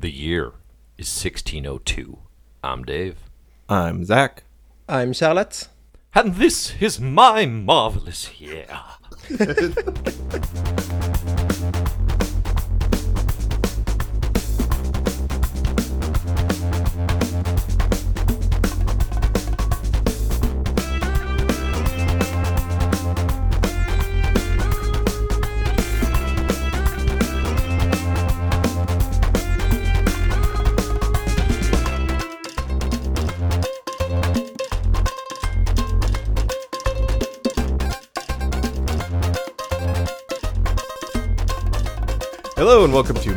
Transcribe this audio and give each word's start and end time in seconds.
The 0.00 0.10
year 0.10 0.52
is 0.96 1.08
1602. 1.22 2.18
I'm 2.64 2.84
Dave. 2.84 3.18
I'm 3.68 4.06
Zach. 4.06 4.44
I'm 4.88 5.12
Charlotte. 5.12 5.68
And 6.14 6.36
this 6.36 6.72
is 6.80 6.98
my 6.98 7.44
marvelous 7.44 8.40
year. 8.40 8.66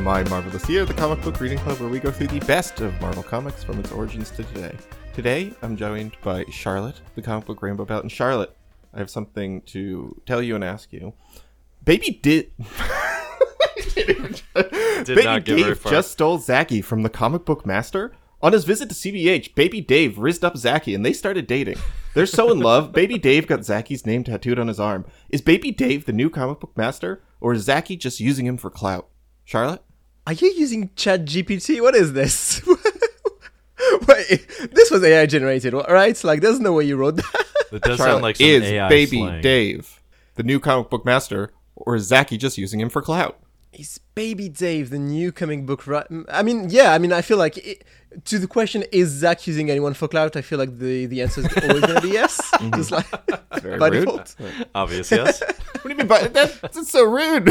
My 0.03 0.21
Marvelous 0.23 0.67
Year, 0.67 0.83
the 0.83 0.93
comic 0.93 1.21
book 1.21 1.39
reading 1.39 1.57
club 1.59 1.79
where 1.79 1.87
we 1.87 1.97
go 1.97 2.11
through 2.11 2.27
the 2.27 2.41
best 2.41 2.81
of 2.81 2.99
Marvel 2.99 3.23
Comics 3.23 3.63
from 3.63 3.79
its 3.79 3.89
origins 3.89 4.31
to 4.31 4.43
today. 4.43 4.75
Today, 5.13 5.53
I'm 5.61 5.77
joined 5.77 6.17
by 6.21 6.43
Charlotte, 6.49 6.99
the 7.15 7.21
comic 7.21 7.45
book 7.45 7.61
rainbow 7.61 7.85
belt. 7.85 8.03
And 8.03 8.11
Charlotte, 8.11 8.53
I 8.93 8.97
have 8.99 9.09
something 9.09 9.61
to 9.61 10.21
tell 10.25 10.41
you 10.41 10.55
and 10.55 10.63
ask 10.63 10.91
you. 10.91 11.13
Baby 11.85 12.19
did. 12.21 12.51
Did 13.95 14.41
Baby 15.05 15.23
not 15.23 15.45
get 15.45 15.57
very 15.59 15.73
Dave 15.73 15.85
just 15.85 16.11
stole 16.11 16.37
Zaki 16.37 16.81
from 16.81 17.03
the 17.03 17.09
comic 17.09 17.45
book 17.45 17.65
master. 17.65 18.11
On 18.41 18.51
his 18.51 18.65
visit 18.65 18.89
to 18.89 18.95
CBH, 18.95 19.55
Baby 19.55 19.79
Dave 19.79 20.17
rizzed 20.17 20.43
up 20.43 20.57
Zaki 20.57 20.93
and 20.93 21.05
they 21.05 21.13
started 21.13 21.47
dating. 21.47 21.77
They're 22.13 22.25
so 22.25 22.51
in 22.51 22.59
love, 22.59 22.91
Baby 22.93 23.17
Dave 23.17 23.47
got 23.47 23.63
Zaki's 23.63 24.05
name 24.05 24.25
tattooed 24.25 24.59
on 24.59 24.67
his 24.67 24.81
arm. 24.81 25.05
Is 25.29 25.39
Baby 25.39 25.71
Dave 25.71 26.03
the 26.03 26.11
new 26.11 26.29
comic 26.29 26.59
book 26.59 26.75
master, 26.75 27.23
or 27.39 27.53
is 27.53 27.63
Zaki 27.63 27.95
just 27.95 28.19
using 28.19 28.45
him 28.45 28.57
for 28.57 28.69
clout? 28.69 29.07
Charlotte? 29.45 29.81
Are 30.25 30.33
you 30.33 30.51
using 30.51 30.89
Chat 30.95 31.25
GPT? 31.25 31.81
What 31.81 31.95
is 31.95 32.13
this? 32.13 32.61
Wait, 34.07 34.47
this 34.71 34.89
was 34.89 35.03
AI 35.03 35.25
generated, 35.25 35.73
right? 35.73 36.23
Like, 36.23 36.41
there's 36.41 36.59
no 36.59 36.73
way 36.73 36.85
you 36.85 36.95
wrote 36.95 37.17
that. 37.17 37.45
It 37.71 37.81
does 37.81 37.97
Charlotte, 37.97 38.11
sound 38.11 38.23
like 38.23 38.35
some 38.37 38.45
is 38.47 38.63
AI 38.63 38.87
Baby 38.89 39.17
slang. 39.17 39.41
Dave 39.41 39.99
the 40.35 40.43
new 40.43 40.59
comic 40.59 40.89
book 40.89 41.05
master, 41.05 41.51
or 41.75 41.95
is 41.95 42.03
Zaki 42.03 42.37
just 42.37 42.57
using 42.57 42.79
him 42.79 42.89
for 42.89 43.01
clout? 43.01 43.39
Is 43.73 43.99
Baby 44.15 44.49
Dave 44.49 44.91
the 44.91 44.99
new 44.99 45.31
comic 45.31 45.65
book? 45.65 45.87
Right? 45.87 46.05
I 46.31 46.43
mean, 46.43 46.69
yeah. 46.69 46.93
I 46.93 46.99
mean, 46.99 47.11
I 47.11 47.21
feel 47.21 47.37
like 47.37 47.57
it, 47.57 47.83
to 48.25 48.37
the 48.39 48.47
question, 48.47 48.83
is 48.91 49.09
Zach 49.09 49.45
using 49.47 49.69
anyone 49.71 49.93
for 49.95 50.07
clout? 50.07 50.35
I 50.35 50.41
feel 50.41 50.59
like 50.59 50.77
the 50.77 51.07
the 51.07 51.21
answer 51.21 51.41
is 51.41 51.47
always 51.63 51.81
gonna 51.81 52.01
be 52.01 52.09
yes. 52.09 52.39
Mm-hmm. 52.53 52.75
Just 52.75 52.91
like 52.91 53.61
Very 53.61 53.77
by 53.77 53.87
rude. 53.89 54.05
default. 54.05 54.35
Obvious, 54.75 55.11
yes. 55.11 55.41
What 55.81 55.83
do 55.83 55.89
you 55.89 55.95
mean 55.95 56.07
by 56.07 56.27
that? 56.27 56.61
That's 56.61 56.89
so 56.89 57.03
rude. 57.03 57.49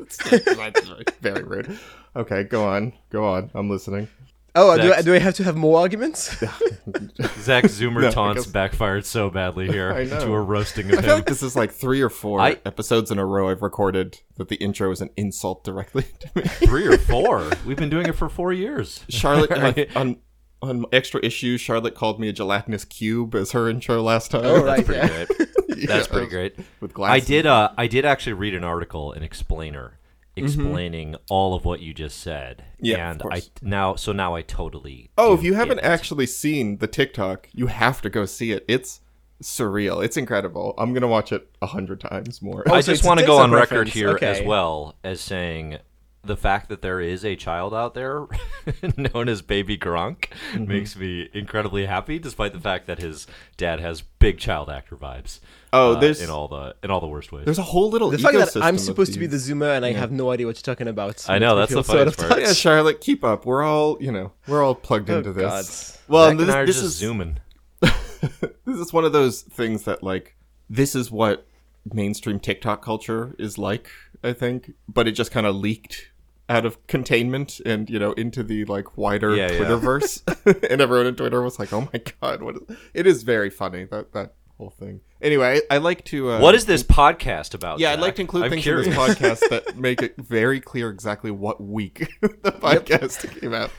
That's, 0.00 0.16
that's 0.56 1.12
very 1.20 1.42
rude. 1.42 1.78
Okay, 2.16 2.44
go 2.44 2.66
on. 2.66 2.92
Go 3.10 3.24
on. 3.24 3.50
I'm 3.54 3.70
listening. 3.70 4.08
Oh, 4.56 4.76
do 4.76 4.92
I, 4.92 5.00
do 5.02 5.14
I 5.14 5.20
have 5.20 5.34
to 5.34 5.44
have 5.44 5.56
more 5.56 5.78
arguments? 5.78 6.36
Zach 7.38 7.64
Zoomer 7.64 8.02
No, 8.02 8.10
taunts 8.10 8.42
guess- 8.46 8.52
backfired 8.52 9.06
so 9.06 9.30
badly 9.30 9.68
here 9.68 9.92
I 9.92 10.04
know. 10.04 10.18
to 10.24 10.32
a 10.32 10.40
roasting 10.40 10.86
I 10.86 10.94
of 10.94 11.00
feel 11.04 11.10
him. 11.10 11.16
like 11.18 11.26
this 11.26 11.42
is 11.44 11.54
like 11.54 11.70
three 11.70 12.00
or 12.00 12.10
four 12.10 12.40
I- 12.40 12.58
episodes 12.66 13.12
in 13.12 13.18
a 13.20 13.24
row 13.24 13.48
I've 13.48 13.62
recorded 13.62 14.18
that 14.38 14.48
the 14.48 14.56
intro 14.56 14.90
is 14.90 15.00
an 15.00 15.10
insult 15.16 15.62
directly 15.62 16.04
to 16.18 16.30
me. 16.34 16.42
Three 16.42 16.86
or 16.88 16.98
four. 16.98 17.48
We've 17.64 17.76
been 17.76 17.90
doing 17.90 18.06
it 18.06 18.16
for 18.16 18.28
four 18.28 18.52
years. 18.52 19.04
Charlotte 19.08 19.52
uh, 19.52 19.84
on 19.94 20.16
on 20.62 20.84
extra 20.92 21.20
issues, 21.24 21.58
Charlotte 21.60 21.94
called 21.94 22.20
me 22.20 22.28
a 22.28 22.32
gelatinous 22.34 22.84
cube 22.84 23.34
as 23.36 23.52
her 23.52 23.70
intro 23.70 24.02
last 24.02 24.30
time. 24.32 24.42
Oh, 24.44 24.62
right. 24.64 24.84
Pretty 24.84 25.00
Yeah. 25.00 25.24
great. 25.26 25.48
That's 25.86 26.08
pretty 26.08 26.28
great. 26.28 26.56
With 26.80 26.98
I 27.00 27.20
did. 27.20 27.46
Uh, 27.46 27.70
I 27.76 27.86
did 27.86 28.04
actually 28.04 28.34
read 28.34 28.54
an 28.54 28.64
article, 28.64 29.12
an 29.12 29.22
explainer, 29.22 29.98
explaining 30.36 31.16
all 31.28 31.54
of 31.54 31.64
what 31.64 31.80
you 31.80 31.94
just 31.94 32.18
said. 32.18 32.64
Mm-hmm. 32.74 32.86
Yeah, 32.86 33.10
of 33.10 33.20
and 33.22 33.34
I 33.34 33.42
now, 33.62 33.94
so 33.94 34.12
now 34.12 34.34
I 34.34 34.42
totally. 34.42 35.10
Oh, 35.18 35.34
if 35.34 35.42
you 35.42 35.54
haven't 35.54 35.78
it. 35.78 35.84
actually 35.84 36.26
seen 36.26 36.78
the 36.78 36.86
TikTok, 36.86 37.48
you 37.52 37.66
have 37.66 38.02
to 38.02 38.10
go 38.10 38.24
see 38.24 38.52
it. 38.52 38.64
It's 38.68 39.00
surreal. 39.42 40.04
It's 40.04 40.16
incredible. 40.16 40.74
I'm 40.78 40.92
gonna 40.92 41.08
watch 41.08 41.32
it 41.32 41.48
a 41.62 41.66
hundred 41.66 42.00
times 42.00 42.42
more. 42.42 42.64
Oh, 42.68 42.74
I 42.74 42.80
so 42.80 42.92
just 42.92 43.04
want 43.04 43.20
to 43.20 43.26
go 43.26 43.34
TikTok 43.34 43.44
on 43.44 43.52
record 43.52 43.88
reference. 43.88 43.92
here 43.92 44.18
as 44.22 44.42
well 44.42 44.96
as 45.02 45.20
saying 45.20 45.78
the 46.22 46.36
fact 46.36 46.68
that 46.68 46.82
there 46.82 47.00
is 47.00 47.24
a 47.24 47.34
child 47.34 47.72
out 47.72 47.94
there 47.94 48.26
known 48.96 49.28
as 49.28 49.40
Baby 49.42 49.78
Gronk 49.78 50.26
Mm-hmm. 50.52 50.66
makes 50.66 50.96
me 50.96 51.28
incredibly 51.32 51.86
happy, 51.86 52.18
despite 52.18 52.52
the 52.52 52.60
fact 52.60 52.86
that 52.88 52.98
his 52.98 53.26
dad 53.56 53.80
has 53.80 54.02
big 54.02 54.38
child 54.38 54.68
actor 54.68 54.96
vibes. 54.96 55.40
Oh, 55.72 55.92
uh, 55.94 56.00
there's- 56.00 56.20
in 56.20 56.28
all 56.28 56.48
the 56.48 56.74
in 56.82 56.90
all 56.90 57.00
the 57.00 57.06
worst 57.06 57.30
ways. 57.32 57.44
There's 57.44 57.58
a 57.58 57.62
whole 57.62 57.88
little 57.90 58.10
The 58.10 58.18
fact 58.18 58.34
that 58.36 58.56
I'm 58.62 58.74
of 58.74 58.80
supposed 58.80 59.12
to 59.14 59.18
be 59.18 59.26
the 59.26 59.32
these. 59.36 59.48
zoomer 59.48 59.74
and 59.76 59.84
I 59.84 59.92
have 59.92 60.10
no 60.12 60.30
idea 60.30 60.46
what 60.46 60.56
you're 60.56 60.74
talking 60.74 60.88
about. 60.88 61.24
I 61.28 61.38
know, 61.38 61.56
that's 61.56 61.70
feel 61.72 61.82
the 61.82 61.86
sort 61.86 61.98
funniest 61.98 62.20
of 62.22 62.28
part. 62.28 62.40
Yeah. 62.42 62.52
Charlotte, 62.52 63.00
keep 63.00 63.22
up. 63.24 63.46
We're 63.46 63.62
all, 63.62 63.96
you 64.02 64.12
know, 64.12 64.32
we're 64.46 64.62
all 64.62 64.74
plugged 64.74 65.08
Oh, 65.10 65.18
into 65.18 65.32
this. 65.32 65.96
God. 66.06 66.12
Well, 66.12 66.28
Zach 66.28 66.36
this, 66.38 66.48
and 66.48 66.56
I 66.56 66.58
are 66.60 66.66
this 66.66 66.76
just 66.76 66.86
is 66.86 66.96
zooming. 66.96 67.38
this 67.80 68.76
is 68.78 68.92
one 68.92 69.04
of 69.04 69.12
those 69.12 69.42
things 69.42 69.84
that 69.84 70.02
like 70.02 70.36
this 70.68 70.94
is 70.94 71.10
what 71.10 71.46
mainstream 71.92 72.38
TikTok 72.40 72.82
culture 72.84 73.34
is 73.38 73.56
like, 73.56 73.88
I 74.22 74.32
think, 74.32 74.72
but 74.88 75.08
it 75.08 75.12
just 75.12 75.30
kind 75.30 75.46
of 75.46 75.54
leaked 75.56 76.09
out 76.50 76.66
of 76.66 76.84
containment 76.88 77.60
and 77.64 77.88
you 77.88 77.98
know 77.98 78.12
into 78.12 78.42
the 78.42 78.64
like 78.66 78.98
wider 78.98 79.34
Yeah, 79.34 79.50
yeah. 79.50 79.58
Twitterverse, 79.60 80.66
and 80.70 80.80
everyone 80.80 81.06
on 81.06 81.14
Twitter 81.14 81.40
was 81.40 81.58
like, 81.58 81.72
"Oh 81.72 81.88
my 81.92 82.02
god, 82.20 82.42
what 82.42 82.56
is?" 82.56 82.76
It 82.92 83.06
is 83.06 83.22
very 83.22 83.48
funny 83.48 83.84
that 83.84 84.12
that 84.12 84.34
whole 84.58 84.70
thing. 84.70 85.00
Anyway, 85.22 85.60
I, 85.70 85.76
I 85.76 85.78
like 85.78 86.04
to. 86.06 86.32
Uh, 86.32 86.40
What 86.40 86.54
is 86.54 86.66
this 86.66 86.82
podcast 86.82 87.54
about? 87.54 87.78
Yeah, 87.78 87.92
I'd 87.92 88.00
like 88.00 88.16
to 88.16 88.20
include 88.20 88.44
I'm 88.44 88.50
things 88.50 88.62
curious. 88.62 88.86
in 88.86 88.92
this 88.92 89.16
podcast 89.16 89.48
that 89.48 89.76
make 89.78 90.02
it 90.02 90.16
very 90.18 90.60
clear 90.60 90.90
exactly 90.90 91.30
what 91.30 91.62
week 91.62 92.08
the 92.20 92.52
podcast 92.52 93.40
came 93.40 93.54
out. 93.54 93.70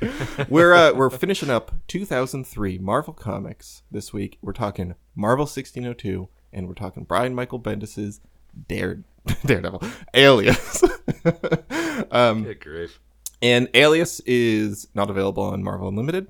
We're 0.50 0.74
uh, 0.74 0.94
we're 0.94 1.10
finishing 1.10 1.50
up 1.50 1.74
2003 1.88 2.78
Marvel 2.80 3.14
Comics 3.14 3.84
this 3.92 4.14
week. 4.14 4.38
We're 4.42 4.54
talking 4.54 4.96
Marvel 5.16 5.44
1602, 5.44 6.30
and 6.54 6.68
we're 6.68 6.74
talking 6.74 7.04
Brian 7.04 7.36
Michael 7.36 7.60
Bendis's 7.60 8.22
Dare 8.68 9.04
Daredevil 9.46 9.82
Alias. 10.14 10.84
um, 12.12 12.44
Good 12.44 12.60
grief. 12.62 13.00
and 13.42 13.70
Alias 13.74 14.20
is 14.26 14.88
not 14.94 15.10
available 15.10 15.44
on 15.44 15.64
Marvel 15.64 15.88
Unlimited, 15.88 16.28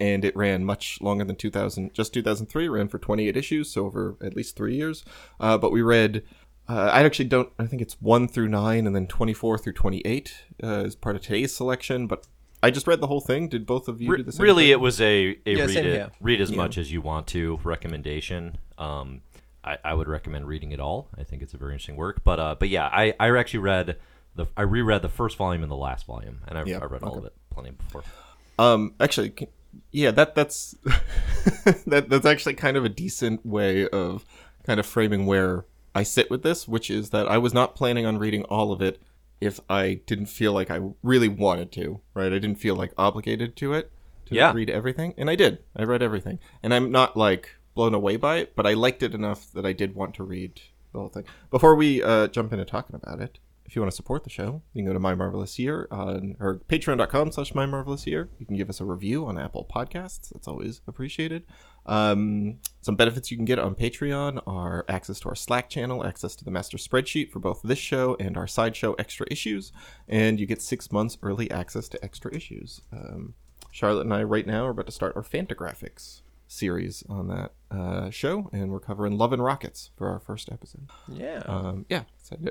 and 0.00 0.24
it 0.24 0.36
ran 0.36 0.64
much 0.64 1.00
longer 1.00 1.24
than 1.24 1.36
2000, 1.36 1.92
just 1.94 2.12
2003. 2.14 2.68
Ran 2.68 2.88
for 2.88 2.98
28 2.98 3.36
issues, 3.36 3.70
so 3.70 3.86
over 3.86 4.16
at 4.22 4.34
least 4.36 4.56
three 4.56 4.76
years. 4.76 5.04
Uh, 5.40 5.56
but 5.58 5.72
we 5.72 5.82
read, 5.82 6.22
uh, 6.68 6.90
I 6.92 7.02
actually 7.04 7.26
don't, 7.26 7.50
I 7.58 7.66
think 7.66 7.80
it's 7.82 7.94
1 8.00 8.28
through 8.28 8.48
9, 8.48 8.86
and 8.86 8.94
then 8.94 9.06
24 9.06 9.58
through 9.58 9.72
28 9.72 10.34
uh, 10.62 10.66
as 10.66 10.94
part 10.96 11.16
of 11.16 11.22
today's 11.22 11.54
selection. 11.54 12.06
But 12.06 12.26
I 12.62 12.70
just 12.70 12.86
read 12.86 13.00
the 13.00 13.06
whole 13.06 13.20
thing. 13.20 13.48
Did 13.48 13.66
both 13.66 13.88
of 13.88 14.00
you 14.00 14.10
Re- 14.10 14.16
do 14.18 14.22
the 14.24 14.32
same 14.32 14.42
really, 14.42 14.64
thing? 14.64 14.72
it 14.72 14.80
was 14.80 15.00
a, 15.00 15.38
a 15.46 15.54
Yeah, 15.56 15.64
read 15.64 15.76
it 15.86 16.12
read 16.20 16.40
as 16.40 16.52
much 16.52 16.76
as 16.78 16.90
you 16.92 17.00
want 17.00 17.26
to 17.28 17.58
recommendation. 17.64 18.56
Um, 18.78 19.20
I, 19.64 19.78
I 19.84 19.94
would 19.94 20.08
recommend 20.08 20.46
reading 20.46 20.72
it 20.72 20.80
all. 20.80 21.08
I 21.18 21.24
think 21.24 21.42
it's 21.42 21.54
a 21.54 21.56
very 21.56 21.72
interesting 21.72 21.96
work. 21.96 22.22
But 22.24 22.38
uh, 22.38 22.54
but 22.58 22.68
yeah, 22.68 22.86
I, 22.86 23.14
I 23.18 23.36
actually 23.36 23.60
read 23.60 23.96
the 24.36 24.46
I 24.56 24.62
reread 24.62 25.02
the 25.02 25.08
first 25.08 25.36
volume 25.36 25.62
and 25.62 25.70
the 25.70 25.76
last 25.76 26.06
volume, 26.06 26.40
and 26.48 26.58
I, 26.58 26.64
Yeah, 26.64 26.78
I 26.82 26.84
read 26.86 27.02
all 27.02 27.18
of 27.18 27.24
it 27.24 27.32
plenty 27.50 27.70
before. 27.70 28.02
Um, 28.58 28.94
actually, 29.00 29.30
can- 29.30 29.48
yeah, 29.90 30.10
that 30.12 30.34
that's 30.34 30.76
that 31.86 32.06
that's 32.08 32.26
actually 32.26 32.54
kind 32.54 32.76
of 32.76 32.84
a 32.84 32.88
decent 32.88 33.44
way 33.44 33.88
of 33.88 34.24
kind 34.64 34.78
of 34.80 34.86
framing 34.86 35.26
where 35.26 35.64
I 35.94 36.02
sit 36.02 36.30
with 36.30 36.42
this, 36.42 36.66
which 36.68 36.90
is 36.90 37.10
that 37.10 37.28
I 37.28 37.38
was 37.38 37.54
not 37.54 37.74
planning 37.74 38.06
on 38.06 38.18
reading 38.18 38.44
all 38.44 38.72
of 38.72 38.80
it 38.82 39.00
if 39.40 39.60
I 39.68 40.00
didn't 40.06 40.26
feel 40.26 40.52
like 40.52 40.70
I 40.70 40.80
really 41.02 41.28
wanted 41.28 41.70
to, 41.72 42.00
right? 42.14 42.32
I 42.32 42.38
didn't 42.38 42.56
feel 42.56 42.74
like 42.76 42.92
obligated 42.96 43.56
to 43.56 43.72
it 43.74 43.90
to 44.26 44.34
Yeah. 44.34 44.52
read 44.52 44.70
everything, 44.70 45.14
and 45.18 45.28
I 45.28 45.34
did. 45.36 45.58
I 45.76 45.82
read 45.84 46.02
everything, 46.02 46.38
and 46.62 46.72
I'm 46.72 46.90
not 46.90 47.16
like 47.16 47.56
blown 47.74 47.94
away 47.94 48.16
by 48.16 48.36
it, 48.36 48.54
but 48.56 48.66
I 48.66 48.74
liked 48.74 49.02
it 49.02 49.14
enough 49.14 49.50
that 49.52 49.66
I 49.66 49.72
did 49.72 49.94
want 49.94 50.14
to 50.14 50.24
read 50.24 50.60
the 50.92 51.00
whole 51.00 51.08
thing. 51.08 51.24
Before 51.50 51.74
we 51.74 52.02
uh, 52.02 52.28
jump 52.28 52.52
into 52.52 52.64
talking 52.64 52.96
about 52.96 53.20
it, 53.20 53.38
if 53.66 53.74
you 53.74 53.82
want 53.82 53.90
to 53.90 53.96
support 53.96 54.24
the 54.24 54.30
show, 54.30 54.62
you 54.72 54.82
can 54.82 54.86
go 54.86 54.92
to 54.92 55.00
My 55.00 55.14
Marvelous 55.14 55.58
Year 55.58 55.88
on 55.90 56.36
or 56.38 56.60
patreon.com 56.68 57.32
slash 57.32 57.54
My 57.54 57.66
Marvelous 57.66 58.06
Year. 58.06 58.28
You 58.38 58.46
can 58.46 58.56
give 58.56 58.68
us 58.68 58.80
a 58.80 58.84
review 58.84 59.26
on 59.26 59.38
Apple 59.38 59.66
Podcasts. 59.74 60.28
That's 60.30 60.46
always 60.46 60.82
appreciated. 60.86 61.44
Um, 61.86 62.58
some 62.82 62.96
benefits 62.96 63.30
you 63.30 63.36
can 63.36 63.46
get 63.46 63.58
on 63.58 63.74
Patreon 63.74 64.42
are 64.46 64.84
access 64.88 65.18
to 65.20 65.30
our 65.30 65.34
Slack 65.34 65.70
channel, 65.70 66.04
access 66.04 66.36
to 66.36 66.44
the 66.44 66.50
master 66.50 66.76
spreadsheet 66.76 67.30
for 67.30 67.38
both 67.38 67.62
this 67.64 67.78
show 67.78 68.16
and 68.20 68.36
our 68.36 68.46
sideshow 68.46 68.94
extra 68.98 69.26
issues, 69.30 69.72
and 70.08 70.38
you 70.38 70.46
get 70.46 70.60
six 70.60 70.92
months 70.92 71.16
early 71.22 71.50
access 71.50 71.88
to 71.88 72.04
extra 72.04 72.34
issues. 72.34 72.82
Um, 72.92 73.34
Charlotte 73.70 74.02
and 74.04 74.14
I 74.14 74.22
right 74.22 74.46
now 74.46 74.66
are 74.66 74.70
about 74.70 74.86
to 74.86 74.92
start 74.92 75.16
our 75.16 75.22
Fantagraphics 75.22 76.20
series 76.54 77.02
on 77.08 77.28
that 77.28 77.52
uh, 77.70 78.10
show, 78.10 78.48
and 78.52 78.70
we're 78.70 78.80
covering 78.80 79.18
Love 79.18 79.32
and 79.32 79.42
Rockets 79.42 79.90
for 79.96 80.08
our 80.08 80.20
first 80.20 80.50
episode. 80.50 80.88
Yeah. 81.08 81.42
Um, 81.46 81.84
yeah. 81.88 82.04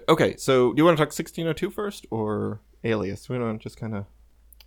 Okay, 0.09 0.35
so 0.37 0.73
do 0.73 0.79
you 0.81 0.85
want 0.85 0.97
to 0.97 1.01
talk 1.01 1.07
1602 1.09 1.69
first 1.71 2.05
or 2.11 2.59
Alias? 2.83 3.27
We 3.29 3.37
don't 3.37 3.59
just 3.59 3.77
kind 3.77 3.95
of 3.95 4.05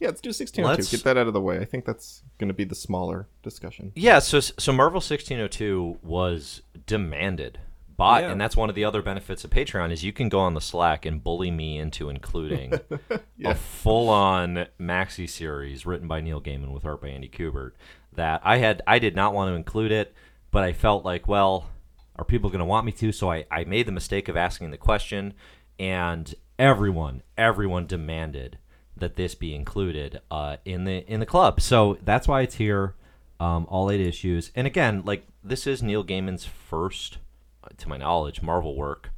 Yeah, 0.00 0.08
let's 0.08 0.20
do 0.20 0.28
1602. 0.30 0.64
Let's- 0.66 0.90
Get 0.90 1.04
that 1.04 1.16
out 1.16 1.26
of 1.26 1.32
the 1.34 1.40
way. 1.40 1.58
I 1.58 1.64
think 1.64 1.84
that's 1.84 2.22
going 2.38 2.48
to 2.48 2.54
be 2.54 2.64
the 2.64 2.74
smaller 2.74 3.28
discussion. 3.42 3.92
Yeah, 3.94 4.18
so 4.18 4.40
so 4.40 4.72
Marvel 4.72 4.98
1602 4.98 5.98
was 6.02 6.62
demanded 6.86 7.58
by 7.96 8.20
Yeah. 8.20 8.30
and 8.32 8.38
that's 8.38 8.56
one 8.56 8.68
of 8.68 8.74
the 8.74 8.84
other 8.84 9.00
benefits 9.00 9.42
of 9.44 9.50
Patreon 9.50 9.90
is 9.90 10.04
you 10.04 10.12
can 10.12 10.28
go 10.28 10.38
on 10.40 10.52
the 10.52 10.60
Slack 10.60 11.06
and 11.06 11.24
bully 11.24 11.50
me 11.50 11.78
into 11.78 12.10
including 12.10 12.72
Yeah. 13.38 13.52
a 13.52 13.54
full-on 13.54 14.66
maxi 14.78 15.26
series 15.28 15.86
written 15.86 16.06
by 16.06 16.20
Neil 16.20 16.40
Gaiman 16.40 16.74
with 16.74 16.84
art 16.84 17.00
by 17.00 17.08
Andy 17.08 17.28
Kubert 17.30 17.72
that 18.16 18.40
I 18.44 18.58
had 18.58 18.82
I 18.86 18.98
did 18.98 19.14
not 19.16 19.32
want 19.34 19.50
to 19.50 19.54
include 19.54 19.92
it, 19.92 20.14
but 20.50 20.62
I 20.62 20.72
felt 20.72 21.04
like, 21.04 21.26
well, 21.28 21.68
are 22.16 22.24
people 22.24 22.50
going 22.50 22.60
to 22.60 22.64
want 22.64 22.86
me 22.86 22.92
to? 22.92 23.12
So 23.12 23.30
I 23.30 23.46
I 23.50 23.64
made 23.64 23.86
the 23.86 23.92
mistake 23.92 24.28
of 24.28 24.36
asking 24.36 24.70
the 24.70 24.76
question 24.78 25.34
and 25.78 26.34
everyone 26.58 27.22
everyone 27.36 27.86
demanded 27.86 28.58
that 28.96 29.16
this 29.16 29.34
be 29.34 29.54
included 29.54 30.20
uh, 30.30 30.56
in 30.64 30.84
the 30.84 31.04
in 31.12 31.20
the 31.20 31.26
club. 31.26 31.60
So 31.60 31.98
that's 32.02 32.26
why 32.26 32.40
it's 32.42 32.54
here, 32.54 32.94
um, 33.38 33.66
all 33.68 33.90
eight 33.90 34.00
issues. 34.00 34.50
And 34.54 34.66
again, 34.66 35.02
like 35.04 35.26
this 35.44 35.66
is 35.66 35.82
Neil 35.82 36.02
Gaiman's 36.02 36.46
first, 36.46 37.18
uh, 37.62 37.68
to 37.76 37.88
my 37.88 37.98
knowledge, 37.98 38.40
Marvel 38.42 38.74
work. 38.74 39.10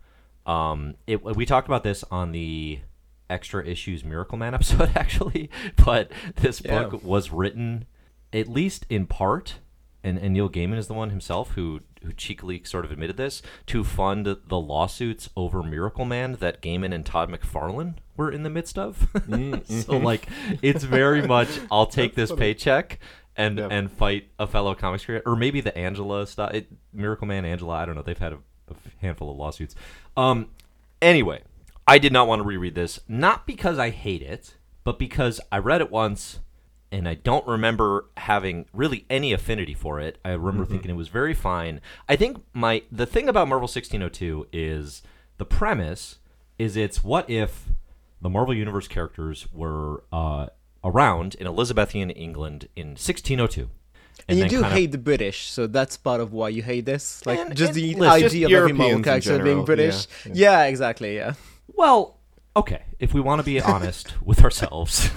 Um, 0.46 0.94
it, 1.06 1.22
we 1.22 1.46
talked 1.46 1.68
about 1.68 1.84
this 1.84 2.02
on 2.10 2.32
the 2.32 2.80
extra 3.30 3.64
issues 3.64 4.02
Miracle 4.02 4.36
Man 4.36 4.54
episode, 4.58 4.90
actually. 4.96 5.48
But 5.76 6.10
this 6.36 6.60
Yeah. 6.64 6.84
book 6.84 7.04
was 7.04 7.30
written, 7.30 7.86
at 8.32 8.48
least 8.48 8.86
in 8.88 9.06
part, 9.06 9.56
and, 10.04 10.18
and 10.18 10.34
Neil 10.34 10.48
Gaiman 10.48 10.76
is 10.78 10.86
the 10.88 10.94
one 10.94 11.10
himself 11.10 11.52
who 11.52 11.80
who 12.04 12.12
cheekily 12.12 12.62
sort 12.64 12.84
of 12.84 12.92
admitted 12.92 13.16
this 13.16 13.42
to 13.66 13.82
fund 13.82 14.24
the 14.24 14.58
lawsuits 14.60 15.28
over 15.36 15.64
Miracle 15.64 16.04
Man 16.04 16.36
that 16.38 16.62
Gaiman 16.62 16.94
and 16.94 17.04
Todd 17.04 17.28
McFarlane 17.28 17.94
were 18.16 18.30
in 18.30 18.44
the 18.44 18.50
midst 18.50 18.78
of. 18.78 19.08
so 19.66 19.96
like, 19.98 20.28
it's 20.62 20.84
very 20.84 21.26
much 21.26 21.48
I'll 21.72 21.86
take 21.86 22.14
this 22.14 22.30
paycheck. 22.32 23.00
And, 23.36 23.58
Yeah. 23.58 23.68
and 23.70 23.88
fight 23.92 24.30
a 24.40 24.48
fellow 24.48 24.74
comics 24.74 25.04
creator, 25.04 25.22
or 25.24 25.36
maybe 25.36 25.60
the 25.60 25.76
Angela 25.78 26.26
stuff. 26.26 26.52
It, 26.54 26.66
Miracle 26.92 27.26
Man, 27.28 27.44
Angela. 27.44 27.74
I 27.74 27.86
don't 27.86 27.94
know. 27.94 28.02
They've 28.02 28.18
had 28.18 28.32
a, 28.32 28.38
a 28.68 28.74
handful 29.00 29.30
of 29.30 29.36
lawsuits. 29.36 29.76
Um, 30.16 30.48
Anyway, 31.00 31.42
I 31.86 31.98
did 31.98 32.12
not 32.12 32.26
want 32.26 32.40
to 32.42 32.44
reread 32.48 32.74
this, 32.74 32.98
not 33.06 33.46
because 33.46 33.78
I 33.78 33.90
hate 33.90 34.22
it, 34.22 34.56
but 34.82 34.98
because 34.98 35.40
I 35.52 35.58
read 35.58 35.80
it 35.80 35.90
once 35.92 36.40
and 36.90 37.08
I 37.08 37.14
don't 37.14 37.46
remember 37.46 38.06
having 38.16 38.66
really 38.72 39.04
any 39.10 39.32
affinity 39.32 39.74
for 39.74 40.00
it. 40.00 40.18
I 40.24 40.30
remember 40.30 40.64
thinking 40.64 40.90
it 40.90 40.94
was 40.94 41.08
very 41.08 41.34
fine. 41.34 41.80
I 42.08 42.16
think 42.16 42.38
my 42.52 42.82
the 42.90 43.06
thing 43.06 43.28
about 43.28 43.48
Marvel 43.48 43.64
1602 43.68 44.48
is 44.52 45.02
the 45.36 45.44
premise 45.44 46.18
is 46.58 46.76
it's 46.76 47.04
what 47.04 47.28
if 47.28 47.66
the 48.20 48.28
Marvel 48.28 48.54
Universe 48.54 48.88
characters 48.88 49.46
were 49.52 50.02
uh, 50.12 50.46
around 50.82 51.34
in 51.36 51.46
Elizabethan 51.46 52.10
England 52.10 52.68
in 52.74 52.88
1602. 52.88 53.68
And, 54.28 54.38
you 54.38 54.48
do 54.48 54.60
kinda- 54.62 54.70
hate 54.70 54.90
the 54.92 54.98
British, 54.98 55.48
so 55.50 55.66
that's 55.68 55.96
part 55.96 56.20
of 56.20 56.32
why 56.32 56.48
you 56.48 56.62
hate 56.62 56.84
this. 56.84 57.24
Like 57.24 57.38
And- 57.38 57.56
just 57.56 57.76
and 57.76 58.00
the 58.00 58.06
idea 58.06 58.46
of 58.46 58.52
every 58.52 58.72
Marvel 58.72 58.96
in 58.96 59.02
character 59.04 59.30
being 59.34 59.44
general, 59.46 59.64
British. 59.64 60.06
yeah, 60.26 60.32
Yeah, 60.34 60.64
exactly. 60.64 61.14
Yeah. 61.16 61.34
Well, 61.74 62.17
okay. 62.56 62.82
If 62.98 63.14
we 63.14 63.20
want 63.20 63.40
to 63.40 63.44
be 63.44 63.60
honest 63.74 64.14
with 64.24 64.42
ourselves 64.42 65.10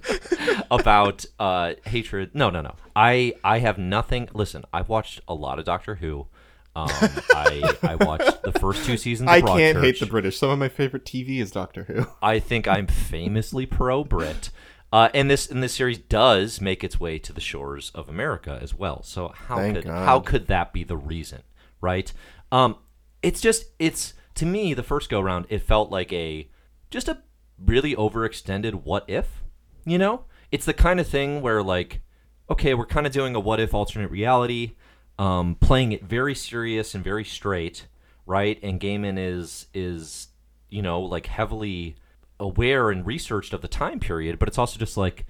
about 0.70 1.24
uh, 1.38 1.74
hatred, 1.86 2.34
no, 2.34 2.50
no, 2.50 2.60
no. 2.60 2.74
I 2.96 3.34
I 3.44 3.58
have 3.58 3.78
nothing. 3.78 4.28
Listen, 4.34 4.64
I've 4.72 4.88
watched 4.88 5.20
a 5.28 5.34
lot 5.34 5.58
of 5.58 5.64
Doctor 5.64 5.96
Who. 5.96 6.26
Um, 6.74 6.88
I 7.34 7.76
I 7.82 7.94
watched 7.96 8.42
the 8.42 8.52
first 8.52 8.84
two 8.86 8.96
seasons. 8.96 9.28
Of 9.28 9.34
I 9.34 9.40
can't 9.40 9.78
Broadchurch. 9.78 9.82
hate 9.82 10.00
the 10.00 10.06
British. 10.06 10.38
Some 10.38 10.50
of 10.50 10.58
my 10.58 10.68
favorite 10.68 11.04
TV 11.04 11.38
is 11.40 11.50
Doctor 11.50 11.84
Who. 11.84 12.06
I 12.22 12.38
think 12.38 12.66
I'm 12.66 12.86
famously 12.86 13.66
pro 13.66 14.04
Brit. 14.04 14.50
Uh, 14.92 15.08
and 15.14 15.30
this 15.30 15.50
and 15.50 15.62
this 15.62 15.72
series 15.74 15.96
does 15.98 16.60
make 16.60 16.84
its 16.84 17.00
way 17.00 17.18
to 17.18 17.32
the 17.32 17.40
shores 17.40 17.90
of 17.94 18.08
America 18.08 18.58
as 18.60 18.74
well. 18.74 19.02
So 19.02 19.28
how 19.28 19.56
Thank 19.56 19.76
could 19.76 19.84
God. 19.86 20.04
how 20.04 20.20
could 20.20 20.46
that 20.48 20.72
be 20.72 20.84
the 20.84 20.96
reason, 20.96 21.42
right? 21.80 22.12
Um, 22.50 22.76
it's 23.22 23.40
just 23.40 23.64
it's 23.78 24.12
to 24.34 24.44
me 24.46 24.74
the 24.74 24.82
first 24.82 25.08
go 25.08 25.20
round. 25.20 25.46
It 25.48 25.62
felt 25.62 25.90
like 25.90 26.12
a 26.12 26.48
just 26.92 27.08
a 27.08 27.22
really 27.58 27.96
overextended 27.96 28.84
what 28.84 29.04
if, 29.08 29.42
you 29.84 29.98
know? 29.98 30.26
It's 30.52 30.66
the 30.66 30.74
kind 30.74 31.00
of 31.00 31.08
thing 31.08 31.40
where 31.40 31.62
like, 31.62 32.02
okay, 32.48 32.74
we're 32.74 32.86
kind 32.86 33.06
of 33.06 33.12
doing 33.12 33.34
a 33.34 33.40
what 33.40 33.58
if 33.58 33.74
alternate 33.74 34.10
reality, 34.10 34.76
um, 35.18 35.56
playing 35.56 35.92
it 35.92 36.04
very 36.04 36.34
serious 36.34 36.94
and 36.94 37.02
very 37.02 37.24
straight, 37.24 37.86
right? 38.26 38.58
And 38.62 38.80
Gaiman 38.80 39.18
is 39.18 39.66
is 39.74 40.28
you 40.68 40.82
know 40.82 41.00
like 41.00 41.26
heavily 41.26 41.96
aware 42.38 42.90
and 42.90 43.06
researched 43.06 43.52
of 43.52 43.62
the 43.62 43.68
time 43.68 43.98
period, 43.98 44.38
but 44.38 44.48
it's 44.48 44.58
also 44.58 44.78
just 44.78 44.96
like, 44.96 45.24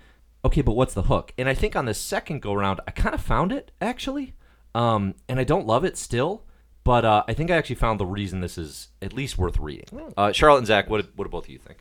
okay, 0.45 0.63
but 0.63 0.73
what's 0.73 0.95
the 0.95 1.03
hook? 1.03 1.33
And 1.39 1.49
I 1.49 1.55
think 1.55 1.77
on 1.77 1.85
the 1.85 1.95
second 1.95 2.43
go 2.43 2.55
round, 2.55 2.81
I 2.89 2.91
kind 2.91 3.15
of 3.15 3.21
found 3.21 3.53
it 3.53 3.71
actually, 3.81 4.35
um, 4.75 5.15
and 5.29 5.39
I 5.39 5.45
don't 5.45 5.67
love 5.67 5.85
it 5.85 5.97
still, 5.97 6.45
but 6.85 7.05
uh, 7.05 7.25
I 7.29 7.35
think 7.35 7.51
I 7.51 7.57
actually 7.57 7.77
found 7.77 8.01
the 8.01 8.07
reason 8.07 8.41
this 8.41 8.59
is 8.59 8.89
at 9.01 9.13
least 9.13 9.39
worth 9.39 9.59
reading. 9.59 9.87
Uh, 10.17 10.33
Charlotte 10.33 10.59
and 10.59 10.67
Zach, 10.67 10.91
what 10.91 11.07
what 11.17 11.25
do 11.25 11.31
both 11.31 11.45
of 11.45 11.51
you 11.51 11.59
think? 11.59 11.79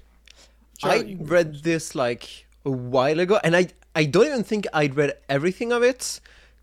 Charlotte, 0.77 1.05
I 1.05 1.09
you 1.09 1.17
read 1.19 1.63
this 1.63 1.95
like 1.95 2.45
a 2.65 2.71
while 2.71 3.19
ago, 3.19 3.39
and 3.43 3.55
I 3.55 3.67
I 3.95 4.05
don't 4.05 4.27
even 4.27 4.43
think 4.43 4.67
I'd 4.73 4.95
read 4.95 5.13
everything 5.27 5.71
of 5.71 5.83
it 5.83 6.19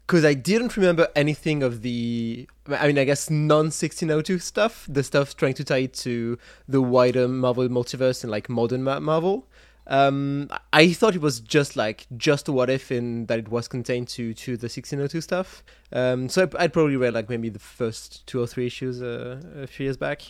because 0.06 0.25
I 0.25 0.35
didn't 0.35 0.76
remember 0.76 1.08
anything 1.14 1.62
of 1.62 1.82
the. 1.82 2.49
I 2.69 2.87
mean, 2.87 2.99
I 2.99 3.05
guess 3.05 3.29
non 3.31 3.67
1602 3.67 4.38
stuff, 4.38 4.87
the 4.88 5.02
stuff 5.02 5.37
trying 5.37 5.55
to 5.55 5.64
tie 5.64 5.79
it 5.79 5.94
to 5.94 6.38
the 6.67 6.81
wider 6.81 7.29
Marvel 7.29 7.69
multiverse 7.69 8.23
and 8.23 8.31
like 8.31 8.49
modern 8.49 8.82
Ma- 8.82 9.00
Marvel. 9.00 9.46
Um, 9.88 10.50
I 10.73 10.93
thought 10.93 11.14
it 11.14 11.23
was 11.23 11.40
just 11.40 11.75
like 11.76 12.06
just 12.17 12.46
a 12.49 12.52
what 12.52 12.69
if 12.69 12.93
in 12.93 13.26
that 13.26 13.38
it 13.38 13.49
was 13.49 13.69
contained 13.69 14.08
to 14.08 14.35
to 14.35 14.56
the 14.56 14.67
1602 14.67 15.20
stuff. 15.23 15.62
Um, 15.93 16.29
so 16.29 16.43
I, 16.58 16.64
I'd 16.64 16.73
probably 16.73 16.96
read 16.96 17.14
like 17.14 17.29
maybe 17.31 17.49
the 17.49 17.58
first 17.58 18.26
two 18.26 18.40
or 18.40 18.46
three 18.46 18.67
issues 18.67 19.00
uh, 19.02 19.40
a 19.56 19.67
few 19.67 19.85
years 19.85 19.96
back. 19.96 20.20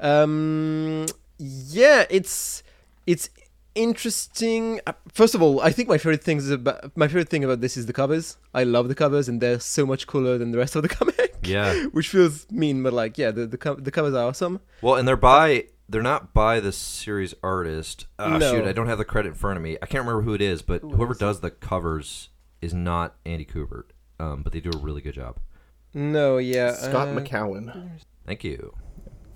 Um, 0.00 1.06
yeah, 1.38 2.04
it's 2.10 2.62
it's 3.06 3.30
interesting. 3.74 4.80
Uh, 4.86 4.92
First 5.12 5.34
of 5.34 5.40
all, 5.40 5.60
I 5.60 5.70
think 5.70 5.88
my 5.88 5.96
favorite 5.98 6.22
things 6.24 6.50
about 6.50 6.94
my 6.96 7.06
favorite 7.08 7.28
thing 7.28 7.44
about 7.44 7.60
this 7.60 7.76
is 7.76 7.86
the 7.86 7.92
covers. 7.92 8.36
I 8.52 8.64
love 8.64 8.88
the 8.88 8.94
covers, 8.94 9.28
and 9.28 9.40
they're 9.40 9.60
so 9.60 9.86
much 9.86 10.06
cooler 10.06 10.36
than 10.38 10.50
the 10.52 10.58
rest 10.58 10.76
of 10.76 10.82
the 10.82 10.88
comic. 10.98 11.34
Yeah. 11.42 11.84
which 11.92 12.08
feels 12.08 12.46
mean, 12.50 12.82
but 12.82 12.92
like, 12.92 13.16
yeah, 13.18 13.30
the 13.30 13.46
the, 13.46 13.76
the 13.78 13.90
covers 13.90 14.14
are 14.14 14.28
awesome. 14.28 14.60
Well, 14.82 14.96
and 14.96 15.06
they're 15.06 15.16
by 15.16 15.66
they're 15.88 16.02
not 16.02 16.34
by 16.34 16.60
the 16.60 16.72
series 16.72 17.34
artist. 17.42 18.06
Uh, 18.18 18.38
No. 18.38 18.52
Shoot, 18.52 18.66
I 18.66 18.72
don't 18.72 18.86
have 18.88 18.98
the 18.98 19.04
credit 19.04 19.28
in 19.30 19.34
front 19.34 19.56
of 19.56 19.62
me. 19.62 19.76
I 19.82 19.86
can't 19.86 20.04
remember 20.04 20.22
who 20.22 20.34
it 20.34 20.42
is, 20.42 20.62
but 20.62 20.82
whoever 20.82 21.14
does 21.14 21.40
the 21.40 21.50
covers 21.50 22.30
is 22.60 22.74
not 22.74 23.14
Andy 23.24 23.44
Kubert. 23.44 23.84
Um, 24.18 24.42
but 24.42 24.52
they 24.52 24.60
do 24.60 24.70
a 24.74 24.78
really 24.78 25.00
good 25.02 25.14
job. 25.14 25.38
No, 25.94 26.38
yeah, 26.38 26.72
Scott 26.72 27.08
uh, 27.08 27.12
McKowen. 27.12 27.90
Thank 28.26 28.44
you. 28.44 28.74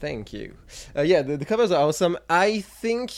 Thank 0.00 0.32
you. 0.32 0.56
Uh, 0.96 1.02
yeah, 1.02 1.22
the, 1.22 1.36
the 1.36 1.44
covers 1.44 1.70
are 1.70 1.86
awesome. 1.86 2.16
I 2.30 2.60
think, 2.60 3.12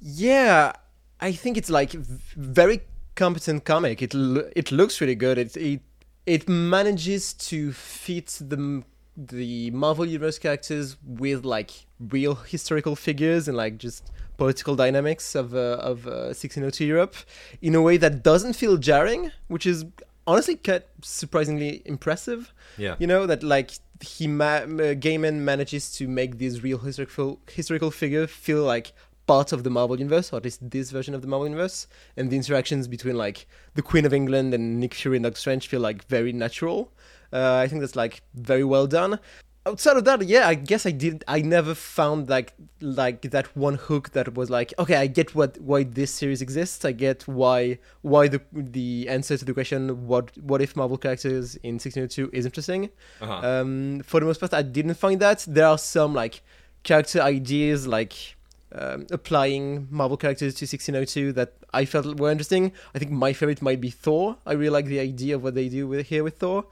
yeah, 0.00 0.72
I 1.20 1.32
think 1.32 1.56
it's 1.56 1.70
like 1.70 1.92
v- 1.92 2.20
very 2.36 2.80
competent 3.14 3.64
comic. 3.64 4.02
It 4.02 4.12
lo- 4.14 4.50
it 4.56 4.72
looks 4.72 5.00
really 5.00 5.14
good. 5.14 5.38
It 5.38 5.56
it 5.56 5.80
it 6.26 6.48
manages 6.48 7.32
to 7.34 7.72
fit 7.72 8.36
the 8.40 8.56
m- 8.56 8.84
the 9.16 9.70
Marvel 9.70 10.04
Universe 10.06 10.38
characters 10.38 10.96
with 11.06 11.44
like 11.44 11.86
real 12.00 12.34
historical 12.34 12.96
figures 12.96 13.46
and 13.48 13.56
like 13.56 13.78
just 13.78 14.10
political 14.36 14.74
dynamics 14.74 15.34
of 15.34 15.54
uh, 15.54 15.76
of 15.80 16.06
uh, 16.06 16.32
1602 16.34 16.84
Europe 16.84 17.14
in 17.62 17.74
a 17.74 17.82
way 17.82 17.96
that 17.96 18.22
doesn't 18.22 18.54
feel 18.54 18.76
jarring, 18.76 19.30
which 19.48 19.66
is 19.66 19.84
honestly 20.26 20.56
quite 20.56 20.84
surprisingly 21.02 21.82
impressive 21.84 22.52
Yeah. 22.78 22.96
you 22.98 23.06
know 23.06 23.26
that 23.26 23.42
like 23.42 23.72
he 24.00 24.26
ma- 24.26 24.64
uh, 24.64 24.94
Gaiman 24.94 25.34
manages 25.34 25.92
to 25.98 26.08
make 26.08 26.38
this 26.38 26.62
real 26.62 26.78
historical 26.78 27.38
historical 27.48 27.90
figure 27.90 28.26
feel 28.26 28.62
like 28.64 28.92
part 29.26 29.52
of 29.52 29.64
the 29.64 29.70
Marvel 29.70 29.98
universe, 29.98 30.32
or 30.32 30.36
at 30.36 30.44
least 30.44 30.68
this 30.70 30.90
version 30.90 31.14
of 31.14 31.22
the 31.22 31.28
Marvel 31.28 31.46
universe, 31.46 31.86
and 32.16 32.30
the 32.30 32.36
interactions 32.36 32.86
between 32.88 33.16
like 33.16 33.46
the 33.74 33.80
Queen 33.82 34.04
of 34.04 34.12
England 34.12 34.52
and 34.52 34.78
Nick 34.80 34.92
Fury 34.94 35.16
and 35.16 35.24
Doctor 35.24 35.38
Strange 35.38 35.68
feel 35.68 35.80
like 35.80 36.04
very 36.08 36.32
natural. 36.32 36.92
Uh, 37.34 37.56
I 37.56 37.66
think 37.66 37.80
that's 37.80 37.96
like 37.96 38.22
very 38.34 38.64
well 38.64 38.86
done. 38.86 39.18
Outside 39.66 39.96
of 39.96 40.04
that, 40.04 40.22
yeah, 40.26 40.46
I 40.46 40.54
guess 40.54 40.84
I 40.84 40.90
did. 40.90 41.24
I 41.26 41.40
never 41.40 41.74
found 41.74 42.28
like 42.28 42.52
like 42.80 43.22
that 43.22 43.56
one 43.56 43.76
hook 43.76 44.10
that 44.10 44.34
was 44.34 44.50
like, 44.50 44.74
okay, 44.78 44.94
I 44.96 45.06
get 45.06 45.34
what 45.34 45.58
why 45.58 45.84
this 45.84 46.12
series 46.12 46.42
exists. 46.42 46.84
I 46.84 46.92
get 46.92 47.26
why 47.26 47.78
why 48.02 48.28
the 48.28 48.42
the 48.52 49.08
answer 49.08 49.36
to 49.38 49.44
the 49.44 49.54
question 49.54 50.06
what 50.06 50.36
what 50.38 50.60
if 50.62 50.76
Marvel 50.76 50.98
characters 50.98 51.56
in 51.56 51.74
1602 51.74 52.30
is 52.32 52.44
interesting. 52.44 52.90
Uh-huh. 53.20 53.40
Um, 53.42 54.02
for 54.04 54.20
the 54.20 54.26
most 54.26 54.38
part, 54.38 54.54
I 54.54 54.62
didn't 54.62 54.94
find 54.94 55.18
that. 55.20 55.44
There 55.48 55.66
are 55.66 55.78
some 55.78 56.14
like 56.14 56.42
character 56.82 57.20
ideas, 57.22 57.86
like 57.86 58.36
um, 58.74 59.06
applying 59.10 59.88
Marvel 59.90 60.16
characters 60.16 60.54
to 60.56 60.64
1602 60.64 61.32
that 61.32 61.54
I 61.72 61.84
felt 61.84 62.20
were 62.20 62.30
interesting. 62.30 62.72
I 62.94 62.98
think 62.98 63.10
my 63.10 63.32
favorite 63.32 63.62
might 63.62 63.80
be 63.80 63.90
Thor. 63.90 64.36
I 64.46 64.52
really 64.52 64.70
like 64.70 64.86
the 64.86 65.00
idea 65.00 65.36
of 65.36 65.42
what 65.42 65.54
they 65.54 65.68
do 65.68 65.86
with, 65.86 66.06
here 66.06 66.22
with 66.22 66.38
Thor. 66.38 66.66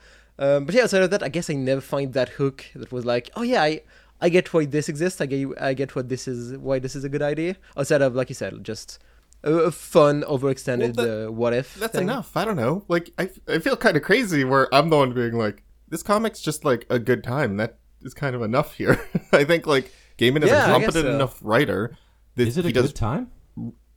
Um, 0.44 0.64
but 0.66 0.74
yeah, 0.74 0.82
outside 0.84 1.02
of 1.02 1.10
that, 1.10 1.22
I 1.22 1.28
guess 1.28 1.48
I 1.50 1.54
never 1.54 1.80
find 1.80 2.12
that 2.14 2.30
hook 2.30 2.64
that 2.74 2.90
was 2.90 3.04
like, 3.04 3.30
oh 3.36 3.42
yeah, 3.42 3.62
I 3.62 3.82
I 4.20 4.28
get 4.28 4.52
why 4.52 4.64
this 4.66 4.88
exists. 4.88 5.20
I 5.20 5.26
get 5.26 5.48
I 5.60 5.72
get 5.74 5.94
what 5.96 6.08
this 6.08 6.26
is 6.26 6.56
why 6.58 6.78
this 6.78 6.94
is 6.96 7.04
a 7.04 7.08
good 7.08 7.22
idea. 7.22 7.56
Outside 7.76 8.02
of 8.02 8.14
like 8.14 8.28
you 8.28 8.34
said, 8.34 8.52
just 8.64 8.98
a, 9.44 9.52
a 9.52 9.70
fun, 9.70 10.22
overextended 10.34 10.96
Well, 10.96 11.06
that- 11.06 11.28
uh, 11.28 11.32
what 11.32 11.52
if. 11.54 11.74
That's 11.76 11.92
thing. 11.94 12.02
enough. 12.08 12.36
I 12.36 12.44
don't 12.44 12.56
know. 12.56 12.84
Like 12.88 13.10
I, 13.18 13.30
I 13.48 13.58
feel 13.58 13.76
kind 13.76 13.96
of 13.96 14.02
crazy 14.02 14.42
where 14.44 14.72
I'm 14.74 14.90
the 14.90 14.96
one 14.96 15.12
being 15.14 15.36
like, 15.38 15.62
this 15.88 16.02
comic's 16.02 16.40
just 16.40 16.64
like 16.64 16.86
a 16.90 16.98
good 16.98 17.22
time. 17.24 17.56
That 17.58 17.78
is 18.02 18.14
kind 18.14 18.34
of 18.36 18.42
enough 18.42 18.74
here. 18.74 19.00
I 19.32 19.44
think 19.44 19.66
like 19.66 19.90
Gaiman 20.18 20.42
is 20.44 20.50
Yeah, 20.50 20.56
I 20.56 20.76
a 20.76 20.78
guess 20.78 20.86
competent 20.86 21.04
so. 21.06 21.14
enough 21.14 21.38
writer. 21.42 21.96
That 22.36 22.48
Is 22.48 22.56
it 22.58 22.64
a 22.64 22.68
he 22.68 22.72
good 22.72 22.82
does 22.82 22.92
time? 22.92 23.30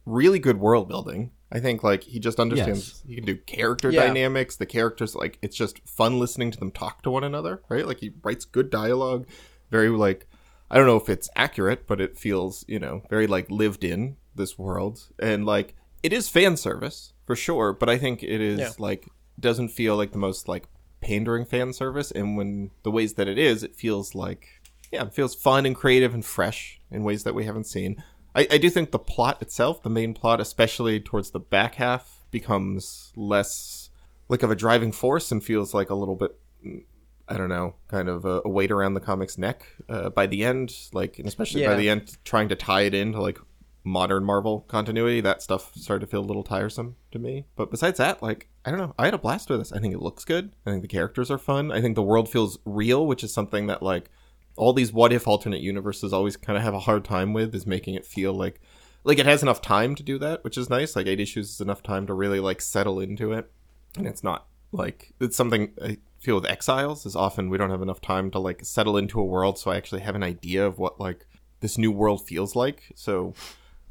really 0.05 0.39
good 0.39 0.59
world 0.59 0.87
building. 0.87 1.31
I 1.51 1.59
think 1.59 1.83
like 1.83 2.03
he 2.03 2.19
just 2.19 2.39
understands 2.39 3.03
he 3.07 3.15
can 3.15 3.25
do 3.25 3.35
character 3.37 3.91
Yeah. 3.91 4.03
dynamics. 4.07 4.55
The 4.55 4.65
characters 4.65 5.15
like 5.15 5.37
it's 5.41 5.55
just 5.55 5.79
fun 5.87 6.19
listening 6.19 6.51
to 6.51 6.59
them 6.59 6.71
talk 6.71 7.01
to 7.03 7.11
one 7.11 7.23
another, 7.23 7.61
right? 7.69 7.85
Like 7.87 7.99
he 7.99 8.11
writes 8.23 8.45
good 8.45 8.69
dialogue, 8.69 9.27
very 9.69 9.89
like 9.89 10.27
I 10.71 10.77
don't 10.77 10.87
know 10.87 10.97
if 10.97 11.09
it's 11.09 11.29
accurate, 11.35 11.85
but 11.87 12.01
it 12.01 12.17
feels, 12.17 12.65
you 12.67 12.79
know, 12.79 13.03
very 13.09 13.27
like 13.27 13.49
lived 13.51 13.83
in 13.83 14.17
this 14.33 14.57
world. 14.57 15.07
And 15.19 15.45
like 15.45 15.75
it 16.01 16.11
is 16.11 16.29
fan 16.29 16.57
service 16.57 17.13
for 17.25 17.35
sure, 17.35 17.71
but 17.73 17.89
I 17.89 17.97
think 17.97 18.23
it 18.23 18.41
is 18.41 18.59
Yeah. 18.59 18.71
like 18.79 19.07
doesn't 19.39 19.69
feel 19.69 19.95
like 19.95 20.11
the 20.11 20.17
most 20.17 20.47
like 20.47 20.65
pandering 21.01 21.45
fan 21.45 21.71
service 21.73 22.09
and 22.09 22.35
when 22.35 22.71
the 22.83 22.89
ways 22.91 23.13
that 23.13 23.27
it 23.27 23.37
is, 23.37 23.61
it 23.63 23.75
feels 23.75 24.15
like 24.15 24.47
yeah, 24.91 25.03
it 25.05 25.13
feels 25.13 25.35
fun 25.35 25.65
and 25.65 25.75
creative 25.75 26.13
and 26.13 26.25
fresh 26.25 26.79
in 26.89 27.03
ways 27.03 27.23
that 27.23 27.35
we 27.35 27.45
haven't 27.45 27.65
seen. 27.67 28.01
I, 28.35 28.47
I 28.51 28.57
do 28.57 28.69
think 28.69 28.91
the 28.91 28.99
plot 28.99 29.41
itself, 29.41 29.81
the 29.81 29.89
main 29.89 30.13
plot, 30.13 30.41
especially 30.41 30.99
towards 30.99 31.31
the 31.31 31.39
back 31.39 31.75
half, 31.75 32.25
becomes 32.31 33.13
less 33.15 33.89
like 34.27 34.43
of 34.43 34.51
a 34.51 34.55
driving 34.55 34.91
force 34.91 35.31
and 35.31 35.43
feels 35.43 35.73
like 35.73 35.89
a 35.89 35.95
little 35.95 36.15
bit, 36.15 36.37
mm, 36.65 36.83
I 37.29 37.37
don't 37.37 37.49
know, 37.49 37.75
kind 37.87 38.09
of 38.09 38.25
a, 38.25 38.41
a 38.43 38.49
weight 38.49 38.71
around 38.71 38.93
the 38.93 38.99
comic's 38.99 39.37
neck 39.37 39.65
uh, 39.87 40.09
by 40.09 40.27
the 40.27 40.43
end. 40.43 40.75
Like, 40.93 41.17
and 41.17 41.27
especially 41.27 41.65
by 41.65 41.75
the 41.75 41.89
end, 41.89 42.17
trying 42.25 42.49
to 42.49 42.55
tie 42.55 42.81
it 42.81 42.93
into 42.93 43.21
like 43.21 43.39
modern 43.83 44.25
Marvel 44.25 44.61
continuity, 44.67 45.21
that 45.21 45.41
stuff 45.41 45.73
started 45.75 46.05
to 46.05 46.11
feel 46.11 46.21
a 46.21 46.25
little 46.25 46.43
tiresome 46.43 46.97
to 47.11 47.19
me. 47.19 47.45
But 47.55 47.71
besides 47.71 47.99
that, 47.99 48.21
like, 48.21 48.49
I 48.65 48.71
don't 48.71 48.79
know, 48.79 48.95
I 48.97 49.05
had 49.05 49.13
a 49.13 49.19
blast 49.19 49.49
with 49.49 49.59
this. 49.59 49.71
I 49.71 49.79
think 49.79 49.93
it 49.93 50.01
looks 50.01 50.25
good. 50.25 50.53
I 50.65 50.71
think 50.71 50.81
the 50.81 50.87
characters 50.87 51.31
are 51.31 51.37
fun. 51.37 51.71
I 51.71 51.81
think 51.81 51.95
the 51.95 52.03
world 52.03 52.27
feels 52.29 52.57
real, 52.65 53.05
which 53.05 53.23
is 53.23 53.33
something 53.33 53.67
that 53.67 53.81
like 53.81 54.09
all 54.55 54.73
these 54.73 54.93
what 54.93 55.13
if 55.13 55.27
alternate 55.27 55.61
universes 55.61 56.13
always 56.13 56.37
kind 56.37 56.57
of 56.57 56.63
have 56.63 56.73
a 56.73 56.79
hard 56.79 57.03
time 57.03 57.33
with 57.33 57.53
is 57.53 57.65
making 57.65 57.95
it 57.95 58.05
feel 58.05 58.33
like 58.33 58.61
like 59.03 59.19
it 59.19 59.25
has 59.25 59.43
enough 59.43 59.61
time 59.61 59.95
to 59.95 60.03
do 60.03 60.17
that 60.17 60.43
which 60.43 60.57
is 60.57 60.69
nice. 60.69 60.95
Like 60.95 61.07
eight 61.07 61.19
issues 61.19 61.49
is 61.51 61.61
enough 61.61 61.83
time 61.83 62.07
to 62.07 62.13
really 62.13 62.39
like 62.39 62.61
settle 62.61 62.99
into 62.99 63.31
it. 63.33 63.51
And 63.97 64.07
it's 64.07 64.23
not 64.23 64.47
like 64.71 65.13
it's 65.21 65.37
something 65.37 65.71
i 65.81 65.97
feel 66.19 66.35
with 66.35 66.45
exiles 66.45 67.05
is 67.05 67.15
often 67.15 67.49
we 67.49 67.57
don't 67.57 67.69
have 67.69 67.83
enough 67.83 68.01
time 68.01 68.29
to 68.31 68.39
like 68.39 68.65
settle 68.65 68.97
into 68.97 69.19
a 69.19 69.23
world 69.23 69.57
so 69.57 69.71
i 69.71 69.77
actually 69.77 70.01
have 70.01 70.15
an 70.15 70.23
idea 70.23 70.65
of 70.65 70.79
what 70.79 70.99
like 70.99 71.25
this 71.65 71.77
new 71.77 71.91
world 71.91 72.25
feels 72.25 72.55
like. 72.55 72.91
So 72.95 73.33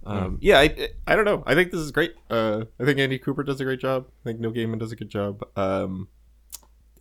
um, 0.07 0.39
yeah 0.41 0.59
I, 0.61 0.91
I 1.07 1.17
don't 1.17 1.25
know. 1.25 1.43
I 1.47 1.55
think 1.55 1.71
this 1.71 1.81
is 1.81 1.91
great. 1.91 2.15
Uh, 2.31 2.65
i 2.79 2.85
think 2.85 2.99
andy 2.99 3.19
kubert 3.19 3.47
does 3.47 3.61
a 3.61 3.65
great 3.65 3.81
job. 3.81 4.07
I 4.23 4.29
think 4.29 4.41
neil 4.41 4.53
gaiman 4.53 4.79
does 4.79 4.93
a 4.93 4.97
good 4.97 5.09
job. 5.09 5.45
Um, 5.57 6.09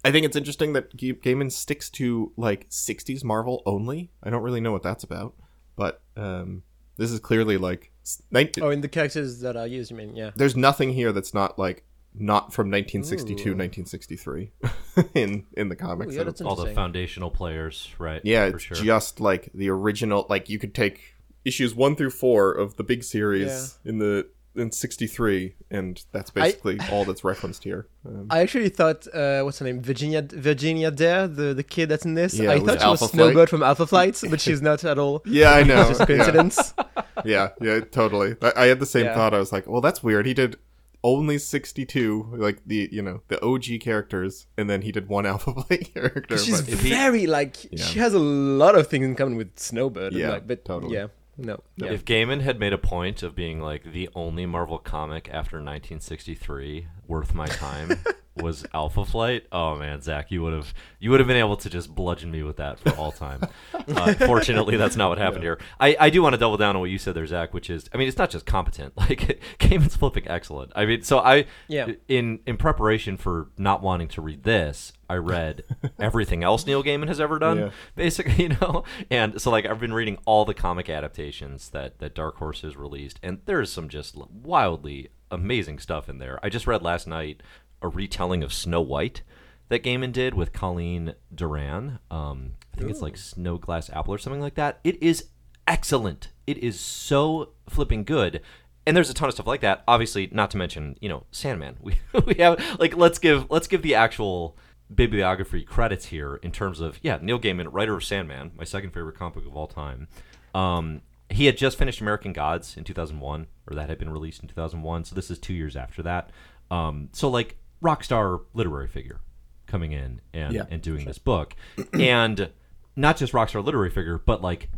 I 0.04 0.12
think 0.12 0.26
it's 0.26 0.36
interesting 0.36 0.74
that 0.74 0.96
Ga- 0.98 1.14
Gaiman 1.14 1.52
sticks 1.52 1.90
to 1.92 2.32
like 2.36 2.70
60s 2.70 3.24
Marvel 3.24 3.64
only. 3.66 4.12
I 4.22 4.30
don't 4.30 4.44
really 4.44 4.62
know 4.62 4.72
what 4.72 4.84
that's 4.84 5.04
about, 5.04 5.34
but 5.76 6.02
um, 6.18 6.64
this 6.98 7.10
is 7.12 7.20
clearly 7.20 7.58
like 7.58 7.92
s- 8.04 8.22
nine- 8.32 8.50
Oh, 8.62 8.70
in 8.70 8.82
the 8.82 8.90
characters 8.90 9.40
that 9.42 9.56
are 9.56 9.68
used, 9.68 9.92
you 9.92 9.98
mean? 9.98 10.16
Yeah. 10.16 10.32
there's 10.36 10.56
nothing 10.58 10.94
here 10.94 11.12
that's 11.14 11.34
not 11.34 11.58
like 11.58 11.86
not 12.16 12.54
from 12.54 12.68
1962 12.70 13.50
Ooh. 13.50 13.56
1963 13.56 14.52
in 15.16 15.46
in 15.58 15.70
the 15.70 15.76
comics. 15.76 16.12
Ooh, 16.14 16.16
yeah, 16.16 16.22
I 16.22 16.24
don't- 16.26 16.38
that's 16.38 16.42
All 16.42 16.56
the 16.56 16.74
foundational 16.74 17.32
players, 17.32 17.90
right? 17.98 18.22
yeah, 18.24 18.50
for 18.50 18.56
it's 18.58 18.66
sure. 18.66 18.78
just 18.78 19.20
like 19.20 19.50
the 19.54 19.70
original 19.70 20.26
like 20.30 20.50
you 20.50 20.60
could 20.60 20.76
take 20.76 21.16
issues 21.46 21.74
1 21.76 21.96
through 21.96 22.10
4 22.12 22.52
of 22.54 22.76
the 22.78 22.84
big 22.84 23.04
series 23.04 23.78
in 23.84 23.98
the 24.00 24.28
in 24.56 24.72
63 24.72 25.56
and 25.72 26.04
that's 26.12 26.30
basically 26.30 26.80
all 26.92 27.06
that's 27.06 27.24
referenced 27.24 27.64
here. 27.64 27.88
Um, 28.08 28.28
I 28.30 28.40
actually 28.42 28.70
thought, 28.70 29.08
uh, 29.14 29.42
what's 29.44 29.60
her 29.60 29.66
name? 29.66 29.82
Virginia 29.82 30.22
Virginia 30.22 30.92
Dare, 30.92 31.28
the, 31.28 31.54
the 31.54 31.64
kid 31.64 31.90
that's 31.90 32.06
in 32.06 32.14
this. 32.14 32.36
Yeah, 32.36 32.52
I 32.52 32.60
thought 32.60 32.82
she 32.82 32.88
was 32.88 33.00
Flight. 33.00 33.12
Snowbird 33.12 33.50
from 33.50 33.64
Alpha 33.64 33.88
Flight, 33.88 34.22
but 34.30 34.40
she's 34.40 34.62
not 34.62 34.84
at 34.84 35.00
all. 35.00 35.22
yeah, 35.26 35.52
I 35.54 35.64
know. 35.64 35.88
Just 35.88 36.06
coincidence. 36.08 36.74
Yeah, 37.26 37.50
yeah, 37.62 37.80
totally. 37.80 38.36
I, 38.42 38.52
I 38.58 38.66
had 38.66 38.80
the 38.80 38.86
same 38.88 39.06
Yeah. 39.06 39.14
thought. 39.16 39.34
I 39.36 39.40
was 39.40 39.52
like, 39.54 39.66
well, 39.68 39.82
that's 39.82 40.02
weird. 40.04 40.26
He 40.26 40.34
did 40.34 40.58
only 41.04 41.38
62, 41.38 42.34
like 42.38 42.60
the, 42.66 42.90
you 42.92 43.02
know, 43.02 43.22
the 43.28 43.42
OG 43.46 43.80
characters, 43.82 44.48
and 44.58 44.70
then 44.70 44.82
he 44.82 44.92
did 44.92 45.08
one 45.08 45.26
Alpha 45.34 45.54
Flight 45.54 45.94
character. 45.94 46.38
she's 46.38 46.62
but- 46.62 46.70
if 46.74 46.82
he- 46.82 46.90
very 46.90 47.28
like 47.28 47.72
Yeah. 47.72 47.84
she 47.86 48.00
has 48.00 48.14
a 48.14 48.20
lot 48.20 48.76
of 48.76 48.88
things 48.88 49.06
in 49.06 49.16
common 49.16 49.38
with 49.38 49.58
Snowbird. 49.60 50.14
Yeah, 50.14 50.32
like, 50.32 50.48
but 50.48 50.66
totally. 50.66 50.96
Yeah, 50.96 51.08
no. 51.38 51.62
Yeah. 51.78 51.92
If 51.92 52.06
Gaiman 52.06 52.42
had 52.42 52.60
made 52.60 52.74
a 52.74 52.78
point 52.78 53.24
of 53.24 53.36
being 53.36 53.60
like 53.60 53.84
the 53.84 54.10
only 54.16 54.46
Marvel 54.46 54.78
comic 54.78 55.28
after 55.30 55.58
1963 55.58 56.88
worth 57.08 57.34
my 57.34 57.48
time 57.48 57.98
was 58.36 58.66
Alpha 58.74 59.06
Flight, 59.06 59.46
oh 59.52 59.76
man, 59.76 60.02
Zach, 60.02 60.32
you 60.32 60.42
would 60.42 60.54
have 60.54 60.74
you 61.00 61.12
would 61.12 61.20
have 61.20 61.28
been 61.28 61.38
able 61.38 61.56
to 61.58 61.70
just 61.70 61.94
bludgeon 61.94 62.32
me 62.32 62.42
with 62.44 62.58
that 62.58 62.80
for 62.80 62.90
all 62.96 63.12
time. 63.12 63.42
uh, 63.88 64.14
fortunately, 64.16 64.76
that's 64.76 64.96
not 64.96 65.10
what 65.10 65.18
happened 65.20 65.44
here. 65.44 65.60
I, 65.80 65.96
I 66.00 66.10
do 66.10 66.22
want 66.24 66.34
to 66.34 66.38
double 66.40 66.58
down 66.58 66.76
on 66.76 66.80
what 66.80 66.90
you 66.90 66.98
said 66.98 67.14
there, 67.14 67.28
Zach, 67.28 67.54
which 67.54 67.70
is 67.70 67.90
I 67.94 67.98
mean 67.98 68.08
it's 68.08 68.18
not 68.18 68.30
just 68.32 68.46
competent, 68.46 68.94
like 68.98 69.40
Gaiman's 69.60 69.96
flipping 69.96 70.28
excellent. 70.28 70.72
I 70.76 70.86
mean, 70.86 71.04
so 71.04 71.20
I 71.20 71.46
Yeah. 71.68 71.92
in 72.08 72.40
in 72.48 72.58
preparation 72.58 73.18
for 73.18 73.50
not 73.58 73.82
wanting 73.84 74.08
to 74.10 74.22
read 74.22 74.44
this, 74.44 74.94
I 75.10 75.16
read 75.16 75.64
everything 76.00 76.44
else 76.44 76.66
Neil 76.66 76.84
Gaiman 76.84 77.08
has 77.10 77.20
ever 77.20 77.38
done, 77.38 77.58
Yeah. 77.60 77.70
basically, 77.96 78.44
you 78.44 78.50
know. 78.50 78.84
And 79.12 79.40
so 79.40 79.52
like 79.52 79.66
I've 79.66 79.80
been 79.80 79.94
reading 79.94 80.18
all 80.26 80.44
the 80.46 80.54
comic 80.56 80.90
adaptations 80.90 81.70
that 81.70 82.00
that 82.00 82.16
Dark 82.16 82.38
Horse 82.38 82.62
has 82.62 82.76
released, 82.76 83.20
and 83.22 83.40
there's 83.46 83.72
some 83.72 83.90
just 83.90 84.16
wildly 84.18 85.10
amazing 85.32 85.80
stuff 85.80 86.08
in 86.10 86.20
there. 86.20 86.40
I 86.44 86.50
just 86.50 86.68
read 86.68 86.84
last 86.84 87.08
night 87.08 87.42
a 87.84 87.88
retelling 87.90 88.42
of 88.42 88.52
Snow 88.54 88.82
White 88.82 89.22
that 89.70 89.84
Gaiman 89.84 90.12
did 90.12 90.34
with 90.34 90.54
Colleen 90.54 91.14
Doran. 91.34 92.00
Um, 92.10 92.54
I 92.74 92.78
think 92.78 92.90
it's 92.90 93.02
like 93.02 93.18
Snow 93.18 93.58
Glass 93.58 93.90
Apple 93.92 94.14
or 94.14 94.18
something 94.18 94.42
like 94.42 94.56
that. 94.56 94.80
It 94.84 95.02
is 95.02 95.28
excellent. 95.68 96.30
It 96.48 96.58
is 96.58 96.80
so 96.80 97.54
flipping 97.70 98.04
good. 98.04 98.42
And 98.86 98.98
there's 98.98 99.10
a 99.10 99.14
ton 99.14 99.30
of 99.30 99.36
stuff 99.36 99.48
like 99.48 99.62
that. 99.62 99.84
Obviously, 99.88 100.30
not 100.32 100.52
to 100.52 100.58
mention, 100.58 100.98
you 101.00 101.10
know, 101.10 101.26
Sandman. 101.32 101.78
We 101.84 102.00
we 102.26 102.36
have 102.36 102.60
like 102.80 102.96
let's 102.98 103.20
give 103.20 103.50
let's 103.50 103.68
give 103.68 103.82
the 103.82 103.96
actual 103.96 104.58
bibliography 104.94 105.64
credits 105.64 106.06
here 106.06 106.36
in 106.36 106.52
terms 106.52 106.80
of 106.80 107.00
yeah, 107.02 107.20
Neil 107.22 107.40
Gaiman, 107.40 107.70
writer 107.72 107.96
of 107.96 108.04
Sandman, 108.04 108.52
my 108.56 108.64
second 108.64 108.92
favorite 108.92 109.18
comic 109.18 109.36
book 109.36 109.46
of 109.46 109.56
all 109.56 109.68
time. 109.68 110.08
Um, 110.54 111.02
he 111.30 111.46
had 111.46 111.58
just 111.58 111.78
finished 111.78 112.02
American 112.02 112.34
Gods 112.34 112.78
in 112.78 112.84
2001, 112.84 113.48
or 113.68 113.76
that 113.76 113.90
had 113.90 113.98
been 113.98 114.10
released 114.10 114.42
in 114.42 114.48
2001. 114.50 115.06
So 115.06 115.16
this 115.16 115.32
is 115.32 115.40
two 115.40 115.54
years 115.54 115.76
after 115.76 116.04
that. 116.04 116.30
Um, 116.70 117.10
so 117.14 117.30
like 117.30 117.58
rock 117.84 118.04
star 118.04 118.42
literary 118.54 118.88
figure 118.88 119.20
coming 119.68 119.92
in 119.92 120.22
and 120.34 120.54
Yeah, 120.54 120.66
and 120.72 120.82
doing 120.82 121.06
this 121.06 121.20
book, 121.20 121.56
and 121.94 122.50
not 122.96 123.18
just 123.18 123.34
rock 123.34 123.50
star 123.50 123.62
literary 123.62 123.92
figure, 123.92 124.18
but 124.18 124.42
like 124.42 124.70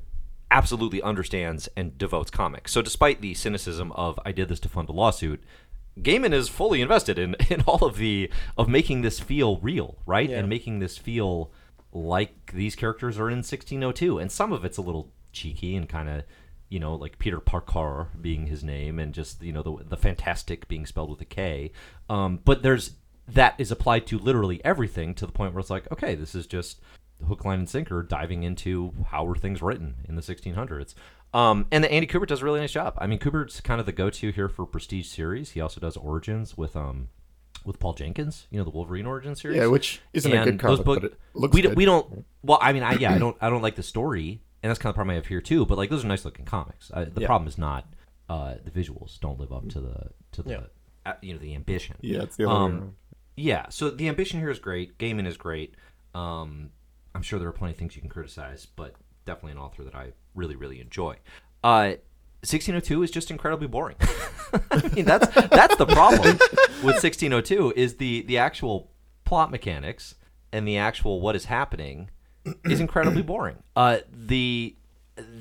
absolutely 0.52 1.02
understands 1.02 1.70
and 1.78 1.98
devotes 1.98 2.32
comics. 2.32 2.72
So 2.72 2.82
despite 2.82 3.22
the 3.22 3.34
cynicism 3.34 3.92
of 3.94 4.20
I 4.26 4.32
did 4.32 4.50
this 4.50 4.60
to 4.62 4.70
fund 4.70 4.90
a 4.90 4.92
lawsuit, 4.92 5.44
Gaiman 6.00 6.34
is 6.34 6.50
fully 6.50 6.82
invested 6.82 7.18
in 7.18 7.36
in 7.50 7.62
all 7.62 7.86
of 7.86 7.98
the 7.98 8.30
of 8.58 8.68
making 8.68 9.02
this 9.02 9.20
feel 9.20 9.58
real, 9.58 9.98
right? 10.06 10.30
Yeah. 10.30 10.40
And 10.40 10.50
making 10.50 10.80
this 10.80 10.98
feel 10.98 11.52
like 11.92 12.52
these 12.54 12.76
characters 12.76 13.18
are 13.18 13.30
in 13.30 13.38
1602 13.38 14.20
and 14.20 14.30
some 14.30 14.52
of 14.52 14.66
it's 14.66 14.78
a 14.78 14.82
little 14.82 15.14
cheeky 15.32 15.76
and 15.78 15.88
kind 15.88 16.10
of 16.10 16.24
you 16.70 16.80
know 16.80 16.96
like 16.96 17.20
Peter 17.20 17.40
Parker 17.40 18.08
being 18.20 18.48
his 18.48 18.64
name 18.64 19.00
and 19.00 19.14
just 19.14 19.42
you 19.42 19.52
know 19.52 19.62
the 19.62 19.84
the 19.84 19.98
fantastic 19.98 20.68
being 20.68 20.86
spelled 20.86 21.10
with 21.10 21.22
a 21.22 21.26
K 21.26 21.72
um, 22.10 22.40
but 22.44 22.64
there's 22.64 22.96
that 23.28 23.56
is 23.58 23.72
applied 23.72 24.06
to 24.08 24.18
literally 24.20 24.64
everything 24.64 25.14
to 25.16 25.26
the 25.26 25.32
point 25.32 25.54
where 25.54 25.60
it's 25.60 25.70
like 25.70 25.92
okay 25.92 26.16
this 26.16 26.36
is 26.36 26.46
just 26.48 26.80
hook 27.28 27.46
line 27.46 27.60
and 27.60 27.70
sinker 27.70 28.04
diving 28.04 28.44
into 28.44 28.94
how 29.10 29.24
were 29.24 29.36
things 29.36 29.62
written 29.62 29.96
in 30.08 30.16
the 30.16 30.22
1600s 30.22 30.94
um, 31.34 31.66
and 31.72 31.84
the 31.84 31.92
Andy 31.92 32.08
Kubert 32.08 32.28
does 32.28 32.42
a 32.42 32.46
really 32.46 32.60
nice 32.60 32.72
job 32.72 32.94
I 32.98 33.08
mean 33.08 33.20
Kubert's 33.20 33.62
kind 33.62 33.80
of 33.80 33.86
the 33.86 33.92
go-to 33.92 34.32
here 34.32 34.50
for 34.50 34.66
prestige 34.66 35.08
series 35.08 35.52
he 35.52 35.62
also 35.62 35.80
does 35.80 35.96
origins 35.98 36.58
with 36.58 36.76
um 36.76 37.08
with 37.64 37.80
Paul 37.80 37.94
Jenkins 37.94 38.48
you 38.52 38.58
know 38.58 38.64
the 38.64 38.70
Wolverine 38.70 39.06
origin 39.06 39.36
series 39.36 39.58
yeah, 39.58 39.68
which 39.68 40.02
isn't 40.14 40.32
a 40.32 40.36
and 40.36 40.46
good 40.46 40.60
those 40.60 40.80
comic, 40.80 40.86
book- 40.86 41.02
but 41.02 41.12
it 41.12 41.20
looks 41.34 41.54
we 41.54 41.62
good. 41.62 41.76
we 41.76 41.86
don't. 41.86 42.26
Well, 42.44 42.60
I 42.62 42.74
mean, 42.74 42.84
I 42.84 42.94
yeah, 42.94 43.14
I 43.14 43.18
don't 43.18 43.36
I 43.42 43.50
don't 43.50 43.64
like 43.64 43.76
the 43.76 43.84
story, 43.84 44.42
and 44.66 44.72
that's 44.72 44.80
kind 44.80 44.90
of 44.90 44.94
the 44.96 44.98
problem 44.98 45.12
I 45.14 45.16
have 45.18 45.28
here 45.28 45.42
too. 45.42 45.64
But 45.64 45.78
like, 45.78 45.92
those 45.92 46.04
are 46.04 46.08
nice 46.08 46.26
looking 46.26 46.44
comics. 46.46 46.90
I, 46.92 47.04
the 47.04 47.22
Yeah. 47.22 47.28
problem 47.28 47.48
is 47.48 47.60
not 47.60 47.86
uh, 48.30 48.56
the 48.64 48.72
visuals 48.72 49.20
don't 49.20 49.40
live 49.40 49.54
up 49.54 49.70
to 49.70 49.80
the 49.80 50.10
to 50.32 50.42
the 50.42 50.50
Yeah. 50.50 50.62
uh, 51.06 51.14
you 51.22 51.34
know 51.34 51.40
the 51.40 51.54
ambition. 51.54 51.96
Yeah, 52.02 52.24
it's 52.24 52.36
the 52.36 52.46
other 52.50 52.54
Um, 52.60 52.72
around. 52.72 52.94
Yeah, 53.38 53.70
so 53.70 53.92
the 53.92 54.08
ambition 54.08 54.40
here 54.40 54.50
is 54.50 54.58
great. 54.58 54.98
Gaiman 54.98 55.28
is 55.28 55.38
great. 55.38 55.76
Um, 56.16 56.72
I'm 57.14 57.22
sure 57.22 57.38
there 57.38 57.48
are 57.48 57.52
plenty 57.52 57.74
of 57.74 57.78
things 57.78 57.96
you 57.96 58.02
can 58.02 58.10
criticize, 58.10 58.66
but 58.66 58.96
definitely 59.26 59.52
an 59.52 59.58
author 59.60 59.84
that 59.84 59.94
I 59.94 60.14
really, 60.34 60.56
really 60.56 60.82
enjoy. 60.82 61.18
Uh, 61.64 61.94
1602 62.42 63.04
is 63.04 63.12
just 63.12 63.30
incredibly 63.30 63.68
boring. 63.68 63.98
I 64.72 64.88
mean, 64.96 65.06
that's 65.06 65.28
that's 65.50 65.76
the 65.76 65.86
problem 65.86 66.38
with 66.84 66.96
1602 67.04 67.74
is 67.76 67.98
the 67.98 68.22
the 68.24 68.38
actual 68.40 68.92
plot 69.26 69.52
mechanics 69.52 70.16
and 70.52 70.68
the 70.68 70.78
actual 70.78 71.22
what 71.22 71.36
is 71.36 71.46
happening 71.46 72.10
is 72.66 72.80
incredibly 72.80 73.22
boring. 73.22 73.58
Uh, 73.76 74.00
the 74.12 74.76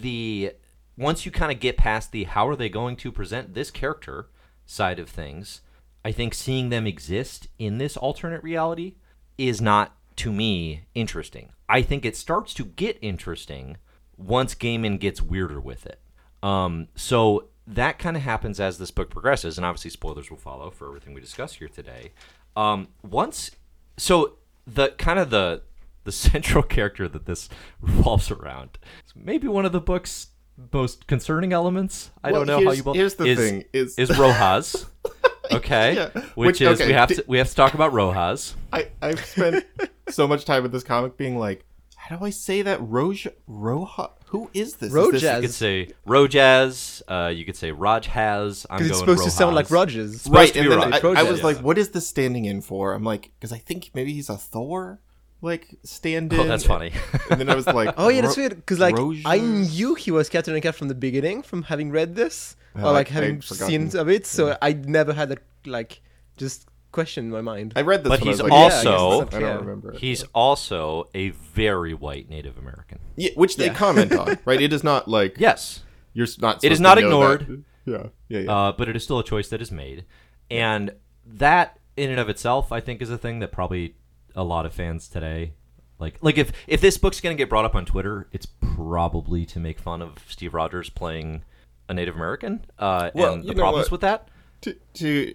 the 0.01 0.53
once 0.97 1.27
you 1.27 1.33
kind 1.33 1.51
of 1.51 1.61
get 1.61 1.77
past 1.77 2.13
the 2.13 2.25
how 2.25 2.49
are 2.49 2.57
they 2.57 2.69
going 2.69 2.97
to 2.97 3.11
present 3.11 3.55
this 3.55 3.71
character 3.71 4.29
side 4.67 4.99
of 4.99 5.09
things, 5.09 5.61
I 6.05 6.13
think 6.13 6.35
seeing 6.35 6.69
them 6.69 6.87
exist 6.87 7.49
in 7.59 7.79
this 7.79 7.97
alternate 7.97 8.43
reality 8.43 8.95
is 9.37 9.61
not 9.61 9.97
to 10.17 10.33
me 10.33 10.85
interesting. 10.95 11.51
I 11.69 11.83
think 11.83 12.05
it 12.05 12.17
starts 12.17 12.55
to 12.55 12.65
get 12.65 12.99
interesting 13.03 13.79
once 14.17 14.55
Gaiman 14.55 15.01
gets 15.01 15.21
weirder 15.21 15.61
with 15.61 15.87
it. 15.87 16.01
Um, 16.43 16.89
so 16.95 17.49
that 17.67 17.99
kind 17.99 18.17
of 18.17 18.23
happens 18.23 18.61
as 18.61 18.79
this 18.79 18.91
book 18.91 19.11
progresses, 19.11 19.57
and 19.57 19.65
obviously 19.65 19.91
spoilers 19.91 20.31
will 20.31 20.37
follow 20.37 20.71
for 20.71 20.87
everything 20.87 21.15
we 21.15 21.21
discuss 21.21 21.55
here 21.55 21.69
today. 21.69 22.13
Um, 22.55 22.89
once, 23.03 23.51
so 23.97 24.37
the 24.67 24.91
kind 24.91 25.19
of 25.19 25.31
the 25.31 25.63
the 26.05 26.13
central 26.27 26.63
character 26.63 27.09
that 27.09 27.27
this 27.27 27.49
revolves 27.81 28.31
around, 28.31 28.79
is 29.07 29.13
maybe 29.17 29.49
one 29.49 29.65
of 29.65 29.73
the 29.73 29.81
book's 29.81 30.29
most 30.73 31.07
concerning 31.07 31.53
elements. 31.53 32.11
I 32.23 32.31
Well, 32.31 32.45
don't 32.45 32.47
know 32.61 32.65
how 32.69 32.73
you. 32.73 32.83
will- 32.85 32.95
here's 32.95 33.15
the 33.15 33.25
is, 33.25 33.39
thing, 33.39 33.65
is- 33.73 33.99
is 33.99 34.17
Rojas. 34.19 34.87
Okay, 35.53 35.95
Yeah. 35.97 36.09
which, 36.15 36.25
Which- 36.37 36.61
is 36.63 36.81
okay, 36.81 36.87
we 36.87 36.95
have 36.95 37.09
to 37.11 37.25
we 37.29 37.37
have 37.37 37.51
to 37.51 37.55
talk 37.55 37.75
about 37.75 37.93
Rojas. 37.93 38.57
I 38.73 38.89
I've 39.03 39.23
spent 39.25 39.67
so 40.09 40.27
much 40.27 40.47
time 40.47 40.63
with 40.63 40.73
this 40.73 40.83
comic 40.83 41.19
being 41.19 41.39
like, 41.39 41.67
how 41.97 42.17
do 42.17 42.25
I 42.25 42.31
say 42.31 42.63
that? 42.63 42.81
Roj 42.81 43.31
Roja? 43.47 44.13
Who 44.29 44.49
is 44.55 44.77
this? 44.77 44.89
Is 44.89 44.95
Rojas. 44.95 45.21
this- 45.21 45.35
You 45.35 45.41
could 45.43 45.53
say 45.55 45.89
Rojas. 46.07 47.03
Uh, 47.07 47.31
you 47.35 47.45
could 47.45 47.57
say 47.57 47.73
Rajhaz. 47.73 48.65
I'm 48.71 48.79
Because 48.79 48.91
going 48.91 48.91
it's 48.91 48.99
supposed 49.01 49.25
to 49.25 49.31
sound 49.31 49.55
like 49.55 49.71
Rojas. 49.71 50.27
Rogers. 50.27 50.29
right, 50.31 50.57
and 50.57 50.73
then 50.73 50.79
I, 50.81 50.97
I 50.97 51.23
was 51.25 51.41
Rojas. 51.41 51.43
like, 51.45 51.59
what 51.59 51.77
is 51.77 51.91
this 51.91 52.07
standing 52.09 52.47
in 52.47 52.63
for? 52.63 52.95
I'm 52.95 53.05
like, 53.05 53.31
because 53.39 53.53
I 53.53 53.59
think 53.59 53.91
maybe 53.95 54.15
he's 54.15 54.31
a 54.31 54.39
Thor, 54.39 55.01
like 55.41 55.77
stand-in. 55.83 56.41
Oh, 56.41 56.45
that's 56.45 56.65
funny. 56.65 56.93
And 57.31 57.41
then 57.41 57.49
I 57.51 57.55
was 57.55 57.67
like, 57.67 57.95
Oh 57.97 58.09
yeah, 58.09 58.23
that's 58.23 58.37
weird. 58.37 58.57
Because 58.57 58.79
like 58.79 58.97
Rojas? 58.97 59.23
I 59.27 59.39
knew 59.39 59.95
he 59.95 60.11
was 60.11 60.29
Captain 60.29 60.53
America 60.53 60.73
from 60.73 60.89
the 60.89 60.95
beginning, 60.95 61.43
from 61.43 61.63
having 61.65 61.91
read 61.91 62.15
this 62.15 62.57
Oh, 62.77 62.89
or 62.89 62.93
like 62.93 63.11
I- 63.11 63.15
having 63.15 63.35
I'd 63.37 63.45
forgotten. 63.45 63.91
seen 63.91 64.01
of 64.01 64.09
it. 64.09 64.27
So 64.27 64.57
I 64.63 64.73
never 64.73 65.13
had 65.13 65.29
that 65.31 65.41
like 65.67 66.01
just 66.37 66.67
question 66.93 67.25
in 67.27 67.31
my 67.31 67.41
mind. 67.41 67.73
I 67.77 67.83
read 67.83 68.05
this, 68.05 68.11
But 68.11 68.21
he's 68.21 68.41
was 68.43 68.51
like, 68.51 68.53
Yeah, 68.53 68.91
I 68.91 68.95
also- 68.95 69.37
I 69.37 69.41
don't 69.41 69.61
remember. 69.61 69.93
It. 69.93 70.01
He's 70.01 70.23
also 70.35 71.09
a 71.15 71.31
very 71.31 71.93
white 71.95 72.29
Native 72.31 72.57
American. 72.57 72.99
yeah, 73.17 73.31
which 73.35 73.57
they 73.57 73.67
Yeah. 73.67 73.75
comment 73.75 74.13
on, 74.13 74.39
right? 74.45 74.61
It 74.61 74.73
is 74.73 74.83
not 74.85 75.09
like 75.09 75.37
Yes, 75.39 75.83
you're 76.15 76.27
not. 76.41 76.63
It 76.65 76.73
is 76.73 76.81
not 76.81 76.99
ignored. 76.99 77.47
that. 77.47 77.63
Yeah, 77.87 78.07
yeah, 78.31 78.39
yeah. 78.41 78.51
uh, 78.51 78.73
but 78.73 78.89
it 78.89 78.97
is 78.97 79.05
still 79.05 79.19
a 79.19 79.25
choice 79.25 79.49
that 79.51 79.61
is 79.61 79.71
made, 79.71 80.07
and 80.51 80.93
that 81.27 81.79
in 81.99 82.09
and 82.09 82.19
of 82.19 82.31
itself, 82.31 82.73
I 82.73 82.81
think, 82.81 83.03
is 83.03 83.11
a 83.11 83.19
thing 83.19 83.41
that 83.41 83.53
probably 83.53 83.95
a 84.35 84.45
lot 84.45 84.67
of 84.67 84.73
fans 84.73 85.09
today 85.09 85.53
like. 85.99 86.19
Like 86.21 86.39
if 86.39 86.53
if 86.67 86.81
this 86.81 86.99
book's 86.99 87.21
gonna 87.21 87.35
get 87.35 87.49
brought 87.49 87.65
up 87.65 87.75
on 87.75 87.85
Twitter, 87.85 88.29
it's 88.33 88.47
probably 88.47 89.47
to 89.47 89.61
make 89.61 89.79
fun 89.79 90.03
of 90.03 90.13
Steve 90.29 90.55
Rogers 90.55 90.91
playing 90.91 91.43
a 91.89 91.95
Native 91.95 92.17
American 92.17 92.65
uh, 92.79 93.11
Well, 93.15 93.35
and 93.35 93.45
the 93.45 93.55
problems 93.55 93.87
what? 93.87 93.93
with 93.93 94.01
that. 94.03 94.29
to, 94.63 94.75
to 94.95 95.35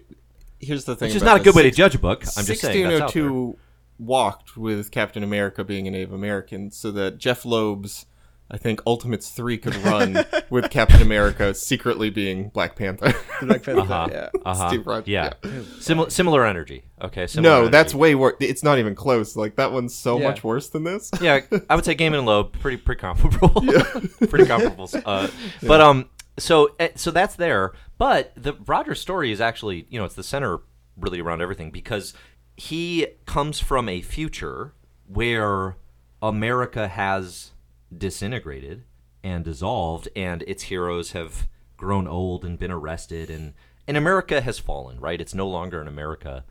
here's 0.58 0.84
the 0.84 0.96
thing. 0.96 1.08
Which 1.08 1.16
is 1.16 1.22
not 1.22 1.40
a 1.40 1.42
good 1.42 1.54
way 1.54 1.62
to 1.62 1.70
judge 1.70 1.94
a 1.94 1.98
book. 1.98 2.24
I'm 2.36 2.44
just 2.44 2.60
saying 2.60 2.84
that's 2.88 3.00
out 3.00 3.14
there. 3.14 3.32
1602 3.32 3.58
walked 3.98 4.56
with 4.56 4.90
Captain 4.90 5.22
America 5.22 5.62
being 5.62 5.86
a 5.86 5.90
Native 5.90 6.12
American 6.12 6.70
so 6.70 6.90
that 6.92 7.18
Jeph 7.18 7.44
Loeb's, 7.44 8.06
I 8.50 8.56
think, 8.56 8.80
Ultimates 8.86 9.30
3 9.30 9.58
could 9.58 9.76
run 9.76 10.24
with 10.50 10.70
Captain 10.70 11.00
America 11.00 11.54
secretly 11.54 12.10
being 12.10 12.48
Black 12.48 12.74
Panther. 12.76 13.12
Black 13.42 13.62
Panther, 13.62 13.80
Uh-huh. 13.82 14.08
yeah. 14.10 14.28
Uh-huh. 14.44 14.68
Steve 14.68 14.86
Rogers, 14.86 15.06
yeah. 15.08 15.32
yeah. 15.44 15.50
Similar 15.78 16.10
similar 16.10 16.44
energy. 16.44 16.82
Okay. 17.00 17.26
Similar 17.28 17.62
no, 17.64 17.68
that's 17.68 17.94
way 17.94 18.14
worse. 18.14 18.34
It's 18.40 18.64
not 18.64 18.78
even 18.78 18.94
close. 18.96 19.36
Like, 19.36 19.56
that 19.56 19.70
one's 19.72 19.94
so 19.94 20.18
Yeah. 20.18 20.28
much 20.28 20.42
worse 20.42 20.68
than 20.68 20.82
this. 20.84 21.10
yeah, 21.20 21.40
I 21.68 21.76
would 21.76 21.84
say 21.84 21.94
Gaiman 21.94 22.18
and 22.18 22.26
Loeb 22.26 22.58
pretty 22.58 22.76
pretty 22.78 23.00
comparable. 23.00 23.62
Yeah. 23.64 23.84
pretty 24.28 24.46
comparable. 24.46 24.90
Uh, 25.04 25.28
But 25.62 25.80
um, 25.80 26.08
so 26.36 26.74
eh, 26.80 26.88
so 26.96 27.10
that's 27.12 27.36
there. 27.36 27.72
But 27.98 28.32
the 28.36 28.54
Roger 28.66 28.94
story 28.96 29.30
is 29.30 29.40
actually 29.40 29.86
you 29.90 29.98
know 29.98 30.04
it's 30.06 30.14
the 30.16 30.22
center 30.24 30.58
really 30.96 31.20
around 31.20 31.40
everything 31.40 31.70
because 31.70 32.14
he 32.56 33.06
comes 33.26 33.60
from 33.60 33.88
a 33.88 34.00
future 34.02 34.74
where 35.06 35.76
America 36.20 36.88
has 36.88 37.52
disintegrated 37.96 38.84
and 39.22 39.44
dissolved, 39.44 40.08
and 40.16 40.42
its 40.46 40.64
heroes 40.64 41.12
have 41.12 41.48
grown 41.76 42.06
old 42.06 42.44
and 42.44 42.58
been 42.58 42.70
arrested, 42.70 43.30
and 43.30 43.54
and 43.86 43.96
America 43.96 44.40
has 44.40 44.58
fallen. 44.58 45.00
Right, 45.00 45.20
it's 45.20 45.34
no 45.34 45.48
longer 45.48 45.80
an 45.80 45.88
America 45.88 46.44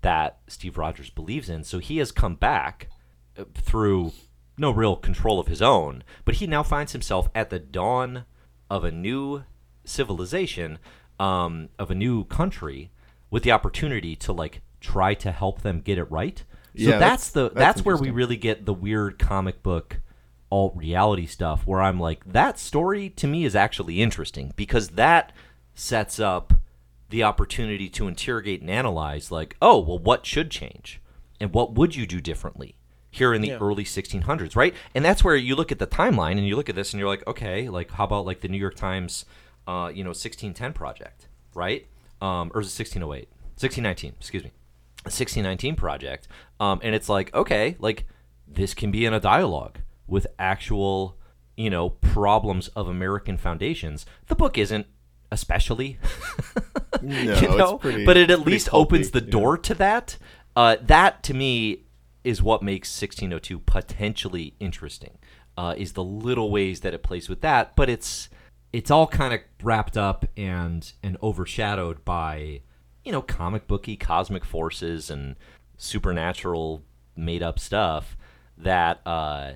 that 0.00 0.38
Steve 0.46 0.78
Rogers 0.78 1.10
believes 1.10 1.48
in. 1.48 1.64
So 1.64 1.78
he 1.80 1.98
has 1.98 2.12
come 2.12 2.36
back 2.36 2.88
uh, 3.36 3.44
through 3.54 4.12
no 4.56 4.70
real 4.70 4.96
control 4.96 5.38
of 5.40 5.46
his 5.48 5.60
own, 5.62 6.02
but 6.24 6.36
he 6.36 6.46
now 6.46 6.62
finds 6.62 6.92
himself 6.92 7.28
at 7.34 7.50
the 7.50 7.58
dawn 7.58 8.24
of 8.70 8.84
a 8.84 8.90
new 8.92 9.42
civilization, 9.84 10.78
um, 11.18 11.68
of 11.78 11.90
a 11.90 11.94
new 11.94 12.24
country, 12.24 12.90
with 13.30 13.42
the 13.42 13.52
opportunity 13.52 14.14
to 14.16 14.32
like 14.32 14.60
try 14.80 15.14
to 15.14 15.32
help 15.32 15.62
them 15.62 15.80
get 15.80 15.98
it 15.98 16.04
right. 16.10 16.38
So 16.38 16.44
Yeah, 16.74 16.98
that's, 16.98 17.30
that's- 17.30 17.30
the 17.30 17.42
that's 17.50 17.54
that's, 17.54 17.84
where 17.84 17.96
we 17.96 18.10
really 18.10 18.36
get 18.36 18.64
the 18.66 18.74
weird 18.74 19.18
comic 19.18 19.62
book 19.62 19.98
alt 20.50 20.74
reality 20.76 21.26
stuff 21.26 21.66
where 21.66 21.80
I'm 21.82 22.00
like 22.00 22.24
that 22.24 22.58
story 22.58 23.10
to 23.10 23.26
me 23.26 23.44
is 23.44 23.54
actually 23.54 24.00
interesting 24.00 24.52
because 24.56 24.88
that 24.90 25.32
sets 25.74 26.18
up 26.18 26.54
the 27.10 27.22
opportunity 27.22 27.88
to 27.90 28.08
interrogate 28.08 28.60
and 28.60 28.70
analyze 28.70 29.30
like 29.30 29.56
oh 29.62 29.78
well 29.78 29.98
what 29.98 30.24
should 30.26 30.50
change? 30.50 31.00
And 31.40 31.52
what 31.52 31.74
would 31.74 31.94
you 31.94 32.06
do 32.06 32.20
differently 32.20 32.74
here 33.10 33.32
in 33.32 33.40
the 33.42 33.48
Yeah. 33.48 33.58
early 33.60 33.84
1600s 33.84 34.56
right? 34.56 34.74
And 34.94 35.04
that's 35.04 35.22
where 35.22 35.36
you 35.36 35.54
look 35.54 35.70
at 35.72 35.78
the 35.78 35.86
timeline 35.86 36.32
and 36.32 36.46
you 36.46 36.56
look 36.56 36.68
at 36.68 36.74
this 36.74 36.92
and 36.92 37.00
you're 37.00 37.08
like 37.08 37.26
okay 37.26 37.68
like 37.68 37.90
how 37.92 38.04
about 38.04 38.26
like 38.26 38.40
the 38.40 38.48
new 38.48 38.58
york 38.58 38.74
times 38.74 39.24
uh, 39.66 39.90
you 39.94 40.02
know 40.02 40.10
1610 40.10 40.72
project 40.72 41.28
right? 41.54 41.86
Um, 42.20 42.50
or 42.54 42.60
is 42.60 42.68
it 42.68 42.78
1608 42.80 43.28
1619 43.60 44.14
excuse 44.18 44.44
me. 44.44 44.52
1619 45.04 45.76
project. 45.76 46.28
Um, 46.60 46.80
and 46.82 46.94
it's 46.94 47.08
like 47.08 47.34
okay 47.34 47.76
like 47.78 48.06
this 48.46 48.72
can 48.74 48.90
be 48.90 49.04
in 49.04 49.12
a 49.12 49.20
dialogue 49.20 49.78
with 50.08 50.26
actual 50.38 51.16
you 51.56 51.70
know 51.70 51.90
problems 51.90 52.68
of 52.68 52.88
american 52.88 53.36
foundations 53.36 54.04
the 54.26 54.34
book 54.34 54.58
isn't 54.58 54.86
especially 55.30 55.98
No, 57.02 57.20
you 57.20 57.30
it's 57.32 57.42
know 57.56 57.78
pretty- 57.78 58.04
but 58.04 58.16
it 58.16 58.30
at 58.30 58.40
least 58.40 58.68
pulpy, 58.68 58.96
opens 58.96 59.10
the 59.12 59.22
yeah. 59.22 59.30
door 59.30 59.58
to 59.58 59.74
that 59.74 60.16
uh, 60.56 60.76
that 60.82 61.22
to 61.22 61.34
me 61.34 61.84
is 62.24 62.42
what 62.42 62.62
makes 62.62 62.88
1602 63.00 63.60
potentially 63.60 64.54
interesting 64.58 65.18
uh, 65.56 65.74
is 65.76 65.92
the 65.92 66.02
little 66.02 66.50
ways 66.50 66.80
that 66.80 66.94
it 66.94 67.02
plays 67.04 67.28
with 67.28 67.40
that 67.42 67.76
but 67.76 67.88
it's 67.88 68.28
it's 68.72 68.90
all 68.90 69.06
kind 69.06 69.32
of 69.34 69.40
wrapped 69.62 69.96
up 69.96 70.24
and 70.36 70.92
and 71.02 71.16
overshadowed 71.22 72.04
by 72.04 72.60
you 73.04 73.12
know 73.12 73.22
comic 73.22 73.66
booky 73.68 73.96
cosmic 73.96 74.44
forces 74.44 75.10
and 75.10 75.36
supernatural 75.76 76.82
made 77.16 77.42
up 77.42 77.58
stuff 77.58 78.16
that 78.56 79.00
uh 79.06 79.52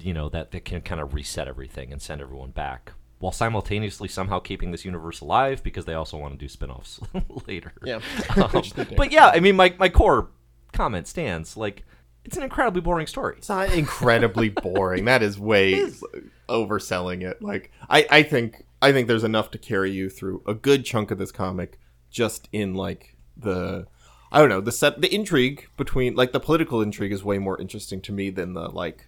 you 0.00 0.12
know 0.14 0.28
that, 0.28 0.50
that 0.52 0.64
can 0.64 0.80
kind 0.80 1.00
of 1.00 1.14
reset 1.14 1.48
everything 1.48 1.92
and 1.92 2.00
send 2.02 2.20
everyone 2.20 2.50
back 2.50 2.92
while 3.18 3.32
simultaneously 3.32 4.08
somehow 4.08 4.38
keeping 4.38 4.70
this 4.70 4.84
universe 4.84 5.20
alive 5.20 5.62
because 5.62 5.84
they 5.84 5.94
also 5.94 6.16
want 6.16 6.32
to 6.32 6.38
do 6.38 6.48
spin-offs 6.48 7.00
later 7.46 7.72
Yeah. 7.84 8.00
um, 8.36 8.62
but 8.96 9.12
yeah 9.12 9.28
i 9.28 9.40
mean 9.40 9.56
my, 9.56 9.74
my 9.78 9.88
core 9.88 10.28
comment 10.72 11.06
stands 11.06 11.56
like 11.56 11.84
it's 12.24 12.36
an 12.36 12.42
incredibly 12.42 12.80
boring 12.80 13.06
story 13.06 13.36
It's 13.38 13.48
not 13.48 13.72
incredibly 13.72 14.50
boring. 14.50 15.06
That 15.06 15.22
is 15.22 15.38
way 15.38 15.86
overselling 16.48 17.22
it. 17.22 17.40
Like 17.42 17.70
I, 17.88 18.06
I 18.10 18.22
think 18.22 18.66
I 18.82 18.92
think 18.92 19.08
there's 19.08 19.24
enough 19.24 19.50
to 19.52 19.58
carry 19.58 19.90
you 19.90 20.10
through 20.10 20.42
a 20.46 20.54
good 20.54 20.84
chunk 20.84 21.10
of 21.10 21.16
this 21.18 21.32
comic 21.32 21.78
just 22.10 22.48
in 22.52 22.74
like 22.74 23.16
the 23.36 23.86
I 24.32 24.38
don't 24.38 24.48
know, 24.48 24.60
the 24.60 24.70
set 24.70 25.00
the 25.00 25.12
intrigue 25.12 25.68
between 25.76 26.14
like 26.14 26.32
the 26.32 26.40
political 26.40 26.82
intrigue 26.82 27.12
is 27.12 27.24
way 27.24 27.38
more 27.38 27.58
interesting 27.60 28.00
to 28.02 28.12
me 28.12 28.30
than 28.30 28.52
the 28.54 28.68
like 28.68 29.06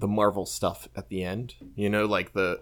the 0.00 0.08
Marvel 0.08 0.46
stuff 0.46 0.88
at 0.96 1.08
the 1.08 1.22
end. 1.22 1.54
You 1.76 1.88
know, 1.88 2.06
like 2.06 2.32
the 2.32 2.60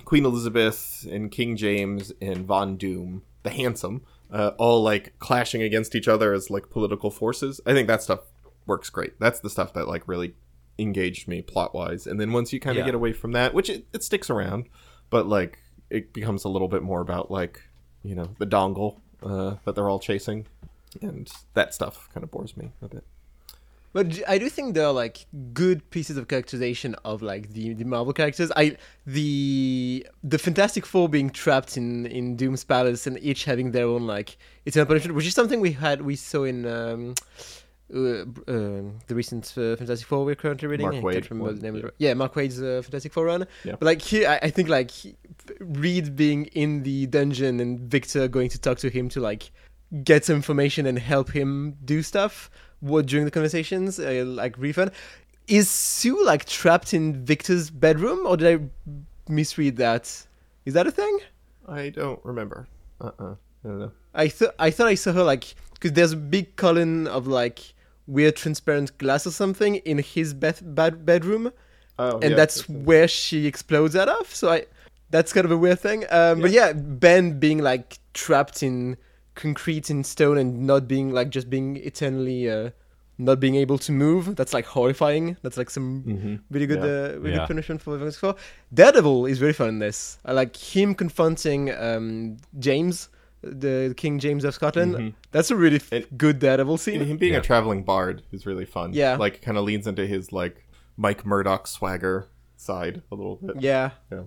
Queen 0.04 0.24
Elizabeth 0.24 1.06
and 1.10 1.30
King 1.30 1.56
James 1.56 2.12
and 2.20 2.38
Von 2.46 2.76
Doom, 2.76 3.22
the 3.42 3.50
handsome, 3.50 4.02
uh, 4.32 4.52
all 4.58 4.82
like 4.82 5.18
clashing 5.18 5.62
against 5.62 5.94
each 5.94 6.08
other 6.08 6.32
as 6.32 6.50
like 6.50 6.70
political 6.70 7.10
forces. 7.10 7.60
I 7.66 7.72
think 7.72 7.88
that 7.88 8.02
stuff 8.02 8.20
works 8.66 8.90
great. 8.90 9.18
That's 9.20 9.40
the 9.40 9.50
stuff 9.50 9.72
that 9.74 9.88
like 9.88 10.06
really 10.06 10.34
engaged 10.78 11.26
me 11.28 11.42
plot 11.42 11.74
wise. 11.74 12.06
And 12.06 12.20
then 12.20 12.32
once 12.32 12.52
you 12.52 12.60
kind 12.60 12.76
of 12.76 12.82
Yeah. 12.82 12.86
get 12.86 12.94
away 12.94 13.12
from 13.12 13.32
that, 13.32 13.54
which 13.54 13.68
it, 13.70 13.86
it 13.92 14.02
sticks 14.04 14.30
around, 14.30 14.66
but 15.10 15.26
like 15.26 15.58
it 15.90 16.12
becomes 16.12 16.44
a 16.44 16.48
little 16.48 16.68
bit 16.68 16.82
more 16.82 17.00
about 17.00 17.30
like 17.30 17.62
you 18.02 18.14
know 18.14 18.34
the 18.38 18.46
dongle 18.46 19.00
uh, 19.22 19.56
that 19.64 19.74
they're 19.74 19.88
all 19.88 19.98
chasing, 19.98 20.46
and 21.02 21.30
that 21.54 21.74
stuff 21.74 22.08
kind 22.14 22.22
of 22.24 22.30
bores 22.30 22.56
me 22.56 22.70
a 22.82 22.88
bit. 22.88 23.04
But 23.92 24.20
I 24.28 24.38
do 24.38 24.48
think 24.48 24.74
there 24.74 24.86
are 24.86 24.92
like 24.92 25.26
good 25.52 25.88
pieces 25.90 26.16
of 26.16 26.28
characterization 26.28 26.94
of 27.04 27.22
like 27.22 27.50
the, 27.52 27.72
the 27.74 27.84
Marvel 27.84 28.12
characters. 28.12 28.52
I 28.54 28.76
the 29.06 30.06
the 30.22 30.38
Fantastic 30.38 30.84
Four 30.84 31.08
being 31.08 31.30
trapped 31.30 31.76
in 31.76 32.06
in 32.06 32.36
Doom's 32.36 32.64
palace 32.64 33.06
and 33.06 33.18
each 33.20 33.44
having 33.44 33.72
their 33.72 33.86
own 33.86 34.06
like 34.06 34.36
eternal 34.66 34.86
punishment, 34.86 35.16
which 35.16 35.26
is 35.26 35.34
something 35.34 35.60
we 35.60 35.72
had 35.72 36.02
we 36.02 36.16
saw 36.16 36.44
in 36.44 36.66
um, 36.66 37.14
uh, 37.94 37.98
uh, 37.98 38.24
the 39.06 39.14
recent 39.14 39.46
uh, 39.56 39.74
Fantastic 39.76 40.06
Four 40.06 40.24
we're 40.24 40.34
currently 40.34 40.68
reading. 40.68 40.84
Mark 40.84 40.96
I 40.96 41.00
Waid 41.00 41.12
can't 41.14 41.30
remember 41.30 41.50
one, 41.52 41.60
the 41.60 41.72
name 41.72 41.76
yeah. 41.76 42.08
yeah 42.08 42.14
Mark 42.14 42.34
Waid's 42.34 42.60
uh, 42.60 42.82
Fantastic 42.82 43.12
Four 43.12 43.24
run. 43.24 43.46
Yeah. 43.64 43.76
But 43.78 43.86
like 43.86 44.02
here, 44.02 44.28
I, 44.28 44.38
I 44.42 44.50
think 44.50 44.68
like 44.68 44.90
he- 44.90 45.16
Reed 45.60 46.14
being 46.14 46.44
in 46.46 46.82
the 46.82 47.06
dungeon 47.06 47.58
and 47.60 47.80
Victor 47.80 48.28
going 48.28 48.50
to 48.50 48.60
talk 48.60 48.78
to 48.78 48.90
him 48.90 49.08
to 49.10 49.20
like 49.20 49.50
get 50.04 50.26
some 50.26 50.36
information 50.36 50.84
and 50.84 50.98
help 50.98 51.30
him 51.30 51.78
do 51.84 52.02
stuff. 52.02 52.50
What 52.80 53.06
during 53.06 53.24
the 53.24 53.30
conversations, 53.30 53.98
uh, 53.98 54.24
like 54.26 54.56
refund. 54.58 54.92
Is 55.46 55.70
Sue 55.70 56.24
like 56.24 56.44
trapped 56.44 56.92
in 56.94 57.24
Victor's 57.24 57.70
bedroom, 57.70 58.26
or 58.26 58.36
did 58.36 58.60
I 58.60 58.92
misread 59.28 59.76
that? 59.76 60.04
Is 60.66 60.74
that 60.74 60.86
a 60.86 60.90
thing? 60.90 61.18
I 61.66 61.88
don't 61.88 62.20
remember. 62.24 62.68
Uh 63.00 63.10
uh 63.18 63.34
I 63.64 63.68
don't 63.68 63.78
know. 63.78 63.92
I 64.14 64.28
thought 64.28 64.54
I 64.58 64.70
thought 64.70 64.86
I 64.88 64.94
saw 64.94 65.12
her 65.12 65.22
like 65.22 65.54
because 65.74 65.92
there's 65.92 66.12
a 66.12 66.16
big 66.16 66.56
column 66.56 67.06
of 67.06 67.26
like 67.26 67.60
weird 68.06 68.36
transparent 68.36 68.96
glass 68.98 69.26
or 69.26 69.30
something 69.30 69.76
in 69.76 69.98
his 69.98 70.32
bed, 70.34 70.60
bed 70.74 71.04
bedroom, 71.04 71.52
Oh, 71.98 72.18
and 72.20 72.30
yeah, 72.30 72.36
that's 72.36 72.68
where 72.68 73.08
she 73.08 73.46
explodes 73.46 73.96
out 73.96 74.08
of. 74.08 74.34
So 74.34 74.50
I 74.50 74.66
that's 75.10 75.32
kind 75.32 75.44
of 75.44 75.50
a 75.50 75.56
weird 75.56 75.80
thing. 75.80 76.04
Um, 76.10 76.40
But 76.40 76.50
yeah, 76.50 76.72
Ben 76.72 77.38
being 77.38 77.58
like 77.58 77.98
trapped 78.12 78.62
in 78.62 78.96
concrete 79.44 79.86
in 79.90 80.04
stone 80.04 80.36
and 80.42 80.66
not 80.66 80.82
being 80.94 81.08
like 81.18 81.30
just 81.30 81.48
being 81.48 81.76
eternally 81.90 82.40
uh, 82.50 82.70
not 83.20 83.40
being 83.40 83.56
able 83.64 83.78
to 83.78 83.90
move. 83.92 84.36
That's 84.36 84.52
like 84.58 84.66
horrifying. 84.66 85.36
That's 85.42 85.56
like 85.56 85.70
some 85.70 85.88
Mhm. 86.06 86.40
really 86.54 86.66
good, 86.72 86.78
Yeah. 86.82 86.84
uh, 86.84 87.18
really 87.18 87.30
Yeah. 87.32 87.38
good 87.38 87.48
punishment 87.54 87.82
for 87.82 87.98
Fantastic 87.98 88.20
Four. 88.20 88.34
Daredevil 88.72 89.26
is 89.26 89.38
very 89.38 89.52
fun 89.60 89.68
in 89.74 89.78
this. 89.80 90.18
I 90.24 90.32
like 90.32 90.54
him 90.76 90.94
confronting 90.94 91.62
um, 91.88 92.36
James, 92.58 93.08
the 93.42 93.94
King 93.96 94.18
James 94.20 94.44
of 94.44 94.54
Scotland. 94.54 94.94
Mhm. 94.94 95.14
That's 95.32 95.50
a 95.50 95.56
really 95.56 95.76
f- 95.86 95.92
It- 95.92 96.16
good 96.18 96.38
Daredevil 96.38 96.74
And 96.74 96.80
scene. 96.80 97.00
him 97.04 97.16
being 97.18 97.32
Yeah. 97.32 97.40
a 97.40 97.42
traveling 97.50 97.82
bard 97.84 98.22
is 98.30 98.46
really 98.46 98.66
fun. 98.66 98.92
Yeah. 98.92 99.16
like 99.16 99.42
kind 99.42 99.56
of 99.58 99.64
leans 99.64 99.86
into 99.86 100.06
his 100.06 100.32
like 100.32 100.56
Mike 100.96 101.24
Murdock 101.26 101.66
swagger 101.66 102.26
side 102.56 103.02
a 103.10 103.14
little 103.16 103.36
bit. 103.36 103.56
Yeah, 103.60 103.90
Yeah. 104.12 104.18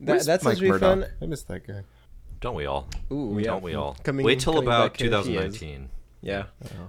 that, 0.00 0.12
Where's 0.12 0.26
that 0.26 0.40
sounds 0.42 0.44
Mike 0.56 0.60
really 0.62 0.72
Murdock? 0.80 0.98
fun. 1.00 1.10
I 1.22 1.26
miss 1.26 1.42
that 1.44 1.66
guy. 1.66 1.82
Don't 2.40 2.54
we 2.54 2.66
all? 2.66 2.88
Ooh, 3.12 3.36
yeah. 3.38 3.44
Don't 3.48 3.62
we 3.62 3.74
all? 3.74 3.96
Coming- 4.02 4.24
Wait 4.24 4.40
till 4.40 4.58
about 4.58 4.98
back, 4.98 5.00
uh, 5.12 5.22
he 5.22 5.36
is. 5.36 5.58
2019. 5.58 5.88
Yeah. 6.22 6.44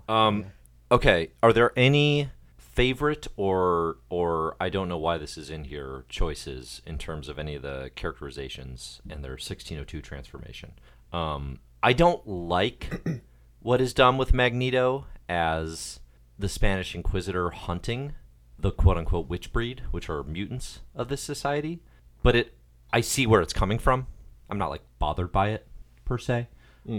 Um, 0.07 0.45
okay. 0.91 1.31
Are 1.43 1.53
there 1.53 1.71
any 1.75 2.29
favorite 2.57 3.27
or 3.35 3.97
or 4.09 4.55
I 4.59 4.69
don't 4.69 4.87
know 4.87 4.97
why 4.97 5.17
this 5.17 5.37
is 5.37 5.49
in 5.49 5.65
here 5.65 6.05
choices 6.07 6.81
in 6.85 6.97
terms 6.97 7.27
of 7.27 7.37
any 7.37 7.53
of 7.55 7.61
the 7.61 7.91
characterizations 7.95 9.01
and 9.09 9.23
their 9.23 9.31
1602 9.31 10.01
transformation? 10.01 10.71
Um, 11.11 11.59
I 11.83 11.93
don't 11.93 12.25
like 12.27 13.01
what 13.61 13.81
is 13.81 13.93
done 13.93 14.17
with 14.17 14.33
Magneto 14.33 15.05
as 15.27 15.99
the 16.39 16.49
Spanish 16.49 16.95
Inquisitor 16.95 17.49
hunting 17.51 18.13
the 18.57 18.71
quote 18.71 18.97
unquote 18.97 19.27
witch 19.27 19.51
breed, 19.51 19.81
which 19.91 20.09
are 20.09 20.23
mutants 20.23 20.79
of 20.95 21.09
this 21.09 21.21
society. 21.21 21.79
But 22.23 22.35
it, 22.35 22.53
I 22.93 23.01
see 23.01 23.25
where 23.25 23.41
it's 23.41 23.53
coming 23.53 23.79
from. 23.79 24.07
I'm 24.51 24.57
not 24.57 24.69
like 24.69 24.81
bothered 24.99 25.31
by 25.31 25.49
it 25.49 25.65
per 26.05 26.17
se. 26.17 26.47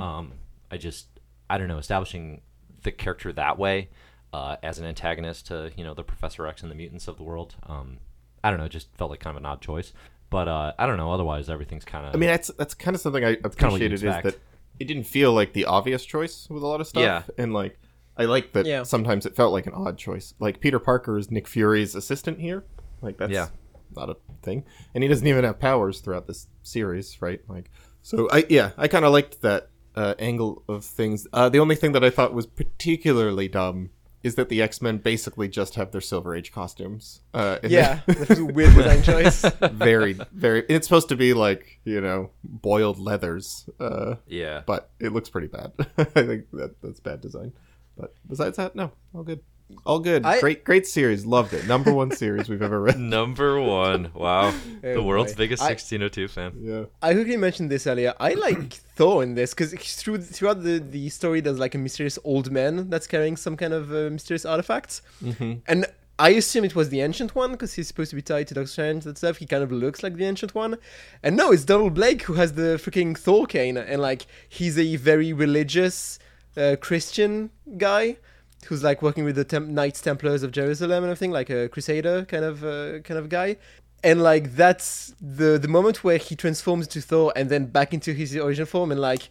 Um, 0.01 0.33
I 0.71 0.77
just, 0.79 1.07
I 1.51 1.59
don't 1.59 1.69
know, 1.69 1.79
establishing 1.79 2.41
the 2.83 2.91
character 2.93 3.33
that 3.35 3.59
way 3.59 3.91
uh, 4.33 4.57
as 4.63 4.79
an 4.79 4.87
antagonist 4.87 5.47
to 5.49 5.71
you 5.77 5.85
know 5.85 5.93
the 5.95 6.03
Professor 6.03 6.47
X 6.47 6.63
and 6.63 6.71
the 6.71 6.75
mutants 6.75 7.07
of 7.09 7.17
the 7.19 7.23
world. 7.23 7.55
Um, 7.65 7.99
I 8.43 8.51
don't 8.51 8.59
know, 8.59 8.65
it 8.65 8.71
just 8.71 8.89
felt 8.97 9.11
like 9.11 9.21
kind 9.21 9.37
of 9.37 9.43
an 9.43 9.47
odd 9.47 9.61
choice. 9.61 9.93
But 10.31 10.49
uh, 10.49 10.73
I 10.79 10.87
don't 10.87 10.97
know. 10.97 11.13
Otherwise, 11.13 11.51
everything's 11.51 11.85
kind 11.85 12.07
of. 12.07 12.15
I 12.15 12.19
mean, 12.19 12.31
that's 12.31 12.49
that's 12.57 12.73
kind 12.75 12.95
of 12.95 13.01
something 13.03 13.23
I 13.23 13.35
kinda 13.35 13.49
appreciated 13.49 13.93
is 13.93 14.01
that 14.01 14.37
it 14.81 14.87
didn't 14.87 15.05
feel 15.05 15.35
like 15.35 15.53
the 15.53 15.67
obvious 15.67 16.05
choice 16.07 16.49
with 16.49 16.63
a 16.63 16.67
lot 16.67 16.81
of 16.81 16.87
stuff. 16.87 17.03
Yeah. 17.03 17.23
and 17.37 17.53
like 17.53 17.79
I 18.17 18.25
like 18.25 18.53
that 18.55 18.65
Yeah. 18.65 18.83
sometimes 18.85 19.27
it 19.27 19.37
felt 19.37 19.53
like 19.53 19.67
an 19.67 19.75
odd 19.75 19.99
choice. 19.99 20.33
Like 20.39 20.61
Peter 20.61 20.79
Parker 20.79 21.19
is 21.19 21.31
Nick 21.31 21.47
Fury's 21.47 21.95
assistant 21.95 22.41
here. 22.41 22.65
Like 23.03 23.19
that's 23.19 23.31
Yeah. 23.33 23.49
Not 23.97 24.11
a 24.11 24.17
thing, 24.43 24.65
and 24.95 25.03
he 25.03 25.09
doesn't 25.09 25.27
even 25.27 25.45
have 25.45 25.59
powers 25.59 26.01
throughout 26.01 26.27
this 26.27 26.47
series, 26.63 27.21
right? 27.21 27.41
Like, 27.49 27.71
so 28.03 28.29
I 28.31 28.45
yeah, 28.49 28.73
I 28.77 28.89
kind 28.89 29.05
of 29.05 29.13
liked 29.13 29.43
that 29.43 29.69
uh, 29.95 30.15
angle 30.19 30.63
of 30.69 30.85
things. 30.85 31.27
Uh, 31.33 31.49
the 31.49 31.59
only 31.59 31.77
thing 31.77 31.93
that 31.93 32.05
I 32.05 32.11
thought 32.11 32.33
was 32.35 32.47
particularly 32.47 33.49
dumb 33.49 33.91
is 34.23 34.37
that 34.37 34.49
the 34.49 34.63
X 34.63 34.81
Men 34.81 34.99
basically 34.99 35.49
just 35.49 35.75
have 35.75 35.91
their 35.91 36.01
Silver 36.01 36.35
Age 36.37 36.53
costumes. 36.53 37.23
Uh, 37.35 37.59
Yeah, 37.63 38.01
that's 38.07 38.39
a 38.39 38.45
weird 38.45 38.75
design 38.75 39.03
choice. 39.13 39.43
very 39.73 40.13
very 40.33 40.65
it's 40.69 40.87
supposed 40.87 41.09
to 41.09 41.17
be 41.17 41.35
like 41.35 41.81
you 41.85 42.01
know 42.01 42.31
boiled 42.45 42.99
leathers 42.99 43.69
uh 43.81 44.15
yeah. 44.27 44.63
but 44.65 44.91
it 45.01 45.13
looks 45.13 45.29
pretty 45.29 45.49
bad 45.49 45.73
i 45.99 46.05
think 46.05 46.51
that 46.53 46.77
that's 46.83 47.01
bad 47.01 47.21
design 47.21 47.53
but 47.97 48.15
besides 48.29 48.57
that 48.57 48.77
no 48.77 48.93
all 49.15 49.23
good 49.25 49.41
all 49.85 49.99
good 49.99 50.25
I- 50.25 50.41
great 50.41 50.65
great 50.65 50.87
series 50.87 51.25
loved 51.27 51.53
it 51.53 51.67
number 51.67 51.93
one 51.93 52.11
series 52.11 52.49
we've 52.49 52.63
ever 52.63 52.81
read 52.81 52.99
Number 53.19 53.61
one. 53.61 54.11
Wow. 54.15 54.53
the 54.83 55.03
world's 55.03 55.33
boy. 55.33 55.39
biggest 55.39 55.63
I- 55.63 55.71
1602 55.71 56.29
fan. 56.29 56.53
yeah 56.61 56.85
I 57.03 57.15
quickly 57.15 57.37
mentioned 57.37 57.71
this 57.71 57.87
earlier. 57.87 58.15
I 58.21 58.35
like 58.35 58.73
Thor 58.97 59.23
in 59.23 59.35
this 59.35 59.55
because 59.55 59.73
through 60.01 60.19
throughout 60.19 60.63
the, 60.63 60.79
the 60.79 61.09
story, 61.09 61.41
there's 61.41 61.59
like 61.59 61.75
a 61.75 61.79
mysterious 61.79 62.19
old 62.25 62.51
man 62.51 62.91
that's 62.91 63.07
carrying 63.07 63.37
some 63.37 63.57
kind 63.57 63.73
of 63.73 63.91
uh, 63.93 64.11
mysterious 64.11 64.45
artifact, 64.45 65.03
mm-hmm. 65.23 65.55
and 65.67 65.87
I 66.19 66.31
assume 66.31 66.65
it 66.65 66.75
was 66.75 66.91
the 66.91 67.01
ancient 67.01 67.35
one 67.35 67.53
because 67.53 67.73
he's 67.75 67.89
supposed 67.89 68.11
to 68.11 68.17
be 68.17 68.23
tied 68.23 68.47
to 68.49 68.55
Doctor 68.55 68.69
Strange 68.69 69.07
and 69.07 69.17
stuff. 69.17 69.39
He 69.39 69.47
kind 69.47 69.63
of 69.65 69.73
looks 69.73 70.03
like 70.03 70.15
the 70.17 70.25
ancient 70.25 70.55
one, 70.55 70.77
and 71.23 71.37
no, 71.37 71.53
it's 71.53 71.65
Donald 71.65 71.95
Blake 71.95 72.23
who 72.23 72.35
has 72.35 72.53
the 72.53 72.79
freaking 72.83 73.17
Thor 73.17 73.47
cane, 73.47 73.77
and 73.77 74.01
like 74.01 74.27
he's 74.49 74.79
a 74.79 74.97
very 74.97 75.33
religious 75.33 76.19
uh, 76.57 76.77
Christian 76.81 77.51
guy 77.79 78.19
who's 78.67 78.83
like 78.83 79.03
working 79.03 79.25
with 79.25 79.37
the 79.37 79.61
Knights 79.61 80.01
Templars 80.01 80.43
of 80.43 80.53
Jerusalem 80.53 81.05
and 81.05 81.11
everything, 81.11 81.31
like 81.31 81.51
a 81.51 81.69
crusader 81.69 82.25
kind 82.25 82.45
of 82.45 82.65
uh, 82.65 83.01
kind 83.01 83.19
of 83.19 83.29
guy. 83.29 83.57
And 84.05 84.23
like 84.23 84.57
that's 84.57 85.15
the 85.21 85.59
the 85.59 85.69
moment 85.69 86.03
where 86.03 86.19
he 86.19 86.35
transforms 86.35 86.89
to 86.89 87.01
Thor 87.01 87.33
and 87.37 87.51
then 87.51 87.67
back 87.67 87.95
into 87.95 88.13
his 88.13 88.35
original 88.37 88.67
form, 88.67 88.91
and 88.91 89.01
like 89.01 89.31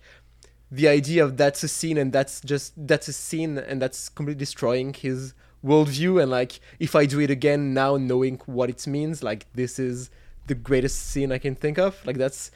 the 0.71 0.87
idea 0.87 1.23
of 1.23 1.35
that's 1.35 1.63
a 1.63 1.67
scene 1.67 1.97
and 1.97 2.13
that's 2.13 2.39
just 2.41 2.73
that's 2.87 3.07
a 3.09 3.13
scene 3.13 3.57
and 3.57 3.81
that's 3.81 4.07
completely 4.07 4.39
destroying 4.39 4.93
his 4.93 5.33
worldview. 5.63 6.21
And 6.21 6.31
like 6.31 6.59
if 6.79 6.95
I 6.95 7.05
do 7.05 7.19
it 7.19 7.29
again 7.29 7.73
now, 7.73 7.97
knowing 7.97 8.39
what 8.45 8.69
it 8.69 8.87
means, 8.87 9.21
like 9.21 9.45
this 9.53 9.77
is 9.77 10.09
the 10.47 10.55
greatest 10.55 11.09
scene 11.09 11.31
I 11.31 11.37
can 11.37 11.55
think 11.55 11.77
of. 11.77 12.03
Like 12.05 12.17
that's 12.17 12.51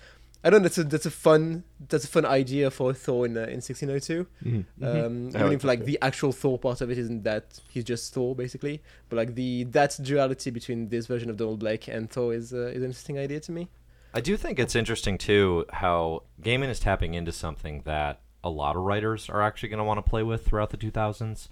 I 0.46 0.52
don't 0.52 0.62
know. 0.62 0.68
That's 0.68 0.78
a 0.78 0.84
that's 0.84 1.06
a 1.08 1.12
fun 1.12 1.64
that's 1.90 2.06
a 2.06 2.08
fun 2.08 2.24
idea 2.24 2.70
for 2.70 2.94
Thor 2.94 3.26
in 3.26 3.36
uh, 3.36 3.42
in 3.42 3.62
1602. 3.62 4.28
Um, 4.84 5.30
even 5.30 5.42
like 5.42 5.52
if 5.52 5.64
like 5.64 5.86
the 5.86 5.98
actual 6.04 6.32
Thor 6.32 6.60
part 6.60 6.82
of 6.82 6.92
it 6.92 7.00
isn't 7.00 7.24
that 7.24 7.60
he's 7.72 7.84
just 7.84 8.14
Thor 8.14 8.36
basically, 8.36 8.84
but 9.10 9.16
like 9.16 9.34
the 9.34 9.64
that 9.64 9.98
duality 10.04 10.52
between 10.52 10.90
this 10.90 11.08
version 11.08 11.32
of 11.32 11.38
Donald 11.38 11.58
Blake 11.58 11.88
and 11.88 12.12
Thor 12.12 12.32
is 12.32 12.54
uh, 12.54 12.68
is 12.68 12.78
an 12.78 12.90
interesting 12.90 13.18
idea 13.18 13.40
to 13.40 13.52
me. 13.52 13.70
I 14.14 14.22
do 14.22 14.38
think 14.38 14.60
it's 14.60 14.76
interesting 14.76 15.18
too 15.18 15.66
how 15.74 16.24
Gaiman 16.42 16.70
is 16.70 16.80
tapping 16.80 17.16
into 17.16 17.32
something 17.32 17.82
that 17.86 18.22
a 18.44 18.50
lot 18.50 18.76
of 18.76 18.84
writers 18.84 19.28
are 19.30 19.42
actually 19.42 19.70
going 19.70 19.80
to 19.80 19.84
want 19.84 19.98
to 19.98 20.08
play 20.08 20.22
with 20.22 20.46
throughout 20.46 20.70
the 20.70 20.78
2000s, 20.78 21.48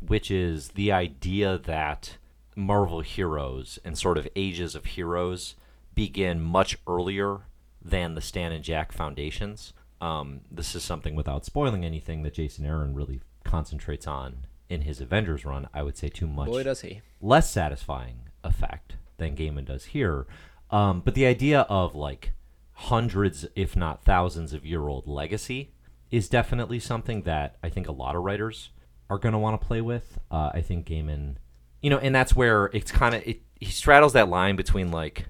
which 0.00 0.30
is 0.30 0.70
the 0.70 0.90
idea 0.90 1.58
that 1.58 2.16
Marvel 2.56 3.02
heroes 3.02 3.78
and 3.84 3.98
sort 3.98 4.16
of 4.16 4.26
ages 4.34 4.74
of 4.74 4.86
heroes 4.86 5.54
begin 5.94 6.40
much 6.40 6.78
earlier 6.88 7.42
than 7.88 8.14
the 8.14 8.20
Stan 8.20 8.52
and 8.52 8.64
Jack 8.64 8.92
foundations. 8.92 9.72
Um, 10.00 10.42
this 10.50 10.74
is 10.74 10.84
something 10.84 11.14
without 11.14 11.44
spoiling 11.44 11.84
anything 11.84 12.22
that 12.22 12.34
Jason 12.34 12.64
Aaron 12.64 12.94
really 12.94 13.20
concentrates 13.44 14.06
on 14.06 14.46
in 14.68 14.82
his 14.82 15.00
Avengers 15.00 15.44
run. 15.44 15.68
I 15.74 15.82
would 15.82 15.96
say 15.96 16.08
too 16.08 16.26
much 16.26 16.46
Boy, 16.48 16.62
does 16.62 16.82
he! 16.82 17.00
less 17.20 17.50
satisfying 17.50 18.28
effect 18.44 18.96
than 19.16 19.34
Gaiman 19.36 19.64
does 19.64 19.86
here. 19.86 20.26
Um, 20.70 21.00
but 21.04 21.14
the 21.14 21.26
idea 21.26 21.62
of 21.62 21.94
like 21.94 22.32
hundreds, 22.72 23.46
if 23.56 23.74
not 23.74 24.04
thousands, 24.04 24.52
of 24.52 24.64
year 24.64 24.86
old 24.86 25.06
legacy 25.06 25.72
is 26.10 26.28
definitely 26.28 26.78
something 26.78 27.22
that 27.22 27.56
I 27.62 27.68
think 27.68 27.88
a 27.88 27.92
lot 27.92 28.14
of 28.14 28.22
writers 28.22 28.70
are 29.10 29.18
going 29.18 29.32
to 29.32 29.38
want 29.38 29.60
to 29.60 29.66
play 29.66 29.80
with. 29.80 30.18
Uh, 30.30 30.50
I 30.54 30.60
think 30.60 30.86
Gaiman, 30.86 31.36
you 31.82 31.90
know, 31.90 31.98
and 31.98 32.14
that's 32.14 32.36
where 32.36 32.66
it's 32.66 32.92
kind 32.92 33.14
of 33.14 33.26
it. 33.26 33.42
He 33.60 33.66
straddles 33.66 34.12
that 34.12 34.28
line 34.28 34.54
between 34.54 34.92
like, 34.92 35.26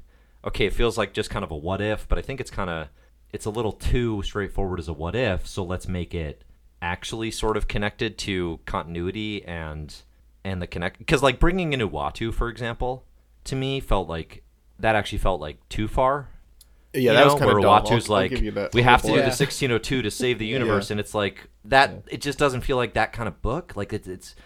okay, 0.48 0.66
it 0.66 0.72
feels 0.72 0.98
like 0.98 1.12
just 1.12 1.30
kind 1.30 1.44
of 1.44 1.50
a 1.50 1.56
what 1.56 1.80
if, 1.80 2.08
but 2.08 2.18
I 2.18 2.22
think 2.22 2.40
it's 2.40 2.50
kind 2.50 2.68
of 2.70 2.88
it's 3.32 3.46
a 3.46 3.50
little 3.50 3.72
too 3.72 4.22
straightforward 4.22 4.78
as 4.80 4.88
a 4.88 4.92
what 4.92 5.14
if. 5.14 5.46
So 5.46 5.62
let's 5.62 5.86
make 5.86 6.14
it 6.14 6.42
actually 6.82 7.30
sort 7.30 7.56
of 7.56 7.66
connected 7.68 8.16
to 8.18 8.60
continuity 8.66 9.44
and 9.44 9.94
and 10.44 10.62
the 10.62 10.66
connect 10.66 10.98
because 10.98 11.22
like 11.22 11.40
bringing 11.40 11.72
in 11.72 11.80
Uatu 11.80 12.32
for 12.32 12.48
example 12.48 13.04
to 13.44 13.56
me 13.56 13.80
felt 13.80 14.08
like 14.08 14.44
that 14.78 14.94
actually 14.94 15.18
felt 15.18 15.40
like 15.40 15.58
too 15.68 15.88
far 15.88 16.28
yeah 16.94 17.00
you 17.00 17.08
that 17.08 17.14
know, 17.18 17.24
was 17.24 17.34
kind 17.34 17.46
where 17.46 17.58
of. 17.58 17.64
Uatu's 17.64 18.08
like 18.08 18.30
give 18.30 18.44
you 18.44 18.52
that. 18.52 18.72
we 18.74 18.82
have 18.82 19.02
to 19.02 19.08
do 19.08 19.14
Yeah. 19.14 19.22
the 19.22 19.26
1602 19.30 20.02
to 20.02 20.10
save 20.10 20.38
the 20.38 20.46
universe 20.58 20.92
and 20.92 21.00
it's 21.00 21.14
like 21.14 21.48
that 21.64 22.04
it 22.06 22.20
just 22.20 22.38
doesn't 22.38 22.60
feel 22.60 22.76
like 22.76 22.94
that 22.94 23.12
kind 23.12 23.26
of 23.26 23.42
book 23.42 23.72
like 23.74 23.92
it's 23.92 24.06
it's 24.06 24.36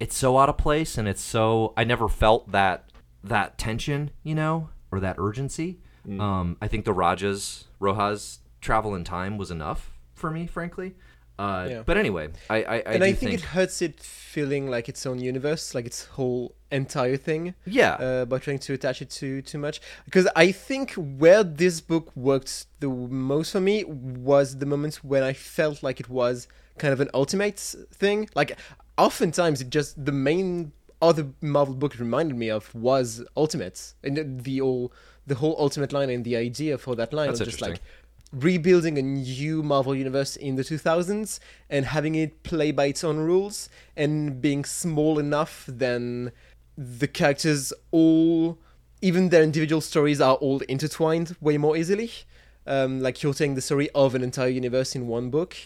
it's 0.00 0.16
so 0.16 0.38
out 0.38 0.48
of 0.48 0.56
place 0.56 0.96
and 0.96 1.06
it's 1.06 1.20
so 1.22 1.74
I 1.76 1.84
never 1.84 2.08
felt 2.08 2.50
that 2.52 2.88
that 3.22 3.58
tension 3.58 4.10
you 4.22 4.34
know 4.34 4.70
or 4.92 5.00
that 5.00 5.16
urgency 5.18 5.78
Mm. 6.06 6.20
um 6.20 6.56
I 6.60 6.66
think 6.68 6.84
the 6.84 6.92
Rajas 6.92 7.64
Rojas 7.78 8.40
travel 8.60 8.92
in 8.98 9.04
time 9.04 9.38
was 9.38 9.50
enough 9.52 9.80
for 10.14 10.30
me 10.36 10.46
frankly 10.46 10.90
Uh, 11.38 11.66
Yeah. 11.70 11.82
But 11.88 11.96
anyway, 11.96 12.26
I 12.50 12.58
I, 12.74 12.76
I 12.90 12.94
and 12.94 13.02
I 13.10 13.12
think, 13.20 13.32
it 13.38 13.44
hurts 13.56 13.76
it 13.88 13.96
feeling 14.34 14.64
like 14.74 14.86
its 14.92 15.02
own 15.10 15.18
universe, 15.32 15.64
like 15.76 15.86
its 15.92 16.00
whole 16.16 16.44
entire 16.70 17.18
thing. 17.28 17.42
yeah 17.80 17.94
uh, 18.06 18.24
by 18.30 18.38
trying 18.46 18.60
to 18.66 18.72
attach 18.78 18.98
it 19.04 19.10
to 19.20 19.28
too 19.50 19.58
much. 19.66 19.76
Because 20.06 20.26
I 20.44 20.52
think 20.68 20.86
where 21.22 21.42
this 21.62 21.76
book 21.92 22.06
worked 22.28 22.52
the 22.84 22.88
most 23.28 23.48
for 23.54 23.60
me 23.70 23.76
was 24.32 24.46
the 24.62 24.66
moments 24.74 24.96
when 25.12 25.22
I 25.30 25.34
felt 25.56 25.76
like 25.86 25.98
it 26.04 26.08
was 26.20 26.36
kind 26.82 26.92
of 26.96 27.00
an 27.00 27.10
ultimate 27.22 27.58
thing. 28.02 28.18
Like 28.40 28.50
oftentimes, 29.06 29.60
it 29.62 29.68
just 29.78 29.90
the 30.04 30.12
main 30.30 30.72
other 31.02 31.28
Marvel 31.42 31.74
book 31.74 31.94
it 31.94 32.00
reminded 32.00 32.36
me 32.36 32.48
of 32.48 32.74
was 32.74 33.22
Ultimates, 33.36 33.94
and 34.02 34.42
the- 34.44 34.60
whole 34.60 34.92
the 35.26 35.34
whole 35.36 35.54
Ultimate 35.58 35.92
line 35.92 36.10
and 36.10 36.24
the 36.24 36.36
idea 36.36 36.78
for 36.78 36.96
that 36.96 37.12
line 37.12 37.28
That's 37.28 37.40
was 37.40 37.48
just 37.50 37.60
like 37.60 37.80
rebuilding 38.32 38.96
a 38.98 39.02
new 39.02 39.62
Marvel 39.62 39.94
universe 39.94 40.36
in 40.36 40.56
the 40.56 40.64
2000s 40.64 41.38
and 41.68 41.84
having 41.86 42.14
it 42.14 42.42
play 42.42 42.72
by 42.72 42.86
its 42.86 43.04
own 43.04 43.18
rules 43.18 43.68
and 43.94 44.40
being 44.40 44.64
small 44.64 45.18
enough 45.18 45.64
then 45.68 46.32
the 46.78 47.06
characters 47.06 47.72
all 47.90 48.58
even 49.02 49.28
their 49.28 49.42
individual 49.42 49.80
stories 49.80 50.20
are 50.20 50.36
all 50.36 50.60
intertwined 50.60 51.36
way 51.40 51.58
more 51.58 51.76
easily. 51.76 52.10
Um, 52.66 53.00
like 53.00 53.22
you're 53.22 53.34
telling 53.34 53.56
the 53.56 53.60
story 53.60 53.90
of 53.94 54.14
an 54.14 54.22
entire 54.22 54.48
universe 54.48 54.94
in 54.94 55.08
one 55.08 55.28
book 55.30 55.56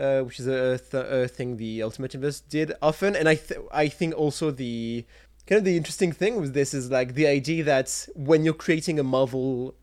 uh, 0.00 0.22
which 0.22 0.40
is 0.40 0.46
a, 0.46 0.78
th- 0.78 1.06
a 1.08 1.28
thing 1.28 1.56
the 1.56 1.82
Ultimate 1.82 2.14
Universe 2.14 2.40
did 2.40 2.72
often. 2.80 3.14
And 3.14 3.28
I, 3.28 3.34
th- 3.34 3.60
I 3.72 3.88
think 3.88 4.14
also 4.14 4.50
the 4.50 5.04
kind 5.46 5.58
of 5.58 5.64
the 5.64 5.76
interesting 5.76 6.12
thing 6.12 6.40
with 6.40 6.54
this 6.54 6.72
is 6.72 6.90
like 6.90 7.14
the 7.14 7.26
idea 7.26 7.64
that 7.64 8.08
when 8.14 8.44
you're 8.44 8.54
creating 8.54 8.98
a 8.98 9.04
Marvel 9.04 9.74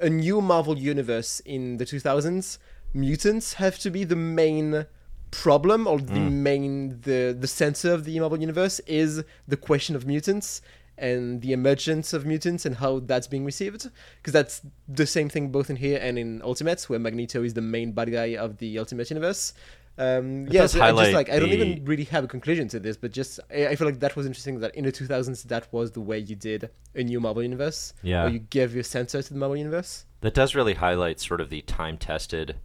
a 0.00 0.08
new 0.08 0.40
Marvel 0.40 0.78
universe 0.78 1.40
in 1.40 1.76
the 1.76 1.84
2000s, 1.84 2.58
mutants 2.94 3.54
have 3.54 3.78
to 3.78 3.90
be 3.90 4.04
the 4.04 4.16
main 4.16 4.86
problem 5.30 5.86
or 5.86 5.98
the 6.00 6.20
main 6.20 7.00
the 7.02 7.36
the 7.38 7.46
center 7.46 7.92
of 7.92 8.04
the 8.04 8.18
Marvel 8.20 8.40
universe 8.40 8.80
is 8.86 9.22
the 9.46 9.56
question 9.56 9.94
of 9.96 10.06
mutants 10.06 10.62
and 10.98 11.42
the 11.42 11.52
emergence 11.52 12.12
of 12.12 12.24
mutants 12.24 12.64
and 12.66 12.76
how 12.76 13.00
that's 13.00 13.26
being 13.26 13.44
received 13.44 13.90
because 14.18 14.32
that's 14.32 14.62
the 14.88 15.06
same 15.06 15.28
thing 15.28 15.48
both 15.50 15.68
in 15.70 15.76
here 15.76 15.98
and 16.00 16.18
in 16.18 16.40
Ultimates 16.42 16.88
where 16.88 16.98
Magneto 16.98 17.42
is 17.42 17.54
the 17.54 17.60
main 17.60 17.92
bad 17.92 18.10
guy 18.12 18.36
of 18.36 18.56
the 18.58 18.78
Ultimate 18.78 19.10
universe. 19.10 19.52
Um, 19.98 20.46
yeah, 20.50 20.66
so 20.66 20.82
I 20.82 20.92
just 20.92 21.12
like 21.14 21.30
I 21.30 21.38
don't 21.38 21.48
the- 21.48 21.56
even 21.56 21.84
really 21.86 22.04
have 22.04 22.22
a 22.24 22.28
conclusion 22.28 22.68
to 22.68 22.78
this, 22.78 22.98
but 22.98 23.12
just 23.12 23.40
I, 23.50 23.68
I 23.68 23.76
feel 23.76 23.86
like 23.86 24.00
that 24.00 24.14
was 24.14 24.26
interesting 24.26 24.60
that 24.60 24.74
in 24.74 24.84
the 24.84 24.92
2000s 24.92 25.42
that 25.44 25.72
was 25.72 25.92
the 25.92 26.02
way 26.02 26.18
you 26.18 26.36
did 26.36 26.68
a 26.94 27.02
new 27.02 27.18
Marvel 27.18 27.42
universe. 27.42 27.94
Yeah. 28.02 28.24
or 28.26 28.28
you 28.28 28.38
gave 28.40 28.74
your 28.74 28.84
center 28.84 29.22
to 29.22 29.32
the 29.32 29.38
Marvel 29.38 29.56
universe. 29.56 30.04
that 30.20 30.34
does 30.34 30.54
really 30.54 30.74
highlight 30.74 31.18
sort 31.20 31.40
of 31.40 31.48
the 31.48 31.62
time 31.62 31.96
tested, 31.96 32.56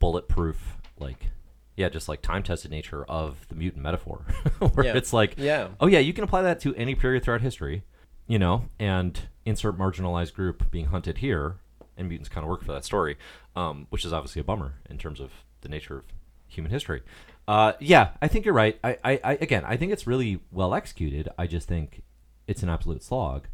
bulletproof, 0.00 0.78
like 0.98 1.26
yeah, 1.76 1.88
just 1.88 2.08
like 2.08 2.22
time 2.22 2.42
tested 2.42 2.70
nature 2.70 3.04
of 3.04 3.46
the 3.48 3.54
mutant 3.54 3.82
metaphor, 3.82 4.18
where 4.74 4.86
Yeah. 4.86 4.96
it's 4.96 5.12
like 5.12 5.34
Yeah. 5.38 5.68
oh 5.80 5.86
yeah, 5.86 5.98
you 6.00 6.12
can 6.12 6.24
apply 6.24 6.42
that 6.42 6.60
to 6.60 6.74
any 6.76 6.94
period 6.94 7.22
throughout 7.24 7.40
history, 7.40 7.82
you 8.26 8.38
know, 8.38 8.64
and 8.78 9.18
insert 9.44 9.78
marginalized 9.78 10.34
group 10.34 10.70
being 10.70 10.86
hunted 10.86 11.18
here, 11.18 11.56
and 11.96 12.08
mutants 12.08 12.28
kind 12.28 12.44
of 12.44 12.48
work 12.50 12.62
for 12.64 12.72
that 12.72 12.84
story, 12.84 13.16
um, 13.56 13.86
which 13.90 14.04
is 14.04 14.12
obviously 14.12 14.40
a 14.40 14.44
bummer 14.44 14.74
in 14.88 14.98
terms 14.98 15.20
of 15.20 15.30
the 15.62 15.68
nature 15.68 15.98
of 15.98 16.04
human 16.48 16.70
history. 16.70 17.02
Uh, 17.48 17.72
yeah, 17.80 18.10
I 18.22 18.28
think 18.28 18.44
you're 18.44 18.54
right. 18.54 18.78
I, 18.84 18.96
I, 19.02 19.20
I 19.24 19.32
again, 19.40 19.64
I 19.66 19.76
think 19.76 19.92
it's 19.92 20.06
really 20.06 20.40
well 20.52 20.74
executed. 20.74 21.28
I 21.38 21.46
just 21.46 21.66
think 21.66 22.02
it's 22.46 22.62
an 22.62 22.68
absolute 22.68 23.02
slog. 23.02 23.46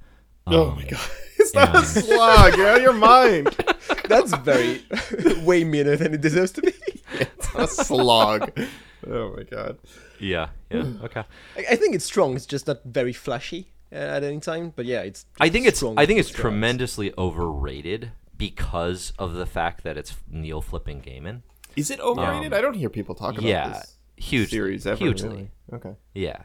oh 0.46 0.70
Um, 0.70 0.76
my 0.76 0.84
god, 0.84 1.00
it's 1.38 1.54
not 1.54 1.74
a 1.76 1.82
slog. 1.82 2.56
You're 2.56 2.66
out 2.68 2.76
of 2.78 2.82
your 2.82 2.92
mind. 2.92 3.56
That's 4.08 4.32
very 4.38 4.84
way 5.44 5.64
meaner 5.64 5.96
than 5.96 6.14
it 6.14 6.20
deserves 6.20 6.52
to 6.52 6.62
be. 6.62 6.72
It's 7.58 7.78
not 7.78 7.80
a 7.80 7.84
slog. 7.84 8.60
Oh 9.08 9.34
my 9.36 9.42
god. 9.44 9.78
Yeah, 10.18 10.48
yeah, 10.70 10.84
okay. 11.04 11.24
I, 11.56 11.64
I 11.72 11.76
think 11.76 11.94
it's 11.94 12.04
strong. 12.04 12.34
It's 12.36 12.46
just 12.46 12.66
not 12.66 12.78
very 12.84 13.12
flashy 13.12 13.72
uh, 13.92 13.96
at 13.96 14.24
any 14.24 14.40
time. 14.40 14.72
But 14.74 14.86
yeah, 14.86 15.00
it's. 15.02 15.26
I 15.40 15.48
think 15.48 15.66
it's 15.66 15.82
I 15.82 16.06
think 16.06 16.18
it's 16.20 16.28
strong. 16.30 16.52
tremendously 16.52 17.12
overrated 17.18 18.12
because 18.38 19.12
of 19.18 19.34
the 19.34 19.46
fact 19.46 19.84
that 19.84 19.96
it's 19.96 20.14
Neil 20.30 20.60
flipping 20.62 21.02
Gaiman. 21.02 21.42
Is 21.76 21.90
it 21.90 22.00
overrated? 22.00 22.52
I 22.54 22.60
don't 22.62 22.74
hear 22.74 22.88
people 22.88 23.14
talk 23.14 23.34
about 23.34 23.42
yeah, 23.44 23.68
this 23.68 23.96
hugely, 24.16 24.56
series 24.56 24.86
ever. 24.86 24.96
hugely. 24.98 25.28
really. 25.28 25.50
Okay. 25.74 25.94
Yeah, 26.14 26.38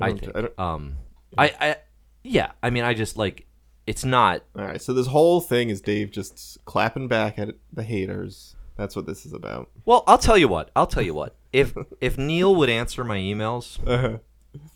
I 0.00 0.06
I, 0.06 0.08
don't- 0.08 0.20
think. 0.20 0.36
I 0.36 0.40
don't- 0.42 0.58
um, 0.58 0.96
I, 1.38 1.54
I, 1.60 1.76
yeah. 2.24 2.52
I 2.62 2.70
mean, 2.70 2.82
I 2.84 2.92
just 2.94 3.16
like 3.16 3.46
it's 3.86 4.04
not. 4.04 4.42
All 4.58 4.64
right. 4.64 4.82
So 4.82 4.92
this 4.92 5.06
whole 5.06 5.40
thing 5.40 5.70
is 5.70 5.80
Dave 5.80 6.10
just 6.10 6.58
clapping 6.64 7.06
back 7.08 7.38
at 7.38 7.54
the 7.72 7.84
haters. 7.84 8.56
That's 8.82 8.96
what 8.96 9.06
this 9.06 9.24
is 9.24 9.32
about. 9.32 9.70
Well, 9.84 10.02
I'll 10.08 10.18
tell 10.18 10.36
you 10.36 10.48
what. 10.48 10.70
I'll 10.74 10.88
tell 10.88 11.04
you 11.04 11.14
what. 11.14 11.36
If 11.52 11.72
if 12.00 12.18
Neil 12.18 12.52
would 12.56 12.68
answer 12.68 13.04
my 13.04 13.16
emails 13.18 13.78
Uh-huh. 13.86 14.18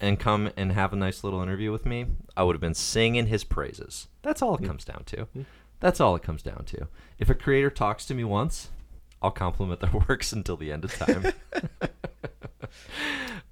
and 0.01 0.21
come 0.21 0.51
and 0.57 0.71
have 0.71 0.93
a 0.93 0.97
nice 0.97 1.25
little 1.25 1.43
interview 1.43 1.73
with 1.73 1.85
me, 1.85 2.07
I 2.37 2.45
would 2.45 2.55
have 2.55 2.61
been 2.61 2.75
singing 2.75 3.27
his 3.27 3.43
praises. 3.43 4.07
That's 4.23 4.43
all 4.43 4.55
it 4.55 4.63
comes 4.65 4.85
down 4.85 5.03
to. 5.07 5.27
That's 5.81 6.01
all 6.01 6.15
it 6.15 6.23
comes 6.23 6.43
down 6.45 6.65
to. 6.67 6.87
If 7.19 7.29
a 7.31 7.35
creator 7.35 7.69
talks 7.69 8.07
to 8.07 8.15
me 8.15 8.23
once, 8.23 8.69
I'll 9.21 9.33
compliment 9.33 9.81
their 9.81 9.91
works 10.09 10.33
until 10.33 10.57
the 10.57 10.71
end 10.71 10.85
of 10.85 10.95
time. 10.97 11.33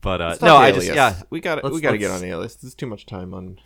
but 0.01 0.21
uh, 0.21 0.31
no, 0.41 0.49
talk 0.49 0.63
I 0.63 0.71
just 0.73 0.87
yeah. 0.87 1.17
We 1.31 1.41
got 1.41 1.57
to 1.63 1.69
we 1.69 1.81
got 1.81 1.91
to 1.93 1.99
get 1.99 2.11
let's- 2.11 2.23
on 2.23 2.29
Alias. 2.29 2.55
There's 2.55 2.75
too 2.77 2.87
much 2.87 3.07
time 3.07 3.35
on. 3.35 3.59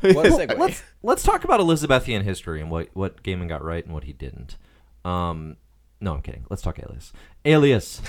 What 0.00 0.58
let's 0.58 0.82
let's 1.02 1.22
talk 1.22 1.44
about 1.44 1.60
Elizabethan 1.60 2.22
history 2.22 2.60
and 2.60 2.70
what 2.70 2.88
what 2.94 3.22
Gaiman 3.22 3.48
got 3.48 3.62
right 3.62 3.84
and 3.84 3.92
what 3.94 4.04
he 4.04 4.12
didn't. 4.14 4.56
Um, 5.04 5.58
no, 6.04 6.12
I'm 6.12 6.22
kidding. 6.22 6.44
Let's 6.50 6.60
talk 6.60 6.78
Alias. 6.78 7.12
Alias 7.46 8.02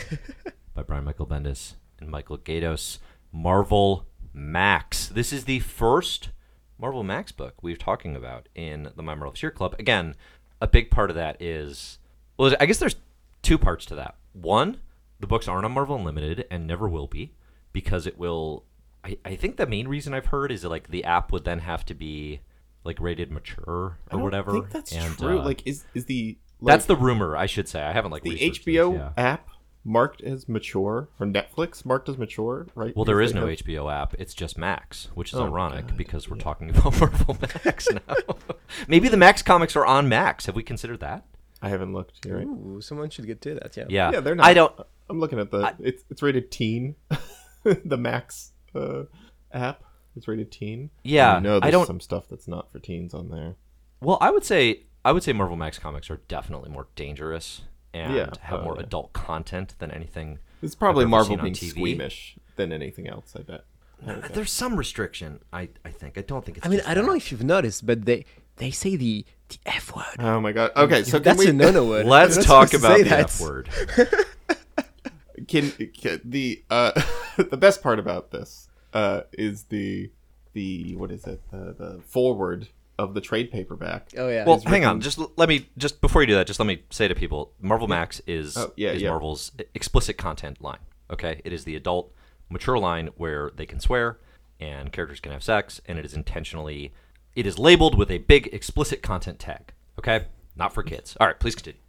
by 0.73 0.84
Brian 0.84 1.05
Michael 1.05 1.25
Bendis 1.25 1.75
and 1.99 2.10
Michael 2.10 2.38
Gaydos. 2.38 2.99
Marvel 3.31 4.05
Max. 4.34 5.08
This 5.08 5.31
is 5.31 5.45
the 5.45 5.60
first 5.60 6.29
Marvel 6.77 7.03
Max 7.03 7.31
book 7.31 7.63
we're 7.63 7.77
talking 7.77 8.13
about 8.15 8.49
in 8.53 8.89
the 8.97 9.01
My 9.01 9.15
Marvelous 9.15 9.41
Year 9.41 9.51
Club. 9.51 9.75
Again, 9.79 10.15
a 10.60 10.67
big 10.67 10.91
part 10.91 11.10
of 11.10 11.15
that 11.15 11.41
is 11.41 11.97
well, 12.38 12.53
I 12.60 12.65
guess 12.65 12.79
there's 12.79 12.97
two 13.41 13.58
parts 13.58 13.86
to 13.86 13.95
that. 13.95 14.15
One, 14.34 14.81
the 15.21 15.27
books 15.27 15.47
aren't 15.47 15.63
on 15.63 15.71
Marvel 15.71 15.95
Unlimited 15.95 16.45
and 16.51 16.67
never 16.67 16.89
will 16.89 17.08
be 17.08 17.34
because 17.71 18.05
it 18.05 18.17
will. 18.17 18.65
I, 19.05 19.17
I 19.23 19.36
think 19.36 19.55
the 19.55 19.67
main 19.67 19.88
reason 19.88 20.13
I've 20.13 20.25
heard 20.27 20.51
is 20.51 20.63
that 20.63 20.69
like 20.69 20.89
the 20.89 21.05
app 21.05 21.31
would 21.31 21.45
then 21.45 21.60
have 21.60 21.86
to 21.86 21.93
be 21.93 22.41
like 22.84 22.99
rated 22.99 23.31
mature 23.31 23.99
I 24.10 24.15
or 24.15 24.17
don't 24.17 24.23
whatever. 24.23 24.51
think 24.51 24.69
that's 24.69 24.91
and, 24.91 25.17
true. 25.17 25.39
uh, 25.39 25.45
like, 25.45 25.65
is 25.65 25.86
is 25.93 26.05
the 26.05 26.38
like, 26.65 26.73
that's 26.73 26.86
the 26.86 26.95
rumor, 26.95 27.36
I 27.38 27.45
should 27.45 27.67
say. 27.67 27.82
I 27.82 27.91
haven't 27.93 28.12
like 28.12 28.23
the 28.23 28.38
HBO 28.38 28.91
this, 28.93 28.99
yeah. 28.99 29.12
app 29.17 29.47
marked 29.88 30.21
as 30.23 30.49
mature 30.49 31.10
or 31.19 31.28
Netflix 31.28 31.86
marked 31.86 32.10
as 32.10 32.17
mature, 32.17 32.67
right? 32.75 32.95
Well, 32.95 33.06
there 33.06 33.17
Because 33.17 33.30
is 33.30 33.34
they 33.34 33.39
no 33.39 33.47
have- 33.47 33.60
HBO 33.60 33.93
app. 33.93 34.15
It's 34.17 34.34
just 34.34 34.58
Max, 34.58 35.10
which 35.13 35.32
is 35.34 35.39
Oh, 35.39 35.45
ironic 35.45 35.88
God. 35.88 35.97
because 35.97 36.30
we're 36.30 36.38
talking 36.38 36.69
about 36.75 36.99
Marvel 36.99 37.38
Max 37.41 37.88
now. 37.91 38.15
Maybe 38.88 39.08
the 39.10 39.17
Max 39.17 39.41
comics 39.41 39.75
are 39.75 39.86
on 39.86 40.10
Max. 40.10 40.47
Have 40.47 40.56
we 40.56 40.63
considered 40.63 40.99
that? 41.01 41.25
I 41.62 41.69
haven't 41.69 41.93
looked. 41.93 42.25
You're 42.25 42.38
right. 42.38 42.47
Ooh, 42.47 42.80
someone 42.82 43.10
should 43.10 43.28
get 43.28 43.41
to 43.41 43.54
that. 43.56 43.78
Yeah. 43.78 43.86
Yeah. 43.89 44.12
Yeah, 44.13 44.19
they're 44.21 44.36
not. 44.36 44.45
I 44.45 44.54
don't. 44.54 44.73
I'm 45.10 45.19
looking 45.19 45.39
at 45.39 45.51
the. 45.51 45.60
I- 45.60 45.73
it's 45.80 46.04
it's 46.10 46.21
rated 46.23 46.51
teen. 46.51 46.95
the 47.63 47.97
Max 47.97 48.51
uh, 48.73 49.04
app 49.51 49.84
is 50.15 50.28
rated 50.28 50.51
teen. 50.51 50.89
Yeah, 51.04 51.36
I 51.36 51.39
know 51.39 51.60
I 51.62 51.69
don't- 51.71 51.86
some 51.88 51.99
stuff 51.99 52.28
that's 52.30 52.47
not 52.47 52.71
for 52.71 52.80
teens 52.80 53.13
on 53.13 53.30
there. 53.30 53.56
Well, 54.01 54.17
I 54.21 54.32
would 54.32 54.43
say 54.43 54.84
I 55.05 55.11
would 55.11 55.23
say 55.23 55.31
Marvel 55.31 55.55
Max 55.55 55.77
comics 55.79 56.09
are 56.09 56.19
definitely 56.27 56.69
more 56.69 56.87
dangerous 56.95 57.61
and 57.93 58.13
Yeah, 58.13 58.29
have 58.41 58.63
more 58.63 58.75
yeah. 58.75 58.83
adult 58.83 59.13
content 59.13 59.75
than 59.79 59.91
anything. 59.91 60.39
It's 60.61 60.75
probably 60.75 61.05
Marvel 61.05 61.37
being 61.37 61.53
TV. 61.53 61.69
squeamish 61.69 62.37
than 62.57 62.73
anything 62.73 63.07
else. 63.07 63.33
I 63.37 63.43
bet. 63.43 63.65
I 64.05 64.15
would. 64.15 64.23
There's 64.33 64.51
some 64.51 64.75
restriction. 64.75 65.39
I 65.53 65.69
I 65.85 65.89
think. 65.91 66.17
I 66.17 66.21
don't 66.21 66.43
think 66.43 66.57
it's. 66.57 66.65
I 66.65 66.69
mean, 66.69 66.79
just 66.79 66.89
I 66.89 66.93
don't 66.95 67.05
that. 67.05 67.11
know 67.11 67.15
if 67.17 67.31
you've 67.31 67.43
noticed, 67.43 67.85
but 67.85 68.05
they 68.05 68.25
they 68.57 68.71
say 68.71 68.95
the 68.95 69.25
the 69.49 69.57
F 69.67 69.95
word. 69.95 70.05
Oh 70.19 70.41
my 70.41 70.51
god. 70.51 70.71
Okay, 70.75 71.03
so 71.03 71.17
can 71.19 71.23
That's 71.23 71.39
we 71.39 71.47
a 71.49 71.53
no-no 71.53 71.85
word. 71.85 72.05
Let's 72.07 72.43
talk 72.43 72.73
about 72.73 72.97
the 72.97 73.03
that. 73.03 73.19
F 73.25 73.39
word. 73.39 73.69
can, 75.47 75.71
can 75.97 76.21
the 76.25 76.63
uh 76.69 76.99
the 77.37 77.57
best 77.57 77.83
part 77.83 77.99
about 77.99 78.31
this 78.31 78.67
uh 78.93 79.21
is 79.33 79.65
the 79.65 80.09
the 80.53 80.95
what 80.95 81.11
is 81.11 81.25
it 81.25 81.41
the 81.51 81.75
the 81.77 82.01
forward 82.07 82.69
of 82.97 83.13
the 83.13 83.21
trade 83.21 83.51
paperback. 83.51 84.10
Oh 84.17 84.29
yeah. 84.29 84.45
Well, 84.45 84.60
hang 84.65 84.86
on. 84.86 85.01
Just 85.01 85.19
let 85.38 85.49
me 85.49 85.67
just 85.77 86.01
before 86.01 86.21
you 86.21 86.27
do 86.27 86.36
that, 86.36 86.47
just 86.47 86.60
let 86.60 86.65
me 86.65 86.84
say 86.89 87.08
to 87.08 87.15
people, 87.15 87.51
Marvel 87.62 87.88
Max 87.88 88.21
is 88.27 88.55
Oh, 88.58 88.71
yeah, 88.75 88.91
is 88.91 89.01
yeah. 89.01 89.10
Marvel's 89.10 89.51
explicit 89.73 90.17
content 90.17 90.62
line. 90.62 90.79
Okay, 91.12 91.41
it 91.45 91.53
is 91.53 91.65
the 91.65 91.75
adult, 91.75 92.13
mature 92.49 92.77
line 92.77 93.10
where 93.17 93.51
they 93.55 93.65
can 93.65 93.79
swear 93.79 94.17
and 94.60 94.91
characters 94.93 95.19
can 95.19 95.31
have 95.34 95.43
sex, 95.43 95.81
and 95.86 95.99
it 95.99 96.05
is 96.05 96.13
intentionally 96.13 96.93
it 97.36 97.45
is 97.45 97.60
labeled 97.60 97.97
with 97.97 98.10
a 98.10 98.19
big 98.19 98.47
explicit 98.53 99.01
content 99.03 99.39
tag. 99.39 99.73
Okay, 99.99 100.25
not 100.55 100.73
for 100.73 100.84
kids. 100.84 101.17
All 101.19 101.27
right, 101.27 101.39
please 101.39 101.55
continue. 101.55 101.79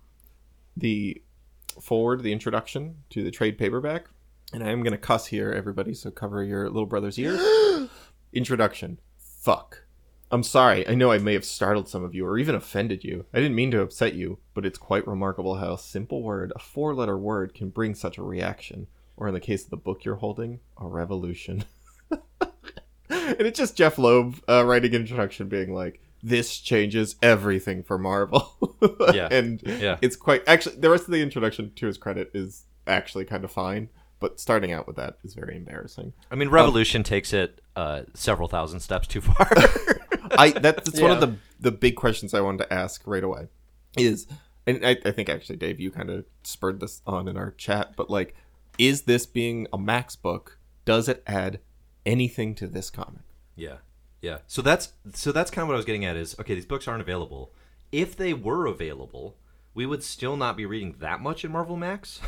the 0.76 1.22
forward, 1.80 2.22
the 2.22 2.32
introduction 2.32 2.96
to 3.10 3.22
the 3.22 3.30
trade 3.30 3.58
paperback, 3.58 4.06
and 4.52 4.62
I 4.64 4.70
am 4.70 4.82
going 4.82 4.92
to 4.92 4.98
cuss 4.98 5.26
here, 5.26 5.52
everybody, 5.52 5.94
so 5.94 6.10
cover 6.10 6.42
your 6.42 6.64
little 6.68 6.86
brother's 6.86 7.18
ears. 7.18 7.40
introduction. 8.32 8.98
Fuck. 9.18 9.85
I'm 10.30 10.42
sorry. 10.42 10.86
I 10.88 10.94
know 10.94 11.12
I 11.12 11.18
may 11.18 11.34
have 11.34 11.44
startled 11.44 11.88
some 11.88 12.02
of 12.04 12.14
you 12.14 12.26
or 12.26 12.38
even 12.38 12.54
offended 12.54 13.04
you. 13.04 13.26
I 13.32 13.38
didn't 13.38 13.54
mean 13.54 13.70
to 13.70 13.80
upset 13.80 14.14
you, 14.14 14.38
but 14.54 14.66
it's 14.66 14.78
quite 14.78 15.06
remarkable 15.06 15.56
how 15.56 15.74
a 15.74 15.78
simple 15.78 16.22
word, 16.22 16.52
a 16.56 16.58
four 16.58 16.94
letter 16.94 17.16
word, 17.16 17.54
can 17.54 17.68
bring 17.70 17.94
such 17.94 18.18
a 18.18 18.22
reaction. 18.22 18.88
Or 19.16 19.28
in 19.28 19.34
the 19.34 19.40
case 19.40 19.64
of 19.64 19.70
the 19.70 19.76
book 19.76 20.04
you're 20.04 20.16
holding, 20.16 20.60
a 20.78 20.86
revolution. 20.86 21.64
and 22.10 23.40
it's 23.40 23.58
just 23.58 23.76
Jeph 23.76 23.98
Loeb 23.98 24.36
uh, 24.48 24.64
writing 24.64 24.94
an 24.94 25.02
introduction 25.02 25.48
being 25.48 25.72
like, 25.72 26.00
this 26.22 26.58
changes 26.58 27.16
everything 27.22 27.82
for 27.82 27.98
Marvel. 27.98 28.52
Yeah. 29.14 29.28
and 29.30 29.62
Yeah. 29.64 29.96
it's 30.02 30.16
quite 30.16 30.42
actually 30.46 30.76
the 30.76 30.90
rest 30.90 31.04
of 31.04 31.10
the 31.10 31.22
introduction 31.22 31.72
to 31.76 31.86
his 31.86 31.96
credit 31.96 32.30
is 32.34 32.64
actually 32.86 33.24
kind 33.24 33.42
of 33.44 33.50
fine, 33.50 33.88
but 34.20 34.38
starting 34.38 34.70
out 34.72 34.86
with 34.86 34.96
that 34.96 35.16
is 35.24 35.32
very 35.34 35.56
embarrassing. 35.56 36.12
I 36.30 36.34
mean, 36.34 36.48
Revolution 36.50 37.02
takes 37.02 37.32
it 37.32 37.60
uh, 37.74 38.02
several 38.14 38.48
thousand 38.48 38.80
steps 38.80 39.06
too 39.08 39.20
far. 39.22 39.50
I 40.32 40.50
that's 40.50 41.00
one 41.00 41.10
of 41.10 41.20
the 41.20 41.36
the 41.60 41.72
big 41.72 41.96
questions 41.96 42.34
I 42.34 42.40
wanted 42.40 42.64
to 42.64 42.72
ask 42.72 43.02
right 43.06 43.24
away. 43.24 43.48
Is 43.96 44.26
and 44.66 44.84
I, 44.84 44.96
I 45.04 45.10
think 45.10 45.28
actually 45.28 45.56
Dave, 45.56 45.80
you 45.80 45.90
kind 45.90 46.10
of 46.10 46.24
spurred 46.42 46.80
this 46.80 47.02
on 47.06 47.28
in 47.28 47.36
our 47.36 47.52
chat, 47.52 47.94
but 47.96 48.10
like, 48.10 48.34
is 48.78 49.02
this 49.02 49.26
being 49.26 49.66
a 49.72 49.78
Max 49.78 50.16
book? 50.16 50.58
Does 50.84 51.08
it 51.08 51.22
add 51.26 51.60
anything 52.04 52.54
to 52.56 52.66
this 52.66 52.90
comic? 52.90 53.22
Yeah, 53.54 53.78
yeah. 54.20 54.38
So 54.46 54.62
that's 54.62 54.92
so 55.14 55.32
that's 55.32 55.50
kind 55.50 55.62
of 55.62 55.68
what 55.68 55.74
I 55.74 55.76
was 55.76 55.86
getting 55.86 56.04
at. 56.04 56.16
Is 56.16 56.36
okay, 56.38 56.54
these 56.54 56.66
books 56.66 56.86
aren't 56.86 57.02
available. 57.02 57.52
If 57.92 58.16
they 58.16 58.34
were 58.34 58.66
available, 58.66 59.36
we 59.76 59.84
would 59.84 60.02
still 60.02 60.38
not 60.38 60.56
be 60.56 60.64
reading 60.64 60.94
that 61.00 61.20
much 61.20 61.44
in 61.44 61.52
Marvel 61.52 61.76
Max, 61.76 62.18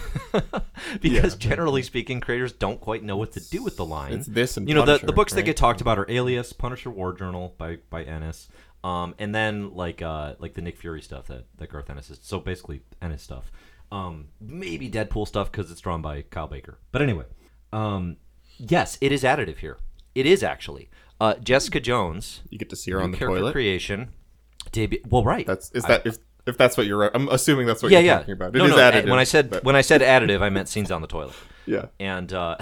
because 1.00 1.34
generally 1.34 1.82
speaking, 1.82 2.20
creators 2.20 2.52
don't 2.52 2.78
quite 2.78 3.02
know 3.02 3.16
what 3.16 3.32
to 3.32 3.40
do 3.40 3.62
with 3.64 3.78
the 3.78 3.86
line. 3.86 4.12
It's 4.12 4.26
this 4.26 4.58
and 4.58 4.68
you 4.68 4.74
know 4.74 4.82
the, 4.82 4.92
Punisher, 4.92 5.06
the 5.06 5.12
books 5.14 5.32
that 5.32 5.42
get 5.42 5.56
talked 5.56 5.80
about 5.80 5.98
are 5.98 6.04
Alias, 6.10 6.52
Punisher 6.52 6.90
War 6.90 7.14
Journal 7.14 7.54
by 7.56 7.78
by 7.88 8.04
Ennis, 8.04 8.48
um, 8.84 9.14
and 9.18 9.34
then 9.34 9.74
like 9.74 10.02
uh 10.02 10.34
like 10.38 10.52
the 10.52 10.60
Nick 10.60 10.76
Fury 10.76 11.00
stuff 11.00 11.26
that 11.28 11.46
that 11.56 11.72
Garth 11.72 11.88
Ennis 11.88 12.10
is. 12.10 12.20
So 12.22 12.38
basically 12.38 12.82
Ennis 13.00 13.22
stuff. 13.22 13.50
Um, 13.90 14.28
maybe 14.38 14.90
Deadpool 14.90 15.26
stuff 15.26 15.50
because 15.50 15.70
it's 15.70 15.80
drawn 15.80 16.02
by 16.02 16.20
Kyle 16.20 16.48
Baker. 16.48 16.78
But 16.92 17.00
anyway, 17.00 17.24
um, 17.72 18.18
yes, 18.58 18.98
it 19.00 19.10
is 19.10 19.22
additive 19.22 19.56
here. 19.56 19.78
It 20.14 20.26
is 20.26 20.42
actually. 20.42 20.90
Uh, 21.18 21.34
Jessica 21.36 21.80
Jones, 21.80 22.42
You 22.50 22.58
get 22.58 22.68
to 22.68 22.76
see 22.76 22.90
her 22.90 23.00
on 23.00 23.12
the 23.12 23.16
toilet. 23.16 23.52
creation, 23.52 24.10
debut. 24.70 25.00
Well, 25.08 25.24
right. 25.24 25.46
That's 25.46 25.70
is 25.72 25.86
I- 25.86 25.88
that 25.88 26.18
if 26.48 26.56
that's 26.56 26.76
what 26.76 26.86
you're 26.86 27.14
I'm 27.14 27.28
assuming 27.28 27.66
that's 27.66 27.82
what 27.82 27.92
yeah, 27.92 27.98
you're 27.98 28.06
yeah. 28.06 28.18
talking 28.18 28.32
about. 28.32 28.54
no, 28.54 28.64
It 28.64 28.70
is 28.70 28.76
no. 28.76 28.90
additive. 28.90 29.10
When 29.10 29.18
I 29.18 29.24
said 29.24 29.50
but- 29.50 29.64
when 29.64 29.76
I 29.76 29.80
said 29.80 30.00
additive, 30.00 30.40
I 30.42 30.48
meant 30.48 30.68
scenes 30.68 30.90
on 30.90 31.00
the 31.02 31.06
toilet. 31.06 31.34
yeah. 31.66 31.86
And 32.00 32.32
uh, 32.32 32.56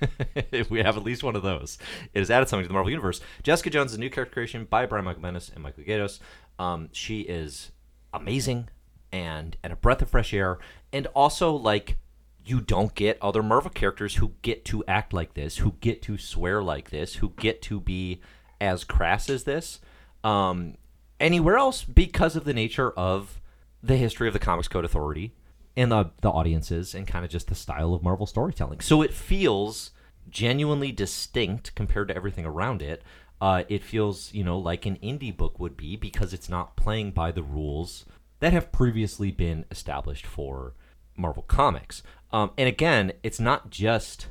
if 0.52 0.70
we 0.70 0.80
have 0.82 0.96
at 0.96 1.04
least 1.04 1.22
one 1.22 1.36
of 1.36 1.42
those, 1.42 1.78
it 2.12 2.18
has 2.18 2.30
added 2.30 2.48
something 2.48 2.64
to 2.64 2.68
the 2.68 2.74
Marvel 2.74 2.90
Universe. 2.90 3.20
Jessica 3.42 3.70
Jones 3.70 3.92
is 3.92 3.96
a 3.96 4.00
new 4.00 4.10
character 4.10 4.34
creation 4.34 4.66
by 4.68 4.86
Brian 4.86 5.04
Michael 5.04 5.22
Bendis 5.22 5.52
and 5.52 5.62
Michael 5.62 5.84
Gaydos. 5.84 6.18
Um, 6.58 6.88
she 6.92 7.20
is 7.20 7.72
amazing 8.12 8.68
and 9.12 9.56
and 9.62 9.72
a 9.72 9.76
breath 9.76 10.02
of 10.02 10.10
fresh 10.10 10.34
air, 10.34 10.58
and 10.92 11.06
also 11.08 11.52
like 11.52 11.96
you 12.44 12.60
don't 12.60 12.94
get 12.94 13.18
other 13.20 13.42
Marvel 13.42 13.70
characters 13.70 14.16
who 14.16 14.32
get 14.42 14.64
to 14.64 14.82
act 14.86 15.12
like 15.12 15.34
this, 15.34 15.58
who 15.58 15.74
get 15.80 16.00
to 16.02 16.16
swear 16.16 16.62
like 16.62 16.90
this, 16.90 17.16
who 17.16 17.34
get 17.38 17.60
to 17.62 17.78
be 17.78 18.20
as 18.60 18.84
crass 18.84 19.28
as 19.30 19.44
this 19.44 19.80
um, 20.24 20.74
anywhere 21.20 21.56
else 21.56 21.84
because 21.84 22.36
of 22.36 22.44
the 22.44 22.54
nature 22.54 22.90
of 22.92 23.40
the 23.82 23.96
history 23.96 24.26
of 24.26 24.32
the 24.34 24.40
Comics 24.40 24.68
Code 24.68 24.84
Authority 24.84 25.34
and 25.76 25.92
the 25.92 26.10
the 26.20 26.30
audiences 26.30 26.94
and 26.94 27.06
kind 27.06 27.24
of 27.24 27.30
just 27.30 27.48
the 27.48 27.54
style 27.54 27.94
of 27.94 28.02
Marvel 28.02 28.26
storytelling. 28.26 28.80
So 28.80 29.02
it 29.02 29.12
feels 29.12 29.92
genuinely 30.28 30.92
distinct 30.92 31.74
compared 31.74 32.08
to 32.08 32.16
everything 32.16 32.44
around 32.44 32.82
it. 32.82 33.02
Uh, 33.40 33.62
it 33.68 33.84
feels, 33.84 34.34
you 34.34 34.42
know, 34.42 34.58
like 34.58 34.84
an 34.84 34.96
indie 34.96 35.34
book 35.36 35.60
would 35.60 35.76
be 35.76 35.96
because 35.96 36.32
it's 36.32 36.48
not 36.48 36.76
playing 36.76 37.12
by 37.12 37.30
the 37.30 37.42
rules 37.42 38.04
that 38.40 38.52
have 38.52 38.72
previously 38.72 39.30
been 39.30 39.64
established 39.70 40.26
for 40.26 40.74
Marvel 41.16 41.44
Comics. 41.44 42.02
Um, 42.32 42.50
and 42.58 42.68
again, 42.68 43.12
it's 43.22 43.40
not 43.40 43.70
just 43.70 44.26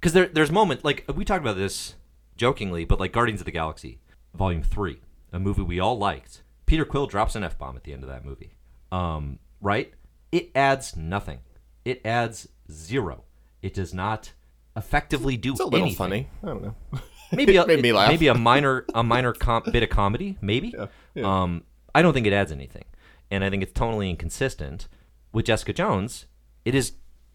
because 0.00 0.12
there, 0.12 0.26
there's 0.26 0.52
moment 0.52 0.84
like 0.84 1.04
we 1.12 1.24
talked 1.24 1.42
about 1.42 1.56
this 1.56 1.96
jokingly, 2.36 2.84
but 2.84 3.00
like 3.00 3.12
Guardians 3.12 3.40
of 3.40 3.44
the 3.44 3.50
Galaxy, 3.50 3.98
Volume 4.34 4.62
Three, 4.62 5.00
a 5.32 5.38
movie 5.40 5.62
we 5.62 5.80
all 5.80 5.98
liked. 5.98 6.42
Peter 6.66 6.84
Quill 6.84 7.06
drops 7.06 7.34
an 7.34 7.44
f 7.44 7.58
bomb 7.58 7.76
at 7.76 7.84
the 7.84 7.92
end 7.92 8.02
of 8.02 8.08
that 8.08 8.24
movie. 8.24 8.54
Um, 8.90 9.38
right? 9.60 9.92
It 10.30 10.50
adds 10.54 10.96
nothing. 10.96 11.40
It 11.84 12.00
adds 12.04 12.48
zero. 12.70 13.24
It 13.60 13.74
does 13.74 13.92
not 13.92 14.32
effectively 14.76 15.36
do 15.36 15.52
It's 15.52 15.60
a 15.60 15.64
little 15.64 15.80
anything. 15.80 15.96
funny. 15.96 16.28
I 16.42 16.46
don't 16.46 16.62
know. 16.62 16.74
Maybe 17.32 17.56
a, 17.56 17.66
Made 17.66 17.80
me 17.82 17.92
laugh. 17.94 18.10
maybe 18.10 18.28
a 18.28 18.34
minor 18.34 18.84
a 18.94 19.02
minor 19.02 19.32
com- 19.32 19.62
bit 19.72 19.82
of 19.82 19.88
comedy. 19.88 20.36
Maybe. 20.42 20.74
Yeah, 20.76 20.86
yeah. 21.14 21.42
Um, 21.42 21.64
I 21.94 22.02
don't 22.02 22.12
think 22.12 22.26
it 22.26 22.32
adds 22.34 22.52
anything, 22.52 22.84
and 23.30 23.42
I 23.42 23.48
think 23.48 23.62
it's 23.62 23.72
totally 23.72 24.10
inconsistent. 24.10 24.86
With 25.32 25.46
Jessica 25.46 25.72
Jones, 25.72 26.26
it 26.66 26.74
is 26.74 26.92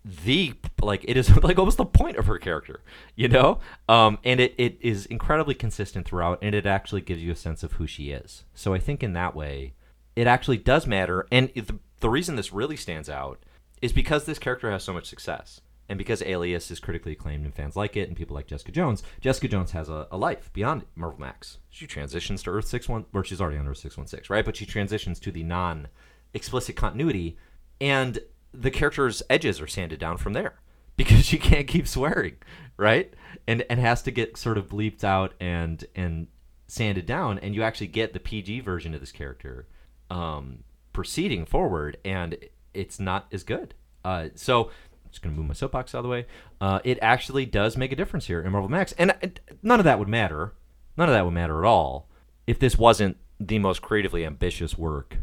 the 0.07 0.53
like 0.81 1.03
it 1.07 1.17
is 1.17 1.35
like 1.43 1.59
almost 1.59 1.77
the 1.77 1.85
point 1.85 2.17
of 2.17 2.27
her 2.27 2.37
character, 2.37 2.81
you 3.15 3.27
know. 3.27 3.59
Um, 3.89 4.19
and 4.23 4.39
it, 4.39 4.55
it 4.57 4.77
is 4.81 5.05
incredibly 5.07 5.55
consistent 5.55 6.07
throughout, 6.07 6.39
and 6.41 6.55
it 6.55 6.65
actually 6.65 7.01
gives 7.01 7.21
you 7.21 7.31
a 7.31 7.35
sense 7.35 7.63
of 7.63 7.73
who 7.73 7.87
she 7.87 8.11
is. 8.11 8.43
So 8.53 8.73
I 8.73 8.79
think 8.79 9.03
in 9.03 9.13
that 9.13 9.35
way, 9.35 9.73
it 10.15 10.27
actually 10.27 10.57
does 10.57 10.87
matter. 10.87 11.27
And 11.31 11.49
the, 11.53 11.79
the 11.99 12.09
reason 12.09 12.35
this 12.35 12.53
really 12.53 12.77
stands 12.77 13.09
out 13.09 13.43
is 13.81 13.91
because 13.93 14.25
this 14.25 14.39
character 14.39 14.71
has 14.71 14.83
so 14.83 14.93
much 14.93 15.07
success. 15.07 15.61
And 15.89 15.97
because 15.97 16.21
Alias 16.23 16.69
is 16.69 16.81
critically 16.81 17.13
acclaimed 17.13 17.45
and 17.45 17.55
fans 17.55 17.77
like 17.77 17.95
it, 17.95 18.09
and 18.09 18.17
people 18.17 18.35
like 18.35 18.47
Jessica 18.47 18.73
Jones, 18.73 19.03
Jessica 19.21 19.47
Jones 19.47 19.71
has 19.71 19.87
a, 19.87 20.05
a 20.11 20.17
life 20.17 20.51
beyond 20.51 20.83
Marvel 20.95 21.21
Max. 21.21 21.59
She 21.69 21.87
transitions 21.87 22.43
to 22.43 22.49
Earth 22.49 22.67
61, 22.67 23.05
or 23.13 23.23
she's 23.23 23.39
already 23.39 23.57
on 23.57 23.67
Earth 23.67 23.77
616, 23.77 24.33
right? 24.33 24.43
But 24.43 24.57
she 24.57 24.65
transitions 24.65 25.17
to 25.21 25.31
the 25.31 25.43
non 25.43 25.87
explicit 26.33 26.75
continuity, 26.75 27.37
and 27.79 28.19
the 28.59 28.71
character's 28.71 29.21
edges 29.29 29.61
are 29.61 29.67
sanded 29.67 29.99
down 29.99 30.17
from 30.17 30.33
there 30.33 30.59
because 30.97 31.25
she 31.25 31.37
can't 31.37 31.67
keep 31.67 31.87
swearing, 31.87 32.35
right? 32.77 33.13
And 33.47 33.63
and 33.69 33.79
has 33.79 34.01
to 34.03 34.11
get 34.11 34.37
sort 34.37 34.57
of 34.57 34.67
bleeped 34.69 35.03
out 35.03 35.33
and 35.39 35.83
and 35.95 36.27
sanded 36.67 37.05
down, 37.05 37.39
and 37.39 37.55
you 37.55 37.63
actually 37.63 37.87
get 37.87 38.13
the 38.13 38.19
PG 38.19 38.61
version 38.61 38.93
of 38.93 38.99
this 38.99 39.11
character 39.11 39.67
um, 40.09 40.63
proceeding 40.93 41.45
forward, 41.45 41.97
and 42.03 42.37
it's 42.73 42.99
not 42.99 43.27
as 43.31 43.43
good. 43.43 43.73
Uh, 44.03 44.29
so 44.35 44.65
I'm 44.65 45.11
just 45.11 45.21
gonna 45.21 45.35
move 45.35 45.47
my 45.47 45.53
soapbox 45.53 45.95
out 45.95 45.99
of 45.99 46.03
the 46.03 46.09
way. 46.09 46.25
Uh, 46.59 46.79
it 46.83 46.97
actually 47.01 47.45
does 47.45 47.77
make 47.77 47.91
a 47.91 47.95
difference 47.95 48.27
here 48.27 48.41
in 48.41 48.51
Marvel 48.51 48.69
Max, 48.69 48.93
and 48.93 49.39
none 49.61 49.79
of 49.79 49.85
that 49.85 49.99
would 49.99 50.09
matter. 50.09 50.53
None 50.97 51.09
of 51.09 51.13
that 51.13 51.25
would 51.25 51.33
matter 51.33 51.63
at 51.63 51.67
all 51.67 52.09
if 52.47 52.57
this 52.57 52.77
wasn't 52.77 53.17
the 53.39 53.59
most 53.59 53.81
creatively 53.81 54.25
ambitious 54.25 54.77
work 54.77 55.17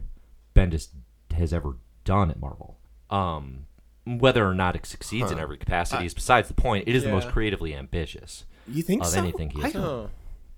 Bendis 0.55 0.89
has 1.37 1.53
ever 1.53 1.77
done 2.05 2.31
at 2.31 2.39
Marvel. 2.39 2.79
Um, 3.11 3.67
whether 4.07 4.47
or 4.47 4.55
not 4.55 4.77
it 4.77 4.85
succeeds 4.87 5.31
in 5.31 5.39
every 5.39 5.57
capacity 5.57 6.05
is 6.07 6.15
besides 6.15 6.49
the 6.49 6.55
point. 6.55 6.89
It 6.89 6.95
is 6.95 7.05
the 7.05 7.11
most 7.11 7.29
creatively 7.29 7.75
ambitious. 7.75 8.45
You 8.67 8.83
think 8.83 9.03
Of 9.03 9.09
so? 9.09 9.19
anything 9.19 9.51
he 9.51 9.61
I, 9.61 9.65
has 9.65 9.73
don't- 9.73 9.85
Oh. 9.85 10.11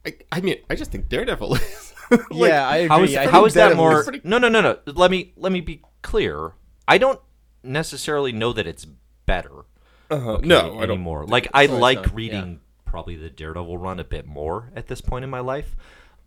I, 0.05 0.15
I 0.31 0.41
mean, 0.41 0.59
I 0.71 0.77
just 0.77 0.93
think 0.93 1.09
Daredevil 1.09 1.55
is. 1.57 1.93
Like, 2.09 2.21
yeah, 2.31 2.69
I 2.69 2.77
agree. 2.77 2.89
How 2.89 3.03
is 3.03 3.17
I 3.17 3.25
how 3.25 3.31
think 3.41 3.47
is 3.49 3.55
that 3.55 3.77
more? 3.77 4.05
pretty- 4.05 4.21
No, 4.23 4.39
no, 4.39 4.49
no, 4.49 4.61
no. 4.61 4.79
Let 4.87 5.11
me 5.11 5.33
let 5.37 5.51
me 5.51 5.61
be 5.61 5.83
clear. 6.03 6.53
I 6.87 6.99
don't 6.99 7.19
necessarily 7.65 8.31
know 8.31 8.53
that 8.53 8.65
it's 8.65 8.85
better 8.85 9.65
uh-huh. 10.11 10.39
No, 10.43 10.59
I 10.79 10.87
don't. 10.87 10.91
anymore. 10.91 11.27
Like 11.27 11.49
I 11.53 11.67
like 11.67 11.99
not, 12.03 12.15
reading 12.15 12.61
probably 12.85 13.17
the 13.17 13.31
Daredevil 13.31 13.79
run 13.79 13.99
a 13.99 14.05
bit 14.05 14.27
more 14.27 14.71
at 14.77 14.87
this 14.87 15.01
point 15.01 15.25
in 15.25 15.31
my 15.31 15.41
life. 15.41 15.77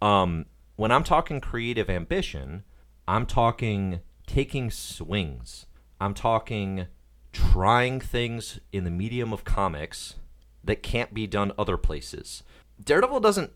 Um, 0.01 0.45
when 0.75 0.91
I'm 0.91 1.03
talking 1.03 1.39
creative 1.41 1.89
ambition, 1.89 2.63
I'm 3.07 3.25
talking 3.25 4.01
taking 4.27 4.69
swings. 4.69 5.65
I'm 5.99 6.13
talking 6.13 6.87
trying 7.31 7.99
things 7.99 8.59
in 8.71 8.83
the 8.83 8.91
medium 8.91 9.33
of 9.33 9.43
comics 9.43 10.15
that 10.63 10.83
can't 10.83 11.13
be 11.13 11.27
done 11.27 11.51
other 11.57 11.77
places. 11.77 12.43
Daredevil 12.83 13.19
doesn't 13.19 13.51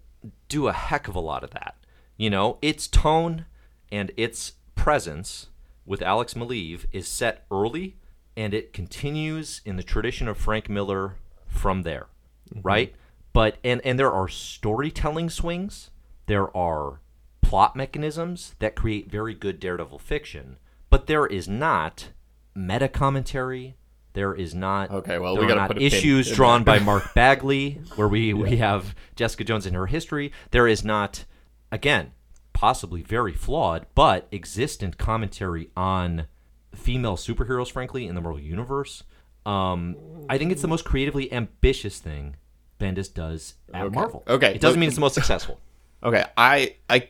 do 0.47 0.67
a 0.67 0.73
heck 0.73 1.07
of 1.07 1.15
a 1.15 1.19
lot 1.19 1.43
of 1.43 1.51
that. 1.51 1.75
You 2.17 2.29
know, 2.29 2.57
its 2.61 2.87
tone 2.87 3.45
and 3.91 4.11
its 4.17 4.53
presence 4.75 5.47
with 5.85 6.01
Alex 6.01 6.33
Maleev 6.33 6.85
is 6.91 7.07
set 7.07 7.45
early 7.51 7.97
and 8.35 8.53
it 8.53 8.73
continues 8.73 9.61
in 9.65 9.75
the 9.75 9.83
tradition 9.83 10.27
of 10.27 10.37
Frank 10.37 10.69
Miller 10.69 11.15
from 11.47 11.83
there. 11.83 12.07
Mm-hmm. 12.53 12.61
Right? 12.61 12.95
But 13.31 13.57
and 13.63 13.81
and 13.83 13.97
there 13.97 14.11
are 14.11 14.27
storytelling 14.27 15.29
swings, 15.29 15.89
there 16.27 16.55
are 16.55 16.99
plot 17.41 17.75
mechanisms 17.75 18.55
that 18.59 18.75
create 18.75 19.11
very 19.11 19.33
good 19.33 19.59
Daredevil 19.59 19.99
fiction, 19.99 20.57
but 20.89 21.07
there 21.07 21.25
is 21.25 21.47
not 21.47 22.09
meta 22.55 22.87
commentary. 22.87 23.75
There 24.13 24.35
is 24.35 24.53
not 24.53 24.91
Okay, 24.91 25.17
well, 25.17 25.33
there 25.33 25.41
we 25.41 25.45
are 25.47 25.49
gotta 25.49 25.61
not 25.61 25.67
put 25.69 25.77
a 25.77 25.79
pin 25.79 25.87
issues 25.87 26.31
drawn 26.31 26.63
by 26.63 26.77
Mark 26.79 27.13
Bagley 27.15 27.81
where 27.95 28.07
we 28.07 28.33
we 28.33 28.57
have 28.57 28.93
Jessica 29.15 29.43
Jones 29.43 29.65
in 29.65 29.73
her 29.73 29.87
history. 29.87 30.31
There 30.51 30.67
is 30.67 30.83
not 30.83 31.25
again 31.71 32.11
possibly 32.53 33.01
very 33.01 33.33
flawed 33.33 33.87
but 33.95 34.27
existent 34.31 34.99
commentary 34.99 35.71
on 35.75 36.27
female 36.75 37.17
superheroes 37.17 37.71
frankly 37.71 38.05
in 38.05 38.13
the 38.13 38.21
Marvel 38.21 38.39
universe. 38.39 39.03
Um, 39.47 39.97
I 40.29 40.37
think 40.37 40.51
it's 40.51 40.61
the 40.61 40.67
most 40.67 40.85
creatively 40.85 41.33
ambitious 41.33 41.99
thing 41.99 42.35
Bendis 42.79 43.11
does 43.13 43.55
at 43.73 43.85
Okay. 43.85 43.95
Marvel. 43.95 44.23
Okay, 44.27 44.53
It 44.53 44.61
doesn't 44.61 44.79
mean 44.79 44.87
it's 44.87 44.95
the 44.95 45.01
most 45.01 45.15
successful. 45.15 45.59
Okay, 46.03 46.23
I 46.37 46.75
I 46.87 47.09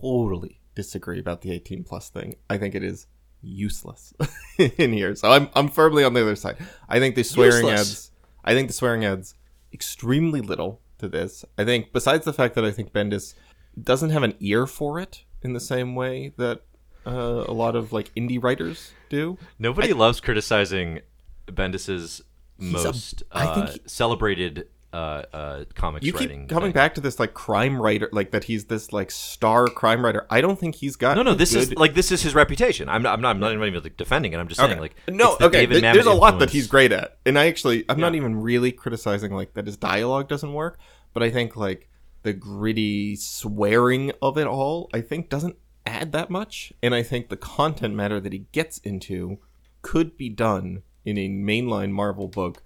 totally 0.00 0.60
disagree 0.74 1.18
about 1.20 1.42
the 1.42 1.52
18 1.52 1.84
plus 1.84 2.08
thing. 2.10 2.36
I 2.50 2.58
think 2.58 2.74
it 2.74 2.82
is 2.82 3.06
useless 3.42 4.12
in 4.58 4.92
here. 4.92 5.14
So 5.14 5.30
I'm 5.30 5.48
I'm 5.54 5.68
firmly 5.68 6.04
on 6.04 6.14
the 6.14 6.22
other 6.22 6.36
side. 6.36 6.56
I 6.88 6.98
think 6.98 7.14
the 7.14 7.22
swearing 7.22 7.66
Useless. 7.66 7.80
adds 7.80 8.10
I 8.44 8.54
think 8.54 8.68
the 8.68 8.74
swearing 8.74 9.04
adds 9.04 9.34
extremely 9.72 10.40
little 10.40 10.80
to 10.98 11.08
this. 11.08 11.44
I 11.58 11.64
think 11.64 11.92
besides 11.92 12.24
the 12.24 12.32
fact 12.32 12.54
that 12.54 12.64
I 12.64 12.70
think 12.70 12.92
Bendis 12.92 13.34
doesn't 13.80 14.10
have 14.10 14.22
an 14.22 14.34
ear 14.40 14.66
for 14.66 14.98
it 14.98 15.24
in 15.42 15.52
the 15.52 15.60
same 15.60 15.94
way 15.94 16.32
that 16.38 16.62
uh, 17.06 17.44
a 17.46 17.52
lot 17.52 17.76
of 17.76 17.92
like 17.92 18.12
indie 18.14 18.42
writers 18.42 18.92
do. 19.08 19.36
Nobody 19.58 19.92
loves 19.92 20.20
criticizing 20.20 21.00
Bendis's 21.46 22.22
a- 22.60 22.64
most 22.64 23.22
I 23.30 23.54
think 23.54 23.66
uh, 23.68 23.72
he- 23.72 23.80
celebrated 23.86 24.68
uh, 24.96 25.22
uh, 25.32 25.64
comics 25.74 26.06
You 26.06 26.14
writing. 26.14 26.40
keep 26.42 26.48
coming 26.48 26.68
thing. 26.68 26.74
back 26.74 26.94
to 26.94 27.02
this 27.02 27.20
like 27.20 27.34
crime 27.34 27.80
writer, 27.80 28.08
like 28.12 28.30
that 28.30 28.44
he's 28.44 28.64
this 28.64 28.94
like 28.94 29.10
star 29.10 29.66
crime 29.66 30.02
writer. 30.02 30.26
I 30.30 30.40
don't 30.40 30.58
think 30.58 30.76
he's 30.76 30.96
got 30.96 31.18
No, 31.18 31.22
no, 31.22 31.34
this 31.34 31.54
is 31.54 31.74
like 31.74 31.92
this 31.92 32.10
is 32.10 32.22
his 32.22 32.34
reputation. 32.34 32.88
I'm 32.88 33.02
not, 33.02 33.12
I'm 33.12 33.20
not, 33.20 33.32
I'm 33.32 33.40
not 33.40 33.52
even 33.52 33.82
like, 33.82 33.98
defending 33.98 34.32
it. 34.32 34.38
I'm 34.38 34.48
just 34.48 34.58
saying 34.58 34.80
like 34.80 34.96
no, 35.06 35.36
the 35.36 35.46
okay. 35.46 35.66
David 35.66 35.82
th- 35.82 35.92
there's 35.92 36.06
a 36.06 36.12
lot 36.14 36.38
that 36.38 36.48
he's 36.50 36.66
great 36.66 36.92
at, 36.92 37.18
and 37.26 37.38
I 37.38 37.46
actually 37.46 37.84
I'm 37.90 38.00
not 38.00 38.14
even 38.14 38.40
really 38.40 38.72
criticizing 38.72 39.32
like 39.34 39.52
that 39.52 39.66
his 39.66 39.76
dialogue 39.76 40.28
doesn't 40.28 40.54
work, 40.54 40.78
but 41.12 41.22
I 41.22 41.30
think 41.30 41.56
like 41.56 41.90
the 42.22 42.32
gritty 42.32 43.16
swearing 43.16 44.12
of 44.22 44.38
it 44.38 44.46
all, 44.46 44.88
I 44.94 45.02
think 45.02 45.28
doesn't 45.28 45.56
add 45.84 46.12
that 46.12 46.30
much, 46.30 46.72
and 46.82 46.94
I 46.94 47.02
think 47.02 47.28
the 47.28 47.36
content 47.36 47.94
matter 47.94 48.18
that 48.18 48.32
he 48.32 48.46
gets 48.52 48.78
into 48.78 49.38
could 49.82 50.16
be 50.16 50.30
done 50.30 50.82
in 51.04 51.18
a 51.18 51.28
mainline 51.28 51.90
Marvel 51.90 52.28
book. 52.28 52.62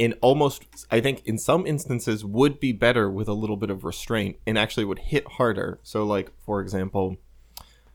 And 0.00 0.14
almost, 0.20 0.64
I 0.90 1.00
think, 1.00 1.26
in 1.26 1.38
some 1.38 1.66
instances, 1.66 2.24
would 2.24 2.60
be 2.60 2.72
better 2.72 3.10
with 3.10 3.28
a 3.28 3.32
little 3.32 3.56
bit 3.56 3.70
of 3.70 3.84
restraint, 3.84 4.36
and 4.46 4.56
actually 4.56 4.84
would 4.84 5.00
hit 5.00 5.26
harder. 5.26 5.80
So, 5.82 6.04
like 6.04 6.30
for 6.44 6.60
example, 6.60 7.16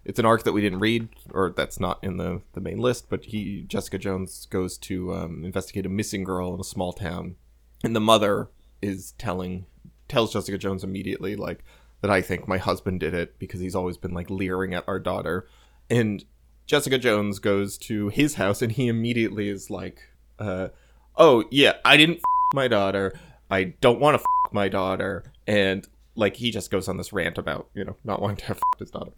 it's 0.03 0.19
an 0.19 0.25
arc 0.25 0.43
that 0.43 0.51
we 0.51 0.61
didn't 0.61 0.79
read, 0.79 1.07
or 1.31 1.53
that's 1.55 1.79
not 1.79 2.03
in 2.03 2.17
the, 2.17 2.41
the 2.53 2.61
main 2.61 2.79
list. 2.79 3.09
But 3.09 3.25
he, 3.25 3.61
Jessica 3.61 3.97
Jones, 3.97 4.47
goes 4.47 4.77
to 4.79 5.13
um, 5.13 5.45
investigate 5.45 5.85
a 5.85 5.89
missing 5.89 6.23
girl 6.23 6.53
in 6.53 6.59
a 6.59 6.65
small 6.65 6.91
town, 6.91 7.35
and 7.83 7.95
the 7.95 8.01
mother 8.01 8.49
is 8.81 9.13
telling 9.13 9.65
tells 10.09 10.33
Jessica 10.33 10.57
Jones 10.57 10.83
immediately 10.83 11.37
like 11.37 11.63
that 12.01 12.11
I 12.11 12.21
think 12.21 12.49
my 12.49 12.57
husband 12.57 12.99
did 12.99 13.13
it 13.13 13.39
because 13.39 13.61
he's 13.61 13.75
always 13.75 13.95
been 13.95 14.13
like 14.13 14.29
leering 14.29 14.73
at 14.73 14.83
our 14.87 14.99
daughter, 14.99 15.47
and 15.89 16.23
Jessica 16.65 16.97
Jones 16.97 17.39
goes 17.39 17.77
to 17.79 18.09
his 18.09 18.35
house, 18.35 18.61
and 18.61 18.71
he 18.71 18.87
immediately 18.87 19.49
is 19.49 19.69
like, 19.69 20.01
uh, 20.39 20.69
"Oh 21.15 21.45
yeah, 21.51 21.73
I 21.85 21.97
didn't 21.97 22.21
my 22.53 22.67
daughter. 22.67 23.13
I 23.49 23.63
don't 23.63 23.99
want 23.99 24.17
to 24.19 24.25
my 24.51 24.69
daughter," 24.69 25.23
and 25.47 25.87
like 26.15 26.35
he 26.35 26.51
just 26.51 26.71
goes 26.71 26.87
on 26.87 26.97
this 26.97 27.11
rant 27.13 27.37
about 27.37 27.69
you 27.73 27.83
know 27.83 27.95
not 28.03 28.21
wanting 28.21 28.37
to 28.37 28.45
have 28.45 28.59
his 28.77 28.91
daughter 28.91 29.11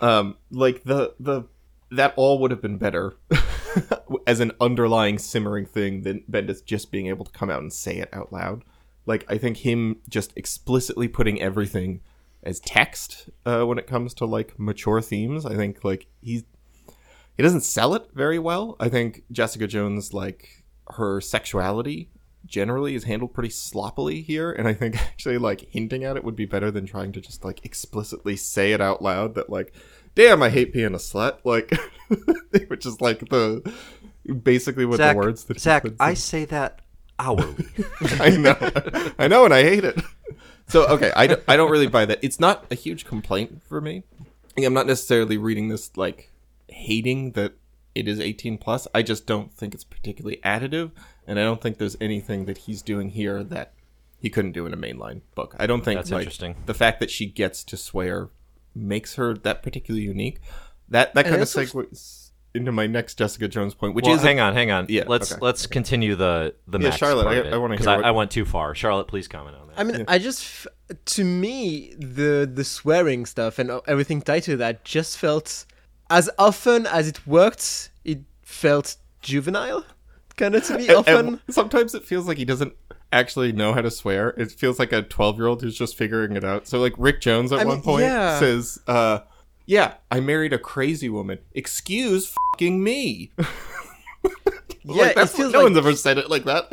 um 0.00 0.36
like 0.50 0.82
the 0.84 1.14
the 1.20 1.44
that 1.90 2.14
all 2.16 2.38
would 2.38 2.50
have 2.50 2.62
been 2.62 2.78
better 2.78 3.16
as 4.26 4.40
an 4.40 4.52
underlying 4.60 5.18
simmering 5.18 5.66
thing 5.66 6.02
than 6.02 6.22
Bendis 6.30 6.64
just 6.64 6.90
being 6.90 7.08
able 7.08 7.24
to 7.24 7.32
come 7.32 7.50
out 7.50 7.60
and 7.60 7.72
say 7.72 7.96
it 7.96 8.08
out 8.12 8.32
loud. 8.32 8.62
Like 9.06 9.24
I 9.28 9.38
think 9.38 9.58
him 9.58 9.96
just 10.08 10.32
explicitly 10.36 11.08
putting 11.08 11.40
everything 11.42 12.00
as 12.44 12.60
text 12.60 13.28
uh, 13.44 13.64
when 13.64 13.76
it 13.76 13.88
comes 13.88 14.14
to 14.14 14.24
like 14.24 14.58
mature 14.58 15.00
themes. 15.00 15.44
I 15.44 15.56
think 15.56 15.84
like 15.84 16.06
he's 16.22 16.44
he 17.36 17.42
doesn't 17.42 17.62
sell 17.62 17.94
it 17.94 18.08
very 18.14 18.38
well. 18.38 18.76
I 18.78 18.88
think 18.88 19.24
Jessica 19.32 19.66
Jones 19.66 20.14
like 20.14 20.59
her 20.94 21.20
sexuality 21.20 22.10
generally 22.46 22.94
is 22.94 23.04
handled 23.04 23.34
pretty 23.34 23.50
sloppily 23.50 24.22
here 24.22 24.50
and 24.50 24.66
I 24.66 24.74
think 24.74 24.96
actually 25.00 25.38
like 25.38 25.68
hinting 25.70 26.04
at 26.04 26.16
it 26.16 26.24
would 26.24 26.36
be 26.36 26.46
better 26.46 26.70
than 26.70 26.86
trying 26.86 27.12
to 27.12 27.20
just 27.20 27.44
like 27.44 27.64
explicitly 27.64 28.36
say 28.36 28.72
it 28.72 28.80
out 28.80 29.02
loud 29.02 29.34
that 29.34 29.50
like 29.50 29.74
damn 30.14 30.42
I 30.42 30.48
hate 30.50 30.72
being 30.72 30.94
a 30.94 30.98
slut 30.98 31.38
like 31.44 31.72
which 32.68 32.86
is 32.86 33.00
like 33.00 33.28
the 33.28 33.72
basically 34.42 34.86
what 34.86 34.98
Zach, 34.98 35.14
the 35.14 35.18
words 35.18 35.44
that 35.44 35.60
Zach, 35.60 35.84
I 35.98 36.14
say 36.14 36.44
that 36.46 36.80
hourly. 37.20 37.66
I 38.18 38.30
know. 38.30 38.56
I 39.18 39.28
know, 39.28 39.44
and 39.44 39.54
I 39.54 39.62
hate 39.62 39.84
it. 39.84 40.00
So, 40.66 40.86
okay, 40.86 41.12
I 41.14 41.26
don't, 41.26 41.42
I 41.46 41.56
don't 41.56 41.70
really 41.70 41.86
buy 41.86 42.06
that. 42.06 42.18
It's 42.22 42.40
not 42.40 42.64
a 42.70 42.74
huge 42.74 43.04
complaint 43.04 43.62
for 43.68 43.80
me. 43.80 44.04
I'm 44.56 44.74
not 44.74 44.86
necessarily 44.86 45.36
reading 45.36 45.68
this, 45.68 45.96
like, 45.96 46.30
hating 46.68 47.32
that 47.32 47.54
it 47.94 48.06
is 48.08 48.20
18 48.20 48.58
plus. 48.58 48.86
I 48.94 49.02
just 49.02 49.26
don't 49.26 49.52
think 49.52 49.74
it's 49.74 49.84
particularly 49.84 50.40
additive, 50.44 50.92
and 51.26 51.38
I 51.38 51.42
don't 51.42 51.60
think 51.60 51.78
there's 51.78 51.96
anything 52.00 52.44
that 52.46 52.58
he's 52.58 52.82
doing 52.82 53.10
here 53.10 53.42
that 53.44 53.72
he 54.18 54.30
couldn't 54.30 54.52
do 54.52 54.66
in 54.66 54.72
a 54.72 54.76
mainline 54.76 55.22
book. 55.34 55.54
I 55.58 55.66
don't 55.66 55.82
think 55.84 55.98
That's 55.98 56.10
like, 56.10 56.20
interesting. 56.20 56.56
the 56.66 56.74
fact 56.74 57.00
that 57.00 57.10
she 57.10 57.26
gets 57.26 57.64
to 57.64 57.76
swear 57.76 58.28
makes 58.74 59.14
her 59.16 59.34
that 59.34 59.62
particularly 59.62 60.04
unique. 60.06 60.40
That 60.88 61.14
that 61.14 61.26
And 61.26 61.32
kind 61.34 61.42
of 61.42 61.48
segues 61.48 62.30
into 62.52 62.72
my 62.72 62.86
next 62.86 63.14
Jessica 63.16 63.46
Jones 63.48 63.74
point, 63.74 63.94
which 63.94 64.04
well, 64.06 64.16
is 64.16 64.22
hang 64.22 64.40
on, 64.40 64.54
hang 64.54 64.70
on. 64.72 64.86
Yeah, 64.88 65.04
let's 65.06 65.32
okay. 65.32 65.40
let's 65.40 65.66
continue 65.66 66.16
the 66.16 66.54
the 66.68 66.78
Yeah, 66.78 66.84
Max 66.88 66.96
Charlotte, 66.96 67.24
part 67.24 67.46
I- 67.46 67.50
I 67.50 67.56
wanna 67.56 67.76
'cause 67.76 67.86
hear 67.86 67.94
I, 67.94 67.96
what- 67.96 68.04
I 68.06 68.10
went 68.10 68.30
too 68.32 68.44
far. 68.44 68.74
Charlotte, 68.74 69.06
please 69.08 69.26
comment 69.28 69.56
on 69.56 69.68
that. 69.68 69.78
I 69.78 69.84
mean, 69.84 70.04
I 70.08 70.18
just, 70.18 70.66
to 71.06 71.24
me, 71.24 71.94
the 71.96 72.50
the 72.52 72.64
swearing 72.64 73.24
stuff 73.24 73.58
and 73.60 73.70
everything 73.86 74.20
tied 74.20 74.42
to 74.44 74.56
that 74.58 74.84
just 74.84 75.16
felt, 75.16 75.64
as 76.10 76.28
often 76.38 76.86
as 76.86 77.08
it 77.08 77.26
worked, 77.26 77.90
it 78.04 78.20
felt 78.42 78.96
juvenile, 79.22 79.84
kind 80.36 80.54
of 80.54 80.64
to 80.64 80.76
me. 80.78 80.88
And- 80.88 80.96
often, 80.96 81.26
and 81.28 81.40
sometimes 81.54 81.94
it 81.94 82.04
feels 82.04 82.26
like 82.28 82.36
he 82.38 82.44
doesn't 82.44 82.74
actually 83.12 83.52
know 83.52 83.72
how 83.72 83.80
to 83.82 83.90
swear. 83.90 84.30
It 84.36 84.50
feels 84.52 84.78
like 84.78 84.92
a 84.92 85.02
12 85.02 85.36
year 85.38 85.46
old 85.46 85.62
who's 85.62 85.76
just 85.76 85.96
figuring 85.96 86.36
it 86.36 86.44
out. 86.44 86.66
So, 86.68 86.78
like, 86.80 86.94
Rick 86.98 87.20
Jones 87.20 87.52
at 87.52 87.60
I 87.60 87.64
one 87.64 87.76
mean, 87.76 87.82
point 87.82 88.02
yeah. 88.04 88.38
says, 88.38 88.78
uh, 88.86 89.20
Yeah, 89.66 89.94
I 90.10 90.20
married 90.20 90.52
a 90.52 90.58
crazy 90.58 91.08
woman. 91.08 91.38
Excuse 91.52 92.32
fucking 92.54 92.82
me. 92.82 93.30
yeah, 93.38 93.46
like, 94.84 95.10
it 95.10 95.16
that's 95.16 95.36
feels 95.36 95.52
no 95.52 95.58
like 95.60 95.64
one's 95.66 95.78
ever 95.78 95.94
said 95.96 96.18
it 96.18 96.30
like 96.30 96.44
that. 96.44 96.70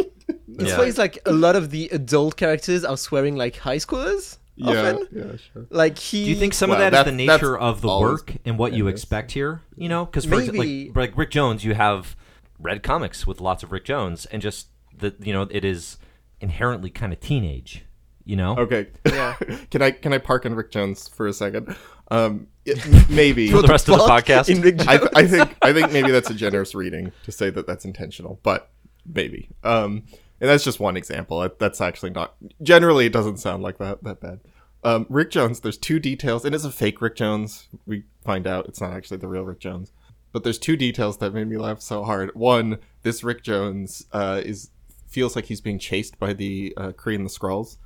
This 0.47 0.69
Yeah. 0.69 0.77
feels 0.77 0.97
like 0.97 1.19
a 1.25 1.31
lot 1.33 1.55
of 1.55 1.69
the 1.71 1.89
adult 1.89 2.37
characters 2.37 2.83
are 2.83 2.97
swearing 2.97 3.35
like 3.35 3.57
high 3.57 3.77
schoolers. 3.77 4.37
Often, 4.63 5.07
yeah, 5.11 5.23
sure. 5.53 5.67
like 5.69 5.97
he. 5.99 6.23
Do 6.25 6.29
you 6.31 6.35
think 6.35 6.53
some 6.53 6.69
Well, 6.69 6.81
of 6.81 6.91
that 6.91 6.99
is 7.07 7.11
the 7.11 7.15
nature 7.17 7.57
of 7.57 7.81
the 7.81 7.87
work 7.87 8.33
and 8.45 8.57
what 8.57 8.73
you 8.73 8.85
Bendis. 8.85 8.89
expect 8.91 9.31
here? 9.31 9.61
You 9.75 9.89
know, 9.89 10.05
because 10.05 10.25
for 10.25 10.35
exa- 10.35 10.53
Maybe- 10.53 10.87
like, 10.87 10.95
like 10.95 11.17
Rick 11.17 11.31
Jones, 11.31 11.63
you 11.63 11.73
have 11.75 12.15
read 12.59 12.81
comics 12.83 13.27
with 13.27 13.39
lots 13.39 13.61
of 13.63 13.71
Rick 13.71 13.85
Jones, 13.85 14.25
and 14.27 14.41
just 14.41 14.67
the 14.97 15.15
you 15.19 15.31
know 15.33 15.43
it 15.51 15.63
is 15.63 15.97
inherently 16.41 16.89
kind 16.89 17.13
of 17.13 17.19
teenage. 17.19 17.83
You 18.25 18.35
know, 18.35 18.57
Okay. 18.57 18.87
Yeah. 19.05 19.35
can 19.71 19.81
I 19.81 19.91
can 19.91 20.11
I 20.13 20.17
park 20.17 20.45
on 20.45 20.53
Rick 20.55 20.71
Jones 20.71 21.07
for 21.07 21.27
a 21.27 21.33
second? 21.33 21.75
Um, 22.09 22.47
it- 22.65 23.09
maybe 23.09 23.49
For 23.51 23.61
the 23.61 23.67
rest 23.67 23.87
of 23.89 23.97
the 23.97 24.03
podcast? 24.05 24.49
in 24.49 24.61
Rick 24.61 24.87
I, 24.87 24.99
I 25.15 25.27
think 25.27 25.55
I 25.61 25.71
think 25.71 25.91
maybe 25.93 26.11
that's 26.11 26.29
a 26.29 26.33
generous 26.33 26.73
reading 26.75 27.11
to 27.25 27.31
say 27.31 27.49
that 27.51 27.67
that's 27.67 27.85
intentional, 27.85 28.39
but 28.43 28.69
maybe. 29.05 29.49
Um, 29.63 30.03
and 30.39 30.49
that's 30.49 30.63
just 30.63 30.79
one 30.79 30.97
example. 30.97 31.47
That's 31.59 31.81
actually 31.81 32.11
not. 32.11 32.35
Generally, 32.61 33.07
it 33.07 33.13
doesn't 33.13 33.37
sound 33.37 33.63
like 33.63 33.77
that 33.79 34.03
that 34.03 34.19
bad. 34.21 34.39
Um, 34.83 35.05
Rick 35.09 35.31
Jones. 35.31 35.59
There's 35.59 35.77
two 35.77 35.99
details, 35.99 36.45
and 36.45 36.53
it's 36.53 36.63
a 36.63 36.71
fake 36.71 37.01
Rick 37.01 37.15
Jones. 37.15 37.67
We 37.85 38.03
find 38.23 38.45
out 38.47 38.67
it's 38.67 38.79
not 38.81 38.93
actually 38.93 39.17
the 39.17 39.27
real 39.27 39.43
Rick 39.43 39.59
Jones. 39.59 39.91
But 40.33 40.43
there's 40.43 40.59
two 40.59 40.75
details 40.77 41.17
that 41.17 41.33
made 41.33 41.47
me 41.47 41.57
laugh 41.57 41.81
so 41.81 42.03
hard. 42.03 42.31
One, 42.35 42.77
this 43.01 43.23
Rick 43.23 43.43
Jones 43.43 44.05
uh, 44.11 44.41
is 44.45 44.69
feels 45.07 45.35
like 45.35 45.45
he's 45.45 45.61
being 45.61 45.79
chased 45.79 46.19
by 46.19 46.33
the 46.33 46.73
uh, 46.77 46.91
Kree 46.91 47.15
and 47.15 47.25
the 47.25 47.29
Skrulls. 47.29 47.77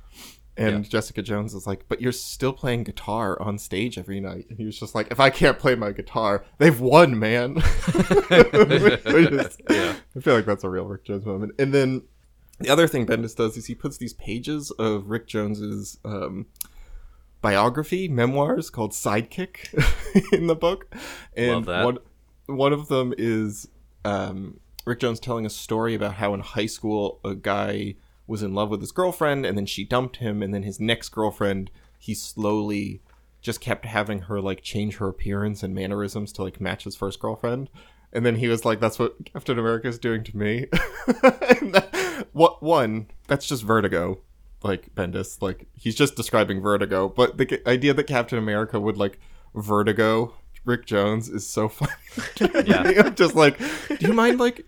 And 0.54 0.84
Yeah. 0.84 0.90
Jessica 0.90 1.22
Jones 1.22 1.54
is 1.54 1.66
like, 1.66 1.84
but 1.88 2.02
you're 2.02 2.12
still 2.12 2.52
playing 2.52 2.82
guitar 2.84 3.40
on 3.40 3.56
stage 3.58 3.96
every 3.96 4.20
night. 4.20 4.46
And 4.50 4.58
he 4.58 4.66
was 4.66 4.78
just 4.78 4.94
like, 4.94 5.10
if 5.10 5.18
I 5.18 5.30
can't 5.30 5.58
play 5.58 5.74
my 5.76 5.92
guitar, 5.92 6.44
they've 6.58 6.78
won, 6.78 7.18
man. 7.18 7.56
Is- 8.30 9.58
I 9.68 10.20
feel 10.20 10.34
like 10.34 10.44
that's 10.44 10.64
a 10.64 10.68
real 10.68 10.84
Rick 10.84 11.04
Jones 11.04 11.24
moment. 11.24 11.52
And 11.58 11.72
then 11.72 12.02
the 12.62 12.70
other 12.70 12.88
thing 12.88 13.06
Bendis 13.06 13.36
does 13.36 13.56
is 13.56 13.66
he 13.66 13.74
puts 13.74 13.96
these 13.96 14.12
pages 14.12 14.70
of 14.72 15.10
Rick 15.10 15.26
Jones's 15.26 15.98
um, 16.04 16.46
biography, 17.40 18.08
memoirs 18.08 18.70
called 18.70 18.92
Sidekick 18.92 19.74
in 20.32 20.46
the 20.46 20.56
book. 20.56 20.94
And 21.36 21.54
Love 21.54 21.66
that. 21.66 21.84
One, 21.84 21.98
one 22.46 22.72
of 22.72 22.88
them 22.88 23.12
is 23.18 23.68
um, 24.04 24.60
Rick 24.84 25.00
Jones 25.00 25.20
telling 25.20 25.46
a 25.46 25.50
story 25.50 25.94
about 25.94 26.14
how 26.14 26.34
in 26.34 26.40
high 26.40 26.66
school 26.66 27.20
a 27.24 27.34
guy 27.34 27.94
was 28.26 28.42
in 28.42 28.54
love 28.54 28.70
with 28.70 28.80
his 28.80 28.92
girlfriend 28.92 29.44
and 29.44 29.56
then 29.56 29.66
she 29.66 29.84
dumped 29.84 30.16
him 30.16 30.42
and 30.42 30.54
then 30.54 30.62
his 30.62 30.80
next 30.80 31.10
girlfriend 31.10 31.70
he 31.98 32.14
slowly 32.14 33.00
just 33.40 33.60
kept 33.60 33.84
having 33.84 34.20
her 34.20 34.40
like 34.40 34.62
change 34.62 34.96
her 34.96 35.08
appearance 35.08 35.62
and 35.62 35.74
mannerisms 35.74 36.32
to 36.32 36.42
like 36.42 36.60
match 36.60 36.84
his 36.84 36.96
first 36.96 37.18
girlfriend 37.20 37.68
and 38.12 38.24
then 38.26 38.36
he 38.36 38.48
was 38.48 38.64
like 38.64 38.80
that's 38.80 38.98
what 38.98 39.14
captain 39.24 39.58
america 39.58 39.88
is 39.88 39.98
doing 39.98 40.22
to 40.24 40.36
me. 40.36 40.66
That- 41.06 42.28
what 42.32 42.62
one 42.62 43.08
that's 43.26 43.46
just 43.46 43.62
vertigo 43.64 44.20
like 44.62 44.94
bendis. 44.94 45.42
Like 45.42 45.66
he's 45.74 45.94
just 45.96 46.14
describing 46.14 46.60
vertigo. 46.60 47.08
But 47.08 47.36
the 47.36 47.44
g- 47.46 47.58
idea 47.66 47.94
that 47.94 48.04
captain 48.04 48.38
america 48.38 48.78
would 48.80 48.96
like 48.96 49.18
vertigo 49.54 50.34
rick 50.64 50.86
jones 50.86 51.28
is 51.28 51.46
so 51.46 51.68
funny. 51.68 51.92
Yeah. 52.66 52.82
i'm 53.04 53.14
just 53.14 53.34
like 53.34 53.58
do 53.58 54.06
you 54.06 54.12
mind 54.12 54.38
like 54.40 54.64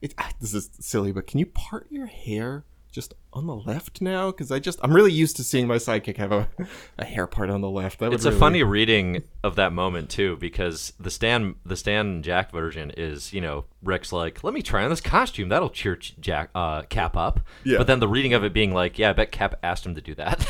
it, 0.00 0.14
ah, 0.18 0.30
this 0.40 0.54
is 0.54 0.70
silly 0.80 1.12
but 1.12 1.26
can 1.26 1.38
you 1.38 1.46
part 1.46 1.86
your 1.90 2.06
hair 2.06 2.64
just 2.94 3.12
on 3.32 3.46
the 3.48 3.54
left 3.56 4.00
now 4.00 4.30
because 4.30 4.52
I 4.52 4.60
just 4.60 4.78
I'm 4.82 4.94
really 4.94 5.10
used 5.12 5.36
to 5.36 5.44
seeing 5.44 5.66
my 5.66 5.76
sidekick 5.76 6.16
have 6.16 6.30
a, 6.30 6.48
a 6.96 7.04
hair 7.04 7.26
part 7.26 7.50
on 7.50 7.60
the 7.60 7.68
left. 7.68 7.98
That 7.98 8.12
It's 8.12 8.24
a 8.24 8.28
really- 8.28 8.38
funny 8.40 8.62
reading 8.62 9.24
of 9.42 9.56
that 9.56 9.72
moment 9.72 10.08
too, 10.10 10.36
because 10.36 10.92
the 11.00 11.10
Stan 11.10 11.56
the 11.66 11.76
Stan 11.76 12.22
Jack 12.22 12.52
version 12.52 12.92
is, 12.96 13.32
you 13.32 13.40
know, 13.40 13.64
Rick's 13.82 14.12
like, 14.12 14.44
"Let 14.44 14.54
me 14.54 14.62
try 14.62 14.84
on 14.84 14.90
this 14.90 15.00
costume. 15.00 15.48
That'll 15.48 15.70
cheer 15.70 15.96
Jack 15.96 16.50
uh, 16.54 16.82
Cap 16.82 17.16
up." 17.16 17.40
Yeah. 17.64 17.78
But 17.78 17.88
then 17.88 17.98
the 17.98 18.08
reading 18.08 18.32
of 18.32 18.44
it 18.44 18.52
being 18.52 18.72
like, 18.72 18.96
"Yeah, 18.98 19.10
I 19.10 19.12
bet 19.12 19.32
Cap 19.32 19.58
asked 19.62 19.84
him 19.84 19.96
to 19.96 20.00
do 20.00 20.14
that." 20.14 20.46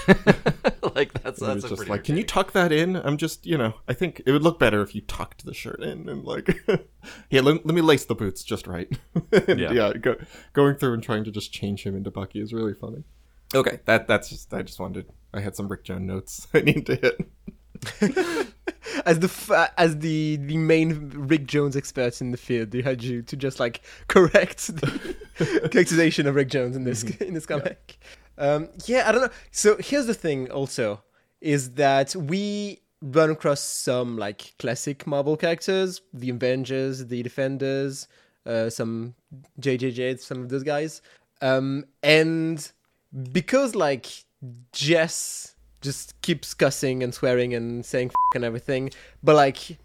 like 0.96 1.12
that's 1.22 1.40
that's 1.40 1.64
a 1.64 1.68
just 1.68 1.76
pretty 1.76 1.90
like, 1.90 2.04
can 2.04 2.16
you 2.16 2.22
tuck 2.22 2.52
that 2.52 2.72
in? 2.72 2.96
I'm 2.96 3.16
just, 3.16 3.46
you 3.46 3.58
know, 3.58 3.74
I 3.88 3.94
think 3.94 4.22
it 4.24 4.32
would 4.32 4.42
look 4.42 4.58
better 4.58 4.82
if 4.82 4.94
you 4.94 5.00
tucked 5.02 5.44
the 5.44 5.54
shirt 5.54 5.82
in 5.82 6.08
and 6.08 6.24
like, 6.24 6.48
yeah, 7.30 7.40
let, 7.40 7.66
let 7.66 7.74
me 7.74 7.80
lace 7.80 8.04
the 8.04 8.14
boots 8.14 8.44
just 8.44 8.66
right. 8.66 8.88
And, 9.32 9.58
Yeah. 9.58 9.72
yeah, 9.72 9.92
go, 9.94 10.16
going 10.52 10.76
through 10.76 10.94
and 10.94 11.02
trying 11.02 11.24
to 11.24 11.30
just 11.30 11.52
change 11.52 11.82
him 11.82 11.96
into 11.96 12.10
Bucky 12.10 12.40
is 12.40 12.52
really 12.52 12.74
funny. 12.74 13.04
Okay, 13.54 13.80
that 13.84 14.06
that's 14.06 14.28
just 14.28 14.52
I 14.54 14.62
just 14.62 14.78
wanted 14.80 15.06
I 15.32 15.40
had 15.40 15.56
some 15.56 15.68
Rick 15.68 15.84
Jones 15.84 16.06
notes 16.06 16.46
I 16.54 16.60
need 16.60 16.86
to 16.86 16.96
hit. 16.96 17.20
as 19.04 19.18
the 19.18 19.26
f- 19.26 19.72
as 19.76 19.98
the 19.98 20.36
the 20.36 20.56
main 20.56 21.10
Rick 21.10 21.46
Jones 21.46 21.76
expert 21.76 22.20
in 22.20 22.30
the 22.30 22.36
field, 22.36 22.70
they 22.70 22.82
had 22.82 23.02
you 23.02 23.22
to 23.22 23.36
just 23.36 23.60
like 23.60 23.82
correct 24.08 24.68
the 24.76 25.16
characterization 25.70 26.26
of 26.26 26.34
Rick 26.34 26.48
Jones 26.48 26.76
in 26.76 26.84
this 26.84 27.04
mm-hmm. 27.04 27.24
in 27.24 27.34
this 27.34 27.46
comic. 27.46 27.98
Um, 28.38 28.68
yeah, 28.86 29.08
I 29.08 29.12
don't 29.12 29.22
know. 29.22 29.30
So 29.50 29.76
here's 29.78 30.06
the 30.06 30.14
thing, 30.14 30.50
also, 30.50 31.02
is 31.40 31.72
that 31.72 32.14
we 32.16 32.80
run 33.00 33.30
across 33.30 33.60
some 33.60 34.16
like 34.16 34.54
classic 34.58 35.06
Marvel 35.06 35.36
characters, 35.36 36.00
the 36.12 36.30
Avengers, 36.30 37.06
the 37.06 37.22
Defenders, 37.22 38.08
uh, 38.46 38.70
some 38.70 39.14
JJJ, 39.60 40.20
some 40.20 40.40
of 40.40 40.48
those 40.48 40.62
guys, 40.62 41.02
um, 41.42 41.84
and 42.02 42.70
because 43.32 43.74
like 43.74 44.06
Jess 44.72 45.54
just 45.82 46.20
keeps 46.22 46.54
cussing 46.54 47.02
and 47.02 47.12
swearing 47.12 47.54
and 47.54 47.84
saying 47.84 48.10
and 48.34 48.44
everything, 48.44 48.90
but 49.22 49.36
like 49.36 49.78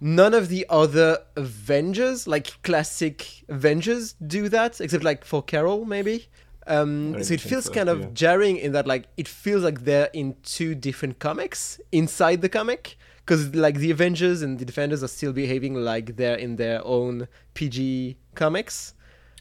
none 0.00 0.34
of 0.34 0.48
the 0.48 0.66
other 0.68 1.18
Avengers, 1.36 2.26
like 2.26 2.60
classic 2.62 3.44
Avengers, 3.48 4.14
do 4.14 4.48
that 4.48 4.80
except 4.80 5.04
like 5.04 5.24
for 5.24 5.42
Carol 5.42 5.84
maybe. 5.84 6.26
Um, 6.66 7.22
so 7.22 7.34
it 7.34 7.40
feels 7.40 7.66
so, 7.66 7.72
kind 7.72 7.88
of 7.88 8.00
yeah. 8.00 8.06
jarring 8.14 8.56
in 8.56 8.72
that 8.72 8.86
like 8.86 9.06
it 9.16 9.28
feels 9.28 9.62
like 9.62 9.84
they're 9.84 10.10
in 10.12 10.36
two 10.42 10.74
different 10.74 11.18
comics 11.18 11.80
inside 11.92 12.40
the 12.40 12.48
comic 12.48 12.96
because 13.18 13.54
like 13.54 13.76
the 13.76 13.90
Avengers 13.90 14.40
and 14.42 14.58
the 14.58 14.64
Defenders 14.64 15.02
are 15.02 15.08
still 15.08 15.32
behaving 15.32 15.74
like 15.74 16.16
they're 16.16 16.36
in 16.36 16.56
their 16.56 16.84
own 16.86 17.28
PG 17.54 18.16
comics. 18.34 18.94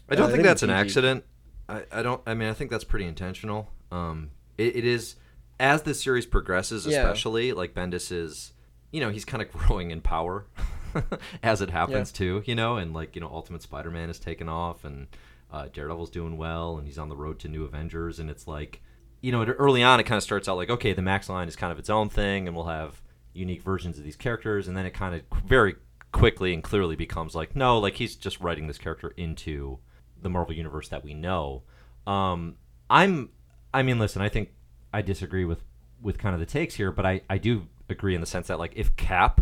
I 0.09 0.15
don't 0.15 0.29
Uh, 0.29 0.31
think 0.33 0.43
that's 0.43 0.63
an 0.63 0.69
PG. 0.69 0.79
accident. 0.79 1.23
I, 1.69 1.83
I 1.91 2.01
don't. 2.03 2.21
I 2.25 2.33
mean, 2.33 2.49
I 2.49 2.53
think 2.53 2.69
that's 2.71 2.83
pretty 2.83 3.05
intentional. 3.05 3.69
Um, 3.91 4.31
it, 4.57 4.75
it 4.75 4.85
is 4.85 5.15
as 5.59 5.83
the 5.83 5.93
series 5.93 6.25
progresses, 6.25 6.85
Yeah. 6.85 6.99
especially 6.99 7.53
like 7.53 7.73
Bendis 7.73 8.11
is, 8.11 8.51
you 8.91 8.99
know, 8.99 9.09
he's 9.09 9.23
kind 9.23 9.41
of 9.41 9.49
growing 9.53 9.91
in 9.91 10.01
power 10.01 10.45
as 11.43 11.61
it 11.61 11.69
happens 11.69 12.11
too. 12.11 12.43
You 12.45 12.55
know, 12.55 12.75
and 12.75 12.93
like 12.93 13.15
you 13.15 13.21
know, 13.21 13.29
Ultimate 13.31 13.61
Spider-Man 13.61 14.09
is 14.09 14.19
taken 14.19 14.49
off, 14.49 14.83
and 14.83 15.07
uh, 15.53 15.67
Daredevil's 15.71 16.09
doing 16.09 16.35
well, 16.35 16.77
and 16.77 16.87
he's 16.87 16.97
on 16.97 17.09
the 17.09 17.15
road 17.15 17.39
to 17.39 17.47
New 17.47 17.63
Avengers, 17.63 18.19
and 18.19 18.29
it's 18.29 18.47
like, 18.47 18.81
you 19.21 19.31
know, 19.31 19.43
early 19.45 19.83
on 19.83 19.99
it 19.99 20.03
kind 20.03 20.17
of 20.17 20.23
starts 20.23 20.49
out 20.49 20.57
like, 20.57 20.71
okay, 20.71 20.93
the 20.93 21.01
Max 21.03 21.29
line 21.29 21.47
is 21.47 21.55
kind 21.55 21.71
of 21.71 21.77
its 21.77 21.91
own 21.91 22.09
thing, 22.09 22.47
and 22.47 22.55
we'll 22.55 22.65
have 22.65 23.01
unique 23.33 23.61
versions 23.61 23.99
of 23.99 24.03
these 24.03 24.15
characters, 24.15 24.67
and 24.67 24.75
then 24.75 24.87
it 24.87 24.95
kind 24.95 25.13
of 25.13 25.21
very 25.45 25.75
quickly 26.11 26.53
and 26.53 26.63
clearly 26.63 26.95
becomes 26.95 27.35
like, 27.35 27.55
no, 27.55 27.77
like 27.77 27.95
he's 27.95 28.15
just 28.15 28.39
writing 28.39 28.65
this 28.65 28.79
character 28.79 29.13
into 29.15 29.77
the 30.19 30.29
Marvel 30.29 30.55
universe 30.55 30.89
that 30.89 31.03
we 31.03 31.13
know. 31.13 31.61
Um, 32.07 32.55
I'm, 32.89 33.29
I 33.71 33.83
mean, 33.83 33.99
listen, 33.99 34.23
I 34.23 34.29
think 34.29 34.49
I 34.91 35.03
disagree 35.03 35.45
with 35.45 35.63
with 36.01 36.17
kind 36.17 36.33
of 36.33 36.39
the 36.39 36.45
takes 36.47 36.73
here, 36.73 36.91
but 36.91 37.05
I 37.05 37.21
I 37.29 37.37
do 37.37 37.67
agree 37.89 38.15
in 38.15 38.21
the 38.21 38.27
sense 38.27 38.47
that 38.47 38.59
like 38.59 38.73
if 38.75 38.95
Cap 38.95 39.41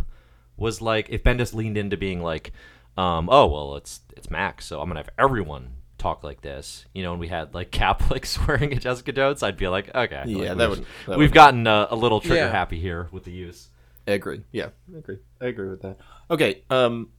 was 0.58 0.82
like 0.82 1.10
if 1.10 1.24
Bendis 1.24 1.54
leaned 1.54 1.78
into 1.78 1.96
being 1.96 2.22
like, 2.22 2.52
um, 2.98 3.30
oh 3.32 3.48
well, 3.48 3.76
it's 3.78 4.02
it's 4.18 4.30
Max, 4.30 4.66
so 4.66 4.82
I'm 4.82 4.90
gonna 4.90 5.00
have 5.00 5.10
everyone 5.18 5.76
talk 6.02 6.24
like 6.24 6.42
this, 6.42 6.86
you 6.94 7.04
know, 7.04 7.12
and 7.12 7.20
we 7.20 7.28
had 7.28 7.54
like 7.54 7.72
Catholics 7.82 8.32
swearing 8.38 8.74
at 8.74 8.82
Jessica 8.82 9.12
Jones, 9.12 9.44
I'd 9.44 9.58
be 9.58 9.68
like, 9.68 9.94
okay, 9.94 10.24
Yeah, 10.26 10.38
like, 10.50 10.58
that 10.58 10.70
we've- 10.70 10.80
would- 10.82 10.88
that 11.08 11.18
we've 11.20 11.30
would- 11.30 11.34
gotten 11.34 11.68
uh, 11.68 11.88
a 11.90 11.96
little 11.96 12.20
trigger 12.20 12.36
Yeah. 12.46 12.52
happy 12.52 12.80
here 12.80 13.08
with 13.12 13.24
the 13.24 13.32
use. 13.32 13.70
I 14.08 14.12
agree. 14.12 14.42
Yeah, 14.52 14.70
I 14.94 14.98
agree. 14.98 15.20
I 15.40 15.46
agree 15.46 15.70
with 15.70 15.82
that. 15.84 15.98
Okay. 16.30 16.64
Um. 16.72 17.10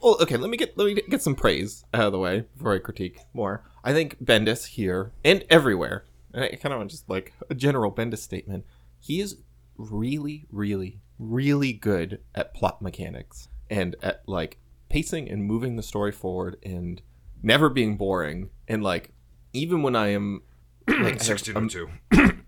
Well, 0.00 0.16
okay. 0.22 0.36
Let 0.36 0.50
me 0.50 0.56
get 0.56 0.76
let 0.76 0.86
me 0.86 0.94
get 0.94 1.22
some 1.22 1.34
praise 1.34 1.84
out 1.94 2.06
of 2.06 2.12
the 2.12 2.18
way 2.18 2.44
before 2.56 2.74
I 2.74 2.78
critique 2.78 3.20
more. 3.34 3.62
I 3.84 3.92
think 3.92 4.22
Bendis 4.24 4.66
here 4.66 5.12
and 5.24 5.44
everywhere, 5.50 6.04
and 6.32 6.44
I 6.44 6.48
kind 6.56 6.72
of 6.72 6.78
want 6.80 6.90
just 6.90 7.08
like 7.08 7.32
a 7.50 7.54
general 7.54 7.92
Bendis 7.92 8.18
statement. 8.18 8.64
He 9.00 9.20
is 9.20 9.36
really, 9.76 10.46
really, 10.50 11.00
really 11.18 11.72
good 11.72 12.20
at 12.34 12.54
plot 12.54 12.80
mechanics 12.82 13.48
and 13.70 13.94
at 14.02 14.22
like 14.26 14.58
pacing 14.92 15.30
and 15.30 15.44
moving 15.44 15.76
the 15.76 15.82
story 15.82 16.12
forward 16.12 16.56
and 16.62 17.02
never 17.42 17.68
being 17.68 17.96
boring. 17.96 18.50
And 18.68 18.82
like 18.82 19.12
even 19.52 19.82
when 19.82 19.96
I 19.96 20.08
am 20.08 20.42
like 20.88 20.98
I'm- 20.98 21.18
1602. 21.18 21.88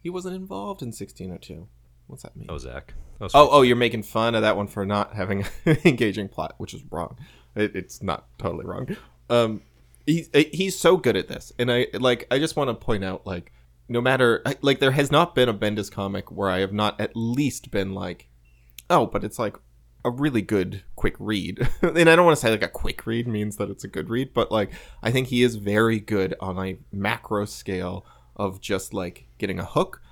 He 0.00 0.10
wasn't 0.10 0.36
involved 0.36 0.82
in 0.82 0.88
1602. 0.88 1.68
What's 2.06 2.22
that 2.22 2.36
mean? 2.36 2.46
Oh, 2.48 2.58
Zach. 2.58 2.94
Oh, 3.20 3.28
Oh, 3.34 3.48
oh, 3.50 3.62
you're 3.62 3.76
making 3.76 4.04
fun 4.04 4.34
of 4.34 4.42
that 4.42 4.56
one 4.56 4.68
for 4.68 4.86
not 4.86 5.14
having 5.14 5.44
an 5.66 5.78
engaging 5.84 6.28
plot, 6.28 6.54
which 6.58 6.72
is 6.72 6.82
wrong. 6.90 7.16
It, 7.54 7.74
it's 7.74 8.02
not 8.02 8.26
totally 8.38 8.64
wrong. 8.64 8.96
Um, 9.28 9.62
he's 10.06 10.30
he's 10.32 10.78
so 10.78 10.96
good 10.96 11.16
at 11.16 11.28
this, 11.28 11.52
and 11.58 11.70
I 11.70 11.88
like. 11.94 12.26
I 12.30 12.38
just 12.38 12.56
want 12.56 12.70
to 12.70 12.74
point 12.74 13.04
out, 13.04 13.26
like, 13.26 13.52
no 13.88 14.00
matter 14.00 14.42
like, 14.62 14.78
there 14.78 14.92
has 14.92 15.10
not 15.10 15.34
been 15.34 15.48
a 15.50 15.54
Bendis 15.54 15.90
comic 15.90 16.30
where 16.30 16.48
I 16.48 16.60
have 16.60 16.72
not 16.72 16.98
at 17.00 17.10
least 17.14 17.70
been 17.70 17.92
like, 17.92 18.28
oh, 18.88 19.06
but 19.06 19.24
it's 19.24 19.38
like 19.38 19.56
a 20.08 20.10
really 20.10 20.42
good 20.42 20.82
quick 20.96 21.14
read. 21.18 21.68
and 21.82 22.10
I 22.10 22.16
don't 22.16 22.24
want 22.24 22.36
to 22.36 22.40
say 22.40 22.50
like 22.50 22.62
a 22.62 22.68
quick 22.68 23.06
read 23.06 23.28
means 23.28 23.56
that 23.56 23.70
it's 23.70 23.84
a 23.84 23.88
good 23.88 24.10
read, 24.10 24.34
but 24.34 24.50
like 24.50 24.70
I 25.02 25.10
think 25.10 25.28
he 25.28 25.42
is 25.42 25.56
very 25.56 26.00
good 26.00 26.34
on 26.40 26.58
a 26.58 26.78
macro 26.92 27.44
scale 27.44 28.04
of 28.36 28.60
just 28.60 28.94
like 28.94 29.26
getting 29.38 29.58
a 29.58 29.64
hook, 29.64 30.02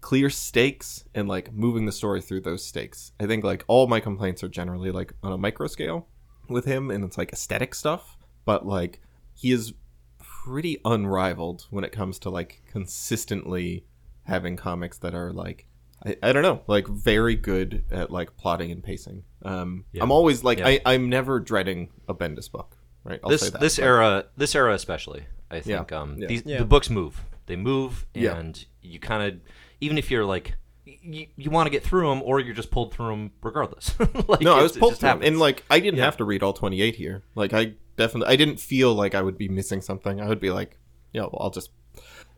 clear 0.00 0.30
stakes, 0.30 1.04
and 1.14 1.28
like 1.28 1.52
moving 1.52 1.86
the 1.86 1.92
story 1.92 2.20
through 2.20 2.42
those 2.42 2.64
stakes. 2.64 3.12
I 3.20 3.26
think 3.26 3.44
like 3.44 3.64
all 3.68 3.86
my 3.86 4.00
complaints 4.00 4.42
are 4.42 4.48
generally 4.48 4.90
like 4.90 5.14
on 5.22 5.32
a 5.32 5.38
micro 5.38 5.66
scale 5.66 6.08
with 6.48 6.64
him, 6.64 6.90
and 6.90 7.04
it's 7.04 7.18
like 7.18 7.32
aesthetic 7.32 7.74
stuff, 7.74 8.16
but 8.44 8.66
like 8.66 9.00
he 9.34 9.52
is 9.52 9.72
pretty 10.18 10.78
unrivaled 10.84 11.66
when 11.70 11.84
it 11.84 11.92
comes 11.92 12.18
to 12.18 12.30
like 12.30 12.62
consistently 12.70 13.86
having 14.24 14.56
comics 14.56 14.98
that 14.98 15.14
are 15.14 15.32
like 15.32 15.66
I, 16.04 16.16
I 16.22 16.32
don't 16.32 16.42
know 16.42 16.62
like 16.66 16.86
very 16.88 17.36
good 17.36 17.84
at 17.90 18.10
like 18.10 18.36
plotting 18.36 18.70
and 18.72 18.82
pacing 18.82 19.22
um 19.44 19.84
Yeah. 19.92 20.02
i'm 20.02 20.10
always 20.10 20.42
like 20.44 20.58
Yeah. 20.58 20.68
I, 20.68 20.80
i'm 20.86 21.08
never 21.08 21.40
dreading 21.40 21.90
a 22.08 22.14
bendis 22.14 22.50
book 22.50 22.76
right 23.04 23.20
I'll 23.22 23.30
this 23.30 23.42
say 23.42 23.50
that. 23.50 23.60
this 23.60 23.76
But- 23.76 23.84
era 23.84 24.24
this 24.36 24.54
era 24.54 24.74
especially 24.74 25.24
i 25.50 25.60
think 25.60 25.92
um 25.92 26.16
Yeah. 26.18 26.26
these 26.26 26.42
Yeah. 26.46 26.58
the 26.58 26.64
books 26.64 26.88
move 26.90 27.20
they 27.46 27.56
move 27.56 28.06
Yeah. 28.14 28.36
and 28.38 28.64
you 28.82 28.98
kind 28.98 29.22
of 29.34 29.40
even 29.80 29.98
if 29.98 30.10
you're 30.10 30.24
like 30.24 30.56
you, 30.84 31.26
you 31.36 31.50
want 31.50 31.66
to 31.66 31.70
get 31.70 31.82
through 31.84 32.08
them 32.08 32.22
or 32.22 32.40
you're 32.40 32.54
just 32.54 32.70
pulled 32.70 32.92
through 32.92 33.08
them 33.10 33.30
regardless 33.42 33.94
like 34.28 34.40
no 34.40 34.56
i 34.56 34.60
it- 34.60 34.62
was 34.62 34.76
it 34.76 34.80
pulled 34.80 34.92
just 34.92 35.00
through 35.00 35.10
'em, 35.10 35.16
happens. 35.18 35.28
and 35.28 35.38
like 35.38 35.64
i 35.70 35.80
didn't 35.80 35.98
Yeah. 35.98 36.04
have 36.06 36.16
to 36.18 36.24
read 36.24 36.42
all 36.42 36.52
28 36.52 36.96
here 36.96 37.22
like 37.34 37.52
i 37.52 37.74
definitely 37.96 38.32
i 38.32 38.36
didn't 38.36 38.58
feel 38.58 38.94
like 38.94 39.14
i 39.14 39.20
would 39.22 39.36
be 39.36 39.48
missing 39.48 39.80
something 39.82 40.20
i 40.20 40.26
would 40.28 40.40
be 40.40 40.50
like 40.50 40.78
yeah 41.12 41.22
well, 41.22 41.38
i'll 41.40 41.50
just 41.50 41.70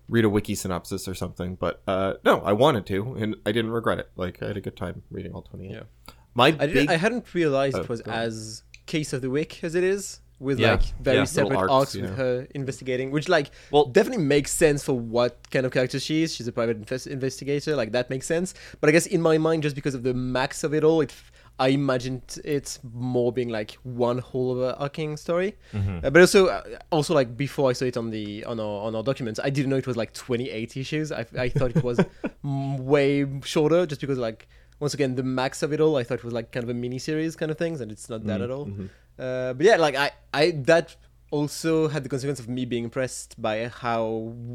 read 0.09 0.25
a 0.25 0.29
wiki 0.29 0.55
synopsis 0.55 1.07
or 1.09 1.15
something 1.15 1.55
but 1.55 1.83
uh 1.87 2.15
no 2.25 2.41
i 2.41 2.53
wanted 2.53 2.85
to 2.87 3.15
and 3.15 3.37
i 3.47 3.53
didn't 3.53 3.71
regret 3.71 3.99
it 3.99 4.11
like 4.17 4.43
i 4.43 4.47
had 4.49 4.57
a 4.57 4.61
good 4.61 4.77
time 4.77 5.03
reading 5.11 5.33
all 5.33 5.43
28 5.43 5.71
Yeah. 5.71 5.83
my 6.35 6.47
I, 6.49 6.67
big 6.67 6.91
I 6.91 6.97
hadn't 6.97 7.33
realized 7.35 7.77
Oh, 7.77 7.81
it 7.83 7.89
was 7.89 8.03
go 8.03 8.11
as 8.11 8.63
case 8.87 9.13
of 9.13 9.23
the 9.23 9.31
week 9.31 9.63
as 9.63 9.75
it 9.75 9.85
is 9.85 10.21
with 10.41 10.59
Yeah. 10.59 10.73
like 10.73 10.83
very 11.01 11.19
Yeah. 11.19 11.25
separate 11.25 11.51
Little 11.51 11.63
arcs, 11.63 11.73
arcs, 11.73 11.95
with 11.95 12.05
yeah. 12.11 12.17
her 12.17 12.47
investigating 12.55 13.11
which 13.13 13.29
like 13.29 13.53
Well- 13.71 13.87
definitely 13.87 14.25
makes 14.25 14.51
sense 14.51 14.83
for 14.83 14.95
what 15.17 15.49
kind 15.53 15.65
of 15.65 15.73
character 15.73 16.01
she 16.01 16.23
is 16.25 16.35
she's 16.35 16.49
a 16.49 16.53
private 16.53 16.77
invest- 16.79 17.07
investigator 17.07 17.77
like 17.77 17.93
that 17.93 18.11
makes 18.11 18.27
sense 18.27 18.55
but 18.81 18.89
i 18.89 18.93
guess 18.93 19.07
in 19.07 19.23
my 19.23 19.39
mind 19.39 19.63
just 19.63 19.77
because 19.77 19.95
of 19.95 20.03
the 20.03 20.13
max 20.15 20.65
of 20.65 20.75
it 20.75 20.83
all 20.85 21.01
it 21.01 21.15
i 21.59 21.69
imagined 21.69 22.39
it 22.45 22.79
more 22.93 23.33
being 23.33 23.49
like 23.49 23.73
one 23.83 24.19
whole 24.19 24.51
overarching 24.53 25.17
story 25.17 25.55
Mm-hmm. 25.73 25.99
Uh, 26.07 26.11
but 26.11 26.21
also 26.21 26.47
uh, 26.49 26.63
also 26.91 27.15
like 27.15 27.37
before 27.37 27.71
i 27.71 27.73
saw 27.73 27.85
it 27.85 27.97
on 27.97 28.11
the 28.11 28.45
on 28.45 28.59
our 28.59 28.87
on 28.87 28.95
our 28.97 29.03
documents 29.03 29.39
i 29.43 29.51
didn't 29.51 29.71
know 29.71 29.77
it 29.77 29.87
was 29.87 29.97
like 29.97 30.13
28 30.15 30.77
issues 30.77 31.13
i, 31.13 31.25
I 31.39 31.49
thought 31.49 31.77
it 31.77 31.85
was 31.85 32.01
m- 32.45 32.79
way 32.87 33.27
shorter 33.45 33.87
just 33.87 34.01
because 34.01 34.19
like 34.19 34.49
once 34.81 34.95
again 34.95 35.15
the 35.15 35.23
max 35.23 35.63
of 35.63 35.73
it 35.73 35.81
all 35.81 35.97
i 35.97 36.03
thought 36.05 36.19
it 36.19 36.25
was 36.25 36.33
like 36.35 36.51
kind 36.53 36.65
of 36.65 36.71
a 36.71 36.75
mini 36.75 36.99
series 36.99 37.37
kind 37.37 37.51
of 37.51 37.59
things 37.59 37.81
and 37.81 37.93
it's 37.93 38.09
not 38.11 38.25
that 38.27 38.41
Mm, 38.41 38.45
at 38.45 38.51
all 38.51 38.67
mm-hmm. 38.67 38.87
uh, 39.19 39.53
but 39.53 39.65
yeah 39.65 39.77
like 39.77 39.95
i 39.95 40.11
i 40.35 40.51
that 40.53 40.97
also 41.31 41.89
had 41.89 42.03
the 42.05 42.09
consequence 42.09 42.41
of 42.41 42.49
me 42.49 42.65
being 42.65 42.85
impressed 42.85 43.41
by 43.41 43.69
how 43.69 44.05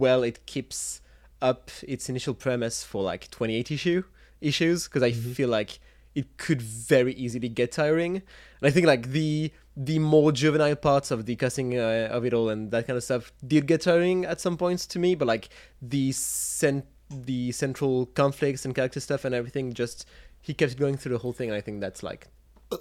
well 0.06 0.24
it 0.24 0.46
keeps 0.46 1.02
up 1.42 1.72
its 1.88 2.10
initial 2.10 2.34
premise 2.34 2.84
for 2.84 3.02
like 3.04 3.30
28 3.32 3.72
issue 3.72 4.04
issues 4.42 4.84
because 4.86 5.04
i 5.04 5.12
feel 5.12 5.50
like 5.50 5.80
it 6.20 6.28
could 6.38 6.62
very 6.62 7.14
easily 7.14 7.50
get 7.60 7.72
tiring 7.72 8.14
and 8.16 8.64
i 8.70 8.72
think 8.72 8.86
like 8.86 9.04
the 9.12 9.52
the 9.78 10.00
more 10.00 10.32
juvenile 10.32 10.76
parts 10.76 11.12
of 11.12 11.28
the 11.28 11.36
casting 11.36 11.78
uh, 11.78 12.10
of 12.12 12.26
it 12.26 12.34
all 12.34 12.50
and 12.50 12.72
that 12.72 12.88
kind 12.88 12.98
of 12.98 13.04
stuff 13.04 13.32
did 13.46 13.68
get 13.68 13.82
tiring 13.82 14.26
at 14.26 14.42
some 14.42 14.58
points 14.58 14.88
to 14.88 14.98
me, 14.98 15.14
but 15.14 15.28
like 15.28 15.50
the 15.80 16.12
cent- 16.12 16.88
the 17.12 17.52
central 17.52 18.08
conflicts 18.08 18.66
and 18.66 18.74
character 18.74 19.00
stuff 19.00 19.24
and 19.24 19.36
everything 19.36 19.72
just 19.74 20.08
he 20.42 20.52
kept 20.56 20.78
going 20.78 20.98
through 20.98 21.12
the 21.12 21.20
whole 21.20 21.32
thing 21.32 21.50
and 21.50 21.56
I 21.56 21.62
think 21.62 21.80
that's 21.80 22.02
like 22.02 22.28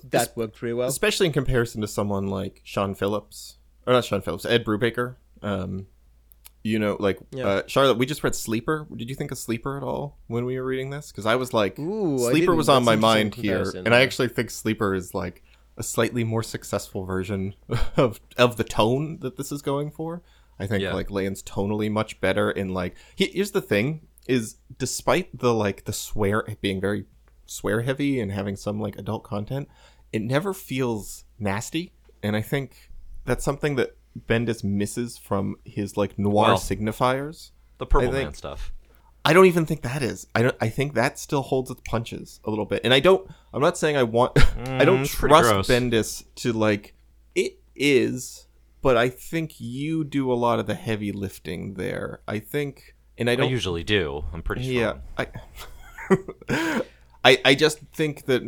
that 0.04 0.34
worked 0.36 0.56
pretty 0.56 0.72
well. 0.72 0.88
especially 0.88 1.26
in 1.26 1.34
comparison 1.34 1.82
to 1.82 1.86
someone 1.86 2.28
like 2.28 2.62
Sean 2.64 2.94
Phillips 2.94 3.58
or 3.86 3.92
not 3.92 4.06
Sean 4.06 4.22
Phillips, 4.22 4.46
Ed 4.46 4.64
Brubaker. 4.64 5.16
Um, 5.42 5.88
you 6.66 6.78
know, 6.78 6.96
like 7.00 7.18
Yeah. 7.30 7.46
uh, 7.46 7.62
Charlotte, 7.66 7.98
we 7.98 8.06
just 8.06 8.22
read 8.24 8.34
Sleeper. 8.34 8.86
Did 8.94 9.08
you 9.08 9.14
think 9.14 9.30
of 9.30 9.38
Sleeper 9.38 9.76
at 9.76 9.82
all 9.82 10.18
when 10.26 10.44
we 10.44 10.58
were 10.58 10.64
reading 10.66 10.90
this? 10.90 11.10
Because 11.10 11.26
I 11.26 11.36
was 11.36 11.52
like, 11.54 11.78
Ooh, 11.78 12.18
Sleeper 12.18 12.54
was 12.54 12.68
on 12.68 12.84
my 12.84 12.96
mind 12.96 13.34
here, 13.34 13.72
and 13.74 13.94
I 13.94 14.00
actually 14.00 14.28
think 14.28 14.50
Sleeper 14.50 14.94
is 14.94 15.14
like 15.14 15.42
a 15.76 15.82
slightly 15.82 16.24
more 16.24 16.42
successful 16.42 17.04
version 17.04 17.54
of 17.96 18.20
of 18.36 18.56
the 18.56 18.64
tone 18.64 19.18
that 19.20 19.36
this 19.36 19.52
is 19.52 19.62
going 19.62 19.90
for. 19.90 20.22
I 20.58 20.66
think 20.66 20.82
Yeah. 20.82 20.94
like 20.94 21.10
lands 21.10 21.42
tonally 21.42 21.90
much 21.90 22.20
better 22.20 22.50
in 22.50 22.70
like 22.70 22.96
he, 23.14 23.26
here's 23.26 23.50
the 23.50 23.60
thing 23.60 24.06
is 24.26 24.56
despite 24.78 25.38
the 25.38 25.52
like 25.54 25.84
the 25.84 25.92
swear 25.92 26.44
being 26.60 26.80
very 26.80 27.04
swear 27.44 27.82
heavy 27.82 28.18
and 28.20 28.32
having 28.32 28.56
some 28.56 28.80
like 28.80 28.96
adult 28.98 29.22
content, 29.22 29.68
it 30.12 30.22
never 30.22 30.52
feels 30.54 31.24
nasty, 31.38 31.92
and 32.22 32.34
I 32.34 32.42
think 32.42 32.90
that's 33.26 33.44
something 33.44 33.76
that 33.76 33.95
Bendis 34.28 34.62
misses 34.64 35.18
from 35.18 35.56
his 35.64 35.96
like 35.96 36.18
noir 36.18 36.48
Well- 36.48 36.58
signifiers. 36.58 37.50
The 37.78 37.86
Purple 37.86 38.12
Man 38.12 38.32
stuff. 38.34 38.72
I 39.24 39.32
don't 39.32 39.46
even 39.46 39.66
think 39.66 39.82
that 39.82 40.02
is. 40.02 40.26
I 40.36 40.42
don't. 40.42 40.56
I 40.60 40.68
think 40.68 40.94
that 40.94 41.18
still 41.18 41.42
holds 41.42 41.70
its 41.70 41.80
punches 41.86 42.40
a 42.44 42.50
little 42.50 42.64
bit. 42.64 42.80
And 42.84 42.94
I 42.94 43.00
don't. 43.00 43.28
I'm 43.52 43.60
not 43.60 43.76
saying 43.76 43.96
I 43.96 44.04
want. 44.04 44.38
I 44.66 44.84
don't 44.84 45.02
Mm, 45.02 45.08
trust. 45.08 45.68
Bendis 45.68 46.24
to 46.36 46.52
like. 46.52 46.94
It 47.34 47.58
is, 47.74 48.46
but 48.82 48.96
I 48.96 49.08
think 49.08 49.60
you 49.60 50.04
do 50.04 50.32
a 50.32 50.34
lot 50.34 50.58
of 50.60 50.66
the 50.66 50.74
heavy 50.76 51.10
lifting 51.12 51.74
there. 51.74 52.20
I 52.28 52.38
think, 52.38 52.94
and 53.18 53.28
I 53.28 53.32
I 53.32 53.36
don't. 53.36 53.46
I 53.48 53.50
usually 53.50 53.82
do. 53.84 54.24
I'm 54.32 54.42
pretty 54.42 54.62
sure. 54.62 54.72
yeah. 54.72 54.94
I. 55.18 55.26
I 57.24 57.38
I 57.44 57.54
just 57.56 57.80
think 57.92 58.26
that 58.26 58.42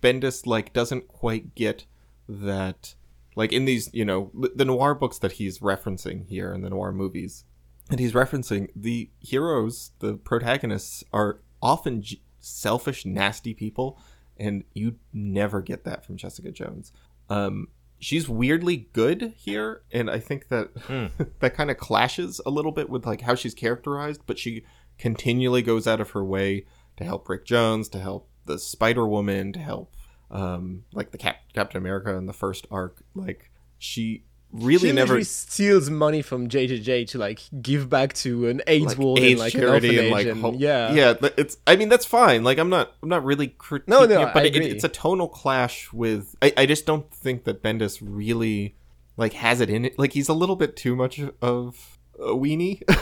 Bendis 0.00 0.46
like 0.46 0.72
doesn't 0.72 1.08
quite 1.08 1.54
get 1.54 1.86
that. 2.28 2.94
Like 3.36 3.52
in 3.52 3.64
these, 3.64 3.90
you 3.92 4.04
know, 4.04 4.30
the 4.54 4.64
noir 4.64 4.94
books 4.94 5.18
that 5.18 5.32
he's 5.32 5.60
referencing 5.60 6.26
here 6.26 6.52
in 6.52 6.62
the 6.62 6.70
noir 6.70 6.92
movies, 6.92 7.44
and 7.90 8.00
he's 8.00 8.12
referencing 8.12 8.68
the 8.74 9.10
heroes, 9.20 9.92
the 10.00 10.14
protagonists 10.14 11.04
are 11.12 11.40
often 11.62 12.02
j- 12.02 12.20
selfish, 12.38 13.04
nasty 13.04 13.54
people, 13.54 13.98
and 14.36 14.64
you 14.74 14.96
never 15.12 15.60
get 15.60 15.84
that 15.84 16.04
from 16.04 16.16
Jessica 16.16 16.50
Jones. 16.50 16.92
Um, 17.28 17.68
she's 17.98 18.28
weirdly 18.28 18.88
good 18.92 19.34
here, 19.36 19.82
and 19.92 20.10
I 20.10 20.18
think 20.18 20.48
that 20.48 20.70
that 21.40 21.54
kind 21.54 21.70
of 21.70 21.76
clashes 21.78 22.40
a 22.44 22.50
little 22.50 22.72
bit 22.72 22.90
with 22.90 23.06
like 23.06 23.20
how 23.20 23.34
she's 23.34 23.54
characterized, 23.54 24.22
but 24.26 24.38
she 24.38 24.64
continually 24.98 25.62
goes 25.62 25.86
out 25.86 26.00
of 26.00 26.10
her 26.10 26.24
way 26.24 26.66
to 26.96 27.04
help 27.04 27.28
Rick 27.28 27.44
Jones, 27.44 27.88
to 27.90 27.98
help 28.00 28.28
the 28.46 28.58
Spider 28.58 29.06
Woman, 29.06 29.52
to 29.52 29.60
help 29.60 29.94
um, 30.30 30.84
like 30.92 31.10
the 31.10 31.18
Cap- 31.18 31.40
Captain 31.52 31.78
America 31.78 32.14
in 32.14 32.26
the 32.26 32.32
first 32.32 32.66
arc. 32.70 33.02
Like 33.14 33.50
she 33.78 34.24
really 34.52 34.88
she 34.88 34.92
never 34.92 35.22
steals 35.22 35.88
money 35.90 36.22
from 36.22 36.48
JJJ 36.48 37.08
to 37.08 37.18
like 37.18 37.40
give 37.62 37.88
back 37.88 38.12
to 38.14 38.48
an 38.48 38.62
AIDS 38.66 38.86
like 38.86 38.98
ward 38.98 39.18
AIDS 39.20 39.30
and 39.32 39.38
like 39.40 39.54
an 39.54 39.60
charity 39.60 39.88
orphanage 39.88 40.04
and 40.04 40.10
like 40.10 40.26
and, 40.26 40.40
ho- 40.40 40.54
yeah. 40.56 40.92
yeah 40.92 41.14
it's 41.36 41.56
i 41.66 41.76
mean 41.76 41.88
that's 41.88 42.04
fine. 42.04 42.42
Like 42.42 42.58
i'm 42.58 42.68
not 42.68 42.92
i'm 43.02 43.08
not 43.08 43.24
really 43.24 43.48
critiquing 43.48 43.88
No, 43.88 44.04
no, 44.06 44.22
it, 44.22 44.34
but 44.34 44.46
it, 44.46 44.56
it's 44.56 44.84
a 44.84 44.88
tonal 44.88 45.28
clash 45.28 45.92
with 45.92 46.34
I, 46.42 46.52
I 46.56 46.66
just 46.66 46.84
don't 46.84 47.08
think 47.12 47.44
that 47.44 47.62
bendis 47.62 48.00
really 48.02 48.74
like 49.16 49.34
has 49.34 49.60
it 49.60 49.70
in 49.70 49.84
it. 49.84 49.98
Like 49.98 50.12
he's 50.14 50.28
a 50.28 50.34
little 50.34 50.56
bit 50.56 50.76
too 50.76 50.96
much 50.96 51.20
of 51.40 51.98
a 52.18 52.34
weenie. 52.34 52.82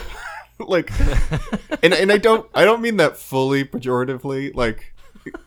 Like 0.59 0.91
and 1.83 1.93
and 1.93 2.11
i 2.11 2.17
don't 2.17 2.45
i 2.53 2.65
don't 2.65 2.81
mean 2.81 2.97
that 2.97 3.15
fully 3.15 3.63
pejoratively 3.63 4.53
like 4.53 4.93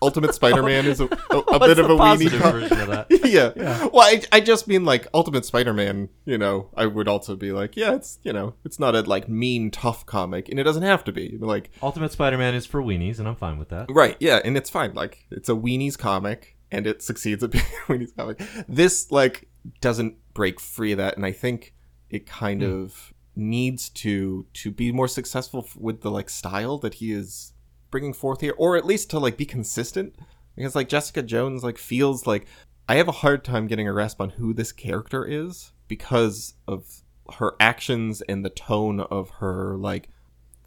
ultimate 0.01 0.35
spider-man 0.35 0.87
is 0.87 1.01
a, 1.01 1.05
a, 1.05 1.09
a 1.09 1.43
What's 1.59 1.67
bit 1.67 1.79
of 1.79 1.91
a 1.91 1.95
weenie 1.95 1.99
positive 1.99 2.41
version 2.41 2.81
of 2.81 2.89
that? 2.89 3.07
yeah. 3.25 3.89
Well, 3.93 4.03
I, 4.03 4.23
I 4.33 4.41
just 4.41 4.69
mean 4.69 4.85
like 4.85 5.07
Ultimate 5.15 5.45
Spider-Man. 5.45 6.09
You 6.25 6.39
know, 6.39 6.71
I 6.77 6.87
would 6.87 7.09
also 7.09 7.37
be 7.37 7.53
like, 7.53 7.77
yeah, 7.77 7.95
it's 7.95 8.19
you 8.23 8.33
know, 8.33 8.55
it's 8.65 8.79
not 8.79 8.95
a 8.95 9.03
like 9.03 9.29
mean 9.29 9.71
tough 9.71 10.07
comic, 10.07 10.49
and 10.49 10.59
it 10.59 10.65
doesn't 10.65 10.83
have 10.83 11.05
to 11.05 11.13
be 11.13 11.37
like 11.41 11.71
Ultimate 11.83 12.13
Spider-Man 12.13 12.55
is 12.55 12.67
for 12.67 12.83
weenies, 12.83 13.19
and 13.19 13.29
I'm 13.29 13.37
fine 13.37 13.59
with 13.59 13.69
that. 13.71 13.87
right, 13.91 14.17
yeah, 14.21 14.41
and 14.45 14.57
it's 14.57 14.71
fine. 14.71 14.95
Like 14.95 15.27
it's 15.31 15.49
a 15.49 15.55
weenies 15.55 15.99
comic, 15.99 16.57
and 16.71 16.87
it 16.87 17.03
succeeds 17.03 17.43
at 17.43 17.51
being 17.51 17.65
a 17.89 17.93
weenies 17.93 18.17
comic. 18.17 18.43
This 18.69 19.11
like 19.11 19.49
doesn't 19.81 20.17
break 20.35 20.61
free 20.61 20.93
of 20.93 20.99
that, 20.99 21.17
and 21.17 21.27
I 21.27 21.33
think 21.33 21.75
it 22.11 22.27
kind 22.27 22.63
hmm. 22.63 22.71
of 22.71 23.15
needs 23.35 23.89
to 23.89 24.47
to 24.53 24.71
be 24.71 24.93
more 24.93 25.09
successful 25.09 25.67
with 25.77 26.03
the 26.03 26.11
like 26.11 26.29
style 26.29 26.79
that 26.79 26.95
he 26.95 27.13
is 27.13 27.53
bringing 27.93 28.13
forth 28.13 28.41
here, 28.41 28.55
or 28.59 28.77
at 28.77 28.85
least 28.85 29.09
to 29.11 29.21
like 29.21 29.37
be 29.37 29.47
consistent. 29.47 30.17
Because 30.57 30.75
like 30.75 30.89
Jessica 30.89 31.23
Jones 31.23 31.63
like 31.63 31.79
feels 31.79 32.27
like 32.27 32.47
I 32.89 32.97
have 32.97 33.07
a 33.07 33.13
hard 33.13 33.45
time 33.45 33.69
getting 33.69 33.87
a 33.87 33.93
grasp 33.93 34.21
on 34.21 34.31
who 34.31 34.53
this 34.53 34.73
character 34.73 35.25
is 35.25 35.73
because 35.87 36.55
of 36.67 37.03
her 37.39 37.55
actions 37.61 38.21
and 38.23 38.45
the 38.45 38.51
tone 38.51 38.99
of 38.99 39.31
her 39.39 39.77
like 39.77 40.09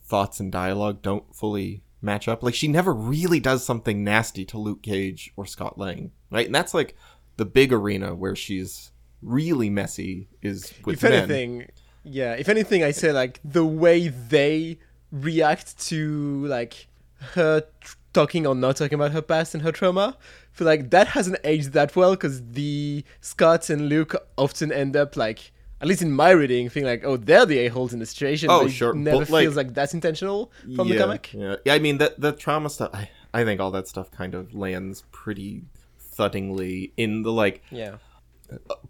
thoughts 0.02 0.40
and 0.40 0.50
dialogue 0.52 1.02
don't 1.02 1.36
fully 1.36 1.84
match 2.02 2.30
up. 2.30 2.42
Like 2.42 2.56
she 2.56 2.70
never 2.70 2.94
really 2.94 3.42
does 3.42 3.66
something 3.66 4.06
nasty 4.06 4.46
to 4.46 4.58
Luke 4.58 4.82
Cage 4.82 5.34
or 5.36 5.46
Scott 5.46 5.78
Lang, 5.78 6.12
right? 6.32 6.46
And 6.46 6.56
that's 6.56 6.74
like 6.74 6.96
the 7.36 7.46
big 7.46 7.74
arena 7.74 8.16
where 8.16 8.36
she's 8.36 8.92
really 9.22 9.70
messy 9.70 10.28
is 10.42 10.74
with 10.86 10.98
if 10.98 11.04
men. 11.04 11.14
anything 11.14 11.68
yeah 12.04 12.34
if 12.34 12.48
anything 12.48 12.84
i 12.84 12.92
say 12.92 13.12
like 13.12 13.40
the 13.44 13.66
way 13.66 14.08
they 14.08 14.78
react 15.12 15.80
to 15.80 16.46
like 16.46 16.88
her 17.34 17.62
tr- 17.82 17.96
talking 18.14 18.48
or 18.48 18.56
not 18.56 18.78
talking 18.78 18.96
about 18.96 19.12
her 19.12 19.22
past 19.22 19.54
and 19.54 19.64
her 19.64 19.72
trauma 19.72 20.18
I 20.20 20.58
feel 20.58 20.68
like 20.68 20.90
that 20.92 21.08
hasn't 21.10 21.38
aged 21.44 21.74
that 21.74 21.96
well 21.96 22.12
because 22.12 22.42
the 22.52 23.04
scott 23.22 23.70
and 23.70 23.90
luke 23.90 24.16
often 24.38 24.72
end 24.72 24.96
up 24.96 25.18
like 25.18 25.52
at 25.82 25.88
least 25.88 26.02
in 26.02 26.12
my 26.12 26.30
reading 26.30 26.70
feeling 26.70 26.88
like 26.90 27.04
oh 27.04 27.18
they're 27.18 27.46
the 27.46 27.60
a-holes 27.66 27.92
in 27.94 28.00
the 28.00 28.06
situation 28.06 28.50
Oh, 28.50 28.68
sure, 28.70 28.94
never 28.94 29.20
but, 29.20 29.30
like- 29.30 29.44
feels 29.44 29.56
like 29.58 29.74
that's 29.74 29.94
intentional 29.94 30.52
from 30.76 30.88
the 30.88 30.98
comic 30.98 31.34
Yeah, 31.34 31.56
yeah. 31.66 31.74
I 31.74 31.80
mean 31.80 31.98
that 31.98 32.20
the 32.22 32.32
trauma 32.32 32.70
stuff. 32.70 32.92
I, 32.94 33.10
I 33.34 33.44
think 33.44 33.60
all 33.60 33.72
that 33.72 33.88
stuff 33.90 34.10
kind 34.12 34.34
of 34.34 34.54
lands 34.56 35.04
pretty 35.12 35.64
thuddingly 36.18 36.92
in 36.96 37.24
the 37.24 37.32
like. 37.32 37.62
yeah 37.70 37.96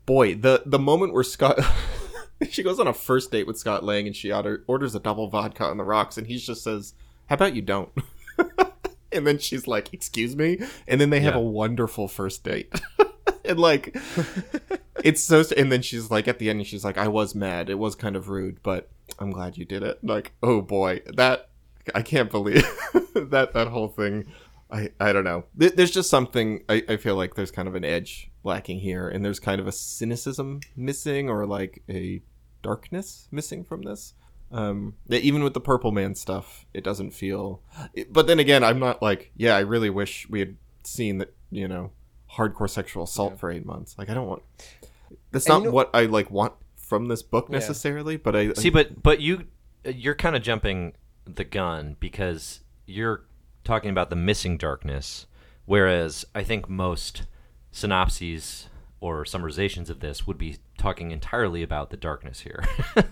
Boy, 0.06 0.36
the 0.36 0.62
the 0.66 0.78
moment 0.80 1.14
where 1.14 1.24
Scott. 1.24 1.58
she 2.50 2.62
goes 2.62 2.80
on 2.80 2.88
a 2.88 2.94
first 2.94 3.32
date 3.32 3.48
with 3.48 3.58
Scott 3.58 3.84
Lang 3.86 4.06
and 4.06 4.16
she 4.16 4.32
order, 4.32 4.64
orders 4.68 4.94
a 4.96 5.00
double 5.00 5.30
vodka 5.30 5.64
on 5.64 5.78
the 5.78 5.84
rocks 5.86 6.18
and 6.18 6.28
he 6.28 6.38
just 6.38 6.62
says, 6.62 6.94
"How 7.28 7.36
about 7.36 7.56
you 7.56 7.62
don't?" 7.62 7.90
and 9.18 9.26
then 9.26 9.38
she's 9.40 9.68
like, 9.68 9.94
"Excuse 9.94 10.36
me," 10.36 10.60
and 10.88 11.00
then 11.02 11.10
they 11.10 11.22
have 11.22 11.34
Yeah. 11.36 11.40
a 11.40 11.44
wonderful 11.44 12.08
first 12.08 12.44
date. 12.44 12.74
and 13.46 13.60
like, 13.60 13.96
it's 15.04 15.24
so. 15.24 15.44
And 15.58 15.72
then 15.72 15.82
she's 15.82 16.12
like, 16.12 16.28
at 16.28 16.40
the 16.40 16.50
end, 16.50 16.66
she's 16.68 16.84
like, 16.86 16.98
"I 16.98 17.08
was 17.08 17.36
mad. 17.36 17.70
It 17.70 17.80
was 17.80 17.96
kind 17.96 18.16
of 18.16 18.30
rude, 18.30 18.62
but 18.64 18.90
I'm 19.20 19.32
glad 19.32 19.58
you 19.58 19.66
did 19.66 19.84
it." 19.84 20.04
Like, 20.04 20.34
oh 20.44 20.62
boy, 20.62 21.02
that 21.16 21.50
I 21.94 22.02
can't 22.02 22.30
believe 22.32 22.64
that 23.16 23.52
that 23.54 23.68
whole 23.68 23.88
thing. 23.90 24.26
I, 24.72 24.90
I 25.00 25.14
don't 25.14 25.24
know. 25.24 25.46
There's 25.56 25.92
just 25.92 26.10
something 26.10 26.64
I, 26.68 26.84
I 26.90 26.98
feel 26.98 27.16
like 27.16 27.36
there's 27.36 27.52
kind 27.52 27.68
of 27.68 27.76
an 27.76 27.86
edge 27.86 28.32
lacking 28.44 28.80
here, 28.80 29.08
and 29.08 29.24
there's 29.24 29.40
kind 29.40 29.62
of 29.62 29.68
a 29.68 29.72
cynicism 29.72 30.62
missing, 30.76 31.30
or 31.30 31.46
like 31.46 31.84
a 31.88 32.22
darkness 32.64 33.28
missing 33.32 33.64
from 33.64 33.84
this. 33.84 34.16
Um, 34.58 34.94
yeah, 35.08 35.20
even 35.20 35.44
with 35.44 35.54
the 35.54 35.60
Purple 35.60 35.92
Man 35.92 36.16
stuff, 36.16 36.66
it 36.74 36.84
doesn't 36.84 37.12
feel. 37.12 37.62
but 38.10 38.26
then 38.28 38.40
again, 38.40 38.64
I'm 38.64 38.80
not 38.80 39.02
like, 39.02 39.32
yeah, 39.36 39.56
I 39.56 39.60
really 39.60 39.90
wish 39.90 40.30
we 40.30 40.40
had 40.40 40.56
seen 40.84 41.18
that, 41.18 41.34
you 41.52 41.68
know, 41.68 41.92
hardcore 42.38 42.70
sexual 42.70 43.04
assault 43.04 43.38
for 43.40 43.52
eight 43.52 43.66
months. 43.66 43.96
Like, 43.98 44.10
I 44.10 44.14
don't 44.14 44.28
want. 44.28 44.44
That's 45.32 45.46
And 45.46 45.54
not 45.54 45.60
you 45.60 45.66
know- 45.66 45.72
what 45.72 45.90
I 45.94 46.06
like 46.06 46.32
want 46.32 46.54
from 46.78 47.08
this 47.08 47.22
book 47.22 47.48
Yeah. 47.50 47.56
necessarily. 47.58 48.16
But 48.16 48.36
I 48.36 48.54
See, 48.54 48.70
but 48.70 49.04
but 49.04 49.20
you 49.20 49.48
you're 49.84 50.16
kind 50.16 50.36
of 50.36 50.42
jumping 50.42 50.94
the 51.26 51.44
gun 51.44 51.98
because 52.00 52.62
you're 52.86 53.26
talking 53.64 53.90
about 53.90 54.10
the 54.10 54.16
missing 54.16 54.58
darkness, 54.58 55.26
whereas 55.66 56.24
I 56.34 56.44
think 56.44 56.70
most 56.70 57.24
synopses 57.72 58.70
or 59.02 59.26
summarizations 59.26 59.90
of 59.90 60.00
this 60.00 60.26
would 60.26 60.38
be 60.38 60.58
talking 60.78 61.12
entirely 61.12 61.62
about 61.62 61.90
the 61.90 61.98
darkness 61.98 62.40
here. 62.42 62.64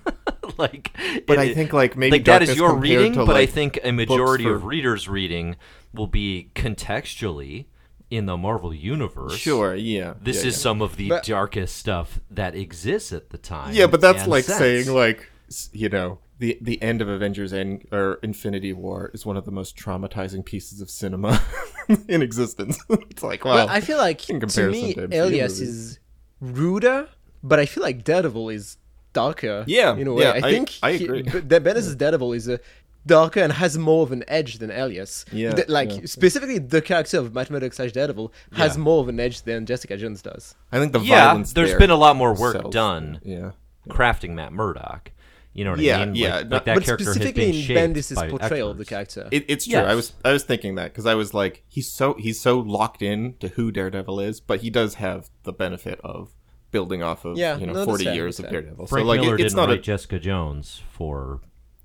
like, 0.58 0.92
But 1.28 1.38
it- 1.38 1.40
I 1.40 1.54
think, 1.54 1.74
like, 1.74 1.96
maybe 1.98 2.18
like 2.18 2.26
that 2.26 2.42
is 2.44 2.56
your 2.56 2.76
reading, 2.76 3.14
to, 3.14 3.26
but 3.26 3.36
I 3.36 3.46
think 3.46 3.80
a 3.84 3.92
majority 3.92 4.44
for- 4.46 4.56
of 4.56 4.66
readers' 4.66 5.08
reading 5.08 5.56
will 5.94 6.08
be 6.08 6.50
contextually 6.56 7.66
in 8.10 8.26
the 8.28 8.38
Marvel 8.38 8.74
universe. 8.74 9.36
sure, 9.36 9.76
yeah. 9.76 10.14
This 10.22 10.44
yeah, 10.44 10.50
is 10.50 10.56
yeah. 10.58 10.62
some 10.62 10.82
of 10.82 10.98
the 10.98 11.10
But- 11.10 11.24
darkest 11.24 11.76
stuff 11.78 12.20
that 12.30 12.56
exists 12.56 13.12
at 13.12 13.30
the 13.32 13.38
time. 13.38 13.74
Yeah, 13.74 13.88
but 13.88 14.02
that's 14.02 14.28
like 14.28 14.44
since. 14.46 14.58
saying 14.58 14.90
like 14.94 15.30
you 15.72 15.90
know 15.90 16.20
the 16.40 16.58
the 16.62 16.82
end 16.82 17.02
of 17.02 17.08
Avengers 17.08 17.54
End 17.54 17.88
or 17.92 18.16
Infinity 18.24 18.74
War 18.74 19.10
is 19.14 19.26
one 19.26 19.38
of 19.38 19.46
the 19.46 19.52
most 19.52 19.76
traumatizing 19.78 20.44
pieces 20.46 20.80
of 20.82 20.90
cinema 20.90 21.42
in 22.08 22.22
existence. 22.22 22.78
it's 22.90 23.24
like 23.24 23.46
well, 23.46 23.56
Well, 23.56 23.70
I 23.70 23.82
feel 23.82 23.98
like 23.98 24.30
in 24.30 24.40
to 24.40 24.70
me, 24.70 24.94
to 24.94 25.08
MCU 25.08 25.14
Alias 25.14 25.60
movies. 25.60 25.70
is 25.76 26.00
ruder, 26.40 27.10
but 27.44 27.60
I 27.60 27.66
feel 27.66 27.84
like 27.84 28.04
Daredevil 28.04 28.50
is 28.50 28.78
darker. 29.14 29.64
Yeah, 29.68 29.96
in 29.96 30.08
a 30.08 30.14
way. 30.14 30.24
yeah, 30.24 30.32
I 30.32 30.38
I- 30.38 30.42
think 30.42 30.72
I 30.84 30.94
he- 30.94 31.06
agree. 31.06 31.22
but 31.24 31.48
the 31.50 31.60
Bendis' 31.62 31.98
Daredevil 31.98 32.34
is 32.34 32.48
a 32.48 32.60
darker 33.06 33.42
and 33.42 33.54
has 33.54 33.78
more 33.78 34.04
of 34.04 34.12
an 34.12 34.24
edge 34.28 34.60
than 34.60 34.72
Alias. 34.72 35.26
Yeah, 35.32 35.54
The- 35.54 35.66
like 35.68 35.92
yeah. 35.92 36.00
specifically 36.06 36.58
the 36.58 36.82
character 36.82 37.20
of 37.20 37.34
Matt 37.34 37.50
Murdock 37.50 37.74
slash 37.74 37.92
Daredevil 37.92 38.34
has 38.54 38.76
Yeah. 38.76 38.82
more 38.84 39.02
of 39.02 39.10
an 39.10 39.20
edge 39.20 39.42
than 39.44 39.66
Jessica 39.66 39.98
Jones 39.98 40.22
does. 40.22 40.56
I 40.72 40.80
think 40.80 40.94
the 40.94 41.00
yeah, 41.00 41.28
violence 41.28 41.54
there's 41.54 41.70
there 41.72 41.80
been 41.80 41.90
a 41.90 41.96
lot 41.98 42.16
more 42.16 42.34
work 42.34 42.54
sells- 42.58 42.74
done 42.74 43.20
Yeah. 43.24 43.52
crafting 43.90 44.32
Matt 44.32 44.54
Murdock. 44.54 45.12
You 45.56 45.64
know 45.66 45.72
what 45.72 45.82
Yeah, 45.82 46.00
I 46.00 46.06
mean? 46.06 46.16
yeah, 46.16 46.36
Like, 46.38 46.46
not- 46.48 46.52
like 46.56 46.66
that 46.66 46.76
but 46.76 46.84
character 46.86 47.06
has 47.06 47.14
specifically 47.14 47.46
been 47.52 47.56
in 47.56 47.62
shaped 47.62 47.80
Bendis' 47.96 48.16
by 48.16 48.30
portrayal 48.30 48.72
of 48.72 48.78
the 48.80 48.86
character. 48.86 49.28
It, 49.32 49.46
it's 49.48 49.68
true. 49.68 49.78
I 49.80 49.94
was 49.94 50.14
I 50.26 50.32
was 50.34 50.44
thinking 50.44 50.74
that 50.76 50.92
because 50.94 51.06
I 51.06 51.14
was 51.14 51.34
like, 51.36 51.62
he's 51.68 51.92
so 51.92 52.16
he's 52.16 52.40
so 52.42 52.58
locked 52.60 53.04
in 53.04 53.36
to 53.40 53.50
who 53.50 53.72
Daredevil 53.72 54.20
is, 54.22 54.40
but 54.40 54.62
he 54.62 54.72
does 54.72 54.96
have 54.96 55.30
the 55.44 55.54
benefit 55.54 56.00
of 56.04 56.30
building 56.74 57.02
off 57.02 57.24
of 57.24 57.38
Yeah, 57.38 57.58
you 57.58 57.66
know 57.66 57.72
no, 57.74 57.86
forty 57.86 58.04
fair, 58.04 58.14
years 58.16 58.40
of 58.40 58.46
fair. 58.46 58.62
Daredevil. 58.62 58.88
Frank 58.88 59.04
so 59.04 59.08
like 59.08 59.22
Miller 59.22 59.36
it, 59.36 59.42
it's 59.42 59.54
didn't 59.54 59.56
not 59.66 59.70
write 59.70 59.80
a 59.80 59.82
Jessica 59.82 60.20
Jones 60.20 60.82
for 60.92 61.40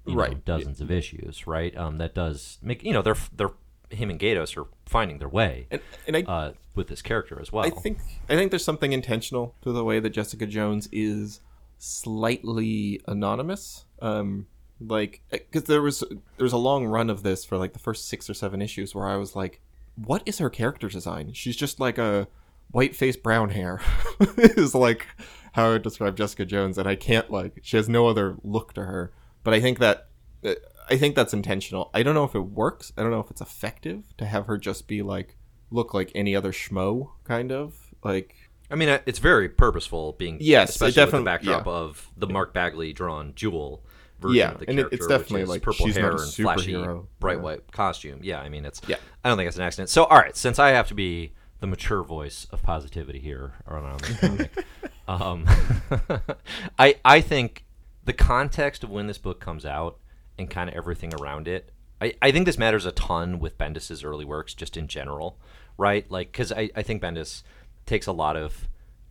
you 0.05 0.15
know, 0.17 0.21
Right. 0.23 0.45
dozens 0.45 0.81
of 0.81 0.91
issues, 0.91 1.47
right? 1.47 1.77
Um, 1.77 1.99
that 1.99 2.15
does 2.15 2.59
make 2.63 2.83
you 2.83 2.93
know 2.93 3.03
they're 3.03 3.17
they're 3.37 3.53
him 3.91 4.11
and 4.11 4.19
Gaydos 4.21 4.57
are 4.57 4.67
finding 4.85 5.19
their 5.19 5.29
way 5.29 5.67
and, 5.71 5.81
and 6.07 6.17
I 6.17 6.23
uh, 6.23 6.53
with 6.75 6.89
this 6.89 7.01
character 7.03 7.41
as 7.41 7.53
well. 7.53 7.65
I 7.65 7.71
think 7.71 7.99
I 8.29 8.35
think 8.35 8.51
there's 8.51 8.65
something 8.65 8.93
intentional 8.93 9.55
to 9.63 9.71
the 9.73 9.85
way 9.85 10.01
that 10.01 10.11
Jessica 10.11 10.47
Jones 10.47 10.89
is 10.91 11.41
slightly 11.79 13.01
anonymous. 13.07 13.85
Um, 14.01 14.47
like 14.81 15.23
because 15.31 15.65
there 15.65 15.83
was 15.83 16.01
there 16.01 16.45
was 16.45 16.53
a 16.53 16.59
long 16.59 16.87
run 16.87 17.11
of 17.11 17.23
this 17.23 17.45
for 17.45 17.57
like 17.59 17.73
the 17.73 17.79
first 17.79 18.09
six 18.09 18.31
or 18.31 18.35
seven 18.35 18.63
issues 18.63 18.95
where 18.95 19.09
I 19.09 19.17
was 19.17 19.35
like, 19.35 19.61
what 19.97 20.23
is 20.25 20.39
her 20.39 20.51
character 20.51 20.89
design? 20.89 21.33
She's 21.33 21.57
just 21.57 21.81
like 21.81 21.99
a 21.99 22.29
white 22.71 22.95
face, 22.97 23.17
brown 23.17 23.51
hair. 23.51 23.81
is 24.37 24.75
like 24.75 25.07
how 25.53 25.67
I 25.67 25.69
would 25.71 25.83
describe 25.83 26.17
Jessica 26.17 26.45
Jones, 26.45 26.79
and 26.79 26.89
I 26.89 26.95
can't 26.95 27.31
like 27.31 27.61
she 27.63 27.77
has 27.77 27.89
no 27.89 28.07
other 28.09 28.37
look 28.43 28.73
to 28.75 28.85
her. 28.85 29.13
But 29.45 29.55
I 29.55 29.61
think 29.61 29.79
that. 29.79 30.09
uh, 30.45 30.55
I 30.91 30.97
think 30.97 31.15
that's 31.15 31.35
intentional. 31.35 31.91
I 31.93 32.03
don't 32.03 32.15
know 32.15 32.25
if 32.25 32.35
it 32.35 32.41
works. 32.41 32.93
I 32.97 33.03
don't 33.03 33.11
know 33.11 33.21
if 33.21 33.31
it's 33.31 33.43
effective 33.43 34.17
to 34.17 34.25
have 34.25 34.47
her 34.47 34.57
just 34.57 34.89
be 34.89 35.03
like 35.03 35.37
look 35.71 35.93
like 35.93 36.11
any 36.15 36.35
other 36.35 36.51
schmo 36.51 37.11
kind 37.25 37.53
of 37.53 37.93
like 38.03 38.35
I 38.71 38.75
mean, 38.75 38.99
it's 39.05 39.19
very 39.19 39.51
purposeful, 39.51 40.13
being 40.13 40.39
Yes, 40.41 40.71
especially 40.71 40.87
with 40.89 40.95
definitely- 40.95 41.19
the 41.21 41.25
backdrop 41.25 41.67
yeah. 41.67 41.73
of 41.73 42.11
the 42.17 42.27
Mark 42.27 42.55
Bagley 42.55 42.95
drawn 42.95 43.35
Jewel 43.35 43.85
version 44.19 44.37
Yeah, 44.37 44.53
of 44.53 44.61
the 44.61 44.69
and 44.69 44.79
character, 44.79 44.97
it's 44.97 45.07
definitely 45.07 45.45
like, 45.45 45.61
purple 45.63 45.93
hair 45.93 46.11
a 46.13 46.21
and 46.23 46.33
flashy, 46.33 46.73
bright 47.21 47.37
Yeah. 47.37 47.43
white 47.43 47.71
costume. 47.73 48.21
Yeah, 48.23 48.41
I 48.41 48.49
mean, 48.49 48.65
it's 48.65 48.81
Yeah. 48.87 48.97
I 49.23 49.29
don't 49.29 49.37
think 49.37 49.49
it's 49.49 49.57
an 49.59 49.63
accident. 49.65 49.91
So, 49.91 50.05
all 50.05 50.17
right, 50.19 50.35
since 50.37 50.59
I 50.59 50.71
have 50.71 50.89
to 50.89 50.95
be 50.95 51.33
the 51.61 51.67
mature 51.67 52.03
voice 52.03 52.47
of 52.51 52.63
positivity 52.63 53.19
here 53.19 53.55
around 53.67 54.01
this 54.01 54.19
comic, 54.21 54.65
um, 55.09 55.47
I 56.79 56.97
I 57.05 57.21
think 57.21 57.65
the 58.05 58.13
context 58.13 58.85
of 58.85 58.91
when 58.91 59.07
this 59.07 59.19
book 59.19 59.41
comes 59.41 59.67
out 59.67 59.99
and 60.39 60.49
kind 60.49 60.71
of 60.71 60.77
everything 60.77 61.13
around 61.15 61.49
it. 61.49 61.73
I, 62.01 62.15
I 62.23 62.31
think 62.31 62.47
this 62.47 62.59
matters 62.59 62.87
a 62.87 62.93
ton 62.93 63.41
with 63.41 63.59
Bendis's 63.59 64.05
early 64.05 64.25
works, 64.25 64.55
just 64.55 64.77
in 64.77 64.87
general, 64.87 65.37
right? 65.77 66.09
Like, 66.11 66.31
because 66.33 66.53
I, 66.53 66.71
I 66.77 66.83
think 66.83 67.03
Bendis 67.03 67.43
takes 67.87 68.07
a 68.07 68.13
lot 68.13 68.37
of 68.37 68.69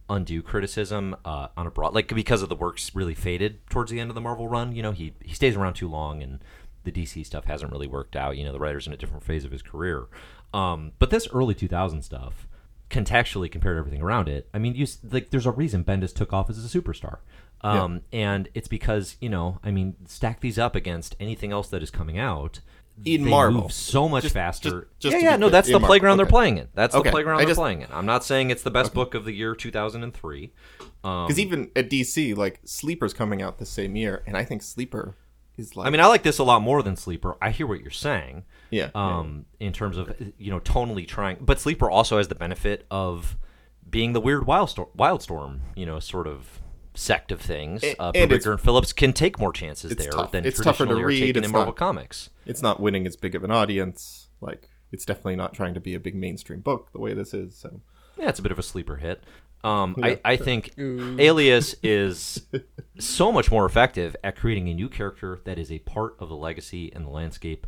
undue 0.10 0.42
criticism 0.42 1.16
uh, 1.26 1.50
on 1.58 1.68
a 1.68 1.72
broad, 1.72 1.94
like 1.94 2.08
because 2.14 2.42
of 2.42 2.50
the 2.50 2.56
works 2.56 2.96
really 2.96 3.14
faded 3.14 3.66
towards 3.70 3.92
the 3.92 4.00
end 4.00 4.10
of 4.10 4.16
the 4.16 4.22
Marvel 4.22 4.48
run. 4.48 4.74
You 4.74 4.84
know, 4.84 4.94
he 4.94 5.14
he 5.22 5.34
stays 5.34 5.56
around 5.56 5.74
too 5.74 5.90
long, 5.90 6.24
and 6.24 6.40
the 6.84 6.92
DC 6.92 7.26
stuff 7.26 7.46
hasn't 7.46 7.72
really 7.72 7.88
worked 7.88 8.16
out. 8.16 8.38
You 8.38 8.46
know, 8.46 8.54
the 8.54 8.60
writer's 8.60 8.88
in 8.88 8.94
a 8.94 8.98
different 8.98 9.24
phase 9.24 9.44
of 9.44 9.52
his 9.52 9.62
career. 9.62 10.08
Um, 10.54 10.94
but 11.00 11.10
this 11.10 11.28
early 11.34 11.54
2000 11.54 12.02
stuff, 12.02 12.48
contextually 12.90 13.52
compared 13.52 13.76
to 13.76 13.80
everything 13.80 14.02
around 14.02 14.30
it, 14.30 14.50
I 14.54 14.60
mean, 14.60 14.76
you 14.76 14.88
like 15.12 15.30
there's 15.30 15.46
a 15.46 15.52
reason 15.52 15.84
Bendis 15.84 16.14
took 16.14 16.34
off 16.34 16.50
as 16.50 16.64
a 16.64 16.80
superstar. 16.82 17.18
Um, 17.62 18.02
and 18.14 18.50
it's 18.54 18.68
because 18.68 19.18
you 19.20 19.30
know, 19.30 19.60
I 19.64 19.72
mean, 19.72 19.96
stack 20.06 20.42
these 20.42 20.60
up 20.60 20.76
against 20.76 21.16
anything 21.20 21.52
else 21.52 21.70
that 21.70 21.82
is 21.84 21.90
coming 21.92 22.18
out. 22.20 22.60
In 23.06 23.26
they 23.26 23.30
Marvel. 23.30 23.62
move 23.64 23.72
so 23.74 24.10
much 24.10 24.24
Just- 24.24 24.34
faster. 24.34 24.70
just- 24.70 25.00
just 25.00 25.14
yeah, 25.16 25.32
yeah, 25.32 25.36
no, 25.36 25.46
clear, 25.48 25.50
that's 25.52 25.70
the 25.72 25.80
playground 25.80 26.18
they're 26.18 26.26
playing 26.26 26.58
in. 26.58 26.68
That's 26.74 26.96
Okay, 26.96 27.10
the 27.10 27.12
playground 27.12 27.36
I 27.36 27.42
they're 27.42 27.50
just- 27.50 27.60
playing 27.60 27.82
in. 27.84 27.88
I'm 27.92 28.08
not 28.08 28.24
saying 28.24 28.50
it's 28.50 28.64
the 28.64 28.72
best 28.72 28.92
book 28.92 29.14
of 29.14 29.24
the 29.24 29.34
year 29.34 29.54
2003. 29.54 30.52
Um, 31.04 31.28
because 31.28 31.40
even 31.40 31.70
at 31.76 31.92
DC 31.92 32.36
like 32.36 32.60
Sleeper's 32.66 33.14
coming 33.14 33.42
out 33.44 33.60
the 33.60 33.68
same 33.68 33.96
year, 33.96 34.24
and 34.26 34.36
I 34.36 34.44
think 34.44 34.64
Sleeper 34.64 35.16
is 35.58 35.76
like 35.76 35.86
I 35.86 35.90
mean, 35.92 36.00
I 36.02 36.08
like 36.08 36.24
this 36.24 36.40
a 36.40 36.44
lot 36.44 36.64
more 36.64 36.82
than 36.82 36.96
Sleeper. 36.96 37.36
I 37.40 37.52
hear 37.52 37.68
what 37.68 37.82
you're 37.82 37.92
saying. 37.92 38.46
Yeah, 38.70 38.90
yeah. 38.94 39.18
Um, 39.20 39.46
in 39.60 39.74
terms 39.74 39.98
of 39.98 40.14
you 40.38 40.52
know 40.52 40.60
tonally 40.60 41.08
trying, 41.08 41.38
but 41.42 41.60
Sleeper 41.60 41.90
also 41.90 42.18
has 42.18 42.28
the 42.28 42.36
benefit 42.36 42.86
of 42.92 43.38
being 43.90 44.14
the 44.14 44.20
weird 44.22 44.44
Wildstorm, 44.44 44.90
Wildstorm, 44.98 45.60
you 45.76 45.86
know, 45.86 46.00
sort 46.00 46.28
of 46.28 46.60
sect 46.94 47.32
of 47.32 47.40
things. 47.40 47.84
A- 47.84 48.02
uh, 48.02 48.12
and 48.16 48.32
and 48.32 48.60
Phillips 48.62 48.92
can 48.94 49.14
take 49.14 49.40
more 49.40 49.54
chances 49.54 49.96
there 49.96 50.12
tough. 50.12 50.32
than 50.32 50.46
It's 50.46 50.60
tougher 50.60 50.86
to 50.86 50.96
read, 50.96 51.38
it's 51.38 51.46
in 51.46 51.52
Marvel 51.52 51.74
comics. 51.74 52.30
it's 52.46 52.62
not 52.62 52.80
winning 52.80 53.06
as 53.08 53.16
big 53.16 53.36
of 53.36 53.44
an 53.44 53.52
audience. 53.52 54.28
Like 54.42 54.70
it's 54.92 55.06
definitely 55.06 55.36
not 55.36 55.54
trying 55.54 55.74
to 55.74 55.80
be 55.80 55.94
a 55.96 56.00
big 56.00 56.16
mainstream 56.16 56.60
book 56.62 56.92
the 56.92 57.00
way 57.00 57.14
this 57.14 57.34
is. 57.34 57.56
So 57.56 57.82
Yeah, 58.18 58.30
it's 58.30 58.40
a 58.40 58.42
bit 58.42 58.52
of 58.52 58.60
a 58.60 58.64
sleeper 58.64 58.98
hit. 58.98 59.24
Um, 59.64 59.96
Yeah. 59.98 60.06
I, 60.06 60.20
I 60.26 60.38
think 60.38 60.74
Alias 60.78 61.76
is 61.84 62.46
so 63.00 63.32
much 63.32 63.52
more 63.52 63.66
effective 63.66 64.16
at 64.24 64.36
creating 64.36 64.68
a 64.70 64.74
new 64.74 64.90
character 64.90 65.40
that 65.46 65.58
is 65.58 65.72
a 65.72 65.80
part 65.80 66.16
of 66.20 66.30
the 66.30 66.36
legacy 66.36 66.92
and 66.94 67.06
the 67.06 67.10
landscape 67.10 67.68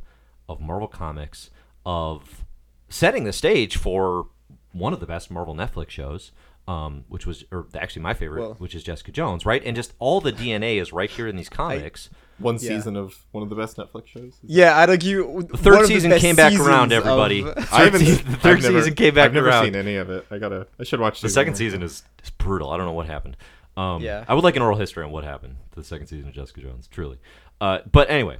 of 0.49 0.59
Marvel 0.59 0.87
Comics, 0.89 1.49
of 1.85 2.43
setting 2.89 3.23
the 3.23 3.31
stage 3.33 3.77
for 3.77 4.27
one 4.73 4.91
of 4.93 4.99
the 4.99 5.05
best 5.05 5.31
Marvel 5.31 5.55
Netflix 5.55 5.91
shows, 5.91 6.31
um, 6.67 7.05
which 7.07 7.25
was, 7.25 7.45
or 7.51 7.67
actually 7.75 8.01
my 8.01 8.13
favorite, 8.13 8.41
Well- 8.41 8.53
which 8.59 8.75
is 8.75 8.83
Jessica 8.83 9.11
Jones, 9.11 9.45
right? 9.45 9.63
And 9.65 9.75
just 9.75 9.93
all 9.99 10.21
the 10.21 10.31
DNA 10.31 10.79
is 10.81 10.91
right 10.93 11.09
here 11.09 11.27
in 11.27 11.35
these 11.35 11.49
comics. 11.49 12.09
one 12.37 12.55
Yeah. 12.55 12.59
season 12.69 12.95
of 12.95 13.25
one 13.31 13.43
of 13.43 13.49
the 13.49 13.55
best 13.55 13.75
Netflix 13.75 14.07
shows. 14.07 14.37
Yeah, 14.43 14.77
I'd 14.77 14.89
argue. 14.89 15.41
the 15.43 15.57
third 15.57 15.87
season 15.87 16.11
came 16.19 16.35
back 16.37 16.53
around, 16.57 16.93
everybody. 16.93 17.41
Of, 17.45 17.57
I 17.73 17.83
haven't. 17.85 18.01
Third 18.05 18.39
third 18.41 18.61
never- 18.61 18.79
season 18.79 18.93
came 18.95 19.13
back 19.13 19.25
I've 19.25 19.33
never 19.33 19.47
around. 19.49 19.65
seen 19.65 19.75
any 19.75 19.95
of 19.97 20.09
it. 20.09 20.25
I 20.31 20.37
gotta. 20.37 20.67
I 20.79 20.83
should 20.85 20.99
watch 21.01 21.19
The 21.21 21.27
second 21.29 21.55
season 21.55 21.83
is, 21.83 22.03
is 22.23 22.29
brutal. 22.29 22.69
I 22.69 22.77
don't 22.77 22.85
know 22.85 22.93
what 22.93 23.07
happened. 23.07 23.35
Um, 23.75 24.01
Yeah. 24.01 24.23
I 24.27 24.33
would 24.35 24.43
like 24.45 24.55
an 24.55 24.61
oral 24.61 24.77
history 24.77 25.03
on 25.03 25.11
what 25.11 25.23
happened 25.25 25.57
to 25.73 25.79
the 25.79 25.83
second 25.85 26.07
season 26.07 26.29
of 26.29 26.33
Jessica 26.33 26.61
Jones, 26.61 26.87
truly. 26.87 27.17
Uh, 27.59 27.79
but 27.91 28.09
anyway, 28.09 28.37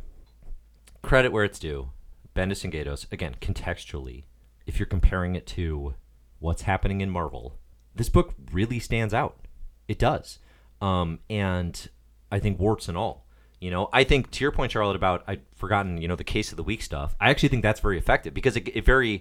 credit 1.02 1.32
where 1.34 1.44
it's 1.44 1.60
due. 1.60 1.90
Bendis 2.36 2.64
and 2.64 2.72
Gaydos, 2.74 3.12
again, 3.12 3.36
contextually, 3.42 4.24
if 4.66 4.80
you're 4.80 4.86
comparing 4.86 5.36
it 5.36 5.46
to 5.48 5.96
what's 6.40 6.64
happening 6.64 7.02
in 7.02 7.10
Marvel, 7.10 7.58
this 7.96 8.10
book 8.10 8.34
really 8.52 8.80
stands 8.80 9.14
out. 9.14 9.40
It 9.88 10.00
does. 10.00 10.40
Um, 10.82 11.20
and 11.30 11.90
I 12.32 12.40
think 12.40 12.60
warts 12.60 12.88
and 12.88 12.98
all. 12.98 13.26
You 13.60 13.72
know, 13.72 13.90
I 13.92 14.06
think 14.06 14.32
to 14.32 14.44
your 14.44 14.52
point, 14.54 14.72
Charlotte, 14.72 14.96
about 14.96 15.24
I'd 15.28 15.42
forgotten, 15.56 16.02
you 16.02 16.08
know, 16.08 16.16
the 16.16 16.24
case 16.24 16.52
of 16.52 16.58
the 16.58 16.64
week 16.64 16.82
stuff. 16.82 17.16
I 17.20 17.30
actually 17.30 17.50
think 17.50 17.64
that's 17.64 17.82
very 17.82 17.98
effective 17.98 18.34
because 18.34 18.56
it, 18.56 18.70
it 18.74 18.86
very, 18.86 19.16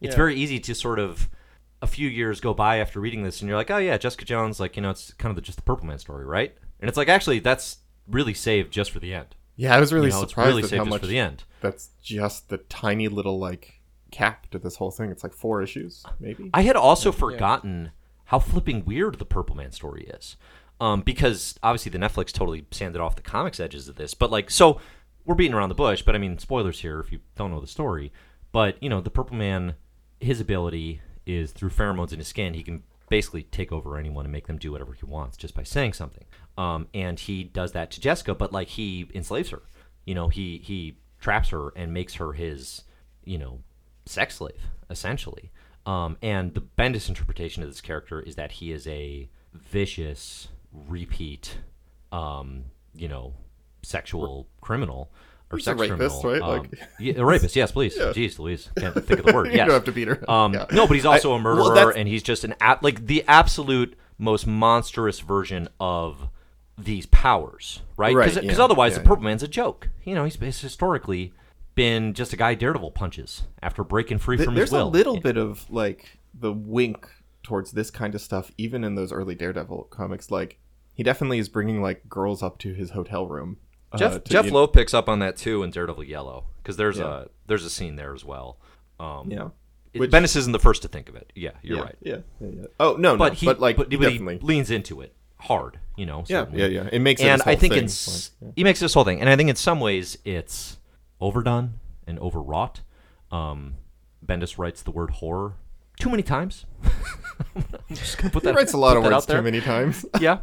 it's 0.00 0.12
Yeah. 0.12 0.16
very 0.16 0.34
easy 0.34 0.58
to 0.60 0.74
sort 0.74 0.98
of 0.98 1.28
a 1.80 1.86
few 1.86 2.08
years 2.08 2.40
go 2.40 2.54
by 2.54 2.78
after 2.78 2.98
reading 2.98 3.22
this, 3.22 3.40
and 3.40 3.48
you're 3.48 3.58
like, 3.58 3.70
oh 3.70 3.76
yeah, 3.78 3.96
Jessica 3.98 4.24
Jones, 4.24 4.58
like 4.58 4.74
you 4.74 4.82
know, 4.82 4.90
it's 4.90 5.12
kind 5.14 5.30
of 5.30 5.36
the, 5.36 5.42
just 5.42 5.56
the 5.58 5.62
Purple 5.62 5.86
Man 5.86 5.98
story, 5.98 6.24
right? 6.24 6.56
And 6.80 6.88
it's 6.88 6.96
like 6.96 7.08
actually 7.08 7.38
that's 7.38 7.78
really 8.08 8.34
saved 8.34 8.72
just 8.72 8.90
for 8.90 8.98
the 8.98 9.14
end. 9.14 9.36
Yeah, 9.56 9.74
I 9.74 9.80
was 9.80 9.92
really 9.92 10.08
you 10.08 10.12
know, 10.14 10.26
surprised 10.26 10.48
really 10.48 10.62
at 10.64 10.70
how 10.70 10.84
much 10.84 11.00
for 11.00 11.06
the 11.06 11.18
end. 11.18 11.44
that's 11.60 11.90
just 12.02 12.48
the 12.48 12.58
tiny 12.58 13.08
little 13.08 13.38
like 13.38 13.80
cap 14.10 14.50
to 14.50 14.58
this 14.58 14.76
whole 14.76 14.90
thing. 14.90 15.10
It's 15.10 15.22
like 15.22 15.32
four 15.32 15.62
issues, 15.62 16.04
maybe. 16.20 16.50
I 16.54 16.62
had 16.62 16.76
also 16.76 17.12
forgotten 17.12 17.90
how 18.26 18.38
flipping 18.38 18.84
weird 18.84 19.18
the 19.18 19.24
Purple 19.24 19.56
Man 19.56 19.72
story 19.72 20.04
is. 20.04 20.36
Um, 20.80 21.02
because 21.02 21.56
obviously 21.62 21.90
the 21.90 21.98
Netflix 21.98 22.32
totally 22.32 22.66
sanded 22.72 23.00
off 23.00 23.14
the 23.14 23.22
comics 23.22 23.60
edges 23.60 23.88
of 23.88 23.94
this. 23.94 24.12
But 24.12 24.30
like, 24.32 24.50
so 24.50 24.80
we're 25.24 25.36
beating 25.36 25.54
around 25.54 25.68
the 25.68 25.74
bush. 25.74 26.02
But 26.02 26.14
I 26.14 26.18
mean, 26.18 26.38
spoilers 26.38 26.80
here 26.80 27.00
if 27.00 27.12
you 27.12 27.20
don't 27.36 27.50
know 27.50 27.60
the 27.60 27.66
story. 27.66 28.12
But 28.52 28.82
you 28.82 28.88
know, 28.88 29.00
the 29.00 29.10
Purple 29.10 29.36
Man, 29.36 29.76
his 30.20 30.40
ability 30.40 31.00
is 31.26 31.52
through 31.52 31.70
pheromones 31.70 32.12
in 32.12 32.18
his 32.18 32.28
skin. 32.28 32.54
He 32.54 32.62
can 32.62 32.82
basically 33.08 33.44
take 33.44 33.70
over 33.70 33.96
anyone 33.98 34.24
and 34.24 34.32
make 34.32 34.46
them 34.46 34.58
do 34.58 34.72
whatever 34.72 34.92
he 34.92 35.04
wants 35.06 35.36
just 35.36 35.54
by 35.54 35.62
saying 35.62 35.92
something. 35.92 36.24
Um, 36.56 36.86
and 36.94 37.18
he 37.18 37.44
does 37.44 37.72
that 37.72 37.90
to 37.92 38.00
Jessica, 38.00 38.34
but 38.34 38.52
like 38.52 38.68
he 38.68 39.08
enslaves 39.14 39.50
her. 39.50 39.62
You 40.04 40.14
know, 40.14 40.28
he 40.28 40.58
he 40.62 40.98
traps 41.20 41.48
her 41.50 41.72
and 41.74 41.92
makes 41.92 42.14
her 42.14 42.32
his, 42.32 42.82
you 43.24 43.38
know, 43.38 43.60
sex 44.06 44.36
slave 44.36 44.60
essentially. 44.90 45.50
Um, 45.86 46.16
and 46.22 46.54
the 46.54 46.60
Bendis 46.60 47.08
interpretation 47.08 47.62
of 47.62 47.68
this 47.68 47.80
character 47.80 48.20
is 48.20 48.36
that 48.36 48.52
he 48.52 48.70
is 48.72 48.86
a 48.86 49.28
vicious 49.52 50.48
repeat, 50.88 51.58
um, 52.12 52.64
you 52.94 53.08
know, 53.08 53.34
sexual 53.82 54.46
criminal 54.60 55.10
or 55.50 55.58
He's 55.58 55.64
sex 55.64 55.78
rapist, 55.80 56.20
criminal. 56.22 56.48
right? 56.48 56.58
Um, 56.58 56.62
Like- 56.70 56.80
yeah, 56.98 57.14
a 57.16 57.24
rapist. 57.24 57.54
Yes, 57.56 57.72
please. 57.72 57.96
Yeah. 57.98 58.12
Jeez, 58.12 58.38
Louise, 58.38 58.70
can't 58.78 58.94
think 58.94 59.20
of 59.20 59.26
the 59.26 59.32
word. 59.34 59.46
You 59.50 59.52
Yes. 59.56 59.66
don't 59.66 59.74
have 59.74 59.84
to 59.84 59.92
beat 59.92 60.08
her. 60.08 60.30
Um, 60.30 60.54
Yeah. 60.54 60.66
No, 60.72 60.86
but 60.86 60.94
he's 60.94 61.04
also 61.06 61.32
I- 61.32 61.36
a 61.36 61.40
murderer, 61.40 61.74
that's- 61.74 61.96
and 61.96 62.08
he's 62.08 62.22
just 62.22 62.44
an 62.44 62.54
like 62.82 63.06
the 63.06 63.24
absolute 63.28 63.98
most 64.18 64.46
monstrous 64.46 65.20
version 65.20 65.68
of 65.80 66.28
these 66.76 67.06
powers, 67.06 67.82
right? 67.96 68.14
Right, 68.14 68.32
Because 68.34 68.56
yeah, 68.58 68.62
otherwise, 68.64 68.92
yeah, 68.92 68.98
the 68.98 69.04
Purple 69.08 69.24
Man's 69.24 69.42
a 69.42 69.48
joke. 69.48 69.88
You 70.04 70.14
know, 70.14 70.24
he's, 70.24 70.36
he's 70.36 70.60
historically 70.60 71.32
been 71.74 72.14
just 72.14 72.32
a 72.32 72.36
guy 72.36 72.54
Daredevil 72.54 72.92
punches 72.92 73.42
after 73.62 73.82
breaking 73.84 74.18
free 74.18 74.36
Th- 74.36 74.44
from 74.46 74.54
his 74.56 74.70
will. 74.70 74.90
There's 74.90 75.04
a 75.06 75.10
little 75.10 75.20
bit 75.22 75.36
of 75.36 75.68
like 75.70 76.18
the 76.38 76.52
wink 76.52 77.06
towards 77.42 77.72
this 77.72 77.90
kind 77.90 78.14
of 78.14 78.20
stuff, 78.20 78.50
even 78.58 78.84
in 78.84 78.94
those 78.94 79.12
early 79.12 79.34
Daredevil 79.34 79.84
comics. 79.90 80.30
Like 80.30 80.58
he 80.94 81.02
definitely 81.02 81.38
is 81.38 81.48
bringing 81.48 81.80
like 81.82 82.08
girls 82.08 82.42
up 82.42 82.58
to 82.58 82.72
his 82.74 82.90
hotel 82.90 83.26
room. 83.26 83.58
uh, 83.92 83.98
Jeph 83.98 84.24
Jeph 84.24 84.50
Loeb 84.50 84.72
picks 84.72 84.94
up 84.94 85.08
on 85.08 85.18
that 85.20 85.36
too 85.36 85.62
in 85.62 85.70
Daredevil 85.70 86.04
Yellow 86.04 86.44
because 86.62 86.76
there's 86.76 86.98
Yeah. 86.98 87.22
a 87.22 87.26
there's 87.46 87.64
a 87.64 87.70
scene 87.70 87.96
there 87.96 88.14
as 88.14 88.24
well. 88.24 88.58
Um, 88.98 89.30
Yeah. 89.30 89.48
it- 89.92 90.00
Which- 90.00 90.10
Bendis 90.10 90.36
isn't 90.36 90.52
the 90.52 90.58
first 90.58 90.82
to 90.82 90.88
think 90.88 91.08
of 91.08 91.14
it. 91.16 91.32
Yeah, 91.36 91.52
you're 91.62 91.78
yeah, 91.78 91.82
right. 91.84 91.96
Yeah, 92.00 92.16
yeah, 92.40 92.48
yeah. 92.62 92.66
Oh 92.80 92.96
no, 92.98 93.16
But 93.16 93.28
no, 93.32 93.34
he 93.34 93.46
but 93.46 93.60
like 93.60 93.76
but, 93.76 93.90
he 93.92 93.96
but 93.96 94.04
definitely. 94.10 94.38
he 94.38 94.44
leans 94.46 94.70
into 94.70 95.00
it 95.00 95.14
hard. 95.44 95.78
You 95.96 96.06
know. 96.06 96.24
yeah, 96.26 96.40
certainly. 96.42 96.60
yeah, 96.60 96.82
yeah. 96.82 96.88
It 96.92 96.98
makes 97.00 97.20
and 97.22 97.40
whole 97.40 97.52
I 97.52 97.56
think 97.56 97.72
thing. 97.74 97.82
in 97.82 97.84
s- 97.86 98.30
he 98.56 98.64
makes 98.64 98.80
this 98.80 98.94
whole 98.94 99.04
thing, 99.04 99.20
and 99.20 99.28
I 99.30 99.36
think 99.36 99.48
in 99.50 99.56
some 99.56 99.78
ways 99.80 100.18
it's 100.24 100.78
overdone 101.20 101.74
and 102.06 102.18
overwrought. 102.18 102.80
Um, 103.30 103.76
Bendis 104.24 104.58
writes 104.58 104.82
the 104.82 104.90
word 104.90 105.10
horror 105.10 105.54
too 105.98 106.10
many 106.10 106.22
times. 106.22 106.66
I'm 107.56 107.64
just 107.96 108.18
gonna 108.18 108.30
put 108.30 108.42
he 108.42 108.48
that, 108.48 108.56
writes 108.56 108.72
a 108.72 108.76
lot 108.78 108.96
of 108.96 109.02
words 109.02 109.14
out 109.14 109.26
there. 109.26 109.38
too 109.38 109.42
many 109.44 109.60
times. 109.60 110.04
yeah. 110.20 110.38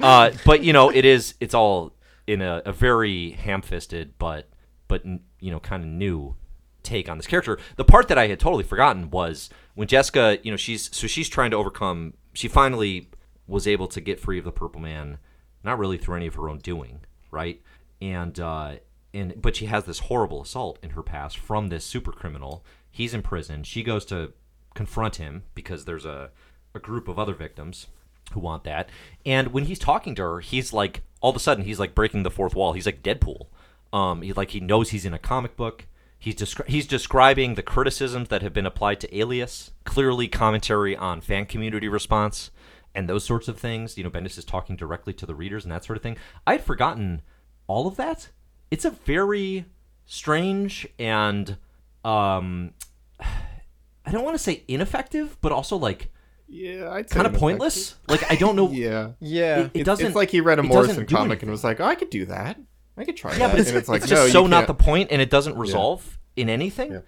Uh, 0.00 0.30
but 0.44 0.62
you 0.62 0.72
know, 0.72 0.90
it 0.90 1.04
is. 1.04 1.34
It's 1.40 1.54
all 1.54 1.92
in 2.26 2.40
a, 2.40 2.62
a 2.64 2.72
very 2.72 3.30
ham-fisted, 3.30 4.14
but 4.18 4.48
but 4.88 5.04
you 5.04 5.50
know, 5.50 5.58
kind 5.60 5.82
of 5.82 5.88
new 5.88 6.36
take 6.82 7.08
on 7.08 7.16
this 7.16 7.26
character. 7.26 7.58
The 7.76 7.84
part 7.84 8.08
that 8.08 8.18
I 8.18 8.28
had 8.28 8.38
totally 8.40 8.64
forgotten 8.64 9.10
was 9.10 9.50
when 9.74 9.88
Jessica, 9.88 10.38
you 10.42 10.50
know, 10.50 10.56
she's 10.56 10.94
so 10.94 11.06
she's 11.06 11.28
trying 11.28 11.50
to 11.52 11.56
overcome. 11.56 12.14
She 12.34 12.48
finally 12.48 13.08
was 13.46 13.66
able 13.66 13.88
to 13.88 14.00
get 14.00 14.20
free 14.20 14.38
of 14.38 14.44
the 14.44 14.52
Purple 14.52 14.80
Man, 14.80 15.18
not 15.64 15.78
really 15.78 15.98
through 15.98 16.16
any 16.16 16.26
of 16.26 16.34
her 16.34 16.48
own 16.48 16.58
doing, 16.58 17.00
right? 17.30 17.60
And 18.00 18.38
uh, 18.38 18.76
and 19.14 19.40
but 19.40 19.56
she 19.56 19.66
has 19.66 19.84
this 19.84 20.00
horrible 20.00 20.42
assault 20.42 20.78
in 20.82 20.90
her 20.90 21.02
past 21.02 21.38
from 21.38 21.68
this 21.68 21.84
super 21.84 22.12
criminal. 22.12 22.64
He's 22.90 23.14
in 23.14 23.22
prison. 23.22 23.62
She 23.62 23.82
goes 23.82 24.04
to 24.06 24.32
confront 24.74 25.16
him 25.16 25.44
because 25.54 25.84
there's 25.84 26.06
a 26.06 26.30
a 26.74 26.78
group 26.78 27.08
of 27.08 27.18
other 27.18 27.34
victims 27.34 27.88
who 28.32 28.40
want 28.40 28.64
that. 28.64 28.88
And 29.26 29.52
when 29.52 29.64
he's 29.64 29.78
talking 29.78 30.14
to 30.14 30.22
her, 30.22 30.40
he's 30.40 30.72
like 30.72 31.02
all 31.20 31.30
of 31.30 31.36
a 31.36 31.40
sudden 31.40 31.64
he's 31.64 31.80
like 31.80 31.94
breaking 31.94 32.22
the 32.22 32.30
fourth 32.30 32.54
wall. 32.54 32.72
He's 32.72 32.86
like 32.86 33.02
Deadpool. 33.02 33.46
Um, 33.92 34.22
he 34.22 34.32
like 34.32 34.50
he 34.50 34.60
knows 34.60 34.90
he's 34.90 35.04
in 35.04 35.14
a 35.14 35.18
comic 35.18 35.56
book. 35.56 35.86
He's 36.18 36.36
descri- 36.36 36.68
he's 36.68 36.86
describing 36.86 37.54
the 37.54 37.62
criticisms 37.62 38.28
that 38.28 38.42
have 38.42 38.52
been 38.52 38.66
applied 38.66 39.00
to 39.00 39.16
Alias. 39.16 39.72
Clearly, 39.84 40.28
commentary 40.28 40.96
on 40.96 41.20
fan 41.20 41.46
community 41.46 41.88
response 41.88 42.50
and 42.94 43.08
those 43.08 43.24
sorts 43.24 43.48
of 43.48 43.58
things. 43.58 43.96
You 43.98 44.04
know, 44.04 44.10
Bendis 44.10 44.36
is 44.38 44.44
talking 44.44 44.76
directly 44.76 45.12
to 45.14 45.26
the 45.26 45.34
readers 45.34 45.64
and 45.64 45.72
that 45.72 45.84
sort 45.84 45.96
of 45.96 46.02
thing. 46.02 46.16
I 46.46 46.52
had 46.52 46.64
forgotten 46.64 47.22
all 47.66 47.86
of 47.86 47.96
that. 47.96 48.28
It's 48.70 48.84
a 48.84 48.90
very 48.90 49.66
strange 50.06 50.86
and 50.98 51.56
um, 52.04 52.72
I 53.20 54.10
don't 54.10 54.24
want 54.24 54.34
to 54.34 54.42
say 54.42 54.64
ineffective, 54.68 55.36
but 55.40 55.52
also 55.52 55.76
like 55.76 56.10
yeah, 56.48 56.90
I'd 56.90 57.08
say 57.08 57.14
kind 57.14 57.26
of 57.26 57.34
pointless. 57.34 57.94
Like 58.08 58.30
I 58.30 58.36
don't 58.36 58.56
know. 58.56 58.68
Yeah, 58.72 59.12
Yeah. 59.20 59.58
It, 59.58 59.64
it 59.64 59.64
It's- 59.80 59.86
doesn't. 59.86 60.06
It's 60.08 60.16
like 60.16 60.30
he 60.30 60.40
read 60.40 60.58
a 60.58 60.62
Morrison 60.62 61.06
comic 61.06 61.30
anything. 61.30 61.42
and 61.44 61.50
was 61.50 61.64
like, 61.64 61.80
"Oh, 61.80 61.84
I 61.84 61.94
could 61.94 62.10
do 62.10 62.26
that. 62.26 62.58
I 62.96 63.04
could 63.04 63.16
try 63.16 63.32
Yeah, 63.32 63.38
that." 63.46 63.50
but 63.52 63.60
it's, 63.60 63.68
and 63.70 63.78
it's 63.78 63.88
like, 63.88 64.02
it's 64.02 64.10
just 64.10 64.26
you 64.26 64.32
so 64.32 64.46
not 64.46 64.66
the 64.66 64.74
point, 64.74 65.10
and 65.12 65.22
it 65.22 65.30
doesn't 65.30 65.56
resolve 65.56 66.18
in 66.36 66.50
anything. 66.50 66.92
Yeah. 66.92 67.00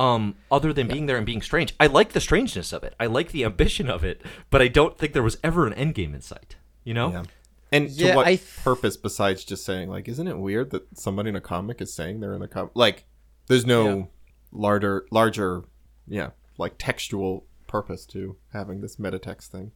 Um, 0.00 0.34
other 0.50 0.72
than 0.72 0.88
being 0.88 1.04
there 1.06 1.16
and 1.18 1.26
being 1.26 1.42
strange. 1.42 1.74
I 1.78 1.86
like 1.86 2.12
the 2.12 2.20
strangeness 2.20 2.72
of 2.72 2.82
it. 2.84 2.94
I 2.98 3.04
like 3.06 3.32
the 3.32 3.44
ambition 3.44 3.90
of 3.90 4.02
it, 4.02 4.22
but 4.48 4.62
I 4.62 4.68
don't 4.68 4.96
think 4.96 5.12
there 5.12 5.22
was 5.22 5.36
ever 5.44 5.66
an 5.66 5.74
end 5.74 5.94
game 5.94 6.14
in 6.14 6.22
sight. 6.22 6.56
You 6.84 6.94
know? 6.94 7.12
Yeah. 7.12 7.22
And 7.70 7.90
Yeah, 7.90 8.12
to 8.12 8.16
what 8.16 8.26
I 8.26 8.36
th- 8.36 8.56
purpose 8.64 8.96
besides 8.96 9.44
just 9.44 9.64
saying 9.64 9.90
like, 9.90 10.08
isn't 10.08 10.26
it 10.26 10.38
weird 10.38 10.70
that 10.70 10.98
somebody 10.98 11.28
in 11.28 11.36
a 11.36 11.40
comic 11.40 11.80
is 11.82 11.92
saying 11.94 12.20
they're 12.20 12.34
in 12.34 12.40
a 12.42 12.48
comic? 12.48 12.72
Like, 12.74 13.04
there's 13.46 13.66
no 13.66 13.98
Yeah. 13.98 14.04
larger, 14.52 15.06
larger, 15.10 15.64
yeah, 16.08 16.30
like 16.56 16.74
textual 16.78 17.44
purpose 17.66 18.06
to 18.06 18.36
having 18.54 18.80
this 18.80 18.98
meta 18.98 19.18
text 19.18 19.52
thing. 19.52 19.72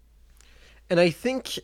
And 0.90 0.98
I 0.98 1.10
think, 1.10 1.58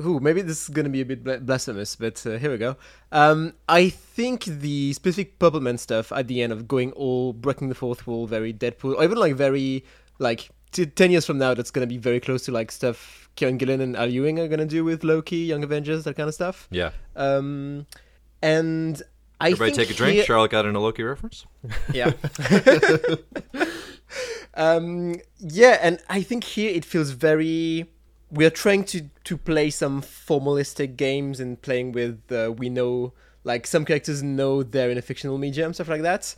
ooh, 0.00 0.20
maybe 0.20 0.42
this 0.42 0.62
is 0.62 0.68
going 0.68 0.84
to 0.84 0.90
be 0.90 1.00
a 1.00 1.04
bit 1.04 1.44
blasphemous, 1.46 1.96
but 1.96 2.24
uh, 2.26 2.38
here 2.38 2.50
we 2.50 2.58
go. 2.58 2.76
Um, 3.12 3.54
I 3.68 3.88
think 3.90 4.44
the 4.44 4.92
specific 4.92 5.38
Purple 5.38 5.60
Man 5.60 5.78
stuff 5.78 6.10
at 6.12 6.28
the 6.28 6.42
end 6.42 6.52
of 6.52 6.66
going 6.68 6.92
all 6.92 7.32
breaking 7.32 7.68
the 7.68 7.74
fourth 7.74 8.06
wall, 8.06 8.26
very 8.26 8.52
Deadpool, 8.52 8.96
or 8.96 9.04
even 9.04 9.18
like 9.18 9.34
very 9.34 9.84
like 10.18 10.50
t- 10.72 10.86
ten 10.86 11.10
years 11.10 11.24
from 11.26 11.38
now, 11.38 11.54
that's 11.54 11.70
going 11.70 11.86
to 11.86 11.92
be 11.92 11.98
very 11.98 12.20
close 12.20 12.44
to 12.46 12.52
like 12.52 12.70
stuff 12.72 13.28
Kieron 13.36 13.58
Gillen 13.58 13.80
and 13.80 13.96
Al 13.96 14.08
Ewing 14.08 14.38
are 14.38 14.48
going 14.48 14.60
to 14.60 14.66
do 14.66 14.84
with 14.84 15.04
Loki, 15.04 15.36
Young 15.38 15.64
Avengers, 15.64 16.04
that 16.04 16.14
kind 16.16 16.28
of 16.28 16.34
stuff. 16.34 16.68
Yeah. 16.70 16.90
Um, 17.16 17.86
and 18.42 19.02
I 19.40 19.50
Everybody 19.50 19.72
think 19.72 19.88
take 19.88 19.94
a 19.94 19.98
drink. 19.98 20.14
here- 20.16 20.24
Charlotte 20.24 20.50
got 20.52 20.66
in 20.66 20.74
a 20.76 20.80
Loki 20.80 21.02
reference. 21.02 21.44
yeah. 21.92 22.12
um, 24.54 25.16
yeah, 25.38 25.78
and 25.82 25.98
I 26.08 26.22
think 26.22 26.44
here 26.44 26.70
it 26.74 26.84
feels 26.84 27.10
very. 27.10 27.90
We 28.34 28.44
are 28.44 28.50
trying 28.64 28.84
to 28.92 28.98
to 29.24 29.36
play 29.36 29.70
some 29.70 30.02
formalistic 30.02 30.96
games 30.96 31.40
and 31.40 31.60
playing 31.62 31.92
with. 31.92 32.20
Uh, 32.32 32.52
we 32.56 32.68
know, 32.68 33.12
like 33.44 33.66
some 33.66 33.84
characters 33.84 34.22
know 34.22 34.62
they're 34.62 34.90
in 34.90 34.98
a 34.98 35.02
fictional 35.02 35.38
medium, 35.38 35.72
stuff 35.72 35.88
like 35.88 36.02
that, 36.02 36.34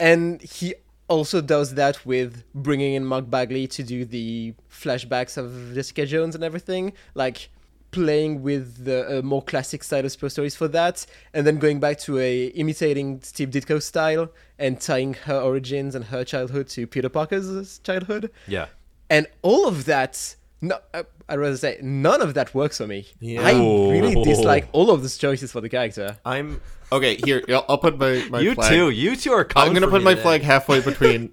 and 0.00 0.40
he 0.42 0.74
also 1.08 1.40
does 1.40 1.74
that 1.74 2.04
with 2.06 2.42
bringing 2.54 2.94
in 2.94 3.04
Mark 3.04 3.30
Bagley 3.30 3.66
to 3.68 3.82
do 3.82 4.04
the 4.04 4.54
flashbacks 4.70 5.36
of 5.36 5.72
Jessica 5.74 6.04
Jones 6.06 6.34
and 6.34 6.42
everything, 6.42 6.92
like 7.14 7.48
playing 7.92 8.42
with 8.42 8.84
the 8.84 9.18
uh, 9.18 9.22
more 9.22 9.42
classic 9.42 9.84
style 9.84 10.04
of 10.04 10.10
super 10.12 10.28
stories 10.28 10.56
for 10.56 10.68
that, 10.68 11.06
and 11.34 11.46
then 11.46 11.58
going 11.58 11.78
back 11.80 11.98
to 12.00 12.18
a 12.18 12.46
imitating 12.62 13.20
Steve 13.22 13.50
Ditko 13.50 13.80
style 13.80 14.30
and 14.58 14.80
tying 14.80 15.14
her 15.14 15.38
origins 15.38 15.94
and 15.94 16.06
her 16.06 16.24
childhood 16.24 16.66
to 16.68 16.86
Peter 16.86 17.08
Parker's 17.08 17.78
childhood, 17.80 18.30
Yeah. 18.48 18.66
and 19.10 19.26
all 19.42 19.68
of 19.68 19.84
that. 19.84 20.36
No, 20.62 20.78
uh, 20.94 21.02
I'd 21.28 21.38
rather 21.38 21.56
say 21.56 21.78
none 21.82 22.22
of 22.22 22.34
that 22.34 22.54
works 22.54 22.78
for 22.78 22.86
me. 22.86 23.06
Yeah. 23.20 23.42
I 23.42 23.52
really 23.52 24.14
dislike 24.24 24.68
all 24.72 24.90
of 24.90 25.02
those 25.02 25.18
choices 25.18 25.52
for 25.52 25.60
the 25.60 25.68
character. 25.68 26.16
I'm 26.24 26.60
okay. 26.90 27.16
Here, 27.16 27.42
I'll, 27.48 27.64
I'll 27.68 27.78
put 27.78 27.98
my, 27.98 28.26
my 28.30 28.40
you 28.40 28.54
flag. 28.54 28.70
too. 28.70 28.90
You 28.90 29.16
two 29.16 29.32
are 29.32 29.44
coming 29.44 29.68
I'm 29.68 29.74
gonna 29.74 29.88
put 29.90 30.02
my 30.02 30.12
today. 30.12 30.22
flag 30.22 30.42
halfway 30.42 30.80
between 30.90 31.30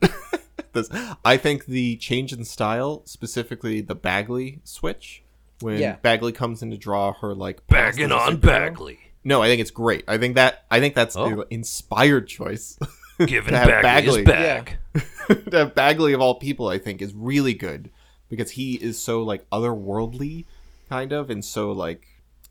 this. 0.74 0.90
I 1.24 1.38
think 1.38 1.66
the 1.66 1.96
change 1.98 2.34
in 2.34 2.44
style, 2.44 3.02
specifically 3.06 3.80
the 3.82 3.96
Bagley 3.96 4.60
switch, 4.66 5.24
when 5.62 5.80
Yeah. 5.80 5.96
Bagley 6.02 6.34
comes 6.34 6.62
in 6.62 6.72
to 6.72 6.78
draw 6.78 7.14
her 7.14 7.34
like 7.34 7.66
Bagging 7.68 8.12
on. 8.12 8.38
Bagley. 8.38 9.00
No, 9.24 9.42
I 9.42 9.48
think 9.48 9.62
it's 9.62 9.72
great. 9.72 10.04
I 10.08 10.18
think 10.18 10.36
that 10.36 10.66
I 10.70 10.82
think 10.82 10.96
that's 10.96 11.16
Oh. 11.16 11.30
the 11.30 11.48
inspired 11.50 12.28
choice. 12.28 12.78
Giving 13.20 13.52
To 13.54 13.58
have 13.58 13.68
Bagley, 13.84 14.24
Bagley. 14.24 14.74
his 14.96 15.06
bag. 15.30 15.50
to 15.52 15.58
have 15.58 15.76
Bagley 15.76 16.12
of 16.14 16.20
all 16.20 16.36
people, 16.36 16.68
I 16.68 16.78
think, 16.80 17.02
is 17.02 17.14
really 17.14 17.54
good 17.54 17.90
because 18.36 18.52
he 18.52 18.76
is 18.76 19.00
so 19.00 19.22
like 19.24 19.48
otherworldly, 19.52 20.46
kind 20.90 21.12
of, 21.12 21.30
and 21.30 21.44
so 21.44 21.72
like 21.72 22.08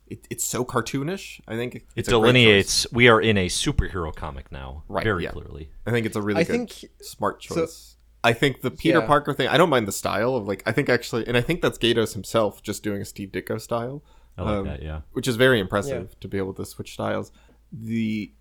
it, 0.07 0.27
it's 0.29 0.43
so 0.43 0.63
cartoonish. 0.65 1.41
I 1.47 1.55
think 1.55 1.75
It 1.75 1.83
it's 1.95 2.07
a 2.07 2.11
delineates 2.11 2.85
we 2.91 3.07
are 3.07 3.19
in 3.21 3.37
a 3.37 3.47
superhero 3.47 4.15
comic 4.15 4.51
now, 4.51 4.83
Right, 4.87 5.03
very 5.03 5.23
yeah. 5.23 5.31
clearly. 5.31 5.69
I 5.85 5.91
think 5.91 6.05
it's 6.05 6.15
a 6.15 6.21
really 6.21 6.41
I 6.41 6.43
good, 6.43 6.69
think- 6.71 6.91
smart 7.01 7.43
so- 7.43 7.55
choice. 7.55 7.89
I 8.25 8.31
think 8.31 8.61
the 8.61 8.71
Peter 8.71 8.99
Yeah. 8.99 9.05
Parker 9.05 9.33
thing. 9.33 9.49
I 9.49 9.57
don't 9.57 9.69
mind 9.69 9.85
the 9.85 9.91
style 9.91 10.35
of 10.37 10.47
like. 10.47 10.63
I 10.65 10.71
think 10.71 10.87
actually, 10.87 11.27
and 11.27 11.35
I 11.35 11.41
think 11.41 11.61
that's 11.61 11.77
Gaydos 11.77 12.13
himself 12.13 12.63
just 12.63 12.81
doing 12.81 13.01
a 13.01 13.05
Steve 13.05 13.29
Ditko 13.33 13.59
style. 13.59 14.01
I 14.37 14.41
like 14.43 14.51
um, 14.59 14.65
that. 14.65 14.81
Yeah. 14.81 15.01
which 15.11 15.27
is 15.27 15.35
very 15.35 15.59
impressive 15.59 16.17
to 16.21 16.27
be 16.29 16.37
able 16.37 16.53
to 16.53 16.65
switch 16.65 16.93
styles. 16.93 17.33
The 17.73 18.31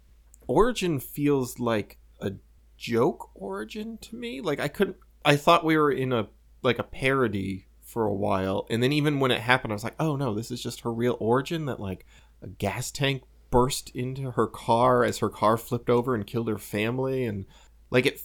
origin 0.46 1.00
feels 1.00 1.58
like 1.58 1.98
a 2.20 2.32
joke 2.76 3.30
origin 3.34 3.98
to 4.02 4.14
me. 4.16 4.40
Like 4.40 4.60
I 4.60 4.68
couldn't. 4.68 4.96
I 5.24 5.34
thought 5.36 5.64
we 5.64 5.76
were 5.76 5.90
in 5.90 6.12
a 6.12 6.28
like 6.62 6.78
a 6.78 6.84
parody 6.84 7.66
for 7.82 8.06
a 8.06 8.14
while, 8.14 8.66
and 8.70 8.82
then 8.82 8.92
even 8.92 9.20
when 9.20 9.30
it 9.30 9.40
happened, 9.40 9.72
I 9.72 9.74
was 9.74 9.84
like, 9.84 9.96
oh 10.00 10.16
no, 10.16 10.34
this 10.34 10.50
is 10.50 10.62
just 10.62 10.80
her 10.80 10.92
real 10.92 11.16
origin. 11.20 11.66
That 11.66 11.80
like 11.80 12.06
a 12.40 12.48
gas 12.48 12.90
tank 12.90 13.22
burst 13.50 13.90
into 13.90 14.32
her 14.32 14.46
car 14.46 15.04
as 15.04 15.18
her 15.18 15.28
car 15.28 15.56
flipped 15.56 15.90
over 15.90 16.14
and 16.14 16.26
killed 16.26 16.48
her 16.48 16.58
family, 16.58 17.24
and 17.24 17.46
like 17.90 18.06
it. 18.06 18.20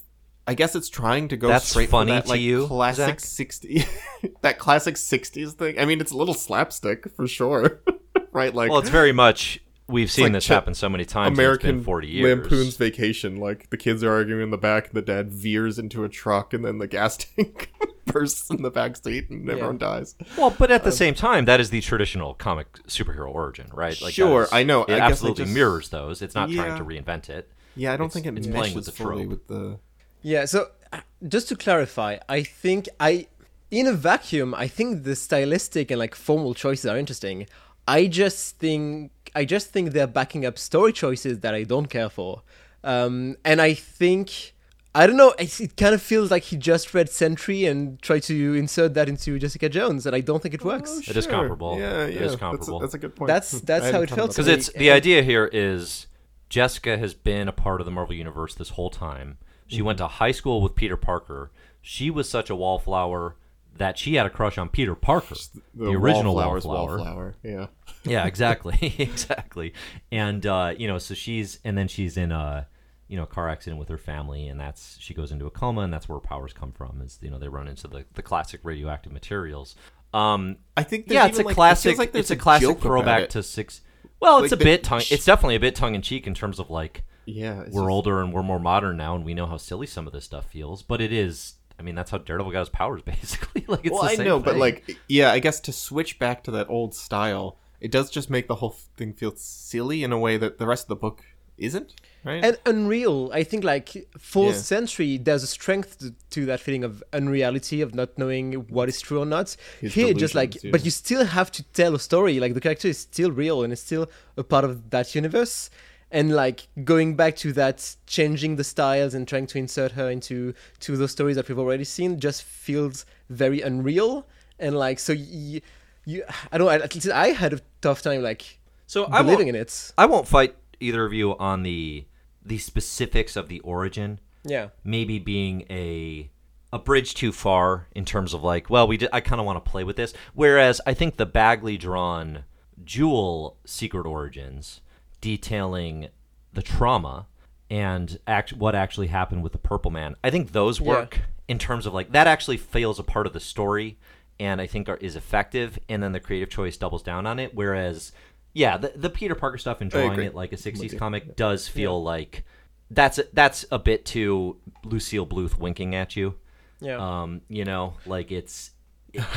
I 0.50 0.54
guess 0.54 0.76
it's 0.76 0.88
trying 0.88 1.28
to 1.28 1.36
go 1.36 1.50
That's 1.50 1.68
straight 1.68 1.90
funny 1.90 2.12
that 2.12 2.24
to 2.24 2.30
like 2.30 2.40
you, 2.40 2.68
classic 2.68 3.06
Zach? 3.06 3.20
sixty, 3.20 3.84
that 4.42 4.58
classic 4.58 4.96
'60s 4.96 5.52
thing. 5.52 5.78
I 5.78 5.84
mean, 5.84 6.00
it's 6.00 6.14
a 6.14 6.18
little 6.18 6.34
slapstick 6.34 7.14
for 7.18 7.28
sure, 7.28 7.82
right? 8.32 8.54
Like 8.54 8.70
Well, 8.70 8.80
it's 8.80 8.90
very 8.90 9.12
much. 9.12 9.60
We've 9.90 10.12
seen 10.12 10.26
like 10.26 10.34
this 10.34 10.48
chi- 10.48 10.54
happen 10.54 10.74
so 10.74 10.90
many 10.90 11.06
times. 11.06 11.38
American 11.38 11.70
it's 11.70 11.76
been 11.78 11.84
forty 11.86 12.08
years. 12.10 12.26
Lampoon's 12.40 12.76
Vacation. 12.76 13.38
Like 13.38 13.70
the 13.70 13.78
kids 13.78 14.04
are 14.04 14.12
arguing 14.12 14.42
in 14.44 14.50
the 14.52 14.58
back, 14.58 14.88
and 14.88 14.94
the 14.94 15.02
dad 15.02 15.32
veers 15.32 15.80
into 15.80 16.04
a 16.04 16.10
truck, 16.10 16.54
and 16.54 16.66
then 16.66 16.78
the 16.80 16.88
gas 16.88 17.16
tank 17.38 17.72
bursts 18.06 18.50
in 18.50 18.62
the 18.64 18.70
back 18.72 18.98
seat, 18.98 19.30
and 19.30 19.50
everyone 19.50 19.78
dies. 19.78 20.16
Well, 20.38 20.54
but 20.58 20.72
at 20.72 20.84
the 20.84 20.92
same 20.92 21.14
time, 21.14 21.46
that 21.46 21.60
is 21.62 21.70
the 21.70 21.80
traditional 21.82 22.34
comic 22.34 22.74
superhero 22.88 23.30
origin, 23.34 23.70
right? 23.74 23.98
that 24.00 24.12
Sure, 24.12 24.44
is- 24.44 24.50
I 24.54 24.64
know. 24.64 24.84
It 24.84 24.94
I 24.94 24.98
guess 24.98 25.12
absolutely 25.12 25.46
just- 25.46 25.56
mirrors 25.56 25.90
those. 25.90 26.22
It's 26.22 26.36
not 26.36 26.50
trying 26.52 26.78
to 26.78 26.84
reinvent 26.84 27.30
it. 27.30 27.50
Yeah, 27.76 27.94
I 27.94 27.98
don't 27.98 28.08
It's- 28.08 28.14
think 28.24 28.26
it 28.26 28.38
it's 28.40 28.48
playing 28.48 28.76
with 28.76 28.86
the 28.86 28.92
trope. 28.92 29.28
with 29.28 29.48
the. 29.48 29.80
Yeah, 30.22 30.46
so 30.46 30.68
uh, 30.92 31.00
just 31.28 31.48
to 31.50 31.56
clarify, 31.56 32.18
I 32.28 32.44
think 32.44 32.90
I 33.00 33.28
in 33.72 33.86
a 33.88 33.94
vacuum, 33.94 34.54
I 34.56 34.68
think 34.68 35.04
the 35.04 35.16
stylistic 35.16 35.92
and 35.92 36.00
like 36.00 36.16
formal 36.16 36.54
choices 36.54 36.86
are 36.88 36.98
interesting. 36.98 37.48
I 37.88 38.08
just 38.08 38.58
think 38.58 39.12
I 39.36 39.46
just 39.46 39.70
think 39.72 39.92
they're 39.92 40.08
backing 40.08 40.46
up 40.46 40.58
story 40.58 40.94
choices 40.94 41.40
that 41.40 41.54
I 41.54 41.64
don't 41.64 41.88
care 41.88 42.10
for. 42.10 42.42
Um, 42.84 43.38
and 43.46 43.62
I 43.62 43.74
think 43.74 44.54
I 44.96 45.06
don't 45.06 45.18
know. 45.18 45.34
It, 45.38 45.60
it 45.62 45.78
kind 45.78 45.94
of 45.94 46.02
feels 46.02 46.32
like 46.32 46.44
he 46.44 46.58
just 46.58 46.94
read 46.94 47.10
Sentry 47.10 47.66
and 47.66 48.02
tried 48.02 48.24
to 48.24 48.56
insert 48.56 48.94
that 48.96 49.08
into 49.08 49.38
Jessica 49.38 49.70
Jones, 49.70 50.06
and 50.08 50.16
I 50.16 50.22
don't 50.22 50.42
think 50.42 50.56
it 50.56 50.64
works. 50.64 50.92
Oh, 50.96 51.02
It 51.12 51.16
is 51.18 51.28
comparable. 51.28 51.78
Yeah, 51.78 52.04
It 52.06 52.16
yeah. 52.16 52.20
is 52.22 52.32
That's 52.32 52.34
a- 52.34 52.38
comparable. 52.38 52.80
That's 52.80 52.94
a, 52.94 52.98
good 52.98 53.16
point. 53.16 53.28
That's- 53.28 53.62
that's 53.62 53.92
how 53.92 54.02
it 54.02 54.10
thought 54.10 54.16
felt 54.16 54.30
because 54.32 54.48
it's 54.48 54.70
the 54.74 54.90
idea 54.90 55.22
here 55.24 55.50
is 55.54 56.08
Jessica 56.50 56.98
has 56.98 57.14
been 57.14 57.48
a 57.48 57.52
part 57.52 57.80
of 57.80 57.86
the 57.86 57.92
Marvel 57.92 58.16
universe 58.16 58.56
this 58.56 58.70
whole 58.70 58.90
time. 58.90 59.38
She 59.68 59.82
went 59.82 59.98
to 60.00 60.08
high 60.08 60.32
school 60.32 60.62
with 60.62 60.76
Peter 60.76 60.98
Parker. 60.98 61.52
She 61.82 62.10
was 62.10 62.28
such 62.30 62.50
a 62.50 62.56
wallflower 62.56 63.36
that 63.80 63.98
she 63.98 64.16
had 64.16 64.26
a 64.26 64.30
crush 64.30 64.58
on 64.58 64.70
Peter 64.70 64.96
Parker, 64.96 65.36
the, 65.74 65.92
original 65.92 66.36
wallflowers, 66.36 66.66
wallflower. 66.66 66.98
wallflower. 66.98 67.36
Yeah. 67.44 67.68
yeah, 68.04 68.26
exactly, 68.26 68.96
exactly. 68.98 69.74
And 70.12 70.46
uh, 70.46 70.74
you 70.78 70.88
know, 70.88 70.98
so 70.98 71.14
she's 71.14 71.60
and 71.64 71.78
then 71.78 71.88
she's 71.88 72.18
in 72.18 72.32
a 72.32 72.68
you 73.08 73.16
know 73.18 73.26
car 73.26 73.50
accident 73.50 73.80
with 73.80 73.90
her 73.90 73.98
family, 73.98 74.48
and 74.48 74.60
that's 74.60 74.98
she 75.00 75.14
goes 75.14 75.32
into 75.32 75.46
a 75.46 75.52
coma, 75.52 75.82
and 75.82 75.94
that's 75.94 76.08
where 76.10 76.18
her 76.18 76.22
powers 76.26 76.54
come 76.54 76.72
from. 76.72 77.02
Is 77.02 77.20
you 77.22 77.30
know 77.30 77.38
they 77.40 77.48
run 77.48 77.68
into 77.68 77.88
the 77.88 78.06
the 78.14 78.22
classic 78.22 78.62
radioactive 78.64 79.12
materials. 79.12 79.76
Um, 80.14 80.58
I 80.76 80.84
think. 80.84 81.06
yeah, 81.08 81.26
it's 81.28 81.40
a 81.40 81.44
like- 81.44 81.56
classic. 81.56 81.90
feels 81.92 82.00
like 82.00 82.16
it's 82.16 82.32
a 82.32 82.36
classic 82.36 82.80
throwback 82.80 83.30
to 83.30 83.44
six. 83.44 83.82
Well, 84.20 84.40
it's 84.44 84.52
Like 84.52 84.54
a 84.54 84.56
the- 84.60 84.64
bit 84.66 84.84
tongue. 84.84 85.02
It's 85.12 85.26
definitely 85.26 85.56
a 85.56 85.60
bit 85.60 85.76
tongue 85.76 85.94
in 85.94 86.02
cheek 86.02 86.26
in 86.26 86.34
terms 86.34 86.60
of 86.60 86.70
like 86.72 87.04
Yeah. 87.26 87.58
we're 87.60 87.66
just- 87.66 87.78
older 87.78 88.20
and 88.22 88.34
we're 88.34 88.42
more 88.42 88.60
modern 88.60 88.98
now, 88.98 89.16
and 89.16 89.24
we 89.24 89.34
know 89.36 89.46
how 89.46 89.58
silly 89.58 89.86
some 89.86 90.08
of 90.08 90.14
this 90.14 90.26
stuff 90.26 90.50
feels. 90.50 90.82
But 90.82 91.02
it 91.02 91.12
is. 91.14 91.54
I 91.80 91.84
mean, 91.84 91.96
that's 91.96 92.12
how 92.12 92.18
Daredevil 92.18 92.52
got 92.52 92.60
his 92.60 92.70
powers, 92.70 93.02
basically. 93.06 93.66
like 93.68 93.82
it's 93.86 93.92
well, 93.94 94.04
the 94.04 94.10
I 94.10 94.16
same 94.16 94.26
know, 94.26 94.40
but 94.40 94.56
like, 94.58 94.98
yeah, 95.08 95.32
I 95.32 95.40
guess 95.40 95.60
to 95.62 95.72
switch 95.72 96.18
back 96.20 96.44
to 96.46 96.52
that 96.52 96.70
old 96.70 96.96
style, 96.96 97.58
it 97.80 97.92
does 97.92 98.10
just 98.10 98.30
make 98.30 98.48
the 98.48 98.56
whole 98.56 98.76
thing 98.98 99.14
feel 99.14 99.34
silly 99.36 100.04
in 100.04 100.12
a 100.12 100.18
way 100.20 100.38
that 100.38 100.58
the 100.58 100.66
rest 100.66 100.86
of 100.86 100.90
the 100.90 100.96
book 100.96 101.24
isn't. 101.58 101.94
Right. 102.24 102.44
and 102.44 102.58
unreal. 102.66 103.32
I 103.34 103.44
think 103.44 103.64
like 103.64 103.90
fourth 104.18 104.56
Yeah. 104.56 104.62
century, 104.62 105.18
there's 105.18 105.44
a 105.44 105.48
strength 105.48 105.98
to, 106.00 106.14
to 106.32 106.46
that 106.48 106.60
feeling 106.60 106.84
of 106.84 107.02
unreality 107.14 107.82
of 107.82 107.96
not 107.96 108.18
knowing 108.18 108.54
what 108.68 108.90
is 108.90 109.00
true 109.00 109.20
or 109.22 109.26
not. 109.26 109.56
His 109.80 109.94
Here, 109.94 110.14
just 110.14 110.36
like, 110.36 110.62
yeah. 110.62 110.72
but 110.72 110.84
you 110.84 110.92
still 110.92 111.24
have 111.26 111.52
to 111.54 111.64
tell 111.64 111.96
a 111.96 112.00
story. 112.00 112.40
Like 112.40 112.54
the 112.54 112.60
character 112.60 112.90
is 112.90 112.98
still 112.98 113.32
real 113.32 113.64
and 113.64 113.72
is 113.72 113.80
still 113.82 114.10
a 114.36 114.44
part 114.44 114.66
of 114.66 114.90
that 114.90 115.16
universe. 115.16 115.70
And 116.10 116.34
like 116.34 116.68
going 116.84 117.16
back 117.16 117.36
to 117.38 117.52
that, 117.54 117.96
changing 118.06 118.56
the 118.56 118.64
styles 118.64 119.14
and 119.14 119.28
trying 119.28 119.48
to 119.48 119.58
insert 119.58 119.92
her 119.94 120.10
into 120.10 120.54
to 120.80 120.96
those 120.96 121.12
stories 121.12 121.36
that 121.36 121.48
we've 121.50 121.60
already 121.60 121.84
seen, 121.84 122.20
just 122.20 122.44
feels 122.44 123.06
very 123.30 123.62
unreal. 123.62 124.26
And 124.58 124.78
like, 124.78 125.00
so 125.00 125.14
you, 125.14 125.62
you 126.06 126.24
I 126.52 126.58
don't. 126.58 126.70
At 126.72 126.96
least 126.96 127.10
I 127.10 127.30
had 127.30 127.54
a 127.54 127.60
tough 127.82 128.02
time 128.02 128.22
like 128.22 128.60
so 128.86 129.08
I 129.12 129.22
believing 129.22 129.50
in 129.50 129.56
it. 129.56 129.92
I 129.98 130.06
won't 130.06 130.28
fight 130.28 130.56
either 130.80 131.06
of 131.06 131.12
you 131.14 131.38
on 131.38 131.64
the 131.64 132.06
the 132.46 132.58
specifics 132.58 133.36
of 133.36 133.50
the 133.50 133.60
origin. 133.60 134.20
Yeah. 134.44 134.70
maybe 134.86 135.20
being 135.20 135.66
a 135.70 136.30
a 136.72 136.80
bridge 136.80 137.14
too 137.14 137.32
far 137.32 137.88
in 137.94 138.06
terms 138.06 138.34
of 138.34 138.44
like, 138.44 138.70
well, 138.70 138.88
we 138.88 138.98
did, 138.98 139.10
I 139.14 139.22
kind 139.22 139.40
of 139.40 139.46
want 139.46 139.64
to 139.64 139.70
play 139.70 139.84
with 139.84 139.96
this. 139.96 140.14
Whereas 140.34 140.82
I 140.86 140.94
think 140.94 141.18
the 141.18 141.26
Bagley 141.26 141.78
drawn 141.78 142.44
Jewel 142.84 143.58
Secret 143.66 144.06
Origins 144.06 144.82
detailing 145.22 146.10
the 146.54 146.62
trauma 146.62 147.28
and 147.70 148.20
act 148.28 148.54
what 148.54 148.76
actually 148.76 149.08
happened 149.08 149.44
with 149.44 149.52
the 149.52 149.58
Purple 149.58 149.92
Man. 149.92 150.16
I 150.24 150.30
think 150.30 150.52
those 150.52 150.80
Yeah. 150.80 150.88
work 150.88 151.22
in 151.48 151.60
terms 151.60 151.86
of 151.86 151.94
like 151.94 152.12
that 152.12 152.28
actually 152.28 152.58
feels 152.58 153.00
a 153.00 153.04
part 153.04 153.28
of 153.28 153.34
the 153.34 153.40
story 153.40 153.98
and 154.40 154.62
I 154.62 154.68
think 154.68 154.88
are, 154.90 154.98
is 154.98 155.16
effective 155.16 155.80
and 155.90 156.02
then 156.04 156.12
the 156.12 156.20
creative 156.20 156.50
choice 156.50 156.78
doubles 156.78 157.04
down 157.04 157.26
on 157.26 157.40
it 157.40 157.54
whereas 157.56 158.12
yeah, 158.54 158.78
the, 158.78 158.92
the 158.96 159.10
Peter 159.10 159.36
Parker 159.36 159.58
stuff 159.58 159.82
and 159.82 159.92
drawing 159.92 160.20
it 160.22 160.34
like 160.34 160.52
a 160.52 160.56
60s 160.56 160.94
you. 160.94 160.98
comic 160.98 161.36
does 161.36 161.68
feel 161.68 162.02
like 162.02 162.44
that's 162.90 163.20
that's 163.34 163.66
a 163.72 163.78
bit 163.78 164.06
too 164.06 164.58
Lucille 164.84 165.28
Bluth 165.28 165.58
winking 165.60 165.94
at 165.94 166.16
you. 166.16 166.36
Yeah. 166.80 166.98
Um, 166.98 167.42
you 167.50 167.66
know, 167.66 167.96
like 168.06 168.32
it's 168.32 168.72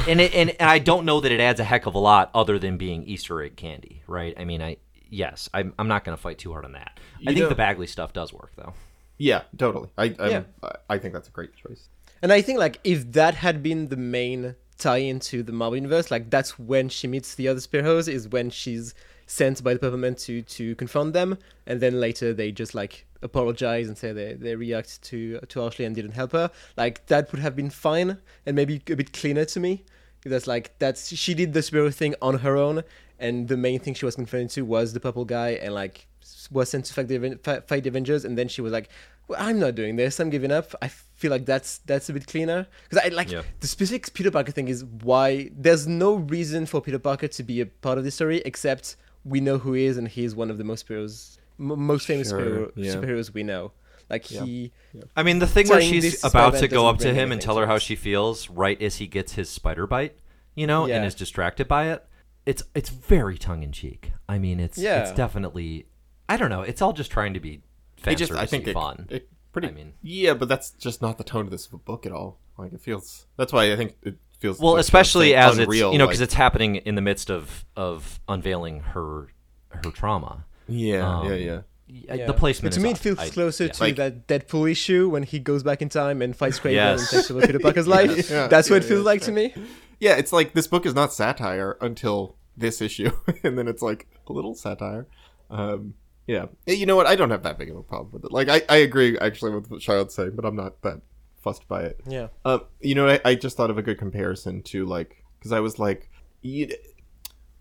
and 0.09 0.21
it, 0.21 0.35
and, 0.35 0.51
and 0.51 0.71
I 0.71 0.79
don't 0.79 1.05
know 1.05 1.21
that 1.21 1.33
it 1.33 1.41
adds 1.41 1.61
a 1.61 1.65
heck 1.65 1.87
of 1.87 1.95
a 1.95 1.99
lot 1.99 2.31
other 2.35 2.59
than 2.59 2.77
being 2.77 3.03
Easter 3.05 3.43
egg 3.43 3.57
candy, 3.57 4.03
right? 4.07 4.35
I 4.39 4.45
mean, 4.45 4.63
I 4.63 4.77
yes, 5.11 5.49
I'm 5.53 5.73
I'm 5.79 5.89
not 5.89 6.05
going 6.05 6.17
to 6.17 6.23
fight 6.23 6.39
too 6.39 6.53
hard 6.53 6.65
on 6.65 6.73
that. 6.73 6.99
I 6.99 7.21
You 7.21 7.27
think 7.27 7.39
know- 7.41 7.49
the 7.49 7.55
Bagley 7.55 7.87
stuff 7.87 8.13
does 8.13 8.33
work 8.33 8.53
though. 8.57 8.73
yeah, 9.19 9.43
totally. 9.59 9.91
I 9.99 10.15
I'm, 10.19 10.31
Yeah. 10.31 10.43
I, 10.63 10.71
I 10.91 10.99
think 10.99 11.13
that's 11.15 11.29
a 11.29 11.33
great 11.33 11.55
choice. 11.57 11.89
And 12.23 12.33
I 12.33 12.43
think 12.43 12.59
like 12.59 12.81
if 12.85 13.13
that 13.13 13.35
had 13.35 13.63
been 13.63 13.89
the 13.89 13.97
main 13.97 14.55
tie 14.79 14.99
into 14.99 15.43
the 15.43 15.53
Marvel 15.53 15.77
universe, 15.77 16.11
like 16.11 16.31
that's 16.31 16.59
when 16.59 16.89
she 16.89 17.07
meets 17.07 17.35
the 17.35 17.49
other 17.49 17.61
spearheroes, 17.61 18.09
is 18.13 18.29
when 18.29 18.51
she's 18.51 18.95
sent 19.27 19.63
by 19.63 19.73
the 19.75 19.79
Peppermint 19.81 20.19
to 20.19 20.43
to 20.43 20.75
confront 20.77 21.13
them, 21.13 21.39
and 21.67 21.81
then 21.81 22.01
later 22.01 22.33
they 22.35 22.51
just 22.53 22.75
like 22.75 23.07
apologize 23.23 23.87
and 23.89 23.97
say 23.99 24.13
they, 24.13 24.33
they 24.35 24.57
react 24.57 25.01
to 25.03 25.39
to 25.49 25.63
Ashley 25.63 25.85
and 25.85 25.95
didn't 25.95 26.13
help 26.13 26.33
her. 26.33 26.51
Like 26.77 27.07
that 27.07 27.31
would 27.33 27.41
have 27.41 27.55
been 27.57 27.71
fine 27.71 28.19
and 28.47 28.57
maybe 28.57 28.83
a 28.91 28.97
bit 28.97 29.13
cleaner 29.13 29.45
to 29.47 29.61
me. 29.61 29.85
That's 30.25 30.47
like 30.47 30.79
that's 30.79 31.15
she 31.15 31.33
did 31.35 31.53
the 31.55 31.61
superhero 31.61 31.93
thing 31.95 32.15
on 32.21 32.39
her 32.41 32.57
own, 32.57 32.83
and 33.21 33.49
the 33.49 33.57
main 33.57 33.79
thing 33.81 33.95
she 33.95 34.05
was 34.05 34.15
confronted 34.17 34.51
to 34.51 34.63
was 34.65 34.93
the 34.93 35.01
purple 35.01 35.25
guy, 35.25 35.51
and 35.51 35.75
like 35.75 36.07
was 36.51 36.71
sent 36.71 36.85
to 36.87 36.93
fight 36.95 37.09
the, 37.09 37.63
fight 37.67 37.83
the 37.85 37.89
Avengers, 37.89 38.25
and 38.25 38.37
then 38.37 38.49
she 38.49 38.61
was 38.61 38.73
like, 38.73 38.89
well, 39.29 39.39
"I'm 39.41 39.59
not 39.61 39.75
doing 39.77 39.97
this. 39.97 40.19
I'm 40.21 40.31
giving 40.31 40.51
up." 40.51 40.75
I 40.83 40.89
feel 40.89 41.31
like 41.31 41.47
that's 41.47 41.79
that's 41.87 42.09
a 42.09 42.13
bit 42.13 42.27
cleaner 42.27 42.67
because 42.89 43.05
I 43.05 43.09
like 43.15 43.31
Yeah. 43.31 43.43
the 43.61 43.67
specific 43.67 44.13
Peter 44.15 44.31
Parker 44.31 44.53
thing 44.53 44.69
is 44.69 44.85
why 44.85 45.51
there's 45.57 45.87
no 45.87 46.15
reason 46.15 46.67
for 46.67 46.81
Peter 46.81 46.99
Parker 46.99 47.29
to 47.29 47.43
be 47.43 47.61
a 47.61 47.67
part 47.67 47.99
of 47.99 48.05
the 48.05 48.11
story 48.11 48.43
except 48.45 48.97
we 49.25 49.41
know 49.41 49.59
who 49.59 49.75
he 49.75 49.85
is, 49.85 49.97
and 49.99 50.09
he's 50.09 50.35
one 50.35 50.51
of 50.51 50.59
the 50.59 50.65
most 50.65 50.89
heroes, 50.89 51.39
m- 51.59 51.81
most 51.87 52.07
famous 52.07 52.31
Sure, 52.31 52.41
superhero, 52.41 52.73
yeah. 52.75 52.95
superheroes 52.95 53.33
we 53.35 53.43
know. 53.43 53.73
Like 54.09 54.29
Yeah. 54.31 54.45
he, 54.45 54.73
I 55.15 55.23
mean, 55.23 55.39
the 55.39 55.47
thing 55.47 55.69
where 55.69 55.81
she's 55.81 56.25
about 56.25 56.55
to 56.55 56.67
go 56.69 56.89
up 56.89 56.99
to 56.99 57.15
him 57.15 57.31
and 57.31 57.41
tell 57.41 57.57
her 57.59 57.67
how 57.67 57.79
she 57.79 57.95
feels 57.97 58.51
right 58.51 58.81
as 58.83 58.97
he 58.97 59.07
gets 59.07 59.35
his 59.35 59.49
spider 59.49 59.87
bite, 59.87 60.17
you 60.57 60.67
know, 60.67 60.87
Yeah. 60.87 60.97
and 60.97 61.05
is 61.05 61.15
distracted 61.15 61.69
by 61.69 61.91
it. 61.93 62.05
It's 62.47 62.63
it's 62.75 62.89
very 62.91 63.37
tongue 63.39 63.63
in 63.63 63.73
cheek. 63.73 64.13
I 64.29 64.39
mean, 64.39 64.61
it's 64.61 64.79
it's 64.79 65.13
definitely 65.13 65.87
I 66.29 66.37
don't 66.37 66.51
know. 66.51 66.63
It's 66.63 66.81
all 66.83 66.93
just 66.93 67.11
trying 67.11 67.35
to 67.35 67.41
be 67.41 67.63
fan 67.99 68.15
It 68.15 68.17
just 68.17 68.33
I 68.33 68.47
think 68.47 68.67
it, 68.67 68.73
fun. 68.75 69.07
it 69.11 69.29
pretty. 69.53 69.69
I 69.69 69.73
mean- 69.73 69.93
yeah, 70.03 70.35
but 70.35 70.49
that's 70.49 70.71
just 70.71 71.03
not 71.03 71.19
the 71.19 71.25
tone 71.25 71.45
of 71.47 71.51
this 71.51 71.67
book 71.67 72.07
at 72.07 72.13
all. 72.13 72.39
Like 72.59 72.73
it 72.73 72.81
feels. 72.81 73.27
That's 73.37 73.53
why 73.53 73.73
I 73.73 73.77
think 73.77 73.95
it 74.03 74.17
feels. 74.39 74.59
well, 74.59 74.73
like, 74.73 74.81
especially 74.81 75.37
I'm 75.37 75.51
as 75.51 75.57
saying, 75.57 75.63
it's 75.63 75.67
unreal, 75.69 75.93
you 75.93 75.99
know 75.99 76.07
because 76.07 76.21
like- 76.21 76.25
it's 76.27 76.35
happening 76.35 76.77
in 76.77 76.95
the 76.95 77.03
midst 77.03 77.31
of 77.31 77.65
of 77.77 78.21
unveiling 78.29 78.81
her 78.81 79.29
her 79.69 79.91
trauma. 79.91 80.45
Yeah, 80.69 81.19
um, 81.21 81.27
yeah, 81.29 81.35
yeah. 81.35 81.61
Yeah. 81.93 82.27
The 82.27 82.35
placement 82.35 82.73
But 82.73 82.77
to 82.79 82.83
me, 82.85 82.91
odd. 82.91 82.97
it 82.97 82.99
feels 83.01 83.19
I- 83.19 83.29
closer 83.31 83.65
yeah. 83.65 83.73
to 83.73 83.83
Like- 83.83 83.97
that 83.97 84.29
Deadpool 84.29 84.71
issue 84.71 85.09
when 85.11 85.25
he 85.25 85.41
goes 85.41 85.65
back 85.65 85.83
in 85.83 85.89
time 85.89 86.23
and 86.23 86.37
fights 86.37 86.61
Kraven 86.61 86.75
Yes. 86.75 87.01
and 87.01 87.09
takes 87.11 87.31
over 87.33 87.45
Peter 87.45 87.59
Parker's 87.59 87.89
life. 87.89 88.31
Yeah, 88.31 88.47
That's 88.47 88.71
what 88.71 88.77
yeah, 88.77 88.87
it 88.87 88.89
feels 88.89 89.01
yeah, 89.01 89.05
like 89.05 89.23
to 89.23 89.33
me. 89.33 89.53
Yeah, 90.01 90.17
it's 90.17 90.33
like 90.33 90.55
this 90.55 90.67
book 90.67 90.87
is 90.87 90.95
not 90.95 91.13
satire 91.13 91.77
until 91.81 92.37
this 92.57 92.81
issue, 92.81 93.11
and 93.45 93.57
then 93.57 93.69
it's 93.69 93.83
like 93.83 94.09
a 94.27 94.33
little 94.33 94.55
satire. 94.55 95.07
Um, 95.51 95.95
yeah, 96.27 96.47
you 96.67 96.87
know 96.87 96.97
what? 96.97 97.07
I 97.07 97.17
don't 97.17 97.31
have 97.31 97.43
that 97.43 97.59
big 97.59 97.71
of 97.71 97.77
a 97.77 97.83
problem 97.83 98.13
with 98.13 98.25
it. 98.25 98.33
Like, 98.33 98.49
I, 98.49 98.63
I 98.69 98.79
agree 98.79 99.19
actually 99.19 99.53
with 99.53 99.71
what 99.71 99.83
Charlotte's 99.83 100.15
saying, 100.15 100.33
but 100.35 100.45
I'm 100.45 100.57
not 100.57 100.81
that 100.83 101.01
fussed 101.41 101.67
by 101.69 101.83
it. 101.83 102.01
Yeah. 102.07 102.29
Uh, 102.45 102.61
you 102.81 102.95
know, 102.95 103.09
I, 103.09 103.21
I 103.25 103.35
just 103.35 103.57
thought 103.57 103.71
of 103.71 103.79
a 103.79 103.83
good 103.83 103.99
comparison 103.99 104.63
to 104.65 104.87
like 104.87 105.25
because 105.39 105.53
I 105.53 105.61
was 105.61 105.79
like, 105.79 106.11
you, 106.43 106.69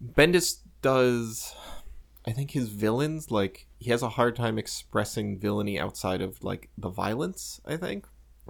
Bendis 0.03 0.59
does. 0.81 1.53
I 2.27 2.31
think 2.31 2.51
his 2.51 2.69
villains 2.69 3.31
like 3.31 3.67
he 3.79 3.89
has 3.91 4.03
a 4.03 4.09
hard 4.09 4.35
time 4.35 4.59
expressing 4.59 5.39
villainy 5.39 5.79
outside 5.79 6.21
of 6.21 6.43
like 6.43 6.69
the 6.77 6.89
violence. 6.89 7.59
I 7.65 7.77
think, 7.77 8.05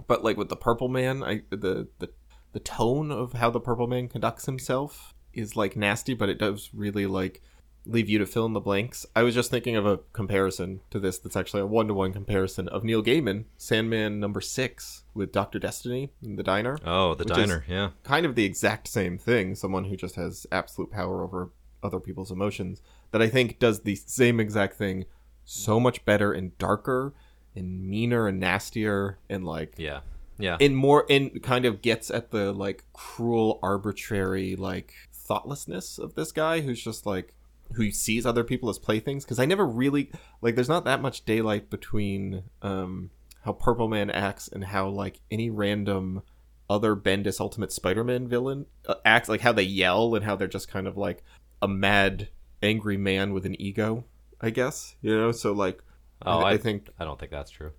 but 0.08 0.24
like 0.24 0.38
with 0.38 0.50
the 0.50 0.56
Purple 0.56 0.90
Man, 0.90 1.24
I 1.24 1.44
the 1.50 1.88
the 2.00 2.10
the 2.52 2.60
tone 2.60 3.12
of 3.12 3.34
how 3.34 3.50
the 3.50 3.60
Purple 3.60 3.88
Man 3.88 4.08
conducts 4.08 4.45
himself 4.45 5.14
is 5.34 5.56
like 5.56 5.76
nasty, 5.76 6.14
but 6.14 6.30
it 6.30 6.38
does 6.39 6.70
really 6.74 7.06
like 7.06 7.41
leave 7.86 8.10
you 8.10 8.20
to 8.20 8.26
fill 8.26 8.45
in 8.45 8.54
the 8.54 8.60
blanks. 8.60 9.06
I 9.16 9.24
was 9.24 9.34
just 9.34 9.50
thinking 9.50 9.76
of 9.76 9.86
a 9.86 10.00
comparison 10.14 10.82
to 10.91 11.00
this 11.00 11.18
that's 11.18 11.36
actually 11.36 11.62
a 11.62 11.66
one 11.66 11.88
to 11.88 11.93
one 11.93 12.14
comparison 12.14 12.68
of 12.68 12.84
Neil 12.84 13.02
Gaiman, 13.02 13.45
Sandman 13.58 14.20
number 14.20 14.41
six, 14.41 15.04
with 15.14 15.32
Doctor 15.32 15.60
Destiny 15.60 16.12
in 16.22 16.36
the 16.36 16.43
diner. 16.43 16.78
Oh, 16.86 17.16
the 17.16 17.26
diner, 17.26 17.66
yeah. 17.68 17.91
Kind 18.04 18.26
of 18.26 18.36
the 18.36 18.45
exact 18.45 18.88
same 18.88 19.18
thing. 19.18 19.56
Someone 19.56 19.86
who 19.86 19.95
just 19.95 20.16
has 20.16 20.45
absolute 20.52 20.91
power 20.91 21.24
over 21.24 21.52
other 21.82 22.00
people's 22.00 22.32
emotions. 22.32 22.82
That 23.12 23.22
I 23.22 23.30
think 23.30 23.60
does 23.60 23.82
the 23.82 23.95
same 23.95 24.39
exact 24.39 24.76
thing 24.76 25.06
so 25.45 25.80
much 25.80 26.06
better 26.06 26.32
and 26.32 26.56
darker 26.60 27.14
and 27.56 27.88
meaner 27.88 28.28
and 28.28 28.39
nastier 28.39 29.18
and 29.30 29.45
like 29.45 29.74
Yeah. 29.78 30.02
Yeah. 30.40 30.56
in 30.60 30.74
more 30.74 31.06
in 31.10 31.42
kind 31.42 31.66
of 31.66 31.82
gets 31.82 32.10
at 32.10 32.32
the 32.32 32.54
like 32.54 32.86
cruel 32.94 33.60
arbitrary 33.62 34.56
like 34.56 34.94
thoughtlessness 35.12 36.00
of 36.00 36.16
this 36.16 36.32
guy 36.32 36.62
who's 36.62 36.82
just 36.82 37.06
like 37.06 37.36
who 37.74 37.92
sees 37.92 38.26
other 38.26 38.44
people 38.44 38.70
as 38.70 38.80
playthings 38.80 39.26
because 39.26 39.38
i 39.38 39.46
never 39.46 39.66
really 39.66 40.12
like 40.42 40.56
there's 40.56 40.70
not 40.70 40.86
that 40.86 41.02
much 41.02 41.26
daylight 41.26 41.70
between 41.70 42.44
um 42.62 43.12
how 43.44 43.52
purple 43.52 43.88
man 43.88 44.10
acts 44.10 44.48
and 44.48 44.64
how 44.64 44.88
like 44.88 45.20
any 45.30 45.50
random 45.50 46.24
other 46.70 46.96
bendis 46.96 47.40
ultimate 47.40 47.72
spider-man 47.72 48.28
villain 48.28 48.66
uh, 48.88 48.96
acts 49.06 49.30
like 49.30 49.42
how 49.42 49.52
they 49.52 49.64
yell 49.64 50.16
and 50.16 50.26
how 50.26 50.36
they're 50.36 50.48
just 50.48 50.70
kind 50.70 50.88
of 50.88 50.98
like 50.98 51.24
a 51.62 51.68
mad 51.68 52.30
angry 52.64 52.98
man 52.98 53.34
with 53.34 53.46
an 53.46 53.60
ego 53.62 54.06
i 54.42 54.50
guess 54.50 54.96
you 55.02 55.16
know 55.16 55.32
so 55.32 55.52
like 55.52 55.84
Oh, 56.26 56.39
I, 56.39 56.53
I, 56.53 56.57
think 56.57 56.89
I 56.99 57.05
don't 57.05 57.20
think 57.20 57.32
that's 57.32 57.51
true. 57.51 57.72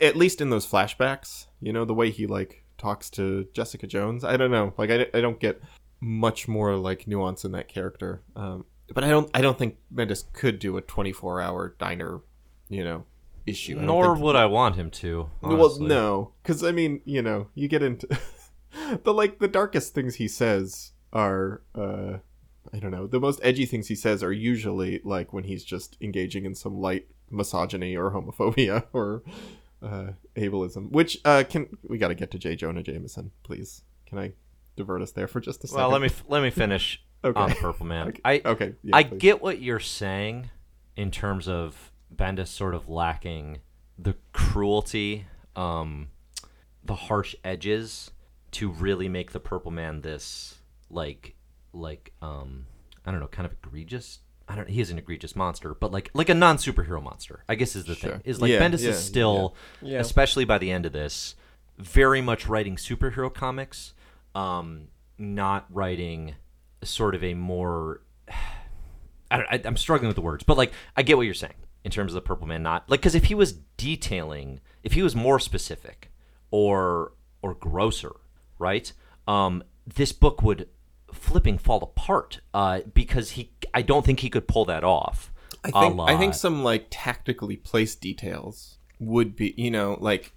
at 0.00 0.16
least 0.16 0.40
in 0.40 0.50
those 0.50 0.66
flashbacks, 0.66 1.46
you 1.60 1.72
know, 1.72 1.84
the 1.84 1.94
way 1.94 2.10
he 2.10 2.26
like 2.26 2.64
talks 2.78 3.10
to 3.10 3.46
Jessica 3.52 3.86
Jones. 3.86 4.24
I 4.24 4.36
don't 4.36 4.50
know. 4.50 4.72
Like 4.76 4.90
I, 4.90 5.06
I 5.12 5.20
don't 5.20 5.40
get 5.40 5.60
much 6.00 6.48
more 6.48 6.76
like 6.76 7.06
nuance 7.06 7.44
in 7.44 7.52
that 7.52 7.68
character. 7.68 8.22
Um, 8.36 8.64
but 8.92 9.04
I 9.04 9.08
don't 9.08 9.30
I 9.34 9.40
don't 9.40 9.58
think 9.58 9.76
Bendis 9.94 10.24
could 10.32 10.58
do 10.58 10.76
a 10.76 10.80
24 10.80 11.40
hour 11.40 11.74
diner, 11.78 12.20
you 12.68 12.84
know, 12.84 13.04
issue. 13.46 13.78
I 13.78 13.84
Nor 13.84 14.14
would 14.14 14.36
I 14.36 14.46
want 14.46 14.76
him 14.76 14.90
to. 14.90 15.30
well, 15.42 15.64
honestly. 15.64 15.86
no, 15.86 16.32
because 16.42 16.64
I 16.64 16.72
mean, 16.72 17.00
you 17.04 17.22
know, 17.22 17.48
you 17.54 17.68
get 17.68 17.82
into 17.82 18.08
the 19.02 19.12
like 19.12 19.38
the 19.38 19.48
darkest 19.48 19.94
things 19.94 20.16
he 20.16 20.28
says 20.28 20.92
are, 21.12 21.62
uh, 21.74 22.18
I 22.72 22.78
don't 22.78 22.90
know, 22.90 23.06
the 23.06 23.20
most 23.20 23.40
edgy 23.42 23.66
things 23.66 23.88
he 23.88 23.94
says 23.94 24.22
are 24.22 24.32
usually 24.32 25.00
like 25.04 25.32
when 25.32 25.44
he's 25.44 25.64
just 25.64 25.96
engaging 26.00 26.44
in 26.44 26.54
some 26.54 26.80
light 26.80 27.08
misogyny 27.30 27.96
or 27.96 28.10
homophobia 28.10 28.84
or 28.92 29.22
uh, 29.82 30.08
ableism. 30.36 30.90
Which 30.90 31.18
uh, 31.24 31.44
can 31.48 31.68
we 31.88 31.98
got 31.98 32.08
to 32.08 32.14
get 32.14 32.30
to 32.32 32.38
J. 32.38 32.56
Jonah 32.56 32.82
Jameson, 32.82 33.30
please? 33.42 33.82
Can 34.06 34.18
I 34.18 34.32
divert 34.76 35.02
us 35.02 35.12
there 35.12 35.28
for 35.28 35.40
just 35.40 35.64
a 35.64 35.68
second? 35.68 35.80
Well, 35.80 35.90
let 35.90 36.02
me 36.02 36.10
let 36.28 36.42
me 36.42 36.50
finish 36.50 37.02
Okay. 37.24 37.38
on 37.38 37.50
Purple 37.52 37.86
Man. 37.86 38.08
Okay. 38.08 38.20
I 38.24 38.40
okay, 38.44 38.74
yeah, 38.82 38.96
I 38.96 39.04
please. 39.04 39.18
get 39.18 39.42
what 39.42 39.60
you're 39.60 39.78
saying 39.78 40.48
in 40.96 41.10
terms 41.10 41.48
of 41.48 41.92
Bendis 42.14 42.48
sort 42.48 42.74
of 42.74 42.88
lacking 42.88 43.58
the 43.98 44.16
cruelty, 44.32 45.26
um, 45.54 46.08
the 46.82 46.94
harsh 46.94 47.34
edges 47.44 48.10
to 48.52 48.70
really 48.70 49.08
make 49.08 49.32
the 49.32 49.40
Purple 49.40 49.70
Man 49.70 50.00
this 50.00 50.56
like 50.88 51.34
like 51.72 52.12
um 52.22 52.66
I 53.04 53.10
don't 53.10 53.20
know, 53.20 53.26
kind 53.28 53.46
of 53.46 53.52
egregious. 53.52 54.20
I 54.50 54.56
don't. 54.56 54.68
He 54.68 54.80
is 54.80 54.90
an 54.90 54.98
egregious 54.98 55.36
monster, 55.36 55.74
but 55.74 55.92
like 55.92 56.10
like 56.12 56.28
a 56.28 56.34
non 56.34 56.56
superhero 56.56 57.00
monster. 57.00 57.44
I 57.48 57.54
guess 57.54 57.76
is 57.76 57.84
the 57.84 57.94
Sure. 57.94 58.10
thing. 58.12 58.22
Is 58.24 58.40
like 58.40 58.50
Yeah, 58.50 58.58
Bendis 58.60 58.82
yeah, 58.82 58.90
is 58.90 58.98
still, 58.98 59.54
yeah. 59.80 60.00
Especially 60.00 60.44
by 60.44 60.58
the 60.58 60.72
end 60.72 60.86
of 60.86 60.92
this, 60.92 61.36
very 61.78 62.20
much 62.20 62.48
writing 62.48 62.74
superhero 62.74 63.32
comics, 63.32 63.94
um, 64.34 64.88
not 65.18 65.66
writing 65.70 66.34
sort 66.82 67.14
of 67.14 67.22
a 67.22 67.34
more 67.34 68.00
I 69.30 69.36
don't, 69.36 69.46
I, 69.48 69.60
I'm 69.64 69.76
struggling 69.76 70.08
with 70.08 70.16
the 70.16 70.22
words, 70.22 70.42
but 70.42 70.56
like 70.56 70.72
I 70.96 71.02
get 71.02 71.16
what 71.16 71.26
you're 71.26 71.34
saying 71.34 71.54
in 71.84 71.92
terms 71.92 72.10
of 72.12 72.14
the 72.16 72.26
Purple 72.26 72.48
Man. 72.48 72.64
Not 72.64 72.90
like 72.90 73.00
because 73.00 73.14
if 73.14 73.26
he 73.26 73.36
was 73.36 73.52
detailing, 73.76 74.60
if 74.82 74.94
he 74.94 75.02
was 75.04 75.14
more 75.14 75.38
specific 75.38 76.10
or 76.50 77.12
or 77.40 77.54
grosser, 77.54 78.16
right? 78.58 78.92
Um, 79.28 79.62
this 79.86 80.10
book 80.10 80.42
would 80.42 80.68
flipping 81.14 81.58
fall 81.58 81.82
apart 81.82 82.40
uh, 82.54 82.80
because 82.92 83.30
he. 83.32 83.50
I 83.72 83.82
don't 83.82 84.04
think 84.04 84.20
he 84.20 84.30
could 84.30 84.48
pull 84.48 84.64
that 84.66 84.84
off. 84.84 85.32
I 85.62 85.70
think 85.70 86.00
I 86.00 86.16
think 86.16 86.34
some 86.34 86.64
like 86.64 86.86
tactically 86.90 87.56
placed 87.56 88.00
details 88.00 88.78
would 88.98 89.36
be, 89.36 89.54
you 89.56 89.70
know, 89.70 89.96
like. 90.00 90.32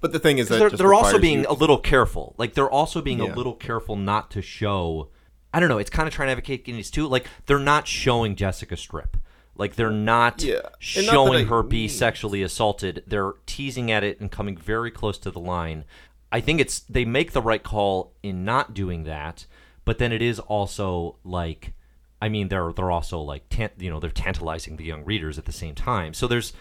But 0.00 0.12
the 0.12 0.18
thing 0.20 0.38
is 0.38 0.48
that 0.48 0.58
they're, 0.58 0.70
they're 0.70 0.94
also 0.94 1.18
being 1.18 1.40
you- 1.40 1.46
a 1.48 1.54
little 1.54 1.78
careful. 1.78 2.34
Like 2.38 2.54
they're 2.54 2.70
also 2.70 3.00
being 3.00 3.18
Yeah. 3.18 3.32
a 3.32 3.34
little 3.34 3.54
careful 3.54 3.96
not 3.96 4.30
to 4.32 4.42
show. 4.42 5.08
I 5.52 5.60
don't 5.60 5.68
know. 5.68 5.78
It's 5.78 5.90
kind 5.90 6.06
of 6.06 6.14
trying 6.14 6.28
to 6.28 6.32
advocate 6.32 6.64
these 6.66 6.90
too. 6.90 7.08
Like 7.08 7.26
they're 7.46 7.58
not 7.58 7.88
showing 7.88 8.36
Jessica 8.36 8.76
strip. 8.76 9.16
Like 9.56 9.74
they're 9.74 9.90
not 9.90 10.42
Yeah. 10.44 10.60
And 10.96 11.06
not 11.06 11.12
showing 11.12 11.46
her 11.48 11.62
be 11.64 11.88
sexually 11.88 12.42
assaulted. 12.42 13.02
They're 13.08 13.32
teasing 13.46 13.90
at 13.90 14.04
it 14.04 14.20
and 14.20 14.30
coming 14.30 14.56
very 14.56 14.90
close 14.92 15.18
to 15.18 15.30
the 15.32 15.40
line. 15.40 15.84
I 16.30 16.40
think 16.40 16.60
it's 16.60 16.80
they 16.80 17.04
make 17.04 17.32
the 17.32 17.42
right 17.42 17.62
call 17.62 18.12
in 18.22 18.44
not 18.44 18.74
doing 18.74 19.04
that, 19.04 19.46
but 19.88 19.96
then 19.96 20.12
it 20.12 20.20
is 20.20 20.38
also 20.38 21.16
like 21.24 21.72
I 22.20 22.28
mean 22.28 22.48
they're 22.48 22.74
they're 22.74 22.90
also 22.90 23.20
like 23.20 23.48
tan- 23.48 23.70
you 23.78 23.88
know 23.88 23.98
they're 23.98 24.10
tantalizing 24.10 24.76
the 24.76 24.84
young 24.84 25.02
readers 25.02 25.38
at 25.38 25.46
the 25.46 25.52
same 25.52 25.74
time. 25.74 26.12
So 26.12 26.26
there's 26.26 26.52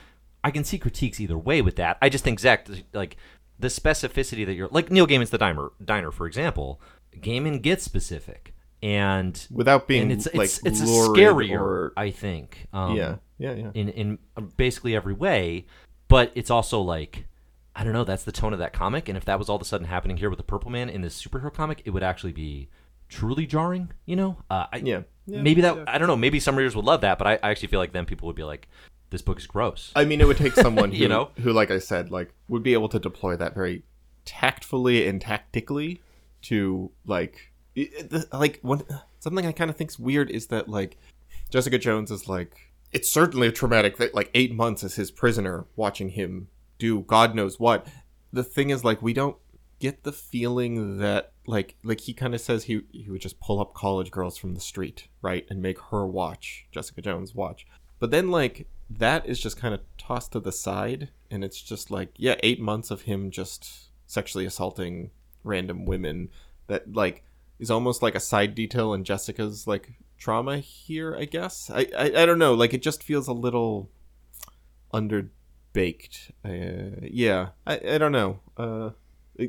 I 0.46 0.50
can 0.52 0.64
see 0.64 0.78
critiques 0.78 1.20
either 1.20 1.38
way 1.38 1.62
with 1.62 1.76
that. 1.76 1.98
I 2.02 2.08
just 2.08 2.24
think 2.24 2.40
Zack 2.40 2.70
like 2.94 3.18
the 3.60 3.68
specificity 3.68 4.46
that 4.46 4.54
you're 4.54 4.70
like 4.70 4.90
Neil 4.90 5.06
Gaiman's 5.06 5.30
The 5.32 5.38
Diner 5.38 5.72
Diner 5.84 6.12
for 6.12 6.26
example. 6.26 6.80
Gaiman 7.20 7.62
gets 7.62 7.84
specific 7.84 8.54
and 8.82 9.46
without 9.52 9.90
being 9.90 10.04
and 10.04 10.12
it's 10.14 10.28
like 10.34 10.46
it's 10.46 10.66
it's 10.66 10.80
a 10.82 10.86
scarier 10.86 11.60
or- 11.60 11.94
I 11.98 12.12
think. 12.12 12.68
Um, 12.72 12.96
yeah, 12.96 13.16
yeah, 13.40 13.54
yeah. 13.54 13.72
in 13.74 13.90
in 13.90 14.20
basically 14.56 14.96
every 14.96 15.14
way, 15.14 15.66
but 16.08 16.32
it's 16.34 16.50
also 16.50 16.80
like 16.80 17.26
I 17.76 17.84
don't 17.84 17.92
know. 17.94 18.06
That's 18.06 18.24
the 18.24 18.32
tone 18.32 18.54
of 18.54 18.60
that 18.60 18.72
comic, 18.72 19.10
and 19.10 19.18
if 19.18 19.26
that 19.26 19.38
was 19.38 19.50
all 19.50 19.58
of 19.58 19.62
a 19.62 19.66
sudden 19.66 19.88
happening 19.88 20.16
here 20.16 20.30
with 20.30 20.38
the 20.38 20.44
Purple 20.44 20.72
Man 20.72 20.90
in 20.90 21.02
this 21.02 21.22
superhero 21.22 21.54
comic, 21.54 21.82
it 21.84 21.90
would 21.90 22.04
actually 22.04 22.32
be 22.32 22.70
truly 23.10 23.46
jarring. 23.46 23.92
You 24.06 24.16
know, 24.16 24.38
uh, 24.50 24.66
I, 24.72 24.78
Yeah. 24.78 25.02
Yeah, 25.30 25.42
maybe 25.42 25.60
that 25.62 25.90
I 25.90 25.98
don't 25.98 26.08
know. 26.08 26.16
Maybe 26.16 26.40
some 26.40 26.56
readers 26.56 26.74
would 26.76 26.86
love 26.86 27.02
that, 27.02 27.18
but 27.18 27.28
I, 27.28 27.34
I 27.44 27.50
actually 27.52 27.68
feel 27.68 27.82
like 27.82 27.92
then 27.92 28.06
people 28.06 28.28
would 28.28 28.36
be 28.38 28.46
like, 28.46 28.70
"This 29.10 29.22
book 29.22 29.38
is 29.40 29.46
gross." 29.46 29.92
I 29.94 30.06
mean, 30.06 30.22
it 30.22 30.28
would 30.28 30.38
take 30.38 30.54
someone 30.54 30.92
who, 30.94 30.98
You 31.00 31.10
know? 31.10 31.32
who, 31.42 31.52
like 31.52 31.70
I 31.70 31.80
said, 31.80 32.12
like 32.12 32.34
would 32.48 32.64
be 32.64 32.72
able 32.72 32.88
to 32.90 32.98
deploy 33.00 33.36
that 33.36 33.54
very 33.54 33.84
tactfully 34.24 35.08
and 35.08 35.20
tactically 35.20 36.02
to 36.44 36.92
like, 37.06 37.52
i- 37.78 37.90
i- 38.00 38.04
the- 38.04 38.28
like 38.32 38.60
one 38.62 38.84
something 39.20 39.46
I 39.46 39.52
kind 39.52 39.70
of 39.70 39.76
think's 39.76 39.98
weird 40.00 40.30
is 40.30 40.48
that 40.48 40.70
like 40.70 40.98
Jessica 41.50 41.78
Jones 41.78 42.12
is 42.12 42.30
like 42.30 42.56
it's 42.92 43.12
certainly 43.12 43.48
a 43.48 43.52
traumatic 43.52 43.98
that 43.98 44.14
like 44.16 44.30
eight 44.34 44.54
months 44.54 44.84
as 44.84 44.96
his 44.96 45.12
prisoner 45.12 45.66
watching 45.76 46.10
him 46.10 46.48
do 46.80 47.02
God 47.02 47.36
knows 47.36 47.60
what. 47.60 47.86
The 48.32 48.44
thing 48.44 48.70
is 48.70 48.84
like 48.84 49.02
we 49.02 49.14
don't 49.14 49.36
get 49.80 50.04
the 50.04 50.12
feeling 50.12 50.98
that 50.98 51.32
like 51.46 51.76
like 51.84 52.02
he 52.02 52.14
kind 52.14 52.34
of 52.34 52.42
says 52.42 52.66
he 52.66 52.82
he 52.92 53.10
would 53.10 53.22
just 53.22 53.40
pull 53.40 53.60
up 53.60 53.74
college 53.74 54.12
girls 54.12 54.38
from 54.38 54.54
the 54.54 54.60
street 54.60 55.08
right 55.22 55.46
and 55.50 55.62
make 55.62 55.80
her 55.92 56.06
watch 56.06 56.68
Jessica 56.72 57.02
Jones 57.02 57.36
watch. 57.36 57.68
But 58.00 58.12
then 58.12 58.30
like 58.32 58.68
that 58.90 59.26
is 59.26 59.40
just 59.40 59.58
kind 59.58 59.74
of 59.74 59.82
tossed 59.98 60.32
to 60.32 60.40
the 60.40 60.52
side 60.52 61.10
and 61.30 61.44
it's 61.44 61.62
just 61.62 61.92
like 61.92 62.10
yeah 62.18 62.36
8 62.42 62.60
months 62.60 62.92
of 62.92 63.02
him 63.02 63.32
just 63.32 63.90
sexually 64.06 64.46
assaulting 64.46 65.12
random 65.44 65.86
women 65.86 66.30
that 66.68 66.94
like 66.94 67.24
is 67.60 67.72
almost 67.72 68.02
like 68.02 68.16
a 68.16 68.20
side 68.20 68.56
detail 68.56 68.94
in 68.94 69.04
Jessica's 69.04 69.68
like 69.68 69.94
trauma 70.18 70.58
here 70.58 71.16
I 71.16 71.26
guess. 71.26 71.70
I 71.74 71.88
I, 71.98 72.06
I 72.18 72.26
don't 72.26 72.40
know 72.40 72.54
like 72.54 72.74
it 72.74 72.82
just 72.82 73.04
feels 73.04 73.28
a 73.28 73.34
little 73.34 73.90
underbaked. 74.94 76.32
Uh, 76.44 76.98
yeah 77.02 77.50
I, 77.66 77.80
I 77.94 77.98
don't 77.98 78.12
know. 78.12 78.40
Uh 78.56 78.92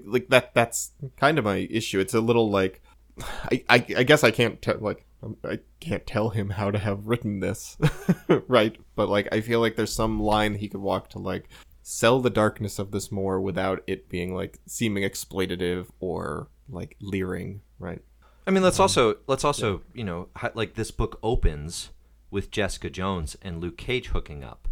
like 0.04 0.28
that 0.28 0.54
that's 0.54 0.92
kind 1.16 1.38
of 1.38 1.44
my 1.44 1.68
issue. 1.70 2.00
It's 2.00 2.14
a 2.14 2.20
little 2.20 2.50
like 2.50 2.82
i 3.50 3.64
i, 3.68 3.74
I 3.96 4.02
guess 4.04 4.22
i 4.22 4.30
can't 4.30 4.60
tell 4.62 4.78
like 4.78 5.04
um, 5.22 5.36
i 5.44 5.58
can't 5.80 6.06
tell 6.06 6.28
him 6.30 6.50
how 6.50 6.70
to 6.70 6.78
have 6.78 7.06
written 7.06 7.40
this 7.40 7.76
right? 8.48 8.76
But 8.94 9.08
like 9.08 9.28
i 9.32 9.40
feel 9.40 9.60
like 9.60 9.76
there's 9.76 9.94
some 9.94 10.20
line 10.20 10.54
he 10.54 10.68
could 10.68 10.80
walk 10.80 11.10
to 11.10 11.18
like 11.18 11.48
sell 11.82 12.20
the 12.20 12.30
darkness 12.30 12.78
of 12.78 12.90
this 12.90 13.10
more 13.10 13.40
without 13.40 13.82
it 13.86 14.08
being 14.08 14.34
like 14.34 14.60
seeming 14.66 15.04
exploitative 15.04 15.86
or 16.00 16.48
like 16.68 16.96
leering 17.00 17.62
right? 17.78 18.02
I 18.46 18.50
mean, 18.50 18.62
let's 18.62 18.80
also 18.80 19.16
let's 19.26 19.44
also 19.44 19.82
you 19.92 20.04
know 20.04 20.28
like 20.54 20.74
this 20.74 20.90
book 20.90 21.18
opens 21.22 21.90
with 22.30 22.50
Jessica 22.50 22.88
Jones 22.88 23.36
and 23.42 23.60
Luke 23.60 23.76
Cage 23.76 24.08
hooking 24.08 24.42
up, 24.42 24.68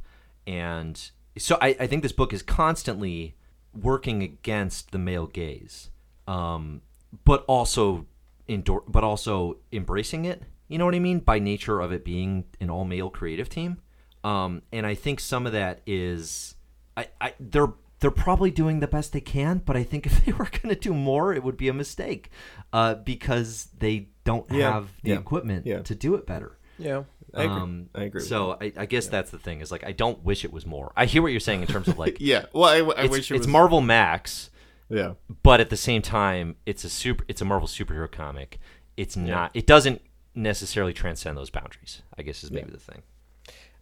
and 0.47 1.11
so 1.37 1.59
I, 1.61 1.77
I 1.81 1.87
think 1.87 2.03
this 2.03 2.13
book 2.13 2.33
is 2.33 2.43
constantly 2.43 3.37
working 3.81 4.23
against 4.23 4.93
the 4.93 4.99
male 4.99 5.27
gaze, 5.27 5.91
um, 6.27 6.83
but 7.25 7.45
also 7.47 8.07
endor- 8.49 8.83
but 8.89 9.05
also 9.05 9.59
embracing 9.73 10.25
it. 10.25 10.43
You 10.69 10.79
know 10.79 10.85
what 10.85 10.95
I 10.95 10.99
mean 10.99 11.21
by 11.21 11.39
nature 11.39 11.81
of 11.81 11.93
it 11.93 12.05
being 12.05 12.45
an 12.61 12.71
all 12.71 12.85
male 12.85 13.11
creative 13.11 13.49
team, 13.49 13.79
um, 14.25 14.63
and 14.73 14.87
I 14.87 14.95
think 14.95 15.21
some 15.21 15.47
of 15.47 15.53
that 15.53 15.81
is 15.87 16.57
I, 16.97 17.07
I 17.21 17.35
they're 17.39 17.73
they're 18.01 18.11
probably 18.11 18.51
doing 18.51 18.81
the 18.81 18.87
best 18.87 19.13
they 19.13 19.21
can, 19.21 19.63
but 19.65 19.77
I 19.77 19.83
think 19.83 20.07
if 20.11 20.25
they 20.25 20.33
were 20.33 20.49
going 20.51 20.69
to 20.75 20.75
do 20.75 20.93
more, 20.93 21.33
it 21.33 21.43
would 21.43 21.57
be 21.57 21.69
a 21.69 21.73
mistake 21.73 22.31
uh, 22.73 22.95
because 22.95 23.69
they 23.79 24.09
don't 24.25 24.51
Yeah, 24.51 24.73
have 24.73 24.89
the 25.03 25.13
yeah, 25.13 25.19
equipment 25.19 25.67
yeah. 25.67 25.81
to 25.83 25.95
do 25.95 26.15
it 26.15 26.27
better. 26.27 26.59
Yeah. 26.79 27.05
I 27.35 27.45
agree. 27.45 27.57
Um, 27.57 27.89
I 27.95 28.03
agree 28.05 28.21
So 28.23 28.57
I, 28.61 28.73
I 28.77 28.87
guess 28.87 29.09
that's 29.09 29.31
the 29.31 29.39
thing 29.39 29.61
is 29.61 29.71
like 29.71 29.85
I 29.85 29.93
don't 29.93 30.25
wish 30.25 30.45
it 30.45 30.53
was 30.53 30.65
more. 30.65 30.93
I 30.97 31.07
hear 31.07 31.23
what 31.23 31.33
you're 31.33 31.41
saying 31.41 31.63
in 31.63 31.67
terms 31.67 31.89
of 31.89 31.99
like 31.99 32.17
yeah 32.21 32.47
well 32.53 32.71
i, 32.71 32.95
I 32.95 33.05
it's, 33.05 33.11
wish 33.11 33.31
it 33.31 33.35
it's 33.35 33.47
was 33.47 33.49
Marvel 33.49 33.81
Max, 33.81 34.51
yeah 34.89 35.15
but 35.43 35.61
at 35.61 35.71
the 35.71 35.77
same 35.77 36.03
time, 36.03 36.57
it's 36.65 36.85
a 36.85 36.89
super. 36.89 37.25
It's 37.29 37.41
a 37.41 37.45
Marvel 37.45 37.69
superhero 37.69 38.11
comic. 38.11 38.59
It's 38.97 39.17
not. 39.17 39.51
It 39.55 39.67
doesn't 39.67 40.01
necessarily 40.35 40.93
transcend 40.93 41.37
those 41.37 41.51
boundaries. 41.51 42.03
I 42.17 42.23
guess 42.23 42.45
is 42.45 42.51
maybe 42.51 42.71
the 42.71 42.79
thing. 42.79 43.03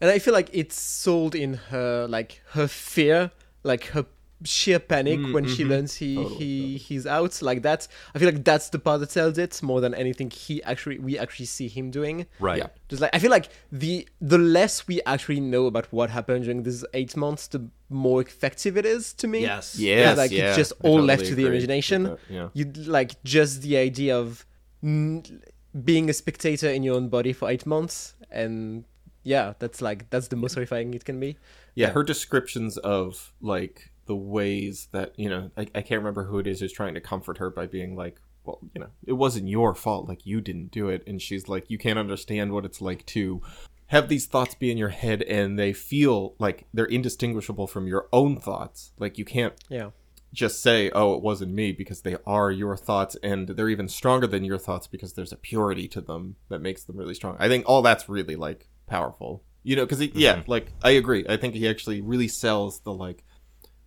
And 0.00 0.10
I 0.10 0.18
feel 0.18 0.34
like 0.34 0.50
it's 0.52 0.80
sold 0.80 1.34
in 1.34 1.54
her 1.54 2.06
like 2.08 2.42
her 2.50 2.66
fear, 2.66 3.30
like 3.62 3.86
her 3.86 4.06
sheer 4.44 4.78
panic 4.78 5.20
when 5.32 5.46
she 5.48 5.64
learns 5.64 5.96
he 5.96 6.22
he 6.24 6.76
he's 6.76 7.06
out. 7.06 7.40
Like 7.42 7.62
that, 7.62 7.88
I 8.14 8.18
feel 8.18 8.28
like 8.28 8.44
that's 8.44 8.68
the 8.68 8.78
part 8.78 9.00
that 9.00 9.10
sells 9.10 9.38
it 9.38 9.62
more 9.62 9.80
than 9.80 9.94
anything 9.94 10.30
he 10.30 10.62
actually 10.62 10.98
we 10.98 11.18
actually 11.18 11.46
see 11.46 11.68
him 11.68 11.90
doing. 11.90 12.26
Right. 12.38 12.58
Yeah. 12.58 12.68
Just 12.88 13.02
like 13.02 13.14
I 13.14 13.18
feel 13.18 13.30
like 13.30 13.48
the 13.72 14.08
the 14.20 14.38
less 14.38 14.86
we 14.86 15.00
actually 15.06 15.40
know 15.40 15.66
about 15.66 15.92
what 15.92 16.10
happened 16.10 16.44
during 16.44 16.62
these 16.62 16.84
eight 16.94 17.16
months, 17.16 17.46
the 17.48 17.68
more 17.88 18.20
effective 18.20 18.76
it 18.76 18.86
is 18.86 19.12
to 19.14 19.26
me. 19.26 19.40
Yes. 19.40 19.78
Yes, 19.78 20.16
like 20.16 20.30
yeah, 20.30 20.48
it's 20.48 20.56
just 20.56 20.72
all 20.82 20.96
totally 20.96 21.06
left 21.08 21.26
to 21.26 21.34
the 21.34 21.46
imagination. 21.46 22.16
yeah. 22.28 22.48
You 22.52 22.70
like 22.86 23.22
just 23.24 23.62
the 23.62 23.76
idea 23.76 24.18
of 24.18 24.46
mm, 24.82 25.42
being 25.84 26.08
a 26.08 26.12
spectator 26.12 26.68
in 26.68 26.82
your 26.82 26.96
own 26.96 27.08
body 27.08 27.32
for 27.32 27.50
eight 27.50 27.66
months 27.66 28.14
and 28.30 28.84
yeah, 29.24 29.54
that's 29.58 29.80
like 29.82 30.10
that's 30.10 30.28
the 30.28 30.36
most 30.36 30.54
horrifying 30.54 30.94
it 30.94 31.04
can 31.04 31.18
be. 31.18 31.36
Yeah, 31.74 31.90
her 31.90 32.04
descriptions 32.04 32.76
of 32.78 33.32
like 33.40 33.90
the 34.06 34.16
ways 34.16 34.88
that 34.92 35.12
you 35.18 35.28
know, 35.28 35.50
I, 35.56 35.62
I 35.74 35.82
can't 35.82 36.00
remember 36.00 36.24
who 36.24 36.38
it 36.38 36.46
is 36.46 36.60
who's 36.60 36.72
trying 36.72 36.94
to 36.94 37.00
comfort 37.00 37.38
her 37.38 37.50
by 37.50 37.66
being 37.66 37.96
like, 37.96 38.20
well, 38.44 38.58
you 38.74 38.80
know, 38.80 38.90
it 39.06 39.14
wasn't 39.14 39.48
your 39.48 39.74
fault, 39.74 40.08
like 40.08 40.26
you 40.26 40.40
didn't 40.40 40.70
do 40.70 40.88
it, 40.88 41.02
and 41.06 41.20
she's 41.20 41.48
like, 41.48 41.70
you 41.70 41.78
can't 41.78 41.98
understand 41.98 42.52
what 42.52 42.64
it's 42.64 42.80
like 42.80 43.04
to 43.06 43.40
have 43.88 44.08
these 44.08 44.26
thoughts 44.26 44.54
be 44.54 44.70
in 44.70 44.78
your 44.78 44.88
head 44.88 45.20
and 45.22 45.58
they 45.58 45.72
feel 45.72 46.34
like 46.38 46.66
they're 46.72 46.86
indistinguishable 46.86 47.66
from 47.66 47.86
your 47.86 48.08
own 48.12 48.34
thoughts. 48.40 48.92
Like 48.98 49.18
you 49.18 49.24
can't 49.26 49.52
Yeah. 49.68 49.90
just 50.32 50.62
say, 50.62 50.90
"Oh, 50.94 51.14
it 51.14 51.22
wasn't 51.22 51.52
me," 51.52 51.70
because 51.70 52.00
they 52.00 52.16
are 52.26 52.50
your 52.50 52.76
thoughts, 52.76 53.14
and 53.22 53.46
they're 53.48 53.68
even 53.68 53.88
stronger 53.88 54.26
than 54.26 54.42
your 54.42 54.58
thoughts 54.58 54.86
because 54.86 55.12
there's 55.12 55.32
a 55.32 55.36
purity 55.36 55.86
to 55.88 56.00
them 56.00 56.36
that 56.48 56.60
makes 56.60 56.82
them 56.84 56.96
really 56.96 57.14
strong. 57.14 57.36
I 57.38 57.46
think 57.48 57.64
all 57.68 57.82
that's 57.82 58.08
really 58.08 58.36
like 58.36 58.68
powerful, 58.86 59.44
you 59.62 59.76
know. 59.76 59.84
Because 59.86 60.00
yeah, 60.00 60.36
mm-hmm. 60.36 60.50
like 60.50 60.72
I 60.82 60.90
agree. 60.92 61.24
I 61.28 61.36
think 61.36 61.54
he 61.54 61.68
actually 61.68 62.00
really 62.00 62.26
sells 62.28 62.80
the 62.80 62.92
like 62.92 63.22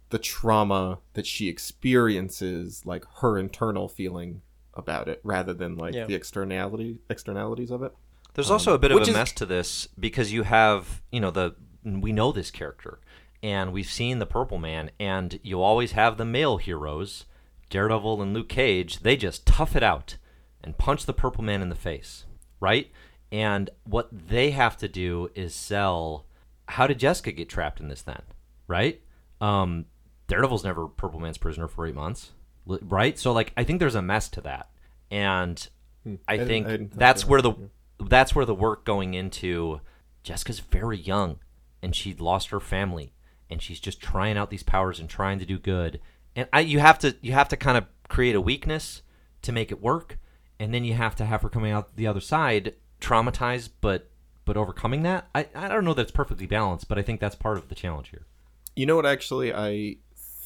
the 0.10 0.20
trauma 0.20 1.00
that 1.14 1.26
she 1.26 1.48
experiences, 1.50 2.86
like 2.86 3.06
her 3.22 3.38
internal 3.38 3.88
feeling 3.88 4.42
about 4.74 5.08
it, 5.08 5.20
rather 5.24 5.54
than 5.54 5.76
like 5.76 5.94
Yeah. 5.94 6.06
the 6.06 6.14
externality 6.16 7.00
externalities 7.10 7.72
of 7.72 7.82
it. 7.84 7.94
There's 8.34 8.52
also 8.52 8.74
a 8.74 8.78
bit 8.80 8.92
of 8.92 8.96
which 8.96 9.08
a 9.08 9.12
is- 9.12 9.18
mess 9.18 9.32
to 9.34 9.46
this 9.46 9.88
because 10.00 10.32
you 10.32 10.44
have, 10.44 11.02
you 11.12 11.20
know, 11.20 11.32
the 11.32 11.56
we 11.84 12.12
know 12.12 12.32
this 12.32 12.52
character 12.52 13.00
and 13.42 13.72
we've 13.72 13.90
seen 13.90 14.20
the 14.20 14.26
Purple 14.26 14.58
Man 14.58 14.92
and 15.00 15.40
you 15.44 15.62
always 15.62 15.94
have 15.94 16.18
the 16.18 16.26
male 16.26 16.58
heroes, 16.58 17.26
Daredevil 17.70 18.22
and 18.22 18.34
Luke 18.34 18.50
Cage, 18.50 19.00
they 19.00 19.16
just 19.18 19.46
tough 19.48 19.76
it 19.76 19.84
out 19.84 20.18
and 20.64 20.78
punch 20.78 21.06
the 21.06 21.14
Purple 21.14 21.44
Man 21.44 21.62
in 21.62 21.70
the 21.70 21.76
face, 21.76 22.26
right? 22.60 22.92
And 23.32 23.70
what 23.84 24.10
they 24.12 24.52
have 24.52 24.78
to 24.78 24.88
do 24.88 25.30
is 25.36 25.54
sell 25.56 26.26
how 26.70 26.86
did 26.88 27.00
Jessica 27.00 27.32
get 27.32 27.50
trapped 27.50 27.80
in 27.80 27.88
this 27.88 28.02
then, 28.04 28.22
right? 28.68 29.02
Um 29.42 29.86
Daredevil's 30.28 30.64
never 30.64 30.88
Purple 30.88 31.20
Man's 31.20 31.38
prisoner 31.38 31.68
for 31.68 31.86
8 31.88 31.95
months, 31.95 32.32
right? 32.66 33.18
So 33.18 33.32
like 33.32 33.54
I 33.58 33.64
think 33.64 33.80
there's 33.80 33.95
a 33.95 34.02
mess 34.02 34.30
to 34.30 34.41
that. 34.41 34.70
And 35.12 35.68
I 36.06 36.10
Hmm. 36.10 36.16
I 36.28 36.38
didn't- 36.38 36.48
think 36.48 36.68
I 36.94 36.98
that's 36.98 37.26
where 37.26 37.41
that, 37.41 37.56
the 37.98 38.06
that's 38.06 38.36
where 38.36 38.45
the 38.45 38.54
work 38.56 38.86
going 38.86 39.14
into 39.14 39.82
Jessica's 40.24 40.60
very 40.60 40.98
young 40.98 41.40
and 41.82 41.95
she'd 41.95 42.20
lost 42.20 42.49
her 42.49 42.60
family 42.60 43.14
and 43.49 43.62
she's 43.62 43.80
just 43.80 44.02
trying 44.02 44.38
out 44.38 44.49
these 44.49 44.64
powers 44.64 44.99
and 44.99 45.10
trying 45.10 45.40
to 45.40 45.45
do 45.45 45.58
good. 45.58 45.99
And 46.36 46.48
I 46.54 46.60
you 46.62 46.80
have 46.80 46.99
to 46.99 47.16
you 47.22 47.32
have 47.34 47.48
to 47.49 47.58
kind 47.58 47.78
of 47.78 47.86
create 48.10 48.36
a 48.36 48.41
weakness 48.41 49.02
to 49.44 49.52
make 49.52 49.72
it 49.72 49.82
work 49.82 50.18
and 50.60 50.74
then 50.74 50.84
you 50.84 50.94
have 50.95 51.16
to 51.16 51.26
have 51.26 51.41
her 51.44 51.49
coming 51.49 51.72
out 51.72 51.95
the 51.95 52.08
other 52.08 52.20
side 52.22 52.76
traumatized 53.02 53.70
but 53.82 54.10
but 54.45 54.56
overcoming 54.58 55.04
that. 55.04 55.28
I, 55.36 55.48
I 55.56 55.68
don't 55.68 55.84
know 55.84 55.94
that 55.94 56.04
it's 56.04 56.12
perfectly 56.12 56.45
balanced, 56.45 56.88
but 56.88 56.98
I 56.98 57.02
think 57.02 57.20
that's 57.20 57.36
part 57.36 57.58
of 57.58 57.68
the 57.68 57.76
challenge 57.76 58.10
here. 58.12 58.26
You 58.78 58.86
know 58.86 58.95
what? 58.95 59.06
Actually, 59.06 59.54
I 59.54 59.98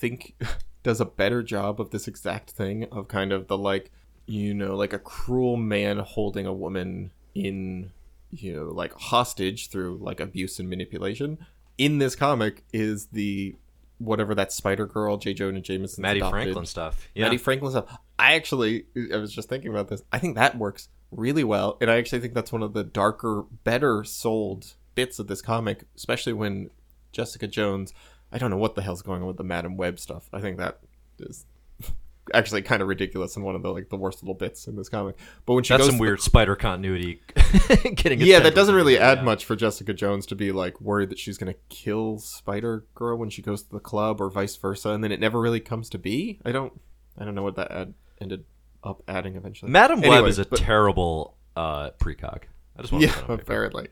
think 0.02 0.36
does 0.84 1.00
a 1.00 1.06
better 1.06 1.42
job 1.44 1.80
of 1.80 1.92
this 1.92 2.08
exact 2.08 2.52
thing 2.52 2.86
of 2.92 3.08
kind 3.08 3.32
of 3.32 3.48
the 3.48 3.58
like, 3.58 3.92
you 4.26 4.54
know, 4.54 4.76
like 4.76 4.92
a 4.92 5.00
cruel 5.00 5.56
man 5.56 6.00
holding 6.00 6.46
a 6.46 6.54
woman 6.54 7.12
in, 7.36 7.92
you 8.32 8.54
know, 8.54 8.66
like 8.66 8.94
hostage 8.94 9.70
through 9.70 10.00
like 10.02 10.20
abuse 10.20 10.60
and 10.60 10.70
manipulation. 10.70 11.38
In 11.78 12.00
this 12.00 12.16
comic 12.16 12.64
is 12.74 13.08
the 13.08 13.56
whatever 14.00 14.34
that 14.36 14.52
Spider 14.52 14.88
Girl, 14.88 15.18
J. 15.18 15.34
Jonah 15.34 15.62
Jameson, 15.62 16.02
Mattie 16.02 16.20
Franklin 16.20 16.66
stuff. 16.66 17.08
Yeah. 17.14 17.26
Mattie 17.26 17.38
Franklin 17.38 17.72
stuff. 17.72 17.98
I 18.18 18.34
actually, 18.34 18.86
I 19.14 19.18
was 19.18 19.34
just 19.34 19.50
thinking 19.50 19.70
about 19.70 19.88
this. 19.88 20.04
I 20.12 20.20
think 20.20 20.36
that 20.36 20.58
works 20.58 20.90
really 21.12 21.44
well, 21.44 21.78
and 21.82 21.90
I 21.90 21.98
actually 21.98 22.20
think 22.20 22.34
that's 22.34 22.52
one 22.52 22.64
of 22.64 22.74
the 22.74 22.84
darker, 22.84 23.46
better 23.64 24.04
sold 24.04 24.74
bits 24.96 25.20
of 25.20 25.28
this 25.28 25.42
comic, 25.42 25.84
especially 25.96 26.34
when 26.34 26.70
Jessica 27.12 27.48
Jones. 27.48 27.94
I 28.32 28.38
don't 28.38 28.50
know 28.50 28.58
what 28.58 28.76
the 28.76 28.82
hell's 28.82 29.02
going 29.02 29.22
on 29.22 29.28
with 29.28 29.38
the 29.38 29.44
Madam 29.44 29.78
Web 29.78 30.00
stuff. 30.00 30.30
I 30.34 30.40
think 30.42 30.58
that 30.58 30.80
is 31.20 31.46
actually 32.34 32.62
kind 32.62 32.82
of 32.82 32.88
ridiculous 32.88 33.36
and 33.36 33.44
one 33.44 33.56
of 33.56 33.62
the 33.64 33.70
like 33.72 33.90
the 33.90 33.98
worst 33.98 34.22
little 34.24 34.36
bits 34.36 34.68
in 34.68 34.76
this 34.76 34.90
comic. 34.90 35.16
But 35.46 35.54
when 35.56 35.64
she 35.64 35.74
that's 35.74 35.82
goes 35.82 35.88
some 35.88 35.94
to 35.96 35.98
the- 35.98 36.02
weird 36.02 36.22
spider 36.22 36.56
continuity 36.56 37.22
getting 37.96 38.22
yeah, 38.22 38.40
that 38.40 38.56
doesn't 38.56 38.76
really 38.76 38.98
add 38.98 39.20
yeah. 39.20 39.24
much 39.24 39.46
for 39.46 39.56
Jessica 39.56 39.94
Jones 39.94 40.26
to 40.28 40.36
be 40.36 40.52
like 40.52 40.80
worried 40.80 41.10
that 41.10 41.20
she's 41.20 41.38
gonna 41.38 41.56
kill 41.70 42.20
Spider 42.20 42.86
Girl 42.96 43.18
when 43.18 43.30
she 43.30 43.42
goes 43.42 43.64
to 43.64 43.70
the 43.72 43.80
club 43.80 44.22
or 44.22 44.30
vice 44.30 44.56
versa, 44.56 44.90
and 44.92 45.04
then 45.04 45.12
it 45.12 45.20
never 45.20 45.40
really 45.42 45.60
comes 45.60 45.90
to 45.90 45.98
be. 45.98 46.40
I 46.46 46.52
don't, 46.52 46.80
I 47.18 47.26
don't 47.26 47.36
know 47.36 47.44
what 47.44 47.56
that 47.56 47.72
ad 47.72 47.94
ended 48.22 48.46
up 48.84 49.04
adding 49.08 49.36
eventually. 49.36 49.72
Madam 49.72 50.02
Web 50.02 50.12
Anyway, 50.12 50.30
is 50.30 50.40
a 50.40 50.46
but- 50.46 50.60
terrible 50.60 51.38
uh, 51.56 51.92
precog. 52.00 52.44
I 52.78 52.82
just 52.82 52.94
want 52.94 53.04
yeah, 53.04 53.12
to 53.12 53.16
put 53.18 53.26
that 53.28 53.32
on 53.32 53.38
paper. 53.40 53.42
apparently. 53.44 53.88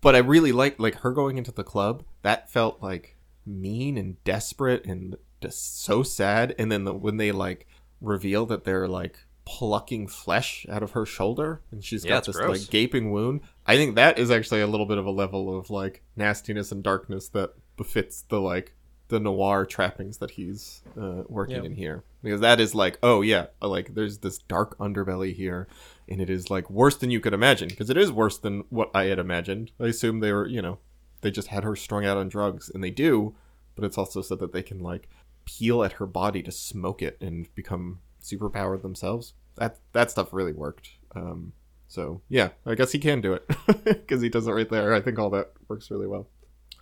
But 0.00 0.14
I 0.16 0.18
really 0.18 0.52
like 0.52 0.78
like 0.80 0.96
her 0.96 1.12
going 1.12 1.38
into 1.38 1.52
the 1.52 1.64
club. 1.64 2.02
That 2.22 2.50
felt 2.50 2.82
like 2.82 3.16
mean 3.48 3.96
and 3.96 4.22
desperate 4.24 4.84
and 4.84 5.16
just 5.40 5.82
so 5.82 6.02
sad. 6.02 6.54
And 6.58 6.70
then 6.70 6.84
the, 6.84 6.92
when 6.94 7.16
they 7.16 7.32
like 7.32 7.66
reveal 8.00 8.46
that 8.46 8.64
they're 8.64 8.88
like 8.88 9.18
plucking 9.44 10.06
flesh 10.08 10.66
out 10.68 10.82
of 10.82 10.90
her 10.92 11.06
shoulder 11.06 11.62
and 11.70 11.82
she's 11.82 12.04
Yeah, 12.04 12.10
got 12.10 12.26
this 12.26 12.36
gross. 12.36 12.60
like 12.60 12.70
gaping 12.70 13.10
wound, 13.10 13.40
I 13.66 13.76
think 13.76 13.94
that 13.96 14.18
is 14.18 14.30
actually 14.30 14.60
a 14.60 14.66
little 14.66 14.86
bit 14.86 14.98
of 14.98 15.06
a 15.06 15.10
level 15.10 15.56
of 15.58 15.70
like 15.70 16.02
nastiness 16.16 16.70
and 16.70 16.82
darkness 16.82 17.28
that 17.30 17.54
befits 17.76 18.22
the 18.22 18.40
like 18.40 18.74
the 19.08 19.18
noir 19.18 19.64
trappings 19.64 20.18
that 20.18 20.32
he's 20.32 20.82
uh, 21.00 21.22
working 21.28 21.56
Yeah. 21.56 21.62
in 21.62 21.72
here 21.74 22.04
because 22.22 22.42
that 22.42 22.60
is 22.60 22.74
like 22.74 22.98
oh 23.02 23.22
yeah 23.22 23.46
like 23.62 23.94
there's 23.94 24.18
this 24.18 24.36
dark 24.36 24.76
underbelly 24.78 25.34
here 25.34 25.66
and 26.06 26.20
it 26.20 26.28
is 26.28 26.50
like 26.50 26.68
worse 26.68 26.96
than 26.96 27.10
you 27.10 27.18
could 27.18 27.32
imagine 27.32 27.68
because 27.68 27.88
it 27.88 27.96
is 27.96 28.12
worse 28.12 28.36
than 28.36 28.64
what 28.68 28.90
i 28.94 29.04
had 29.04 29.18
imagined 29.18 29.70
i 29.80 29.84
assume 29.86 30.20
they 30.20 30.30
were 30.32 30.46
you 30.46 30.60
know 30.60 30.76
they 31.20 31.30
just 31.30 31.48
had 31.48 31.64
her 31.64 31.76
strung 31.76 32.04
out 32.04 32.16
on 32.16 32.28
drugs 32.28 32.70
and 32.70 32.82
they 32.82 32.90
do 32.90 33.34
but 33.78 33.84
it's 33.84 33.96
also 33.96 34.20
so 34.20 34.34
that 34.34 34.52
they 34.52 34.62
can 34.62 34.80
like 34.80 35.08
peel 35.44 35.84
at 35.84 35.94
her 35.94 36.06
body 36.06 36.42
to 36.42 36.50
smoke 36.50 37.00
it 37.00 37.16
and 37.20 37.54
become 37.54 38.00
superpowered 38.20 38.82
themselves. 38.82 39.34
That 39.54 39.78
that 39.92 40.10
stuff 40.10 40.32
really 40.32 40.52
worked. 40.52 40.90
Um 41.14 41.52
so 41.90 42.20
yeah 42.28 42.50
i 42.66 42.74
guess 42.74 42.92
he 42.92 42.98
can 42.98 43.22
do 43.22 43.32
it 43.32 43.48
because 43.84 44.20
he 44.20 44.28
does 44.28 44.48
it 44.48 44.52
right 44.52 44.68
there. 44.68 44.92
I 44.92 45.00
think 45.00 45.18
all 45.18 45.30
that 45.30 45.52
works 45.68 45.92
really 45.92 46.08
well. 46.08 46.28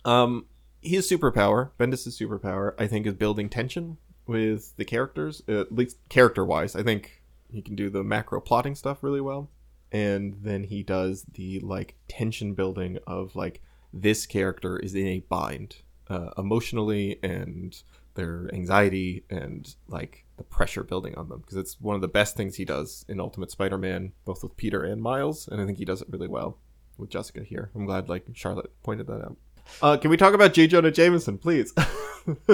Um 0.05 0.47
his 0.81 1.09
superpower, 1.09 1.69
Bendis's 1.77 2.19
superpower, 2.19 2.73
I 2.79 2.87
think, 2.87 3.05
is 3.05 3.13
building 3.13 3.47
tension 3.47 3.97
with 4.25 4.75
the 4.77 4.85
characters, 4.85 5.43
at 5.47 5.71
least 5.71 5.97
character 6.09 6.43
wise. 6.43 6.75
I 6.75 6.81
think 6.81 7.21
he 7.51 7.61
can 7.61 7.75
do 7.75 7.89
the 7.89 8.03
macro 8.03 8.41
plotting 8.41 8.75
stuff 8.75 9.03
really 9.03 9.21
well. 9.21 9.51
And 9.91 10.37
then 10.41 10.63
he 10.63 10.83
does 10.83 11.25
the 11.31 11.59
like 11.59 11.95
tension 12.07 12.53
building 12.53 12.97
of 13.05 13.35
like 13.35 13.61
this 14.01 14.25
character 14.25 14.77
is 14.77 14.95
in 14.95 15.07
a 15.07 15.19
bind 15.21 15.77
uh, 16.09 16.29
emotionally 16.37 17.19
and 17.23 17.81
their 18.15 18.49
anxiety 18.53 19.23
and 19.29 19.75
like 19.87 20.25
the 20.37 20.43
pressure 20.43 20.83
building 20.83 21.15
on 21.15 21.29
them 21.29 21.39
because 21.39 21.57
it's 21.57 21.79
one 21.79 21.95
of 21.95 22.01
the 22.01 22.07
best 22.07 22.35
things 22.35 22.55
he 22.55 22.65
does 22.65 23.05
in 23.07 23.19
Ultimate 23.19 23.51
Spider-Man, 23.51 24.11
both 24.25 24.43
with 24.43 24.57
Peter 24.57 24.83
and 24.83 25.01
Miles, 25.01 25.47
and 25.47 25.61
I 25.61 25.65
think 25.65 25.77
he 25.77 25.85
does 25.85 26.01
it 26.01 26.09
really 26.09 26.27
well 26.27 26.57
with 26.97 27.09
Jessica 27.09 27.43
here. 27.43 27.69
I'm 27.75 27.85
glad 27.85 28.09
like 28.09 28.25
Charlotte 28.33 28.71
pointed 28.83 29.07
that 29.07 29.21
out. 29.21 29.37
Uh, 29.81 29.97
can 29.97 30.09
we 30.09 30.17
talk 30.17 30.33
about 30.33 30.53
J. 30.53 30.67
Jonah 30.67 30.91
Jameson, 30.91 31.37
please? 31.37 31.73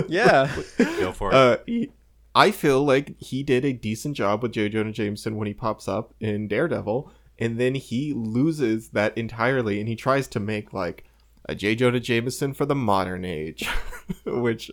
Yeah. 0.08 0.56
Go 0.78 1.12
for 1.12 1.32
it. 1.32 1.36
Uh, 1.36 1.58
he, 1.66 1.92
I 2.36 2.52
feel 2.52 2.84
like 2.84 3.20
he 3.20 3.44
did 3.44 3.66
a 3.66 3.74
decent 3.74 4.16
job 4.16 4.44
with 4.44 4.52
J. 4.52 4.70
Jonah 4.70 4.92
Jameson 4.92 5.36
when 5.36 5.48
he 5.48 5.54
pops 5.54 5.88
up 5.88 6.14
in 6.20 6.48
Daredevil, 6.48 7.12
and 7.40 7.60
then 7.60 7.76
he 7.76 8.14
loses 8.14 8.90
that 8.90 9.18
entirely, 9.18 9.80
and 9.80 9.88
he 9.88 9.96
tries 9.96 10.28
to 10.30 10.40
make 10.40 10.74
like 10.74 11.06
a 11.48 11.56
J. 11.56 11.76
Jonah 11.76 12.00
Jameson 12.00 12.54
for 12.54 12.66
the 12.66 12.76
modern 12.76 13.26
age, 13.26 13.68
which 14.26 14.72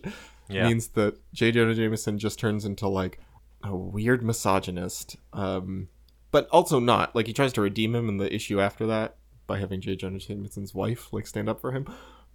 Yeah. 0.49 0.67
means 0.67 0.89
that 0.89 1.17
J. 1.33 1.51
Jonah 1.51 1.75
Jameson 1.75 2.17
just 2.17 2.39
turns 2.39 2.65
into 2.65 2.87
like 2.87 3.19
a 3.63 3.75
weird 3.75 4.23
misogynist, 4.23 5.17
um, 5.33 5.87
but 6.31 6.47
also 6.49 6.79
not. 6.79 7.15
Like 7.15 7.27
he 7.27 7.33
tries 7.33 7.53
to 7.53 7.61
redeem 7.61 7.93
him 7.95 8.09
in 8.09 8.17
the 8.17 8.33
issue 8.33 8.59
after 8.61 8.85
that 8.87 9.15
by 9.47 9.59
having 9.59 9.81
J. 9.81 9.95
Jonah 9.95 10.19
Jameson's 10.19 10.73
wife 10.73 11.11
like 11.11 11.27
stand 11.27 11.49
up 11.49 11.59
for 11.61 11.71
him. 11.73 11.85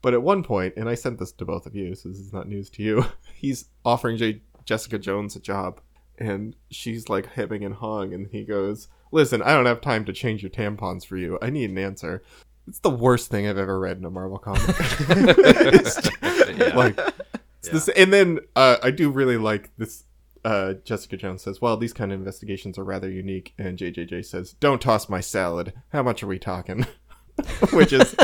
But 0.03 0.13
at 0.15 0.23
one 0.23 0.43
point, 0.43 0.75
and 0.77 0.89
I 0.89 0.95
sent 0.95 1.19
this 1.19 1.33
to 1.33 1.45
both 1.45 1.67
of 1.67 1.75
you, 1.75 1.95
so 1.95 2.09
this 2.11 2.19
is 2.19 2.33
not 2.33 2.49
news 2.49 2.69
to 2.71 2.83
you. 2.83 3.07
He's 3.35 3.67
offering 3.85 4.19
J- 4.19 4.43
Jessica 4.65 4.99
Jones 4.99 5.35
a 5.35 5.41
job, 5.41 5.81
and 6.19 6.55
she's 6.71 7.09
like 7.09 7.27
hemming 7.33 7.65
and 7.65 7.75
hawing, 7.75 8.13
and 8.13 8.27
he 8.29 8.45
goes, 8.45 8.89
"Listen, 9.11 9.41
I 9.43 9.55
don't 9.55 9.67
have 9.67 9.81
time 9.81 10.05
to 10.05 10.13
change 10.13 10.43
your 10.43 10.51
tampons 10.51 11.05
for 11.07 11.17
you. 11.17 11.39
I 11.41 11.51
need 11.51 11.71
an 11.71 11.79
answer." 11.79 12.23
It's 12.69 12.81
the 12.81 12.91
worst 12.91 13.31
thing 13.31 13.47
I've 13.47 13.59
ever 13.59 13.79
read 13.79 13.99
in 13.99 14.05
a 14.05 14.11
Marvel 14.11 14.39
comic. 14.39 14.63
It's 14.69 15.95
just- 16.01 16.11
Yeah. 16.59 16.77
Like, 16.77 16.99
it's 17.61 17.69
this, 17.69 17.89
and 17.89 18.13
then 18.13 18.39
uh, 18.55 18.77
I 18.83 18.91
do 18.91 19.11
really 19.11 19.37
like 19.37 19.71
this. 19.79 20.05
Uh, 20.45 20.75
Jessica 20.85 21.17
Jones 21.17 21.43
says, 21.43 21.61
"Well, 21.61 21.77
these 21.77 21.93
kind 21.93 22.13
of 22.13 22.19
investigations 22.21 22.79
are 22.79 22.85
rather 22.85 23.11
unique," 23.11 23.53
and 23.59 23.77
JJJ 23.79 24.25
says, 24.25 24.53
"Don't 24.61 24.81
toss 24.81 25.09
my 25.09 25.21
salad. 25.21 25.73
How 25.93 26.03
much 26.05 26.23
are 26.23 26.27
we 26.29 26.39
talking?" 26.39 26.87
Which 27.73 27.93
is 27.93 28.15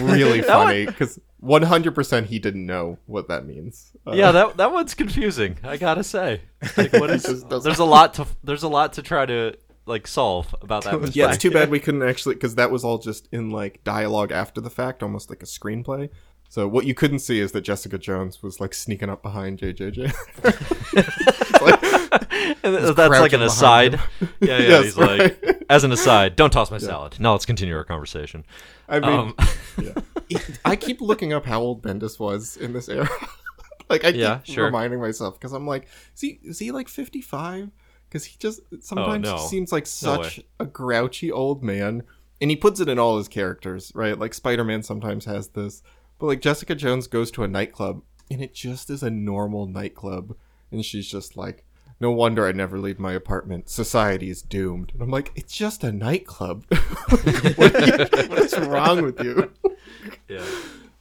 really 0.00 0.42
funny 0.54 0.86
because 0.86 1.18
100% 1.42 2.26
he 2.26 2.38
didn't 2.38 2.66
know 2.66 2.98
what 3.06 3.28
that 3.28 3.46
means. 3.46 3.92
Uh, 4.06 4.12
yeah, 4.12 4.30
that 4.32 4.56
that 4.58 4.72
one's 4.72 4.94
confusing. 4.94 5.56
I 5.64 5.76
gotta 5.78 6.04
say, 6.04 6.42
like, 6.76 6.92
what 6.92 7.10
is? 7.10 7.44
there's 7.44 7.78
a 7.78 7.84
lot 7.84 8.14
to 8.14 8.26
there's 8.44 8.62
a 8.62 8.68
lot 8.68 8.92
to 8.94 9.02
try 9.02 9.24
to 9.26 9.56
like 9.88 10.06
solve 10.06 10.54
about 10.62 10.84
that. 10.84 11.14
Yeah, 11.16 11.28
it's 11.28 11.38
too 11.38 11.50
bad 11.50 11.70
we 11.70 11.80
couldn't 11.84 12.02
actually 12.02 12.34
because 12.36 12.54
that 12.56 12.70
was 12.70 12.84
all 12.84 12.98
just 12.98 13.28
in 13.32 13.50
like 13.50 13.82
dialogue 13.84 14.30
after 14.32 14.60
the 14.60 14.70
fact, 14.70 15.02
almost 15.02 15.30
like 15.30 15.42
a 15.42 15.46
screenplay. 15.46 16.10
So 16.50 16.66
what 16.66 16.86
you 16.86 16.94
couldn't 16.94 17.18
see 17.18 17.40
is 17.40 17.52
that 17.52 17.60
Jessica 17.60 17.98
Jones 17.98 18.42
was 18.42 18.58
like 18.60 18.72
sneaking 18.72 19.10
up 19.10 19.22
behind 19.22 19.58
JJJ. 19.58 20.14
And 22.64 22.76
th- 22.76 22.96
that's 22.96 23.10
like 23.20 23.32
an 23.32 23.42
aside. 23.42 23.94
him. 23.94 24.00
Yeah, 24.40 24.58
yeah. 24.58 24.68
Yes, 24.68 24.84
he's 24.84 24.96
like, 24.96 25.64
as 25.70 25.84
an 25.84 25.92
aside, 25.92 26.36
don't 26.36 26.50
toss 26.50 26.70
my 26.70 26.78
salad. 26.78 27.18
Now 27.20 27.32
let's 27.32 27.46
continue 27.46 27.76
our 27.76 27.84
conversation. 27.84 28.44
I 28.88 29.00
mean, 29.00 29.10
Um, 29.10 29.34
yeah. 29.80 30.38
I 30.64 30.76
keep 30.76 31.00
looking 31.00 31.32
up 31.32 31.44
how 31.46 31.60
old 31.60 31.82
Bendis 31.82 32.18
was 32.18 32.56
in 32.56 32.72
this 32.72 32.88
era. 32.88 33.08
like 33.88 34.04
I 34.04 34.12
keep 34.12 34.20
Yeah, 34.20 34.40
sure. 34.44 34.64
reminding 34.66 35.00
myself 35.00 35.34
because 35.38 35.52
I'm 35.52 35.66
like, 35.66 35.86
is 36.14 36.20
he 36.20 36.40
is 36.42 36.58
he 36.58 36.72
like 36.72 36.88
55? 36.88 37.70
Because 38.08 38.24
he 38.24 38.36
just 38.38 38.60
sometimes 38.80 39.28
Oh, 39.28 39.36
no. 39.36 39.38
seems 39.46 39.70
like 39.72 39.84
No 39.84 39.86
such 39.88 40.40
a 40.58 40.64
grouchy 40.66 41.30
old 41.30 41.62
man, 41.62 42.02
and 42.40 42.50
he 42.50 42.56
puts 42.56 42.80
it 42.80 42.88
in 42.88 42.98
all 42.98 43.18
his 43.18 43.28
characters, 43.28 43.92
right? 43.94 44.18
Like 44.18 44.32
Spider 44.34 44.64
Man 44.64 44.82
sometimes 44.82 45.24
has 45.26 45.48
this, 45.48 45.82
but 46.18 46.26
like 46.26 46.40
Jessica 46.40 46.74
Jones 46.74 47.06
goes 47.06 47.30
to 47.32 47.44
a 47.44 47.48
nightclub 47.48 48.02
and 48.30 48.42
it 48.42 48.54
just 48.54 48.90
is 48.90 49.02
a 49.02 49.10
normal 49.10 49.66
nightclub, 49.66 50.36
and 50.70 50.84
she's 50.84 51.08
just 51.08 51.36
like. 51.36 51.64
No 52.00 52.12
wonder 52.12 52.46
I 52.46 52.52
never 52.52 52.78
leave 52.78 53.00
my 53.00 53.12
apartment. 53.12 53.68
Society 53.68 54.30
is 54.30 54.40
doomed. 54.40 54.92
And 54.92 55.02
I'm 55.02 55.10
like, 55.10 55.32
it's 55.34 55.52
just 55.52 55.82
a 55.82 55.90
nightclub. 55.90 56.64
what, 56.70 57.26
you- 57.26 57.48
what 58.28 58.38
is 58.38 58.56
wrong 58.60 59.02
with 59.02 59.20
you? 59.20 59.50
yeah. 60.28 60.44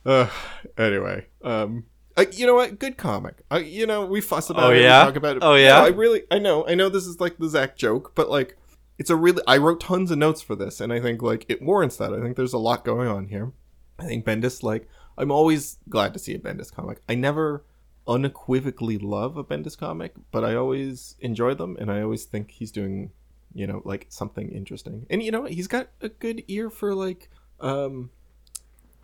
Uh, 0.04 0.28
anyway, 0.76 1.28
um, 1.44 1.84
uh, 2.18 2.26
you 2.32 2.46
know 2.46 2.56
what? 2.56 2.80
Good 2.80 2.98
comic. 2.98 3.36
Uh, 3.52 3.58
you 3.58 3.86
know, 3.86 4.06
we 4.06 4.22
fuss 4.22 4.50
about 4.50 4.64
Oh, 4.66 4.72
it. 4.72 4.78
we 4.78 4.84
yeah? 4.84 5.04
talk 5.04 5.16
about 5.16 5.38
it. 5.38 5.44
Oh, 5.44 5.56
yeah. 5.56 5.80
No? 5.80 5.86
I 5.86 5.88
really, 5.90 6.24
I 6.32 6.40
know, 6.40 6.68
I 6.68 6.76
know. 6.76 6.90
This 6.90 7.06
is 7.06 7.20
like 7.20 7.38
the 7.38 7.48
Zack 7.48 7.78
joke, 7.78 8.14
but 8.16 8.30
like, 8.30 8.58
it's 8.98 9.10
a 9.10 9.16
really. 9.16 9.44
I 9.48 9.58
wrote 9.58 9.80
tons 9.80 10.10
of 10.12 10.18
notes 10.18 10.42
for 10.42 10.56
this, 10.56 10.82
and 10.82 10.92
I 10.92 11.00
think 11.00 11.22
like 11.22 11.46
it 11.48 11.62
warrants 11.62 11.98
that. 11.98 12.14
I 12.14 12.20
think 12.22 12.36
there's 12.36 12.54
a 12.54 12.58
lot 12.58 12.84
going 12.84 13.08
on 13.08 13.28
here. 13.28 13.52
I 14.00 14.06
think 14.06 14.26
Bendis, 14.26 14.64
like, 14.64 14.88
I'm 15.18 15.32
always 15.32 15.78
glad 15.90 16.14
to 16.14 16.20
see 16.20 16.34
a 16.34 16.40
Bendis 16.40 16.74
comic. 16.74 17.02
I 17.08 17.16
never 17.16 17.64
unequivocally 18.08 18.98
love 18.98 19.38
a 19.38 19.44
Bendis 19.44 19.78
comic, 19.78 20.14
but 20.32 20.44
I 20.44 20.56
always 20.56 21.16
enjoy 21.20 21.54
them, 21.54 21.78
and 21.80 21.92
I 21.92 22.02
always 22.02 22.26
think 22.26 22.52
he's 22.52 22.72
doing, 22.72 23.12
you 23.54 23.68
know, 23.68 23.82
like 23.86 24.08
something 24.10 24.50
interesting. 24.50 25.06
And 25.10 25.22
you 25.22 25.32
know, 25.32 25.42
what? 25.42 25.52
he's 25.52 25.68
got 25.68 25.90
a 26.02 26.10
good 26.10 26.44
ear 26.48 26.70
for 26.70 26.96
like, 26.96 27.30
um, 27.60 28.10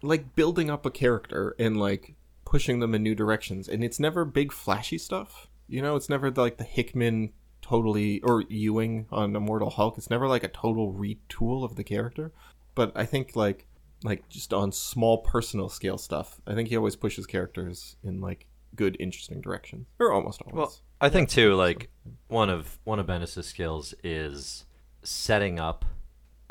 like 0.02 0.35
building 0.35 0.69
up 0.69 0.85
a 0.85 0.91
character 0.91 1.56
and 1.60 1.77
like 1.77 2.15
pushing 2.54 2.78
them 2.78 2.94
in 2.94 3.02
new 3.02 3.16
directions. 3.16 3.68
And 3.68 3.84
it's 3.84 4.00
never 4.00 4.26
big 4.26 4.52
flashy 4.52 5.00
stuff. 5.00 5.48
You 5.68 5.82
know, 5.82 5.96
it's 5.96 6.08
never 6.08 6.30
like 6.30 6.58
the 6.58 6.64
Hickman 6.64 7.34
totally 7.64 8.22
or 8.22 8.44
Ewing 8.44 9.08
on 9.12 9.36
Immortal 9.36 9.72
Hulk. 9.72 9.98
It's 9.98 10.12
never 10.12 10.28
like 10.28 10.44
a 10.44 10.50
total 10.50 10.94
retool 10.94 11.64
of 11.64 11.78
the 11.78 11.84
character. 11.84 12.32
But 12.76 12.92
I 12.94 13.08
think 13.08 13.36
like 13.36 13.66
like 14.04 14.30
just 14.30 14.54
on 14.54 14.72
small 14.72 15.18
personal 15.24 15.68
scale 15.68 15.98
stuff, 15.98 16.42
I 16.46 16.54
think 16.54 16.70
he 16.70 16.78
always 16.78 16.96
pushes 16.96 17.26
characters 17.26 17.96
in 18.04 18.22
like 18.22 18.46
good, 18.76 18.98
interesting 19.00 19.42
directions. 19.42 19.88
Or 20.00 20.12
almost 20.12 20.44
always. 20.44 20.56
Well, 20.56 20.76
I 21.02 21.10
think 21.10 21.30
too, 21.30 21.56
like 21.56 21.90
one 22.28 22.52
of 22.52 22.78
one 22.84 23.00
of 23.00 23.08
Bendis' 23.08 23.46
skills 23.46 23.96
is 24.04 24.66
setting 25.02 25.60
up 25.60 25.86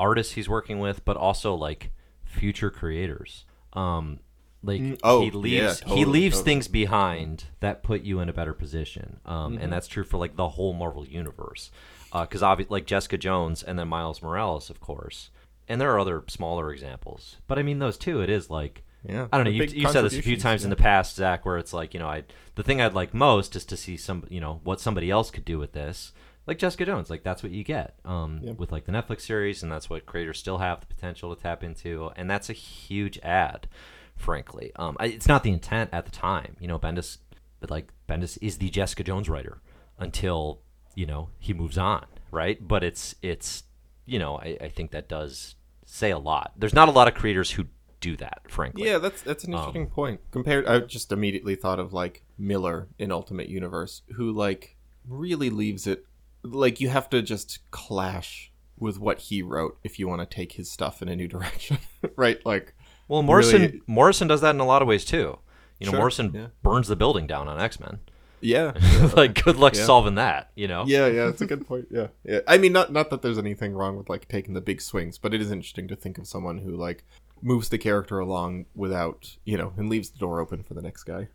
artists 0.01 0.33
he's 0.33 0.49
working 0.49 0.79
with, 0.79 1.05
but 1.05 1.15
also 1.15 1.55
like 1.55 1.93
future 2.25 2.69
creators. 2.69 3.45
Um, 3.71 4.19
like 4.63 4.99
oh, 5.03 5.21
he 5.21 5.27
yeah, 5.27 5.33
leaves 5.33 5.79
he 5.81 6.05
leaves 6.05 6.35
totally. 6.37 6.51
things 6.51 6.67
behind 6.67 7.45
that 7.59 7.83
put 7.83 8.01
you 8.01 8.19
in 8.19 8.29
a 8.29 8.33
better 8.33 8.53
position. 8.53 9.19
Um, 9.25 9.57
and 9.57 9.71
that's 9.71 9.87
true 9.87 10.03
for 10.03 10.17
like 10.17 10.35
the 10.35 10.49
whole 10.49 10.73
Marvel 10.73 11.05
universe. 11.05 11.69
Because 12.11 12.43
obviously, 12.43 12.73
like 12.73 12.85
Jessica 12.85 13.17
Jones 13.17 13.63
and 13.63 13.77
then 13.77 13.87
Miles 13.87 14.21
Morales, 14.21 14.69
of 14.69 14.79
course. 14.79 15.31
And 15.67 15.81
there 15.81 15.91
are 15.91 15.99
other 15.99 16.23
smaller 16.27 16.71
examples, 16.71 17.37
but 17.47 17.57
I 17.57 17.63
mean 17.63 17.79
those 17.79 17.97
two. 17.97 18.21
It 18.21 18.29
is 18.29 18.49
like 18.49 18.83
yeah. 19.07 19.27
I 19.33 19.37
don't 19.37 19.45
know. 19.45 19.51
You, 19.51 19.63
you 19.63 19.89
said 19.89 20.03
this 20.03 20.17
a 20.17 20.21
few 20.21 20.37
times 20.37 20.63
in 20.63 20.69
the 20.69 20.75
past, 20.75 21.15
Zack, 21.15 21.45
where 21.45 21.57
it's 21.57 21.73
like 21.73 21.93
you 21.93 21.99
know, 21.99 22.07
I 22.07 22.23
the 22.55 22.63
thing 22.63 22.79
I'd 22.81 22.93
like 22.93 23.13
most 23.13 23.55
is 23.55 23.65
to 23.65 23.77
see 23.77 23.97
some, 23.97 24.25
you 24.29 24.39
know, 24.39 24.61
what 24.63 24.79
somebody 24.79 25.09
else 25.09 25.31
could 25.31 25.43
do 25.45 25.57
with 25.57 25.73
this, 25.73 26.13
like 26.45 26.57
Jessica 26.57 26.85
Jones. 26.85 27.09
Like 27.09 27.23
that's 27.23 27.43
what 27.43 27.51
you 27.51 27.63
get 27.63 27.95
um, 28.05 28.39
Yeah. 28.43 28.51
with 28.53 28.71
like 28.71 28.85
the 28.85 28.91
Netflix 28.91 29.21
series, 29.21 29.63
and 29.63 29.71
that's 29.71 29.89
what 29.89 30.05
creators 30.05 30.37
still 30.39 30.59
have 30.59 30.81
the 30.81 30.85
potential 30.85 31.35
to 31.35 31.41
tap 31.41 31.63
into, 31.63 32.11
and 32.15 32.29
that's 32.29 32.49
a 32.49 32.53
huge 32.53 33.17
ad, 33.23 33.67
frankly. 34.15 34.71
Um, 34.75 34.97
it's 34.99 35.27
not 35.27 35.43
the 35.43 35.51
intent 35.51 35.89
at 35.93 36.05
the 36.05 36.11
time, 36.11 36.55
you 36.59 36.67
know. 36.67 36.79
Bendis, 36.79 37.17
but 37.59 37.69
like 37.71 37.91
Bendis 38.07 38.37
is 38.41 38.57
the 38.57 38.69
Jessica 38.69 39.03
Jones 39.03 39.29
writer 39.29 39.61
until 39.99 40.59
you 40.95 41.05
know 41.05 41.29
he 41.39 41.53
moves 41.53 41.77
on, 41.77 42.05
right? 42.31 42.65
But 42.65 42.83
it's 42.83 43.15
it's 43.21 43.63
you 44.05 44.19
know 44.19 44.37
I, 44.37 44.57
I 44.61 44.69
think 44.69 44.91
that 44.91 45.07
does 45.09 45.55
say 45.85 46.11
a 46.11 46.17
lot. 46.19 46.53
There's 46.57 46.73
not 46.73 46.87
a 46.89 46.91
lot 46.91 47.07
of 47.07 47.13
creators 47.13 47.51
who 47.51 47.65
do 47.99 48.17
that, 48.17 48.41
frankly. 48.49 48.85
Yeah, 48.87 48.97
that's 48.97 49.21
that's 49.21 49.45
Um, 49.45 49.53
an 49.53 49.57
interesting 49.59 49.87
point. 49.87 50.21
Compared, 50.31 50.67
I 50.67 50.79
just 50.79 51.11
immediately 51.11 51.55
thought 51.55 51.79
of 51.79 51.93
like 51.93 52.23
Miller 52.37 52.87
in 52.99 53.11
Ultimate 53.11 53.47
Universe, 53.49 54.01
who 54.15 54.31
like 54.31 54.75
really 55.07 55.49
leaves 55.49 55.87
it 55.87 56.05
like 56.43 56.81
you 56.81 56.89
have 56.89 57.09
to 57.09 57.21
just 57.21 57.59
clash 57.71 58.51
with 58.77 58.99
what 58.99 59.19
he 59.19 59.41
wrote 59.41 59.77
if 59.83 59.97
you 59.99 60.07
want 60.07 60.19
to 60.19 60.25
take 60.35 60.53
his 60.53 60.69
stuff 60.69 61.01
in 61.01 61.07
a 61.07 61.15
new 61.15 61.27
direction, 61.35 61.77
right? 62.17 62.45
Like, 62.45 62.73
Well, 63.07 63.21
Morrison 63.23 63.61
really- 63.61 63.81
Morrison 63.87 64.27
does 64.27 64.41
that 64.41 64.55
in 64.55 64.61
a 64.61 64.65
lot 64.65 64.81
of 64.81 64.87
ways 64.87 65.05
too. 65.05 65.39
You 65.79 65.87
know, 65.87 65.91
Sure, 65.91 65.99
Morrison 65.99 66.31
yeah. 66.33 66.47
burns 66.61 66.87
the 66.87 66.95
building 66.95 67.27
down 67.27 67.47
on 67.47 67.59
X 67.59 67.79
Men. 67.79 67.99
yeah, 68.41 68.73
like, 69.15 69.41
good 69.43 69.55
luck 69.57 69.73
Yeah. 69.75 69.85
solving 69.85 70.15
that. 70.15 70.51
You 70.55 70.67
know. 70.67 70.83
yeah, 70.85 71.07
yeah, 71.07 71.29
it's 71.29 71.41
a 71.41 71.45
good 71.45 71.65
point. 71.67 71.87
Yeah, 71.91 72.07
yeah. 72.25 72.39
I 72.47 72.57
mean, 72.57 72.71
not 72.73 72.91
not 72.91 73.09
that 73.09 73.21
there's 73.21 73.37
anything 73.37 73.73
wrong 73.73 73.97
with 73.97 74.09
like 74.09 74.27
taking 74.27 74.53
the 74.53 74.61
big 74.61 74.81
swings, 74.81 75.17
but 75.17 75.33
it 75.33 75.41
is 75.41 75.51
interesting 75.51 75.87
to 75.89 75.95
think 75.95 76.17
of 76.17 76.27
someone 76.27 76.59
who 76.59 76.75
like 76.75 77.03
moves 77.41 77.69
the 77.69 77.77
character 77.77 78.19
along 78.19 78.65
without 78.75 79.35
you 79.45 79.57
know 79.57 79.73
and 79.77 79.89
leaves 79.89 80.09
the 80.09 80.19
door 80.19 80.39
open 80.39 80.63
for 80.63 80.73
the 80.73 80.81
next 80.81 81.03
guy. 81.03 81.27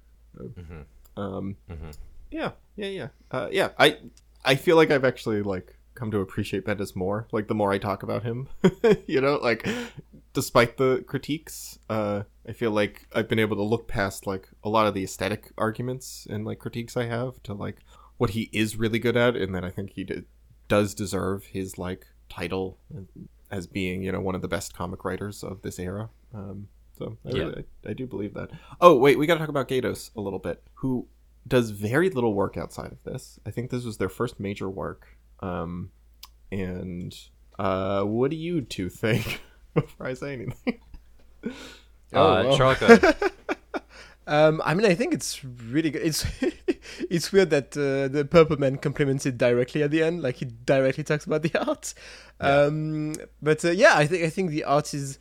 Um, 1.16 1.57
Mhm. 1.70 1.97
yeah, 2.31 2.53
yeah, 2.77 2.86
yeah, 2.86 3.09
uh, 3.31 3.49
yeah. 3.51 3.70
I 3.78 3.99
I 4.45 4.55
feel 4.55 4.77
like 4.77 4.90
I've 4.90 5.05
actually 5.05 5.43
like 5.43 5.77
come 5.95 6.11
to 6.12 6.19
appreciate 6.20 6.65
Bendis 6.65 6.95
more. 6.95 7.27
Like 7.32 7.49
the 7.49 7.55
more 7.55 7.73
I 7.73 7.78
talk 7.78 8.03
about 8.03 8.23
him, 8.23 8.49
you 9.07 9.20
know, 9.20 9.36
like 9.43 9.66
despite 10.39 10.77
the 10.77 11.02
critiques, 11.09 11.81
uh, 11.90 12.23
I 12.48 12.52
feel 12.52 12.70
like 12.70 13.09
I've 13.12 13.28
been 13.28 13.40
able 13.40 13.56
to 13.56 13.62
look 13.65 13.89
past 13.89 14.24
like 14.24 14.48
a 14.62 14.69
lot 14.69 14.86
of 14.86 14.94
the 14.94 15.02
aesthetic 15.02 15.51
arguments 15.59 16.28
and 16.31 16.44
like 16.44 16.60
critiques 16.60 16.97
I 16.97 17.06
have 17.06 17.43
to 17.43 17.55
like 17.55 17.78
what 18.19 18.31
he 18.31 18.48
is 18.52 18.77
really 18.77 19.01
good 19.01 19.16
at, 19.16 19.35
and 19.35 19.52
that 19.56 19.65
I 19.65 19.70
think 19.70 19.90
he 19.94 20.05
did, 20.05 20.27
does 20.69 20.94
deserve 20.94 21.47
his 21.47 21.77
like 21.77 22.06
title 22.28 22.78
as 23.51 23.66
being 23.66 24.02
you 24.05 24.12
know 24.12 24.20
one 24.20 24.36
of 24.36 24.43
the 24.43 24.48
best 24.56 24.77
comic 24.77 25.05
writers 25.05 25.43
of 25.43 25.62
this 25.62 25.78
era. 25.81 26.09
Um, 26.32 26.69
so 26.97 27.16
I, 27.27 27.31
Yeah. 27.31 27.43
really, 27.44 27.65
I, 27.86 27.90
I 27.90 27.93
do 27.94 28.06
believe 28.06 28.35
that. 28.35 28.51
Oh 28.81 28.97
wait, 28.97 29.19
we 29.19 29.27
got 29.27 29.35
to 29.35 29.40
talk 29.40 29.48
about 29.48 29.69
Gaydos 29.69 30.10
a 30.15 30.20
little 30.20 30.39
bit, 30.39 30.62
who 30.74 31.09
does 31.48 31.70
very 31.70 32.10
little 32.10 32.35
work 32.35 32.56
outside 32.56 32.93
of 32.93 33.02
this. 33.02 33.40
I 33.44 33.51
think 33.51 33.70
this 33.70 33.85
was 33.85 33.97
their 33.97 34.09
first 34.09 34.39
major 34.39 34.69
work. 34.70 35.16
Um, 35.40 35.90
and 36.52 37.12
uh, 37.59 38.02
what 38.05 38.31
do 38.31 38.36
you 38.36 38.60
two 38.60 38.89
think 38.89 39.40
before 39.80 40.06
I 40.06 40.14
say 40.14 40.32
anything? 40.34 40.80
Uh, 41.44 41.50
Oh, 42.14 42.48
well. 42.48 42.56
Charlotte. 42.56 43.16
Um, 44.26 44.60
I 44.62 44.74
mean, 44.74 44.84
I 44.84 44.94
think 44.94 45.14
it's 45.14 45.42
really 45.42 45.88
good. 45.88 46.02
It's 46.02 46.26
it's 47.10 47.32
weird 47.32 47.48
that 47.48 47.74
uh, 47.74 48.09
the 48.12 48.26
Purple 48.30 48.59
Man 48.59 48.76
compliments 48.76 49.24
it 49.24 49.38
directly 49.38 49.82
at 49.82 49.90
the 49.90 50.02
end, 50.02 50.20
like 50.22 50.36
he 50.36 50.44
directly 50.44 51.02
talks 51.02 51.24
about 51.24 51.40
the 51.40 51.66
art. 51.66 51.94
Um, 52.38 53.14
but 53.40 53.64
uh, 53.64 53.70
yeah, 53.70 53.94
I 53.96 54.06
think 54.06 54.24
I 54.24 54.28
think 54.28 54.50
the 54.50 54.64
art 54.64 54.92
is 54.92 55.18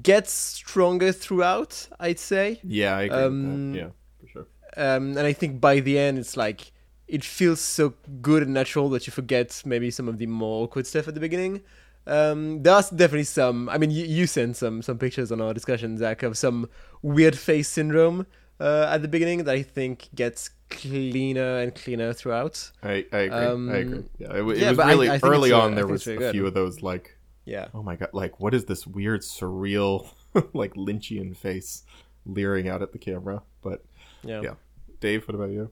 gets 0.00 0.30
stronger 0.32 1.10
throughout. 1.10 1.88
I'd 1.98 2.20
say, 2.20 2.60
Yeah, 2.62 2.96
I 2.96 3.02
agree. 3.02 3.18
Um, 3.18 3.72
with 3.72 3.72
that. 3.72 3.78
Yeah, 3.80 3.88
for 4.20 4.28
sure. 4.28 4.46
um, 4.76 5.16
and 5.18 5.26
I 5.26 5.32
think 5.32 5.60
by 5.60 5.80
the 5.80 5.98
end, 5.98 6.18
it's 6.18 6.36
like 6.36 6.70
it 7.08 7.24
feels 7.24 7.60
so 7.60 7.94
good 8.22 8.44
and 8.44 8.54
natural 8.54 8.88
that 8.90 9.08
you 9.08 9.12
forget 9.12 9.60
maybe 9.66 9.90
some 9.90 10.06
of 10.06 10.18
the 10.18 10.26
more 10.26 10.62
awkward 10.62 10.86
stuff 10.86 11.08
at 11.08 11.14
the 11.14 11.20
beginning. 11.20 11.62
Um, 12.06 12.62
there's 12.62 12.90
definitely 12.90 13.24
some. 13.24 13.68
I 13.68 13.78
mean, 13.78 13.90
you, 13.90 14.04
you 14.04 14.26
sent 14.26 14.56
some 14.56 14.82
some 14.82 14.98
pictures 14.98 15.32
on 15.32 15.40
our 15.40 15.54
discussion, 15.54 15.96
Zack, 15.98 16.22
of 16.22 16.36
some 16.36 16.68
weird 17.02 17.36
face 17.38 17.68
syndrome 17.68 18.26
uh, 18.60 18.86
at 18.90 19.02
the 19.02 19.08
beginning 19.08 19.44
that 19.44 19.54
I 19.54 19.62
think 19.62 20.08
gets 20.14 20.50
cleaner 20.70 21.58
and 21.60 21.74
cleaner 21.74 22.12
throughout. 22.12 22.70
I, 22.82 23.06
I 23.12 23.18
agree. 23.18 23.38
Um, 23.38 23.70
I 23.70 23.76
agree. 23.76 24.04
Yeah, 24.18 24.32
it, 24.34 24.42
it 24.48 24.58
yeah, 24.58 24.68
was 24.70 24.76
but 24.76 24.86
I- 24.86 24.90
really 24.90 25.08
I 25.10 25.20
early 25.22 25.52
uh, 25.52 25.58
on. 25.60 25.72
I 25.72 25.74
There 25.76 25.84
think 25.84 25.92
was 25.92 26.00
it's 26.00 26.04
very 26.06 26.16
a 26.16 26.20
good. 26.20 26.32
few 26.32 26.46
of 26.46 26.54
those 26.54 26.82
like, 26.82 27.16
Yeah. 27.46 27.68
oh 27.74 27.82
my 27.82 27.96
god, 27.96 28.10
like 28.12 28.38
what 28.40 28.52
is 28.54 28.64
this 28.66 28.86
weird 28.86 29.22
surreal 29.22 30.08
like 30.52 30.74
Lynchian 30.74 31.34
face 31.36 31.84
leering 32.26 32.68
out 32.68 32.82
at 32.82 32.92
the 32.92 32.98
camera? 32.98 33.42
But 33.62 33.84
Yeah. 34.22 34.40
yeah, 34.42 34.54
Dave, 35.00 35.26
what 35.26 35.34
about 35.34 35.50
you? 35.50 35.70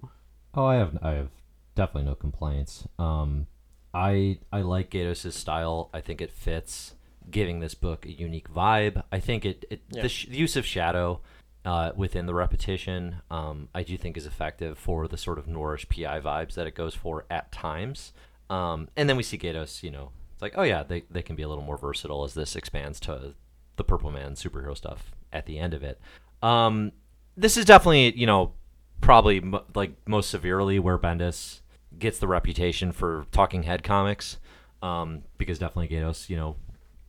Oh, 0.55 0.65
I 0.67 0.77
have 0.77 0.97
I 1.03 1.11
have 1.13 1.29
definitely 1.75 2.09
no 2.09 2.15
complaints. 2.15 2.87
Um, 2.99 3.47
I 3.95 4.39
I 4.53 4.63
like 4.63 4.91
Gaydos' 4.91 5.33
style. 5.33 5.91
I 5.93 6.01
think 6.01 6.21
it 6.21 6.31
fits, 6.33 6.95
giving 7.31 7.61
this 7.61 7.75
book 7.75 8.07
a 8.07 8.13
unique 8.13 8.53
vibe. 8.53 9.03
I 9.13 9.21
think 9.21 9.45
it, 9.45 9.65
it 9.71 9.81
Yeah. 9.91 10.03
the, 10.03 10.09
sh- 10.09 10.27
the 10.29 10.37
use 10.37 10.57
of 10.57 10.65
shadow 10.67 11.21
uh, 11.65 11.93
within 11.95 12.27
the 12.27 12.35
repetition, 12.35 13.17
um, 13.31 13.69
I 13.75 13.83
do 13.83 13.97
think 13.97 14.17
is 14.17 14.27
effective 14.27 14.77
for 14.79 15.07
the 15.07 15.17
sort 15.17 15.39
of 15.39 15.47
Noirish 15.47 15.89
PI 15.89 16.21
vibes 16.21 16.55
that 16.55 16.67
it 16.67 16.75
goes 16.75 16.95
for 16.95 17.25
at 17.31 17.53
times. 17.53 18.13
Um, 18.51 18.89
and 18.97 19.09
then 19.09 19.17
we 19.17 19.23
see 19.23 19.39
Gaydos, 19.39 19.83
you 19.83 19.91
know, 19.91 20.11
it's 20.33 20.43
like, 20.43 20.55
oh 20.57 20.63
yeah, 20.65 20.83
they, 20.83 21.05
they 21.11 21.23
can 21.23 21.37
be 21.37 21.43
a 21.43 21.49
little 21.49 21.63
more 21.65 21.79
versatile 21.79 22.25
as 22.25 22.35
this 22.35 22.57
expands 22.57 22.99
to 23.01 23.35
the 23.77 23.85
Purple 23.85 24.11
Man 24.11 24.33
superhero 24.35 24.77
stuff 24.77 25.13
at 25.33 25.47
the 25.47 25.59
end 25.59 25.73
of 25.73 25.83
it. 25.83 26.01
Um, 26.43 26.93
this 27.37 27.57
is 27.57 27.65
definitely, 27.65 28.13
you 28.19 28.27
know, 28.27 28.53
probably 29.01 29.41
mo- 29.41 29.65
like 29.75 29.93
most 30.07 30.31
severely 30.31 30.79
where 30.79 30.99
Bendis 30.99 31.61
gets 32.03 32.19
the 32.19 32.29
reputation 32.29 32.93
for 32.93 33.27
talking 33.33 33.63
head 33.63 33.83
comics. 33.83 34.39
Um, 34.83 35.23
because 35.39 35.59
definitely 35.61 35.97
Gaydos, 35.97 36.29
you 36.29 36.37
know, 36.37 36.57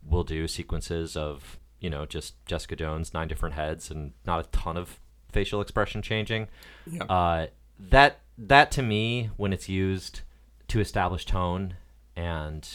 will 0.08 0.24
do 0.24 0.48
sequences 0.48 1.18
of, 1.18 1.60
you 1.80 1.90
know, 1.90 2.06
just 2.06 2.36
Jessica 2.46 2.76
Jones, 2.76 3.14
nine 3.14 3.28
different 3.28 3.56
heads 3.56 3.90
and 3.90 4.14
not 4.26 4.46
a 4.46 4.50
ton 4.50 4.78
of 4.78 5.00
facial 5.32 5.60
expression 5.60 6.02
changing. 6.02 6.48
Yeah. 6.86 7.04
Uh, 7.06 7.48
that 7.80 8.20
that 8.38 8.72
to 8.72 8.82
me, 8.82 9.32
when 9.38 9.52
it's 9.54 9.68
used 9.68 10.22
to 10.68 10.80
establish 10.80 11.26
tone 11.26 11.76
and 12.16 12.68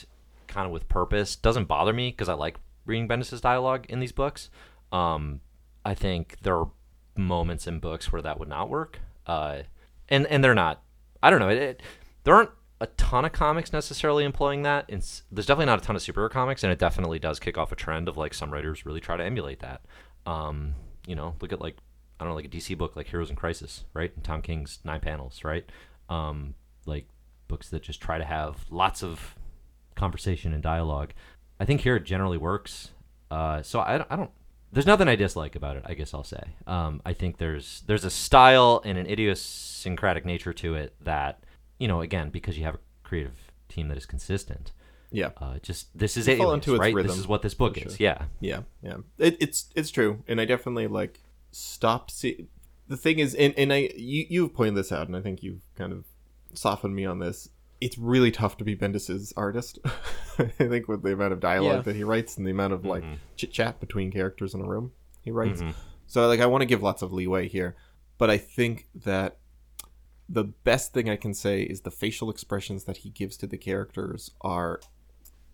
kind 0.48 0.66
of 0.66 0.72
with 0.72 0.88
purpose, 0.88 1.36
doesn't 1.36 1.66
bother 1.66 1.92
me 1.92 2.10
because 2.10 2.28
I 2.28 2.34
like 2.34 2.56
reading 2.84 3.08
Bendis' 3.08 3.40
dialogue 3.40 3.86
in 3.88 4.00
these 4.00 4.12
books. 4.12 4.50
Um, 4.90 5.40
I 5.84 5.94
think 5.94 6.38
there 6.42 6.56
are 6.56 6.70
moments 7.16 7.66
in 7.66 7.78
books 7.78 8.12
where 8.12 8.22
that 8.22 8.38
would 8.38 8.48
not 8.48 8.68
work, 8.68 9.00
uh, 9.26 9.62
and 10.08 10.26
and 10.26 10.42
they're 10.42 10.54
not. 10.54 10.82
I 11.22 11.30
don't 11.30 11.40
know. 11.40 11.48
It, 11.48 11.58
it, 11.58 11.82
there 12.28 12.36
aren't 12.36 12.50
a 12.78 12.86
ton 12.88 13.24
of 13.24 13.32
comics 13.32 13.72
necessarily 13.72 14.22
employing 14.22 14.62
that. 14.62 14.84
And 14.90 14.98
s- 15.00 15.22
there's 15.32 15.46
definitely 15.46 15.64
not 15.72 15.78
a 15.78 15.82
ton 15.82 15.96
of 15.96 16.02
superhero 16.02 16.28
comics, 16.30 16.62
and 16.62 16.70
it 16.70 16.78
definitely 16.78 17.18
does 17.18 17.40
kick 17.40 17.56
off 17.56 17.72
a 17.72 17.74
trend 17.74 18.06
of 18.06 18.18
like 18.18 18.34
some 18.34 18.52
writers 18.52 18.84
really 18.84 19.00
try 19.00 19.16
to 19.16 19.24
emulate 19.24 19.60
that. 19.60 19.80
Um, 20.26 20.74
you 21.06 21.14
know, 21.14 21.36
look 21.40 21.54
at 21.54 21.60
like 21.62 21.78
I 22.20 22.24
don't 22.24 22.32
know, 22.32 22.34
like 22.36 22.44
a 22.44 22.48
DC 22.50 22.76
book 22.76 22.96
like 22.96 23.06
Heroes 23.08 23.30
in 23.30 23.36
Crisis, 23.36 23.84
right? 23.94 24.12
And 24.14 24.22
Tom 24.22 24.42
King's 24.42 24.80
nine 24.84 25.00
panels, 25.00 25.42
right? 25.42 25.64
Um, 26.10 26.54
like 26.84 27.06
books 27.48 27.70
that 27.70 27.82
just 27.82 28.02
try 28.02 28.18
to 28.18 28.26
have 28.26 28.66
lots 28.68 29.02
of 29.02 29.34
conversation 29.94 30.52
and 30.52 30.62
dialogue. 30.62 31.14
I 31.58 31.64
think 31.64 31.80
here 31.80 31.96
it 31.96 32.04
generally 32.04 32.36
works. 32.36 32.90
Uh, 33.30 33.62
so 33.62 33.80
I, 33.80 34.04
I 34.10 34.16
don't. 34.16 34.30
There's 34.70 34.84
nothing 34.86 35.08
I 35.08 35.16
dislike 35.16 35.56
about 35.56 35.78
it. 35.78 35.84
I 35.86 35.94
guess 35.94 36.12
I'll 36.12 36.24
say. 36.24 36.42
Um, 36.66 37.00
I 37.06 37.14
think 37.14 37.38
there's 37.38 37.84
there's 37.86 38.04
a 38.04 38.10
style 38.10 38.82
and 38.84 38.98
an 38.98 39.06
idiosyncratic 39.06 40.26
nature 40.26 40.52
to 40.52 40.74
it 40.74 40.94
that 41.00 41.42
you 41.78 41.88
know 41.88 42.00
again 42.00 42.30
because 42.30 42.58
you 42.58 42.64
have 42.64 42.74
a 42.76 42.80
creative 43.02 43.52
team 43.68 43.88
that 43.88 43.96
is 43.98 44.06
consistent. 44.06 44.72
Yeah. 45.10 45.30
Uh, 45.38 45.58
just 45.62 45.96
this 45.98 46.16
is 46.16 46.28
it, 46.28 46.36
fall 46.38 46.52
into 46.52 46.74
its 46.74 46.80
right? 46.80 46.94
rhythm, 46.94 47.08
This 47.10 47.18
is 47.18 47.26
what 47.26 47.42
this 47.42 47.54
book 47.54 47.78
for 47.78 47.86
is. 47.86 47.98
Yeah. 47.98 48.24
Yeah, 48.40 48.60
yeah. 48.82 48.96
It, 49.18 49.36
it's 49.40 49.70
it's 49.74 49.90
true, 49.90 50.22
and 50.28 50.40
I 50.40 50.44
definitely 50.44 50.86
like 50.86 51.22
stopped 51.50 52.10
see. 52.10 52.48
The 52.88 52.96
thing 52.96 53.18
is, 53.18 53.34
and, 53.34 53.54
and 53.58 53.72
I 53.72 53.90
you 53.96 54.26
you've 54.28 54.54
pointed 54.54 54.74
this 54.74 54.92
out, 54.92 55.06
and 55.06 55.16
I 55.16 55.20
think 55.20 55.42
you've 55.42 55.62
kind 55.76 55.92
of 55.92 56.04
softened 56.54 56.94
me 56.94 57.04
on 57.06 57.18
this. 57.20 57.48
It's 57.80 57.96
really 57.96 58.30
tough 58.30 58.56
to 58.58 58.64
be 58.64 58.74
Bendis's 58.74 59.32
artist. 59.36 59.78
I 60.38 60.44
think 60.46 60.88
with 60.88 61.02
the 61.02 61.12
amount 61.12 61.32
of 61.32 61.40
dialogue 61.40 61.76
Yeah. 61.76 61.82
that 61.82 61.96
he 61.96 62.04
writes 62.04 62.36
and 62.36 62.46
the 62.46 62.50
amount 62.50 62.72
of 62.72 62.84
like 62.84 63.02
Mhm. 63.04 63.16
chit 63.36 63.52
chat 63.52 63.80
between 63.80 64.10
characters 64.10 64.52
in 64.54 64.60
a 64.60 64.64
room 64.66 64.92
he 65.22 65.30
writes. 65.30 65.62
Mhm. 65.62 65.74
So 66.06 66.26
like 66.26 66.40
I 66.40 66.46
want 66.46 66.62
to 66.62 66.66
give 66.66 66.82
lots 66.82 67.02
of 67.02 67.12
leeway 67.12 67.48
here, 67.48 67.76
but 68.18 68.30
I 68.30 68.36
think 68.38 68.88
that 68.94 69.38
the 70.28 70.44
best 70.44 70.92
thing 70.92 71.08
I 71.08 71.16
can 71.16 71.34
say 71.34 71.62
is 71.62 71.80
the 71.80 71.90
facial 71.90 72.30
expressions 72.30 72.84
that 72.84 72.98
he 72.98 73.10
gives 73.10 73.36
to 73.38 73.46
the 73.46 73.56
characters 73.56 74.30
are 74.40 74.80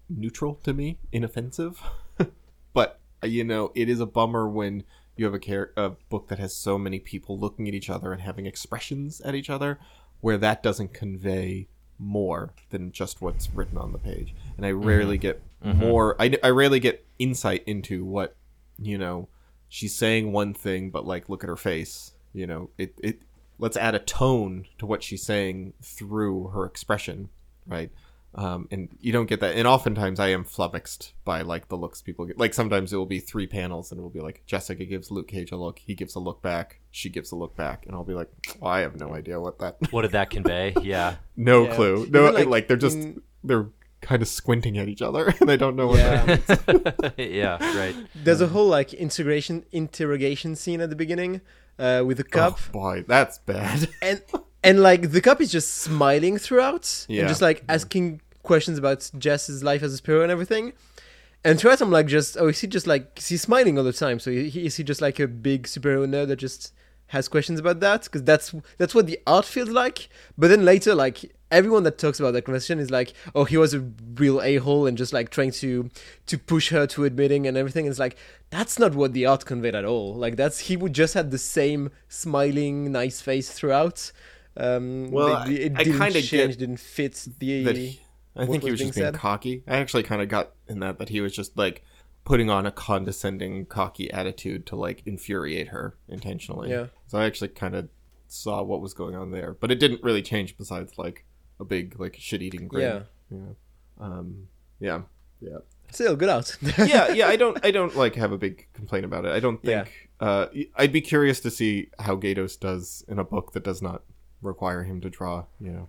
neutral 0.09 0.55
to 0.65 0.73
me, 0.73 0.99
inoffensive. 1.13 1.81
but 2.73 3.01
uh, 3.23 3.27
you 3.27 3.45
know, 3.45 3.73
it 3.75 3.89
is 3.89 4.01
a 4.01 4.07
bummer 4.07 4.49
when 4.49 4.85
you 5.17 5.25
have 5.25 5.35
a, 5.35 5.39
char- 5.39 5.73
a 5.77 5.91
book 5.91 6.29
that 6.29 6.39
has 6.39 6.55
so 6.55 6.77
many 6.77 6.99
people 6.99 7.39
looking 7.39 7.69
at 7.69 7.75
each 7.75 7.89
other 7.89 8.13
and 8.13 8.23
having 8.23 8.47
expressions 8.47 9.21
at 9.21 9.35
each 9.35 9.49
other, 9.49 9.79
where 10.21 10.39
that 10.39 10.63
doesn't 10.63 10.93
convey 10.93 11.69
more 11.99 12.53
than 12.71 12.91
just 12.91 13.23
what's 13.23 13.49
written 13.51 13.79
on 13.79 13.93
the 13.93 13.99
page. 13.99 14.35
And 14.57 14.67
I 14.67 14.73
rarely 14.73 15.19
get 15.19 15.43
more. 15.63 16.21
I, 16.21 16.37
I 16.43 16.51
rarely 16.51 16.81
get 16.81 17.07
insight 17.19 17.63
into 17.67 18.05
what 18.05 18.37
you 18.79 18.99
know. 18.99 19.29
She's 19.69 19.95
saying 19.95 20.33
one 20.33 20.55
thing, 20.55 20.91
but 20.91 21.07
like, 21.07 21.29
look 21.29 21.43
at 21.43 21.49
her 21.49 21.57
face. 21.57 22.13
You 22.33 22.47
know, 22.47 22.71
it 22.77 22.95
it. 23.03 23.23
Let's 23.59 23.77
add 23.77 23.95
a 23.95 24.01
tone 24.01 24.67
to 24.79 24.87
what 24.87 25.03
she's 25.03 25.23
saying 25.23 25.75
through 25.83 26.49
her 26.49 26.65
expression, 26.65 27.29
right? 27.67 27.91
um, 28.37 28.67
and 28.73 28.89
you 29.01 29.13
don't 29.13 29.27
get 29.27 29.39
that. 29.41 29.55
And 29.55 29.69
oftentimes, 29.69 30.19
I 30.19 30.29
am 30.31 30.43
flummoxed 30.43 31.13
by 31.25 31.43
like 31.43 31.69
the 31.69 31.77
looks 31.77 32.03
people 32.03 32.25
get. 32.27 32.37
Like 32.37 32.53
sometimes 32.53 32.93
it 32.93 32.97
will 32.97 33.07
be 33.07 33.21
three 33.21 33.47
panels, 33.47 33.93
and 33.93 33.99
it 34.01 34.03
will 34.03 34.11
be 34.11 34.21
like 34.21 34.43
Jessica 34.45 34.85
gives 34.85 35.11
Luke 35.13 35.29
Cage 35.29 35.53
a 35.53 35.57
look, 35.57 35.79
he 35.79 35.95
gives 35.95 36.17
a 36.17 36.19
look 36.19 36.43
back, 36.43 36.81
she 36.91 37.09
gives 37.09 37.31
a 37.31 37.37
look 37.37 37.55
back, 37.55 37.87
and 37.87 37.95
I'll 37.95 38.03
be 38.03 38.15
like, 38.15 38.29
well, 38.59 38.73
I 38.73 38.81
have 38.81 38.99
no 38.99 39.15
idea 39.15 39.39
what 39.41 39.61
that. 39.61 39.77
What 39.93 40.03
did 40.03 40.13
that 40.13 40.31
convey? 40.31 40.75
yeah. 40.83 41.17
no 41.37 41.67
Yeah. 41.67 41.75
clue. 41.77 42.09
No, 42.11 42.31
like, 42.31 42.49
like, 42.49 42.67
they're 42.69 42.77
just 42.77 42.97
in- 42.97 43.23
they're 43.45 43.69
kind 44.01 44.21
of 44.21 44.27
squinting 44.27 44.79
at 44.79 44.89
each 44.89 45.01
other, 45.01 45.33
and 45.41 45.49
I 45.49 45.55
don't 45.57 45.77
know 45.77 45.87
what. 45.87 45.99
Yeah. 46.01 46.25
that 46.27 47.15
yeah. 47.19 47.79
Right. 47.79 47.95
There's 48.17 48.41
a 48.41 48.49
whole 48.49 48.67
like 48.67 48.93
integration 48.93 49.65
interrogation 49.71 50.57
scene 50.57 50.81
at 50.81 50.91
the 50.91 50.97
beginning 50.97 51.41
uh, 51.79 52.03
with 52.07 52.17
the 52.19 52.25
cup, 52.25 52.59
Oh 52.69 52.73
boy, 52.73 53.05
that's 53.07 53.39
bad. 53.39 53.89
and 54.03 54.23
and 54.63 54.81
like 54.83 55.11
the 55.11 55.21
cup 55.21 55.41
is 55.41 55.51
just 55.53 55.75
smiling 55.79 56.39
throughout, 56.39 57.07
Yeah. 57.09 57.21
and 57.21 57.29
just 57.29 57.43
like 57.43 57.65
asking 57.69 58.21
questions 58.43 58.79
about 58.79 59.11
Jess's 59.19 59.63
life 59.65 59.83
as 59.83 59.99
a 59.99 60.03
superhero 60.03 60.23
and 60.23 60.33
everything. 60.33 60.73
And 61.47 61.59
throughout, 61.61 61.81
I'm 61.83 61.91
like, 61.91 62.07
just 62.07 62.37
oh, 62.39 62.49
is 62.49 62.61
he 62.61 62.67
just 62.67 62.87
like 62.87 63.19
is 63.19 63.29
he 63.29 63.37
smiling 63.37 63.77
all 63.79 63.85
the 63.85 63.93
time? 63.93 64.19
So 64.19 64.31
he, 64.31 64.65
is 64.67 64.77
he 64.77 64.85
just 64.85 65.01
like 65.03 65.19
a 65.21 65.29
big 65.29 65.65
superhero 65.65 66.07
nerd 66.09 66.29
that 66.29 66.37
just 66.37 66.73
has 67.09 67.29
questions 67.29 67.61
about 67.61 67.81
that? 67.81 68.05
Because 68.05 68.23
that's 68.23 68.55
that's 68.79 68.95
what 68.95 69.07
the 69.07 69.19
art 69.27 69.45
feels 69.45 69.69
like. 69.69 70.09
But 70.39 70.49
then 70.49 70.65
later, 70.65 70.95
like 70.95 71.35
everyone 71.55 71.83
that 71.85 71.97
talks 71.99 72.19
about 72.21 72.33
that 72.33 72.43
conversation 72.43 72.79
is 72.79 72.91
like, 72.91 73.15
oh, 73.35 73.45
he 73.45 73.57
was 73.57 73.73
a 73.75 73.81
real 74.17 74.43
a 74.43 74.57
hole 74.57 74.87
and 74.87 74.99
just 74.99 75.13
like 75.13 75.31
trying 75.31 75.53
to 75.63 75.89
to 76.27 76.39
push 76.39 76.69
her 76.71 76.87
to 76.89 77.05
admitting 77.05 77.47
and 77.47 77.57
everything. 77.57 77.87
It's 77.87 77.99
like 77.99 78.17
that's 78.51 78.79
not 78.79 78.95
what 78.95 79.13
the 79.15 79.25
art 79.27 79.45
conveyed 79.47 79.75
at 79.75 79.85
all. 79.85 80.15
Like 80.15 80.37
that's 80.37 80.59
he 80.69 80.77
would 80.77 80.93
just 80.93 81.15
had 81.15 81.31
the 81.31 81.39
same 81.39 81.91
smiling, 82.09 82.93
nice 82.93 83.21
face 83.21 83.51
throughout. 83.51 84.13
Um, 84.57 85.11
Well, 85.11 85.43
it 85.49 85.73
I- 85.77 85.81
I 85.81 85.85
didn't 85.85 85.99
kinda 85.99 86.23
change, 86.23 86.57
didn't 86.57 86.79
fit 86.81 87.27
the. 87.39 87.73
he, 87.73 88.01
I 88.37 88.47
think 88.47 88.63
he 88.65 88.71
was 88.71 88.81
was 88.81 88.81
just 88.81 88.95
being 88.95 89.05
being 89.05 89.13
said. 89.15 89.15
cocky. 89.15 89.63
I 89.67 89.77
actually 89.77 90.03
kind 90.05 90.23
of 90.23 90.29
got 90.29 90.53
in 90.69 90.81
that 90.81 90.99
that 90.99 91.09
he 91.09 91.21
was 91.21 91.33
just 91.35 91.57
like 91.57 91.83
putting 92.25 92.49
on 92.51 92.65
a 92.67 92.71
condescending, 92.73 93.67
cocky 93.67 94.11
attitude 94.11 94.65
to 94.67 94.77
like 94.77 95.03
infuriate 95.07 95.69
her 95.69 95.97
intentionally. 96.09 96.71
Yeah. 96.71 96.87
So 97.07 97.19
I 97.19 97.25
actually 97.27 97.49
kind 97.49 97.75
of 97.75 97.89
saw 98.29 98.63
what 98.63 98.81
was 98.81 98.95
going 98.95 99.15
on 99.15 99.31
there, 99.31 99.57
but 99.61 99.71
it 99.71 99.79
didn't 99.79 100.03
really 100.03 100.23
change 100.23 100.57
besides 100.57 100.97
like 100.99 101.25
a 101.61 101.65
big 101.65 101.99
like 102.01 102.17
shit-eating 102.19 102.69
grin. 102.69 102.83
Yeah. 102.83 103.01
You 103.31 103.39
know? 103.39 103.57
Um. 104.05 104.49
Yeah. 104.81 105.03
Yeah. 105.41 105.59
Still 105.91 106.17
good 106.17 106.29
out. 106.29 106.57
yeah, 106.79 107.13
yeah. 107.13 107.29
I 107.29 107.37
don't, 107.37 107.65
I 107.65 107.71
don't 107.71 107.95
like 107.95 108.17
have 108.17 108.33
a 108.33 108.39
big 108.39 108.67
complaint 108.73 109.05
about 109.05 109.25
it. 109.25 109.33
I 109.33 109.39
don't 109.41 109.61
Yeah. 109.63 109.85
think. 109.85 110.09
Uh, 110.19 110.47
I'd 110.77 110.93
be 110.93 111.01
curious 111.01 111.39
to 111.41 111.51
see 111.51 111.89
how 111.99 112.17
Gaydos 112.17 112.59
does 112.59 113.05
in 113.09 113.19
a 113.19 113.25
book 113.25 113.53
that 113.53 113.63
does 113.63 113.81
not 113.83 114.03
require 114.43 114.83
him 114.83 115.01
to 115.03 115.11
draw. 115.11 115.45
You 115.61 115.73
know, 115.73 115.89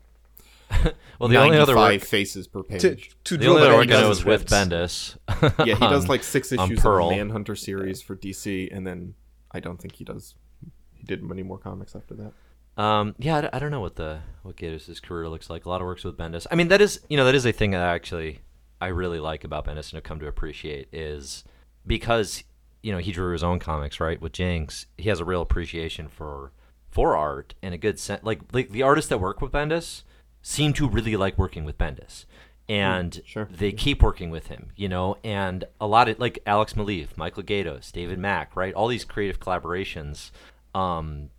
Well, 1.19 1.29
the 1.29 1.37
only 1.37 1.57
other 1.57 1.73
five 1.73 2.01
work, 2.01 2.07
faces 2.09 2.47
per 2.47 2.61
page. 2.63 2.81
to 2.81 2.95
to 3.23 3.37
the 3.37 3.47
only 3.47 3.61
that 3.61 3.67
other 3.69 3.77
work 3.77 3.87
I 3.87 3.89
know 3.89 4.01
does 4.09 4.19
is 4.19 4.25
with. 4.25 4.45
Bendis. 4.47 5.17
yeah, 5.65 5.75
he 5.75 5.79
does 5.87 6.07
like 6.13 6.23
six 6.23 6.51
on 6.53 6.65
issues 6.67 6.79
of 6.79 6.83
Pearl. 6.83 7.09
Manhunter 7.11 7.55
series 7.55 8.01
for 8.01 8.15
DC, 8.15 8.75
and 8.75 8.85
then 8.85 9.13
I 9.51 9.59
don't 9.59 9.79
think 9.81 9.95
he 9.95 10.03
does. 10.03 10.35
He 10.93 11.03
did 11.03 11.23
many 11.23 11.41
more 11.43 11.57
comics 11.57 11.95
after 11.95 12.13
that. 12.15 12.33
Um, 12.77 13.15
yeah, 13.17 13.49
I 13.53 13.59
don't 13.59 13.71
know 13.71 13.81
what 13.81 13.95
the 13.95 14.19
what 14.43 14.57
Gaydos' 14.57 15.01
career 15.01 15.29
looks 15.29 15.49
like. 15.49 15.65
A 15.65 15.69
lot 15.69 15.81
of 15.81 15.87
works 15.87 16.03
with 16.03 16.17
Bendis. 16.17 16.45
I 16.51 16.55
mean, 16.55 16.67
that 16.67 16.81
is 16.81 16.99
you 17.09 17.17
know 17.17 17.25
that 17.25 17.35
is 17.35 17.45
a 17.45 17.51
thing 17.51 17.71
that 17.71 17.81
I 17.81 17.93
actually 17.93 18.41
I 18.81 18.87
really 18.87 19.19
like 19.19 19.43
about 19.43 19.65
Bendis 19.65 19.89
and 19.89 19.93
have 19.93 20.03
come 20.03 20.19
to 20.19 20.27
appreciate 20.27 20.89
is 20.91 21.43
because 21.87 22.43
you 22.83 22.91
know 22.91 22.97
he 22.97 23.11
drew 23.11 23.31
his 23.31 23.43
own 23.43 23.59
comics 23.59 23.99
right 23.99 24.19
with 24.19 24.33
Jinx. 24.33 24.87
He 24.97 25.09
has 25.09 25.19
a 25.19 25.25
real 25.25 25.41
appreciation 25.41 26.07
for 26.07 26.51
for 26.89 27.15
art 27.15 27.55
and 27.61 27.73
a 27.73 27.77
good 27.77 27.99
sense. 27.99 28.23
Like 28.23 28.41
like 28.51 28.69
the 28.69 28.83
artists 28.83 29.09
that 29.09 29.19
work 29.19 29.41
with 29.41 29.51
Bendis 29.51 30.03
seem 30.41 30.73
to 30.73 30.87
really 30.87 31.15
like 31.15 31.37
working 31.37 31.65
with 31.65 31.77
Bendis. 31.77 32.25
And 32.67 33.21
sure. 33.27 33.47
they 33.51 33.71
keep 33.71 34.01
working 34.01 34.31
with 34.31 34.47
him, 34.47 34.71
you 34.75 34.89
know, 34.89 35.17
and 35.23 35.65
a 35.79 35.85
lot 35.85 36.09
of 36.09 36.17
like 36.17 36.39
Alex 36.47 36.73
Maleev, 36.73 37.15
Michael 37.15 37.43
Gaydos, 37.43 37.91
David 37.91 38.17
Mack, 38.17 38.55
right? 38.55 38.73
All 38.73 38.87
these 38.87 39.05
creative 39.05 39.39
collaborations. 39.39 40.31
Um, 40.73 41.29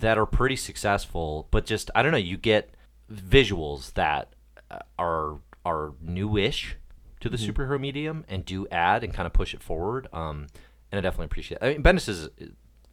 that 0.00 0.18
are 0.18 0.26
pretty 0.26 0.56
successful, 0.56 1.48
but 1.50 1.66
just 1.66 1.90
I 1.94 2.02
don't 2.02 2.12
know, 2.12 2.18
you 2.18 2.36
get 2.36 2.74
visuals 3.12 3.92
that 3.94 4.34
uh, 4.70 4.78
are 4.98 5.38
are 5.64 5.92
newish 6.00 6.76
to 7.20 7.28
the 7.28 7.36
superhero 7.36 7.78
medium 7.78 8.24
and 8.28 8.44
do 8.44 8.66
add 8.68 9.04
and 9.04 9.14
kind 9.14 9.26
of 9.26 9.32
push 9.32 9.54
it 9.54 9.62
forward. 9.62 10.08
Um, 10.12 10.48
and 10.90 10.98
I 10.98 11.00
definitely 11.00 11.26
appreciate. 11.26 11.58
It. 11.62 11.64
I 11.64 11.72
mean, 11.72 11.82
Bendis's 11.82 12.28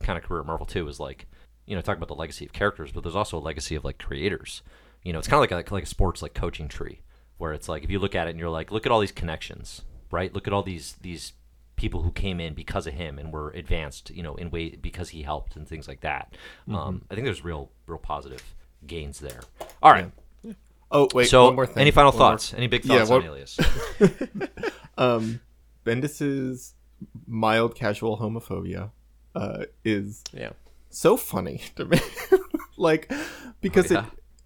kind 0.02 0.18
of 0.18 0.24
career 0.24 0.42
at 0.42 0.46
Marvel 0.46 0.68
too 0.68 0.88
is 0.88 1.00
like, 1.00 1.28
you 1.66 1.76
know, 1.76 1.82
talk 1.82 1.98
about 1.98 2.10
the 2.10 2.16
legacy 2.16 2.46
of 2.46 2.54
characters, 2.54 2.92
but 2.92 3.04
there's 3.04 3.16
also 3.16 3.38
a 3.38 3.40
legacy 3.40 3.76
of 3.76 3.84
like 3.84 3.98
creators. 3.98 4.62
You 5.04 5.14
know, 5.14 5.20
it's 5.20 5.28
kind 5.28 5.44
of 5.44 5.52
like 5.52 5.70
a, 5.70 5.74
like 5.74 5.84
a 5.84 5.88
sports 5.88 6.22
like 6.22 6.34
coaching 6.34 6.68
tree, 6.68 7.02
where 7.38 7.54
it's 7.54 7.68
like 7.68 7.84
if 7.84 7.90
you 7.90 8.00
look 8.00 8.16
at 8.16 8.28
it 8.28 8.32
and 8.32 8.40
you're 8.40 8.50
like, 8.50 8.72
look 8.72 8.86
at 8.86 8.92
all 8.92 9.00
these 9.00 9.12
connections, 9.12 9.82
right? 10.12 10.34
Look 10.34 10.46
at 10.46 10.54
all 10.54 10.64
these 10.64 10.96
these 11.02 11.34
people 11.80 12.02
who 12.04 12.12
came 12.12 12.40
in 12.40 12.54
because 12.54 12.86
of 12.86 12.94
him 12.94 13.18
and 13.18 13.32
were 13.34 13.50
advanced, 13.52 14.10
you 14.12 14.22
know, 14.22 14.36
in 14.36 14.52
way 14.52 14.70
because 14.76 15.10
he 15.10 15.24
helped 15.24 15.56
and 15.56 15.68
things 15.68 15.88
like 15.88 16.02
that. 16.02 16.36
Um, 16.72 17.02
I 17.10 17.16
think 17.16 17.26
there's 17.26 17.44
real 17.44 17.72
real 17.88 17.98
positive 18.00 18.44
gains 18.86 19.20
there. 19.20 19.40
All 19.82 19.92
right. 19.92 20.12
Oh 20.92 21.08
wait, 21.14 21.28
so, 21.30 21.46
one 21.46 21.56
more 21.56 21.66
thing. 21.68 21.82
any 21.82 21.92
final 21.92 22.12
One 22.12 22.20
more- 22.20 22.30
thoughts? 22.32 22.54
Any 22.54 22.68
big 22.68 22.84
Yeah, 22.86 22.98
thoughts 23.06 23.10
what- 23.12 23.22
on 23.22 23.28
Alias? 23.28 23.58
Um, 24.98 25.40
Bendis's 25.86 26.74
mild 27.26 27.74
casual 27.76 28.18
homophobia 28.18 28.92
uh, 29.34 29.66
is 29.86 30.24
Yeah. 30.34 30.50
so 30.90 31.16
funny 31.16 31.62
to 31.78 31.86
me. 31.86 32.00
like 32.78 33.10
because 33.62 33.92
Oh, 33.92 34.06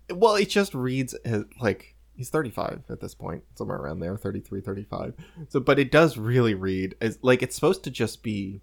it 0.09 0.17
well, 0.17 0.35
it 0.35 0.49
just 0.49 0.75
reads 0.75 1.13
as 1.25 1.45
like 1.59 1.92
he's 2.15 2.29
35 2.29 2.83
at 2.89 3.01
this 3.01 3.15
point, 3.15 3.43
somewhere 3.55 3.77
around 3.77 3.99
there, 3.99 4.17
33, 4.17 4.61
35. 4.61 5.13
So 5.49 5.59
but 5.59 5.79
it 5.79 5.91
does 5.91 6.17
really 6.17 6.53
read 6.53 6.95
as 7.01 7.19
like 7.21 7.41
it's 7.41 7.55
supposed 7.55 7.83
to 7.83 7.91
just 7.91 8.23
be 8.23 8.61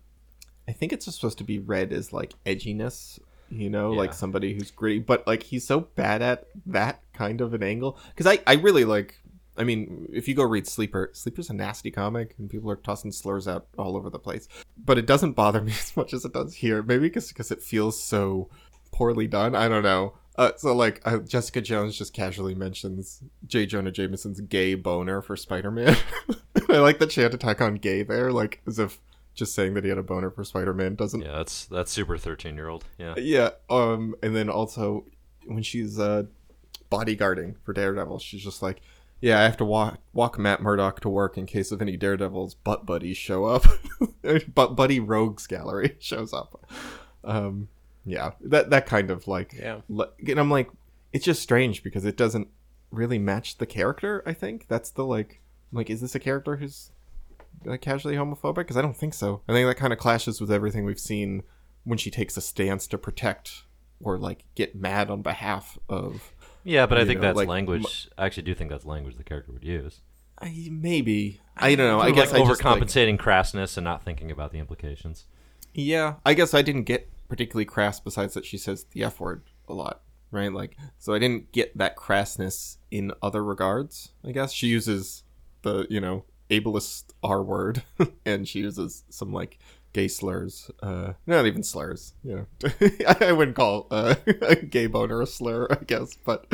I 0.68 0.72
think 0.72 0.92
it's 0.92 1.12
supposed 1.12 1.38
to 1.38 1.44
be 1.44 1.58
read 1.58 1.92
as 1.92 2.12
like 2.12 2.34
edginess, 2.46 3.18
you 3.50 3.70
know, 3.70 3.92
like 3.92 4.12
somebody 4.12 4.54
who's 4.54 4.70
gritty, 4.70 5.00
but 5.00 5.26
like 5.26 5.42
he's 5.42 5.66
so 5.66 5.80
bad 5.80 6.22
at 6.22 6.46
that 6.66 7.02
kind 7.12 7.40
of 7.40 7.54
an 7.54 7.62
angle 7.62 7.98
cuz 8.16 8.26
I 8.26 8.38
I 8.46 8.54
really 8.54 8.84
like 8.84 9.20
I 9.56 9.64
mean, 9.64 10.08
if 10.10 10.26
you 10.26 10.34
go 10.34 10.44
read 10.44 10.66
Sleeper, 10.66 11.10
Sleeper's 11.12 11.50
a 11.50 11.52
nasty 11.52 11.90
comic, 11.90 12.34
and 12.38 12.48
people 12.48 12.70
are 12.70 12.76
tossing 12.76 13.12
slurs 13.12 13.46
out 13.46 13.66
all 13.76 13.94
over 13.94 14.08
the 14.08 14.18
place. 14.18 14.48
But 14.82 14.96
it 14.96 15.04
doesn't 15.04 15.32
bother 15.32 15.60
me 15.68 15.72
as 15.72 15.94
much 15.96 16.14
as 16.14 16.24
it 16.24 16.32
does 16.32 16.54
here. 16.54 16.82
Maybe 16.82 17.08
because 17.08 17.50
it 17.50 17.62
feels 17.62 18.02
so 18.02 18.48
poorly 18.90 19.26
done. 19.26 19.54
I 19.54 19.68
don't 19.68 19.82
know. 19.82 20.14
Uh, 20.40 20.52
so 20.56 20.74
like 20.74 21.02
uh, 21.04 21.18
Jessica 21.18 21.60
Jones 21.60 21.98
just 21.98 22.14
casually 22.14 22.54
mentions 22.54 23.22
J. 23.46 23.66
Jonah 23.66 23.90
Jameson's 23.90 24.40
gay 24.40 24.74
boner 24.74 25.20
for 25.20 25.36
Spider-Man. 25.36 25.94
I 26.70 26.78
like 26.78 26.98
that 26.98 27.12
she 27.12 27.20
had 27.20 27.32
to 27.32 27.36
tack 27.36 27.60
on 27.60 27.74
gay 27.74 28.02
there, 28.02 28.32
like 28.32 28.62
as 28.66 28.78
if 28.78 29.02
just 29.34 29.54
saying 29.54 29.74
that 29.74 29.84
he 29.84 29.90
had 29.90 29.98
a 29.98 30.02
boner 30.02 30.30
for 30.30 30.42
Spider-Man 30.42 30.94
doesn't 30.94 31.20
yeah, 31.20 31.32
that's 31.32 31.66
that's 31.66 31.92
super 31.92 32.16
thirteen 32.16 32.54
year 32.54 32.68
old. 32.68 32.86
Yeah. 32.96 33.16
yeah. 33.18 33.50
Um, 33.68 34.14
and 34.22 34.34
then 34.34 34.48
also 34.48 35.04
when 35.44 35.62
she's 35.62 36.00
uh 36.00 36.22
bodyguarding 36.90 37.56
for 37.62 37.74
Daredevil, 37.74 38.20
she's 38.20 38.42
just 38.42 38.62
like, 38.62 38.80
"Yeah, 39.20 39.40
I 39.40 39.42
have 39.42 39.58
to 39.58 39.66
walk 39.66 39.98
walk 40.14 40.38
Matt 40.38 40.62
Murdock 40.62 41.00
to 41.00 41.10
work 41.10 41.36
in 41.36 41.44
case 41.44 41.70
of 41.70 41.82
any 41.82 41.98
Daredevil's 41.98 42.54
butt 42.54 42.86
buddies 42.86 43.18
show 43.18 43.44
up." 43.44 43.66
butt 44.54 44.74
buddy 44.74 45.00
rogues 45.00 45.46
gallery 45.46 45.96
shows 46.00 46.32
up. 46.32 46.64
Um, 47.24 47.68
yeah, 48.04 48.32
that 48.40 48.70
that 48.70 48.86
kind 48.86 49.10
of 49.10 49.28
like 49.28 49.52
Yeah. 49.52 49.80
and 49.88 50.38
I'm 50.38 50.50
like, 50.50 50.70
it's 51.12 51.24
just 51.24 51.42
strange 51.42 51.82
because 51.82 52.04
it 52.04 52.16
doesn't 52.16 52.48
really 52.90 53.18
match 53.18 53.58
the 53.58 53.66
character. 53.66 54.22
I 54.26 54.32
think 54.32 54.66
that's 54.68 54.90
the 54.90 55.04
like, 55.04 55.40
like, 55.72 55.90
is 55.90 56.00
this 56.00 56.14
a 56.14 56.18
character 56.20 56.56
who's 56.56 56.90
like 57.64 57.80
casually 57.80 58.14
homophobic? 58.16 58.54
Because 58.56 58.76
I 58.76 58.82
don't 58.82 58.96
think 58.96 59.14
so. 59.14 59.42
I 59.48 59.52
think 59.52 59.68
that 59.68 59.76
kind 59.76 59.92
of 59.92 59.98
clashes 59.98 60.40
with 60.40 60.50
everything 60.50 60.84
we've 60.84 60.98
seen 61.00 61.42
when 61.84 61.98
she 61.98 62.10
takes 62.10 62.36
a 62.36 62.40
stance 62.40 62.86
to 62.88 62.98
protect 62.98 63.64
or 64.02 64.18
like 64.18 64.44
get 64.54 64.74
mad 64.74 65.10
on 65.10 65.22
behalf 65.22 65.78
of. 65.88 66.32
Yeah, 66.64 66.86
but 66.86 66.98
I 66.98 67.04
think 67.04 67.20
know, 67.20 67.28
that's 67.28 67.36
like, 67.36 67.48
language. 67.48 68.08
I 68.18 68.26
actually 68.26 68.42
do 68.44 68.54
think 68.54 68.70
that's 68.70 68.84
language 68.84 69.16
the 69.16 69.24
character 69.24 69.52
would 69.52 69.64
use. 69.64 70.00
I, 70.38 70.68
maybe 70.70 71.40
I 71.56 71.74
don't 71.74 71.86
know. 71.86 72.00
I 72.00 72.08
of 72.08 72.14
guess 72.14 72.32
like 72.32 72.42
I 72.42 72.46
just, 72.46 72.64
like- 72.64 72.80
overcompensating 72.80 73.18
crassness 73.18 73.76
and 73.76 73.84
not 73.84 74.02
thinking 74.04 74.30
about 74.30 74.52
the 74.52 74.58
implications. 74.58 75.26
Yeah, 75.74 76.14
I 76.24 76.34
guess 76.34 76.52
I 76.54 76.62
didn't 76.62 76.84
get 76.84 77.08
particularly 77.30 77.64
crass. 77.64 78.00
Besides 78.00 78.34
that, 78.34 78.44
she 78.44 78.58
says 78.58 78.84
the 78.92 79.04
f 79.04 79.20
word 79.20 79.44
a 79.68 79.72
lot, 79.72 80.02
right? 80.30 80.52
Like, 80.52 80.76
so 80.98 81.14
I 81.14 81.18
didn't 81.18 81.52
get 81.52 81.78
that 81.78 81.96
crassness 81.96 82.76
in 82.90 83.12
other 83.22 83.42
regards. 83.42 84.10
I 84.26 84.32
guess 84.32 84.52
she 84.52 84.66
uses 84.66 85.22
the 85.62 85.86
you 85.88 86.00
know 86.00 86.24
ableist 86.50 87.04
R 87.22 87.42
word, 87.42 87.82
and 88.26 88.46
she 88.46 88.58
uses 88.58 89.04
some 89.08 89.32
like 89.32 89.58
gay 89.92 90.08
slurs. 90.08 90.70
Uh, 90.82 91.14
not 91.26 91.46
even 91.46 91.62
slurs. 91.62 92.14
You 92.22 92.46
know, 92.60 92.70
I 93.20 93.32
wouldn't 93.32 93.56
call 93.56 93.86
uh, 93.90 94.16
a 94.42 94.56
gay 94.56 94.86
boner 94.86 95.22
a 95.22 95.26
slur, 95.26 95.66
I 95.70 95.82
guess, 95.84 96.16
but 96.24 96.46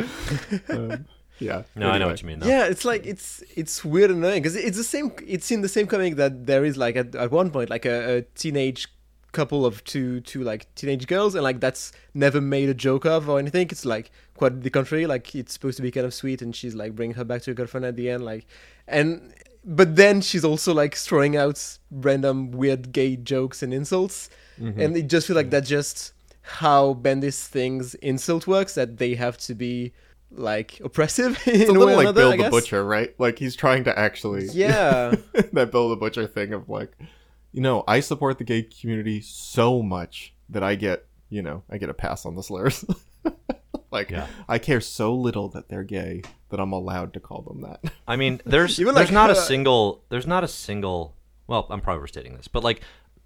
um, 0.69 1.05
yeah. 1.39 1.63
No, 1.75 1.89
I 1.89 1.97
know 1.97 2.07
what 2.07 2.21
you 2.21 2.27
mean. 2.27 2.39
Though. 2.39 2.47
Yeah, 2.47 2.65
it's 2.65 2.85
like 2.85 3.05
it's 3.05 3.43
it's 3.55 3.83
weird 3.83 4.11
and 4.11 4.23
annoying 4.23 4.41
because 4.41 4.55
it's 4.55 4.77
the 4.77 4.83
same. 4.83 5.11
It's 5.25 5.51
in 5.51 5.61
the 5.61 5.69
same 5.69 5.87
comic 5.87 6.15
that 6.15 6.45
there 6.45 6.65
is 6.65 6.77
like 6.77 6.95
at, 6.95 7.15
at 7.15 7.31
one 7.31 7.51
point 7.51 7.69
like 7.69 7.85
a, 7.85 8.17
a 8.17 8.21
teenage 8.35 8.87
couple 9.31 9.65
of 9.65 9.83
two 9.83 10.21
two 10.21 10.43
like 10.43 10.73
teenage 10.75 11.05
girls 11.07 11.35
and 11.35 11.43
like 11.43 11.59
that's 11.59 11.91
never 12.13 12.39
made 12.41 12.69
a 12.69 12.73
joke 12.73 13.05
of 13.05 13.29
or 13.29 13.39
anything. 13.39 13.67
It's 13.69 13.85
like 13.85 14.11
quite 14.35 14.61
the 14.61 14.69
contrary. 14.69 15.05
Like 15.05 15.35
it's 15.35 15.53
supposed 15.53 15.77
to 15.77 15.83
be 15.83 15.91
kind 15.91 16.05
of 16.05 16.13
sweet 16.13 16.41
and 16.41 16.55
she's 16.55 16.75
like 16.75 16.95
bringing 16.95 17.15
her 17.15 17.23
back 17.23 17.41
to 17.43 17.51
her 17.51 17.55
girlfriend 17.55 17.85
at 17.85 17.95
the 17.95 18.09
end. 18.09 18.23
Like 18.25 18.45
and 18.87 19.33
but 19.63 19.95
then 19.97 20.21
she's 20.21 20.45
also 20.45 20.73
like 20.73 20.95
throwing 20.95 21.35
out 21.35 21.77
random 21.91 22.51
weird 22.51 22.91
gay 22.93 23.15
jokes 23.15 23.61
and 23.63 23.73
insults 23.73 24.29
Mm-hmm. 24.59 24.81
and 24.81 24.97
it 24.97 25.07
just 25.07 25.27
feels 25.27 25.35
like 25.37 25.51
that's 25.51 25.69
just 25.69 26.13
how 26.41 26.95
Bendis 26.95 27.45
thinks 27.45 27.93
insult 27.95 28.47
works 28.47 28.73
that 28.73 28.97
they 28.97 29.13
have 29.13 29.37
to 29.39 29.53
be 29.53 29.93
like 30.31 30.79
oppressive 30.83 31.39
in 31.47 31.61
It's 31.61 31.69
a 31.69 31.73
little 31.73 31.95
like 31.95 32.05
another, 32.07 32.21
Bill 32.35 32.43
the. 32.45 32.49
Butcher, 32.49 32.83
right? 32.83 33.13
Like 33.19 33.37
he's 33.37 33.55
trying 33.55 33.83
to 33.83 33.99
actually 33.99 34.47
Yeah. 34.47 35.13
that 35.53 35.69
Bill 35.71 35.89
the 35.89 35.95
Butcher 35.95 36.25
thing 36.25 36.53
of 36.53 36.69
like, 36.69 36.91
you 37.57 37.63
know, 37.63 37.83
I 37.87 38.01
support 38.01 38.37
the 38.37 38.43
gay 38.43 38.61
community 38.61 39.19
so 39.19 39.81
much 39.81 40.35
that 40.49 40.61
I 40.61 40.75
get, 40.75 41.07
you 41.27 41.41
know, 41.41 41.63
I 41.71 41.79
get 41.79 41.89
a 41.89 41.93
pass 41.95 42.23
on 42.23 42.35
the 42.35 42.43
slurs. 42.43 42.85
like, 43.91 44.11
Yeah. 44.11 44.27
I 44.47 44.59
care 44.59 44.79
so 44.79 45.15
little 45.15 45.49
that 45.49 45.67
they're 45.67 45.83
gay 45.83 46.21
that 46.49 46.59
I'm 46.59 46.71
allowed 46.71 47.13
to 47.15 47.19
call 47.19 47.41
them 47.41 47.61
that. 47.61 47.91
I 48.07 48.15
mean, 48.15 48.41
there's 48.45 48.79
Even, 48.79 48.93
there's 48.93 49.07
like, 49.07 49.13
not 49.13 49.31
a 49.31 49.33
uh, 49.33 49.35
single 49.41 50.03
there's 50.09 50.27
not 50.27 50.43
a 50.43 50.47
single. 50.47 51.15
Well, 51.47 51.65
I'm 51.71 51.81
probably 51.81 51.97
overstating 51.97 52.37
this, 52.37 52.47
but 52.47 52.63
like 52.63 52.81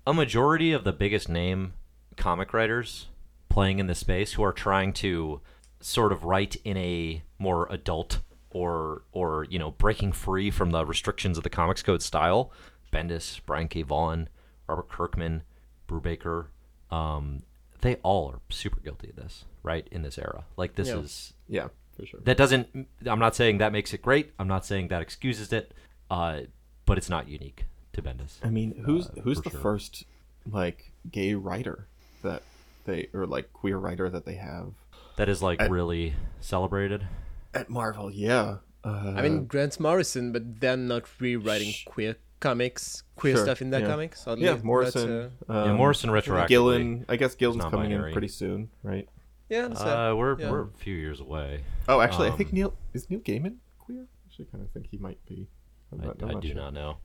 a 0.07 0.13
majority 0.13 0.71
of 0.71 0.85
the 0.85 0.93
biggest 0.93 1.27
name 1.27 1.73
comic 2.15 2.53
writers 2.53 3.07
playing 3.49 3.79
in 3.79 3.87
this 3.87 3.99
space 3.99 4.31
who 4.31 4.43
are 4.43 4.53
trying 4.53 4.93
to 4.93 5.41
sort 5.81 6.13
of 6.13 6.23
write 6.23 6.55
in 6.63 6.77
a 6.77 7.21
more 7.37 7.67
adult 7.69 8.19
or 8.51 9.03
or 9.11 9.45
you 9.49 9.59
know 9.59 9.71
breaking 9.71 10.13
free 10.13 10.51
from 10.51 10.71
the 10.71 10.85
restrictions 10.85 11.37
of 11.37 11.43
the 11.43 11.49
comics 11.49 11.83
code 11.83 12.01
style. 12.01 12.53
Bendis, 12.91 13.39
Brian 13.45 13.67
K. 13.67 13.81
Vaughan, 13.83 14.29
Robert 14.67 14.89
Kirkman, 14.89 15.43
Brubaker, 15.87 16.47
um, 16.89 17.43
they 17.81 17.95
all 18.03 18.29
are 18.31 18.39
super 18.49 18.79
guilty 18.79 19.09
of 19.09 19.15
this, 19.15 19.45
right? 19.63 19.87
In 19.91 20.01
this 20.03 20.17
era, 20.17 20.43
like 20.57 20.75
this 20.75 20.89
Yeah. 20.89 20.97
is 20.99 21.33
yeah, 21.47 21.67
for 21.95 22.05
sure. 22.05 22.19
that 22.23 22.37
doesn't 22.37 22.87
i'm 23.05 23.19
not 23.19 23.35
saying 23.35 23.57
that 23.57 23.71
makes 23.73 23.93
it 23.93 24.01
great 24.01 24.31
i'm 24.39 24.47
not 24.47 24.65
saying 24.65 24.87
that 24.87 25.01
excuses 25.01 25.51
it 25.51 25.73
uh, 26.09 26.41
but 26.85 26.97
it's 26.97 27.09
not 27.09 27.27
unique 27.27 27.65
to 27.93 28.01
bendis 28.01 28.37
I 28.43 28.49
mean, 28.49 28.83
who's 28.85 29.07
Uh, 29.07 29.21
who's 29.23 29.41
the 29.41 29.49
sure. 29.49 29.59
first 29.59 30.05
like 30.49 30.91
gay 31.11 31.33
writer 31.35 31.87
that 32.23 32.43
they 32.85 33.09
or 33.13 33.25
like 33.25 33.51
queer 33.53 33.77
writer 33.77 34.09
that 34.09 34.25
they 34.25 34.35
have 34.35 34.73
that 35.17 35.27
is 35.27 35.41
like 35.41 35.61
I- 35.61 35.65
really 35.67 36.13
celebrated 36.39 37.05
at 37.53 37.69
Marvel? 37.69 38.09
Yeah. 38.09 38.57
Uh, 38.83 39.13
I 39.17 39.21
mean, 39.21 39.45
Grant 39.45 39.77
Morrison, 39.79 40.31
but 40.31 40.59
they're 40.61 40.77
not 40.77 41.03
rewriting 41.19 41.73
queer 41.85 42.15
comics, 42.41 43.03
queer 43.15 43.35
Sure, 43.35 43.45
stuff 43.45 43.61
in 43.61 43.69
that 43.69 43.83
yeah. 43.83 43.87
comics. 43.87 44.27
oddly, 44.27 44.43
yeah, 44.45 44.55
but, 44.55 44.63
Morrison. 44.65 45.31
uh, 45.49 45.53
um, 45.53 45.65
yeah 45.67 45.73
morrison 45.73 46.09
retroactively 46.09 46.47
Gillen. 46.49 47.05
I 47.07 47.15
guess 47.15 47.35
Gillen's 47.35 47.63
coming 47.63 47.89
non-binary. 47.91 48.09
in 48.09 48.13
pretty 48.13 48.27
soon, 48.27 48.69
right? 48.83 49.07
yeah, 49.49 49.65
uh, 49.67 50.13
we're, 50.15 50.37
Yeah. 50.39 50.51
we're 50.51 50.63
a 50.63 50.69
few 50.77 50.95
years 50.95 51.19
away 51.21 51.61
Oh, 51.87 52.01
actually, 52.01 52.27
I 52.27 52.31
think 52.31 52.49
Um, 52.49 52.55
Neil 52.55 52.73
is 52.93 53.09
Neil 53.09 53.19
Gaiman 53.21 53.55
queer. 53.79 54.01
I 54.01 54.27
actually 54.27 54.45
kind 54.45 54.63
of 54.63 54.69
think 54.71 54.87
he 54.91 54.97
might 54.97 55.23
be. 55.25 55.47
I'm 55.93 56.01
i, 56.01 56.05
not, 56.05 56.21
I'm 56.21 56.29
I 56.29 56.33
not 56.33 56.41
do 56.41 56.47
sure. 56.49 56.57
not 56.57 56.73
know 56.73 56.97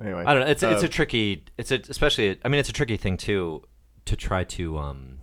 Anyway, 0.00 0.22
i 0.26 0.32
don't 0.34 0.44
know 0.44 0.50
it's, 0.50 0.62
it's 0.62 0.82
uh, 0.82 0.86
a 0.86 0.88
tricky 0.88 1.44
it's 1.58 1.70
a, 1.72 1.80
especially 1.88 2.38
i 2.44 2.48
mean 2.48 2.60
it's 2.60 2.68
a 2.68 2.72
tricky 2.72 2.96
thing 2.96 3.16
too 3.16 3.64
to 4.04 4.14
try 4.16 4.44
to 4.44 4.78
um, 4.78 5.18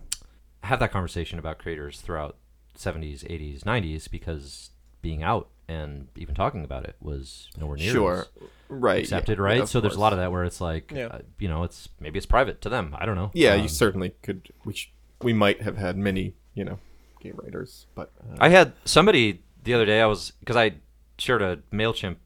have 0.63 0.79
that 0.79 0.91
conversation 0.91 1.39
about 1.39 1.59
creators 1.59 2.01
throughout 2.01 2.35
70s 2.77 3.23
80s 3.23 3.61
90s 3.63 4.09
because 4.11 4.71
being 5.01 5.23
out 5.23 5.47
and 5.67 6.07
even 6.15 6.35
talking 6.35 6.63
about 6.63 6.85
it 6.85 6.95
was 7.01 7.49
nowhere 7.57 7.77
near 7.77 7.91
sure, 7.91 8.25
right? 8.69 8.99
accepted, 9.03 9.37
yeah, 9.37 9.43
right? 9.43 9.57
yeah, 9.57 9.63
of 9.63 9.69
so 9.69 9.79
there's 9.81 9.95
a 9.95 9.99
lot 9.99 10.13
of 10.13 10.19
that 10.19 10.31
where 10.31 10.43
it's 10.43 10.61
like, 10.61 10.91
Yeah. 10.95 11.07
uh, 11.07 11.19
you 11.39 11.47
know, 11.47 11.63
it's 11.63 11.89
maybe 11.99 12.17
it's 12.17 12.25
private 12.25 12.61
to 12.61 12.69
them. 12.69 12.95
I 12.97 13.05
don't 13.05 13.15
know. 13.15 13.31
Yeah, 13.33 13.53
Um, 13.53 13.61
you 13.61 13.67
certainly 13.67 14.13
could. 14.21 14.49
Which 14.63 14.91
we 15.21 15.33
might 15.33 15.61
have 15.61 15.77
had 15.77 15.97
many, 15.97 16.33
you 16.53 16.63
know, 16.65 16.79
gay 17.21 17.31
writers, 17.33 17.87
but 17.95 18.11
uh, 18.21 18.37
I 18.39 18.49
had 18.49 18.73
somebody 18.85 19.41
the 19.63 19.73
other 19.73 19.85
day. 19.85 20.01
I 20.01 20.05
was 20.05 20.31
because 20.39 20.55
I 20.55 20.75
shared 21.17 21.41
a 21.41 21.57
Mailchimp 21.73 22.17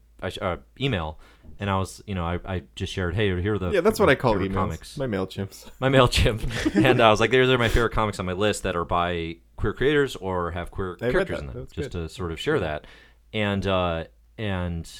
uh, 0.42 0.56
email, 0.80 1.18
and 1.58 1.70
I 1.70 1.78
was, 1.78 2.02
you 2.06 2.14
know, 2.14 2.24
I, 2.24 2.40
I 2.44 2.62
just 2.74 2.92
shared, 2.92 3.14
hey, 3.14 3.40
here 3.40 3.54
are 3.54 3.58
the 3.58 3.70
yeah, 3.70 3.80
that's 3.80 3.98
what 4.00 4.08
I 4.10 4.14
call 4.16 4.32
favorite 4.34 4.50
emails. 4.50 4.54
comics. 4.54 4.96
My 4.98 5.06
Mailchimps. 5.06 5.70
my 5.80 5.88
Mailchimp, 5.88 6.74
and 6.84 7.00
I 7.00 7.10
was 7.10 7.20
like, 7.20 7.30
"These 7.30 7.48
are 7.48 7.56
my 7.58 7.68
favorite 7.68 7.92
comics 7.92 8.18
on 8.18 8.26
my 8.26 8.32
list 8.34 8.64
that 8.64 8.76
are 8.76 8.84
by 8.84 9.36
queer 9.56 9.72
creators 9.72 10.16
or 10.16 10.50
have 10.50 10.70
queer 10.70 10.96
I 11.00 11.10
characters 11.10 11.38
in 11.40 11.46
them, 11.46 11.56
That's 11.56 11.72
just 11.72 11.90
good. 11.92 12.08
to 12.08 12.14
sort 12.14 12.32
of 12.32 12.40
share 12.40 12.58
that." 12.60 12.86
And 13.32 13.66
uh, 13.66 14.04
and 14.38 14.90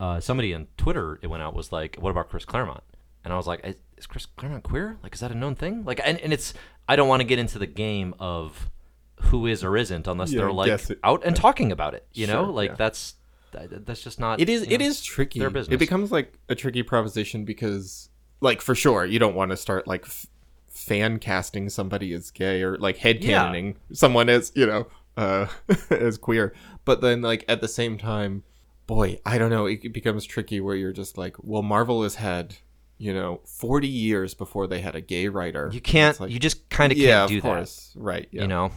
uh, 0.00 0.20
somebody 0.20 0.52
on 0.54 0.66
Twitter 0.76 1.18
it 1.22 1.26
went 1.28 1.42
out 1.42 1.54
was 1.54 1.72
like, 1.72 1.96
"What 1.98 2.10
about 2.10 2.28
Chris 2.28 2.44
Claremont?" 2.44 2.82
And 3.24 3.32
I 3.32 3.36
was 3.36 3.46
like, 3.46 3.60
"Is 3.64 3.76
is 3.96 4.06
Chris 4.06 4.26
Claremont 4.26 4.64
queer? 4.64 4.98
Like, 5.02 5.14
is 5.14 5.20
that 5.20 5.30
a 5.30 5.34
known 5.34 5.54
thing?" 5.54 5.84
Like, 5.84 6.00
and, 6.04 6.18
and 6.20 6.32
it's 6.32 6.52
I 6.88 6.96
don't 6.96 7.08
want 7.08 7.20
to 7.20 7.24
get 7.26 7.38
into 7.38 7.58
the 7.58 7.66
game 7.66 8.14
of 8.18 8.68
who 9.16 9.46
is 9.46 9.62
or 9.64 9.76
isn't 9.76 10.06
unless 10.06 10.32
Yeah, 10.32 10.40
they're 10.40 10.52
like 10.52 10.90
it. 10.90 10.98
out 11.04 11.22
and 11.24 11.34
talking 11.36 11.70
about 11.72 11.94
it. 11.94 12.06
You 12.12 12.26
know, 12.26 12.44
like 12.44 12.70
yeah. 12.70 12.76
that's 12.76 13.14
that, 13.52 13.86
that's 13.86 14.02
just 14.02 14.18
not. 14.20 14.40
It 14.40 14.48
is. 14.48 14.66
you 14.66 14.74
It 14.74 14.80
know, 14.80 14.86
is 14.86 15.02
tricky. 15.02 15.38
their 15.38 15.50
business. 15.50 15.74
It 15.74 15.78
becomes 15.78 16.10
like 16.12 16.34
a 16.48 16.54
tricky 16.54 16.82
proposition 16.82 17.44
because, 17.44 18.08
like, 18.40 18.60
for 18.60 18.74
sure, 18.74 19.04
you 19.06 19.18
don't 19.18 19.34
want 19.34 19.50
to 19.50 19.56
start 19.56 19.86
like 19.86 20.02
f- 20.06 20.26
fan 20.68 21.18
casting 21.18 21.68
somebody 21.68 22.12
as 22.14 22.30
gay 22.30 22.62
or 22.62 22.76
like 22.78 22.96
head 22.96 23.22
Yeah. 23.22 23.72
someone 23.92 24.28
as 24.28 24.52
you 24.54 24.66
know 24.66 24.86
uh, 25.16 25.46
as 25.90 26.18
queer. 26.18 26.54
But 26.84 27.00
then, 27.00 27.22
like 27.22 27.44
at 27.48 27.60
the 27.60 27.68
same 27.68 27.98
time, 27.98 28.42
boy, 28.86 29.20
I 29.26 29.38
don't 29.38 29.50
know. 29.50 29.66
It 29.66 29.92
becomes 29.92 30.24
tricky 30.24 30.60
where 30.60 30.74
you're 30.76 30.92
just 30.92 31.16
like, 31.18 31.36
well, 31.42 31.62
Marvel 31.62 32.02
has 32.02 32.16
had 32.16 32.56
you 32.98 33.12
know 33.12 33.40
40 33.46 33.88
years 33.88 34.32
before 34.34 34.66
they 34.66 34.80
had 34.80 34.94
a 34.94 35.00
gay 35.00 35.28
writer. 35.28 35.70
You 35.72 35.80
can't. 35.80 36.18
Like- 36.20 36.30
you 36.30 36.38
just 36.38 36.68
kind 36.68 36.92
of 36.92 36.96
can't 36.98 37.06
yeah, 37.08 37.26
do 37.26 37.36
of 37.38 37.42
course, 37.42 37.92
right? 37.96 38.28
Yeah, 38.30 38.42
You 38.42 38.48
know. 38.48 38.70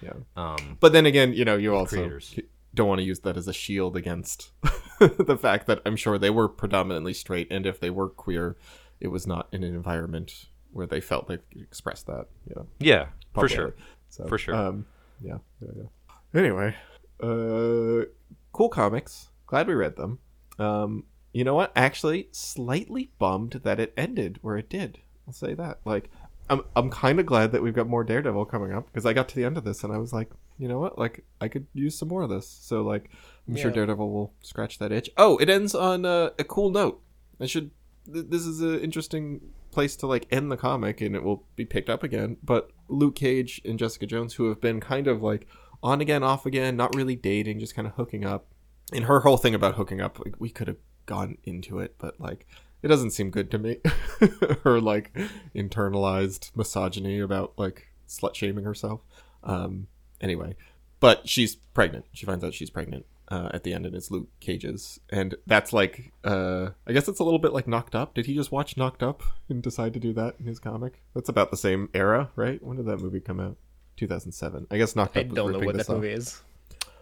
yeah. 0.00 0.12
Um. 0.36 0.76
But 0.80 0.92
then 0.92 1.06
again, 1.06 1.32
you 1.32 1.44
know, 1.44 1.56
you 1.56 1.74
also 1.74 1.96
creators. 1.96 2.38
don't 2.74 2.88
want 2.88 3.00
to 3.00 3.04
use 3.04 3.20
that 3.20 3.36
as 3.36 3.48
a 3.48 3.52
shield 3.52 3.96
against 3.96 4.50
the 5.00 5.36
fact 5.40 5.66
that 5.66 5.80
I'm 5.84 5.96
sure 5.96 6.18
they 6.18 6.30
were 6.30 6.48
predominantly 6.48 7.12
straight, 7.14 7.48
and 7.50 7.66
if 7.66 7.80
they 7.80 7.90
were 7.90 8.08
queer, 8.08 8.56
it 9.00 9.08
was 9.08 9.26
not 9.26 9.48
in 9.52 9.64
an 9.64 9.74
environment 9.74 10.46
where 10.72 10.86
they 10.86 11.00
felt 11.00 11.26
they 11.28 11.36
could 11.38 11.62
express 11.62 12.02
that. 12.04 12.26
You 12.48 12.54
know, 12.56 12.66
Yeah. 12.78 13.06
For 13.34 13.48
sure. 13.48 13.74
So, 14.10 14.26
For 14.26 14.38
sure. 14.38 14.54
Um, 14.54 14.86
yeah, 15.22 15.38
yeah, 15.60 15.70
yeah. 15.76 16.40
Anyway, 16.40 16.74
uh, 17.22 18.06
cool 18.52 18.68
comics. 18.68 19.28
Glad 19.46 19.68
we 19.68 19.74
read 19.74 19.96
them. 19.96 20.18
Um, 20.58 21.04
you 21.32 21.44
know 21.44 21.54
what? 21.54 21.72
Actually, 21.76 22.28
slightly 22.32 23.10
bummed 23.18 23.60
that 23.64 23.80
it 23.80 23.92
ended 23.96 24.38
where 24.42 24.56
it 24.56 24.68
did. 24.68 24.98
I'll 25.26 25.32
say 25.32 25.54
that. 25.54 25.80
Like, 25.84 26.10
I'm 26.50 26.62
I'm 26.76 26.90
kind 26.90 27.20
of 27.20 27.26
glad 27.26 27.52
that 27.52 27.62
we've 27.62 27.74
got 27.74 27.88
more 27.88 28.04
Daredevil 28.04 28.46
coming 28.46 28.72
up 28.72 28.86
because 28.86 29.06
I 29.06 29.12
got 29.12 29.28
to 29.28 29.36
the 29.36 29.44
end 29.44 29.56
of 29.56 29.64
this 29.64 29.84
and 29.84 29.92
I 29.92 29.98
was 29.98 30.12
like, 30.12 30.30
you 30.58 30.68
know 30.68 30.78
what? 30.78 30.98
Like, 30.98 31.24
I 31.40 31.48
could 31.48 31.66
use 31.72 31.98
some 31.98 32.08
more 32.08 32.22
of 32.22 32.30
this. 32.30 32.46
So 32.48 32.82
like, 32.82 33.10
I'm 33.48 33.56
sure 33.56 33.70
Daredevil 33.70 34.10
will 34.10 34.32
scratch 34.40 34.78
that 34.78 34.92
itch. 34.92 35.10
Oh, 35.16 35.36
it 35.38 35.48
ends 35.48 35.74
on 35.74 36.04
uh, 36.04 36.30
a 36.38 36.44
cool 36.44 36.70
note. 36.70 37.02
I 37.40 37.46
should. 37.46 37.70
Th- 38.12 38.26
this 38.28 38.46
is 38.46 38.60
an 38.60 38.80
interesting 38.80 39.40
place 39.72 39.96
to 39.96 40.06
like 40.06 40.26
end 40.30 40.50
the 40.50 40.56
comic, 40.56 41.00
and 41.00 41.16
it 41.16 41.22
will 41.22 41.44
be 41.56 41.64
picked 41.64 41.90
up 41.90 42.02
again. 42.02 42.36
But 42.42 42.70
Luke 42.88 43.16
Cage 43.16 43.60
and 43.64 43.78
Jessica 43.78 44.06
Jones, 44.06 44.34
who 44.34 44.48
have 44.48 44.60
been 44.60 44.80
kind 44.80 45.06
of 45.06 45.22
like 45.22 45.46
on 45.82 46.00
again, 46.00 46.22
off 46.22 46.46
again, 46.46 46.76
not 46.76 46.94
really 46.94 47.16
dating, 47.16 47.58
just 47.58 47.74
kind 47.74 47.88
of 47.88 47.94
hooking 47.94 48.24
up. 48.24 48.46
And 48.92 49.04
her 49.04 49.20
whole 49.20 49.36
thing 49.38 49.54
about 49.54 49.74
hooking 49.74 50.00
up, 50.00 50.18
like, 50.18 50.34
we 50.38 50.50
could 50.50 50.68
have 50.68 50.76
gone 51.06 51.38
into 51.44 51.78
it, 51.78 51.96
but 51.98 52.20
like 52.20 52.46
it 52.82 52.88
doesn't 52.88 53.10
seem 53.10 53.30
good 53.30 53.50
to 53.50 53.58
me. 53.58 53.78
her 54.64 54.80
like 54.80 55.12
internalized 55.54 56.50
misogyny 56.54 57.20
about 57.20 57.52
like 57.56 57.88
slut 58.08 58.34
shaming 58.34 58.64
herself. 58.64 59.00
Um, 59.42 59.88
anyway, 60.20 60.54
but 61.00 61.28
she's 61.28 61.54
pregnant. 61.54 62.06
She 62.12 62.26
finds 62.26 62.44
out 62.44 62.54
she's 62.54 62.70
pregnant 62.70 63.06
uh, 63.32 63.48
at 63.54 63.64
the 63.64 63.72
end, 63.72 63.86
and 63.86 63.94
it's 63.94 64.10
Luke 64.10 64.28
Cage's, 64.40 65.00
and 65.10 65.34
that's 65.46 65.72
like, 65.72 66.12
uh, 66.22 66.68
I 66.86 66.92
guess 66.92 67.08
it's 67.08 67.18
a 67.20 67.24
little 67.24 67.38
bit 67.38 67.52
like 67.54 67.66
Knocked 67.66 67.94
Up. 67.94 68.12
Did 68.14 68.26
he 68.26 68.34
just 68.34 68.52
watch 68.52 68.76
Knocked 68.76 69.02
Up 69.02 69.22
and 69.48 69.62
decide 69.62 69.94
to 69.94 70.00
do 70.00 70.12
that 70.12 70.34
in 70.38 70.44
his 70.46 70.58
comic? 70.58 71.00
That's 71.14 71.28
about 71.30 71.50
the 71.50 71.56
same 71.56 71.88
era, 71.94 72.30
right? 72.36 72.62
When 72.62 72.76
did 72.76 72.86
that 72.86 72.98
movie 72.98 73.20
come 73.20 73.40
out? 73.40 73.56
2007. 73.96 74.66
I 74.70 74.76
guess 74.78 74.94
Knocked 74.96 75.16
I 75.16 75.20
Up 75.20 75.26
I 75.26 75.34
don't 75.34 75.52
know 75.52 75.58
what 75.60 75.76
that 75.76 75.88
off. 75.88 75.96
movie 75.96 76.10
is. 76.10 76.40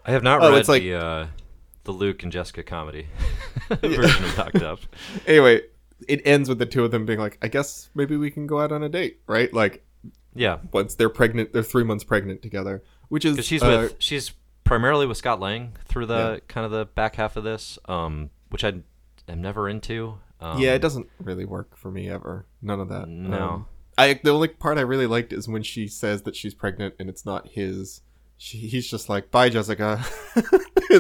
I 0.05 0.13
have 0.13 0.23
not 0.23 0.43
Oh, 0.43 0.51
read 0.51 0.59
it's 0.59 0.69
like- 0.69 0.83
the 0.83 0.95
uh, 0.95 1.27
the 1.85 1.93
Luke 1.93 2.23
and 2.23 2.31
Jessica 2.31 2.63
comedy 2.63 3.07
version 3.81 4.25
of 4.25 4.37
Knocked 4.39 4.63
Up. 4.63 4.81
Anyway, 5.27 5.63
it 6.09 6.21
ends 6.25 6.49
with 6.49 6.59
the 6.59 6.67
two 6.67 6.85
of 6.85 6.91
them 6.91 7.07
being 7.07 7.19
like, 7.19 7.39
I 7.43 7.49
guess 7.49 7.91
maybe 7.95 8.17
we 8.17 8.31
can 8.31 8.47
go 8.47 8.61
out 8.61 8.71
on 8.73 8.83
a 8.83 8.89
date, 8.89 9.21
right? 9.27 9.53
Like 9.53 9.85
Yeah, 10.35 10.59
once 10.73 10.95
they're 10.95 11.09
pregnant, 11.11 11.53
they're 11.53 11.63
three 11.63 11.85
months 11.85 12.05
pregnant 12.05 12.43
together, 12.43 12.83
which 13.09 13.25
is 13.25 13.45
she's 13.45 13.63
uh, 13.63 13.89
with 13.91 13.97
she's 13.99 14.33
primarily 14.71 15.05
with 15.05 15.17
Scott 15.17 15.41
Lang 15.41 15.73
through 15.87 16.07
the 16.07 16.15
Yeah. 16.15 16.39
kind 16.47 16.65
of 16.65 16.71
the 16.71 16.85
back 16.85 17.17
half 17.17 17.37
of 17.37 17.43
this, 17.43 17.77
um, 17.87 18.31
which 18.51 18.63
I 18.63 18.75
am 19.29 19.43
never 19.43 19.69
into. 19.69 20.19
Um, 20.41 20.61
yeah, 20.61 20.75
it 20.75 20.79
doesn't 20.79 21.09
really 21.19 21.45
work 21.45 21.77
for 21.77 21.91
me 21.91 22.09
ever. 22.09 22.47
None 22.63 22.79
of 22.79 22.89
that. 22.89 23.09
No. 23.09 23.49
Um, 23.49 23.67
I 23.99 24.21
the 24.23 24.31
only 24.31 24.47
part 24.47 24.79
I 24.79 24.83
really 24.83 25.09
liked 25.09 25.33
is 25.33 25.49
when 25.49 25.65
she 25.65 25.89
says 25.89 26.23
that 26.23 26.37
she's 26.37 26.55
pregnant 26.55 26.95
and 27.01 27.09
it's 27.11 27.27
not 27.27 27.49
his. 27.49 28.03
She, 28.39 28.59
he's 28.59 28.89
just 28.89 29.09
like, 29.09 29.31
"Bye, 29.31 29.51
Jessica." 29.51 30.03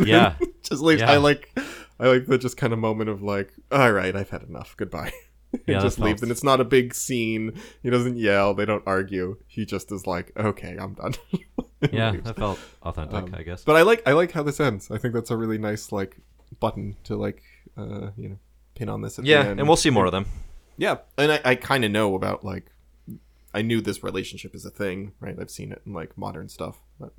Yeah. 0.04 0.34
just 0.62 0.82
leaves. 0.82 1.00
Yeah. 1.00 1.10
I 1.12 1.16
like, 1.16 1.50
I 1.98 2.06
like 2.06 2.26
the 2.26 2.38
just 2.38 2.56
kind 2.56 2.72
of 2.72 2.78
moment 2.78 3.08
of 3.10 3.22
like, 3.22 3.52
"All 3.72 3.90
right, 3.92 4.14
I've 4.14 4.30
had 4.30 4.42
enough. 4.42 4.74
Goodbye." 4.76 5.10
and 5.52 5.62
Yeah, 5.66 5.80
just 5.80 5.98
leaves, 5.98 6.22
and 6.22 6.30
it's 6.30 6.44
not 6.44 6.60
a 6.60 6.64
big 6.64 6.94
scene. 6.94 7.58
He 7.82 7.90
doesn't 7.90 8.16
yell. 8.16 8.54
They 8.54 8.66
don't 8.66 8.84
argue. 8.86 9.38
He 9.48 9.64
just 9.64 9.90
is 9.90 10.06
like, 10.06 10.32
"Okay, 10.36 10.76
I'm 10.78 10.94
done." 10.94 11.14
And 11.82 11.92
Yeah, 12.00 12.10
leaves. 12.12 12.24
that 12.24 12.36
felt 12.36 12.58
authentic, 12.82 13.14
Um, 13.24 13.34
I 13.36 13.42
guess. 13.42 13.64
But 13.64 13.76
I 13.76 13.82
like 13.82 14.02
I 14.06 14.12
like 14.12 14.32
how 14.32 14.42
this 14.42 14.60
ends. 14.60 14.90
I 14.90 14.98
think 14.98 15.14
that's 15.14 15.30
a 15.30 15.36
really 15.36 15.58
nice 15.58 15.92
like 15.92 16.18
button 16.58 16.96
to 17.04 17.16
like 17.16 17.42
uh 17.78 18.10
you 18.16 18.28
know 18.30 18.38
pin 18.74 18.88
on 18.88 19.02
this. 19.02 19.18
At 19.18 19.24
yeah, 19.24 19.42
the 19.44 19.48
end. 19.50 19.60
and 19.60 19.68
we'll 19.68 19.76
see 19.76 19.90
more 19.90 20.06
of 20.06 20.12
them. 20.12 20.26
Yeah, 20.76 20.98
and 21.18 21.32
I, 21.32 21.40
I 21.44 21.54
kind 21.56 21.84
of 21.84 21.90
know 21.90 22.14
about 22.14 22.44
like 22.44 22.66
I 23.52 23.62
knew 23.62 23.80
this 23.80 24.02
relationship 24.02 24.54
is 24.54 24.64
a 24.64 24.70
thing, 24.70 25.12
right? 25.20 25.36
I've 25.40 25.50
seen 25.50 25.72
it 25.72 25.82
in 25.86 25.92
like 25.92 26.16
modern 26.16 26.48
stuff, 26.48 26.78
but 26.98 27.12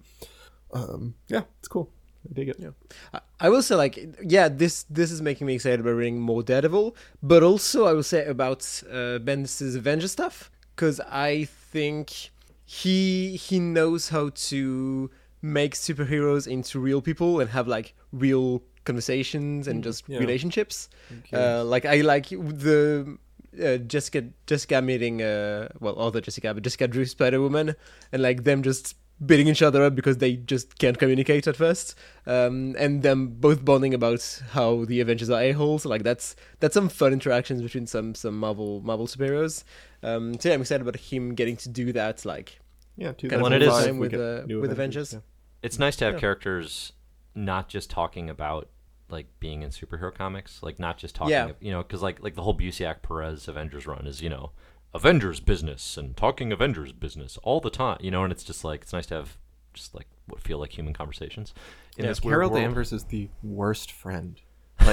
um, 0.73 1.15
yeah, 1.27 1.43
it's 1.59 1.67
cool. 1.67 1.89
I 2.29 2.33
dig 2.33 2.49
it. 2.49 2.57
Yeah, 2.59 2.69
I- 3.13 3.21
I 3.39 3.49
will 3.49 3.61
say, 3.63 3.75
like, 3.75 3.97
yeah, 4.23 4.47
this 4.49 4.83
this 4.89 5.11
is 5.11 5.21
making 5.21 5.47
me 5.47 5.55
excited 5.55 5.79
about 5.79 5.91
reading 5.95 6.19
more 6.19 6.43
Daredevil, 6.43 6.95
but 7.23 7.41
also 7.43 7.85
I 7.85 7.93
will 7.93 8.03
say 8.03 8.25
about 8.25 8.61
uh, 8.89 9.17
Bendis' 9.19 9.75
Avengers 9.75 10.11
stuff 10.11 10.51
because 10.75 10.99
I 11.09 11.45
think 11.45 12.30
he 12.71 13.35
he 13.35 13.59
knows 13.59 14.07
how 14.07 14.29
to 14.33 15.11
make 15.41 15.75
superheroes 15.75 16.47
into 16.47 16.79
real 16.79 17.01
people 17.01 17.41
and 17.41 17.49
have 17.49 17.67
like 17.67 17.93
real 18.13 18.63
conversations 18.85 19.67
and 19.67 19.83
just 19.83 20.07
yeah. 20.07 20.19
relationships. 20.19 20.87
curious. 21.25 21.33
Uh, 21.33 21.65
like 21.65 21.85
I 21.85 21.99
like 21.99 22.29
the 22.29 23.17
uh, 23.61 23.75
Jessica 23.75 24.23
Jessica 24.47 24.81
meeting 24.81 25.21
uh 25.21 25.67
well 25.81 25.99
other 25.99 26.21
Jessica 26.21 26.53
but 26.53 26.63
Jessica 26.63 26.87
Drew 26.87 27.03
Spider 27.03 27.41
Woman 27.41 27.75
and 28.13 28.21
like 28.21 28.45
them 28.45 28.63
just 28.63 28.95
beating 29.23 29.49
each 29.49 29.61
other 29.61 29.83
up 29.83 29.93
because 29.93 30.17
they 30.17 30.37
just 30.37 30.79
can't 30.79 30.97
communicate 30.97 31.47
at 31.47 31.57
first 31.57 31.93
um 32.25 32.73
and 32.79 33.03
them 33.03 33.27
both 33.27 33.65
bonding 33.65 33.93
about 33.93 34.41
how 34.51 34.85
the 34.85 35.01
Avengers 35.01 35.29
are 35.29 35.41
a 35.41 35.51
holes 35.51 35.85
like 35.85 36.03
that's 36.03 36.37
that's 36.61 36.73
some 36.73 36.87
fun 36.87 37.11
interactions 37.11 37.61
between 37.61 37.85
some 37.85 38.15
some 38.15 38.39
Marvel 38.39 38.79
Marvel 38.81 39.07
superheroes 39.07 39.65
um 40.03 40.39
so 40.39 40.49
yeah 40.49 40.55
I'm 40.55 40.61
excited 40.61 40.81
about 40.81 40.95
him 40.99 41.35
getting 41.35 41.57
to 41.57 41.69
do 41.69 41.91
that 41.93 42.25
like 42.25 42.59
yeah. 42.97 43.13
kind 43.13 43.33
of 43.33 43.51
it 43.53 43.61
is- 43.61 43.69
full-time 43.69 43.97
with 43.99 44.13
uh, 44.13 44.43
with 44.47 44.71
Avengers. 44.71 45.13
yeah. 45.13 45.19
It's 45.63 45.77
nice 45.79 45.95
to 45.97 46.05
have 46.05 46.15
Yeah. 46.15 46.19
characters 46.19 46.93
not 47.35 47.69
just 47.69 47.89
talking 47.89 48.29
about 48.29 48.69
like 49.09 49.27
being 49.39 49.61
in 49.61 49.69
superhero 49.69 50.13
comics, 50.13 50.61
like 50.63 50.79
not 50.79 50.97
just 50.97 51.15
talking, 51.15 51.31
Yeah. 51.31 51.51
you 51.59 51.71
know, 51.71 51.83
because 51.83 52.01
like 52.01 52.21
like 52.23 52.35
the 52.35 52.41
whole 52.43 52.57
Busiek 52.57 53.01
Perez 53.01 53.47
Avengers 53.47 53.85
run 53.87 54.07
is 54.07 54.21
you 54.21 54.29
know 54.29 54.51
Avengers 54.93 55.39
business 55.39 55.97
and 55.97 56.17
talking 56.17 56.51
Avengers 56.51 56.91
business 56.93 57.37
all 57.43 57.59
the 57.61 57.69
time, 57.69 57.97
you 58.01 58.11
know, 58.11 58.23
and 58.23 58.31
it's 58.31 58.43
just 58.43 58.63
like 58.63 58.81
it's 58.81 58.93
nice 58.93 59.05
to 59.07 59.15
have 59.15 59.37
just 59.73 59.95
like 59.95 60.07
what 60.27 60.41
feel 60.41 60.57
like 60.59 60.77
human 60.77 60.93
conversations 60.93 61.53
in 61.97 62.03
Yeah, 62.03 62.11
this 62.11 62.21
weird 62.23 62.33
Carol 62.35 62.49
world. 62.51 62.61
Danvers 62.61 62.91
is 62.91 63.05
the 63.05 63.29
worst 63.43 63.91
friend. 63.91 64.39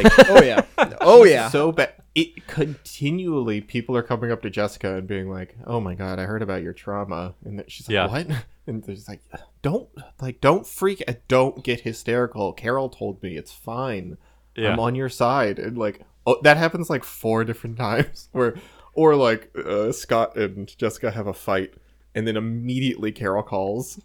Like 0.02 0.12
oh 0.30 0.42
yeah 0.42 0.64
oh 1.00 1.24
yeah 1.24 1.48
so 1.48 1.72
bad. 1.72 1.94
It 2.14 2.46
continually 2.46 3.60
people 3.60 3.96
are 3.96 4.02
coming 4.02 4.32
up 4.32 4.42
to 4.42 4.50
Jessica 4.50 4.96
and 4.96 5.06
being 5.06 5.30
like, 5.30 5.56
"Oh 5.66 5.80
my 5.80 5.94
god, 5.94 6.18
I 6.18 6.24
heard 6.24 6.42
about 6.42 6.62
your 6.62 6.72
trauma," 6.72 7.34
and 7.44 7.62
she's 7.68 7.88
like, 7.88 7.94
Yeah. 7.94 8.06
"What?" 8.08 8.26
And 8.66 8.82
there's 8.84 9.08
like, 9.08 9.22
"Don't 9.62 9.88
like, 10.20 10.40
don't 10.42 10.66
freak, 10.66 11.02
out. 11.08 11.16
don't 11.28 11.64
get 11.64 11.80
hysterical." 11.80 12.52
Carol 12.52 12.88
told 12.90 13.22
me 13.22 13.36
it's 13.36 13.52
fine. 13.52 14.18
Yeah. 14.56 14.72
I'm 14.72 14.80
on 14.80 14.94
your 14.94 15.08
side, 15.08 15.58
and 15.58 15.78
like, 15.78 16.02
oh, 16.26 16.38
that 16.42 16.56
happens 16.58 16.90
like 16.90 17.04
four 17.04 17.44
different 17.44 17.76
times. 17.88 18.28
Where, 18.32 18.56
or 18.92 19.14
like, 19.14 19.50
uh, 19.56 19.92
Scott 19.92 20.36
and 20.36 20.76
Jessica 20.76 21.10
have 21.12 21.26
a 21.28 21.32
fight, 21.32 21.74
and 22.14 22.26
then 22.26 22.36
immediately 22.36 23.10
Carol 23.12 23.42
calls. 23.42 24.00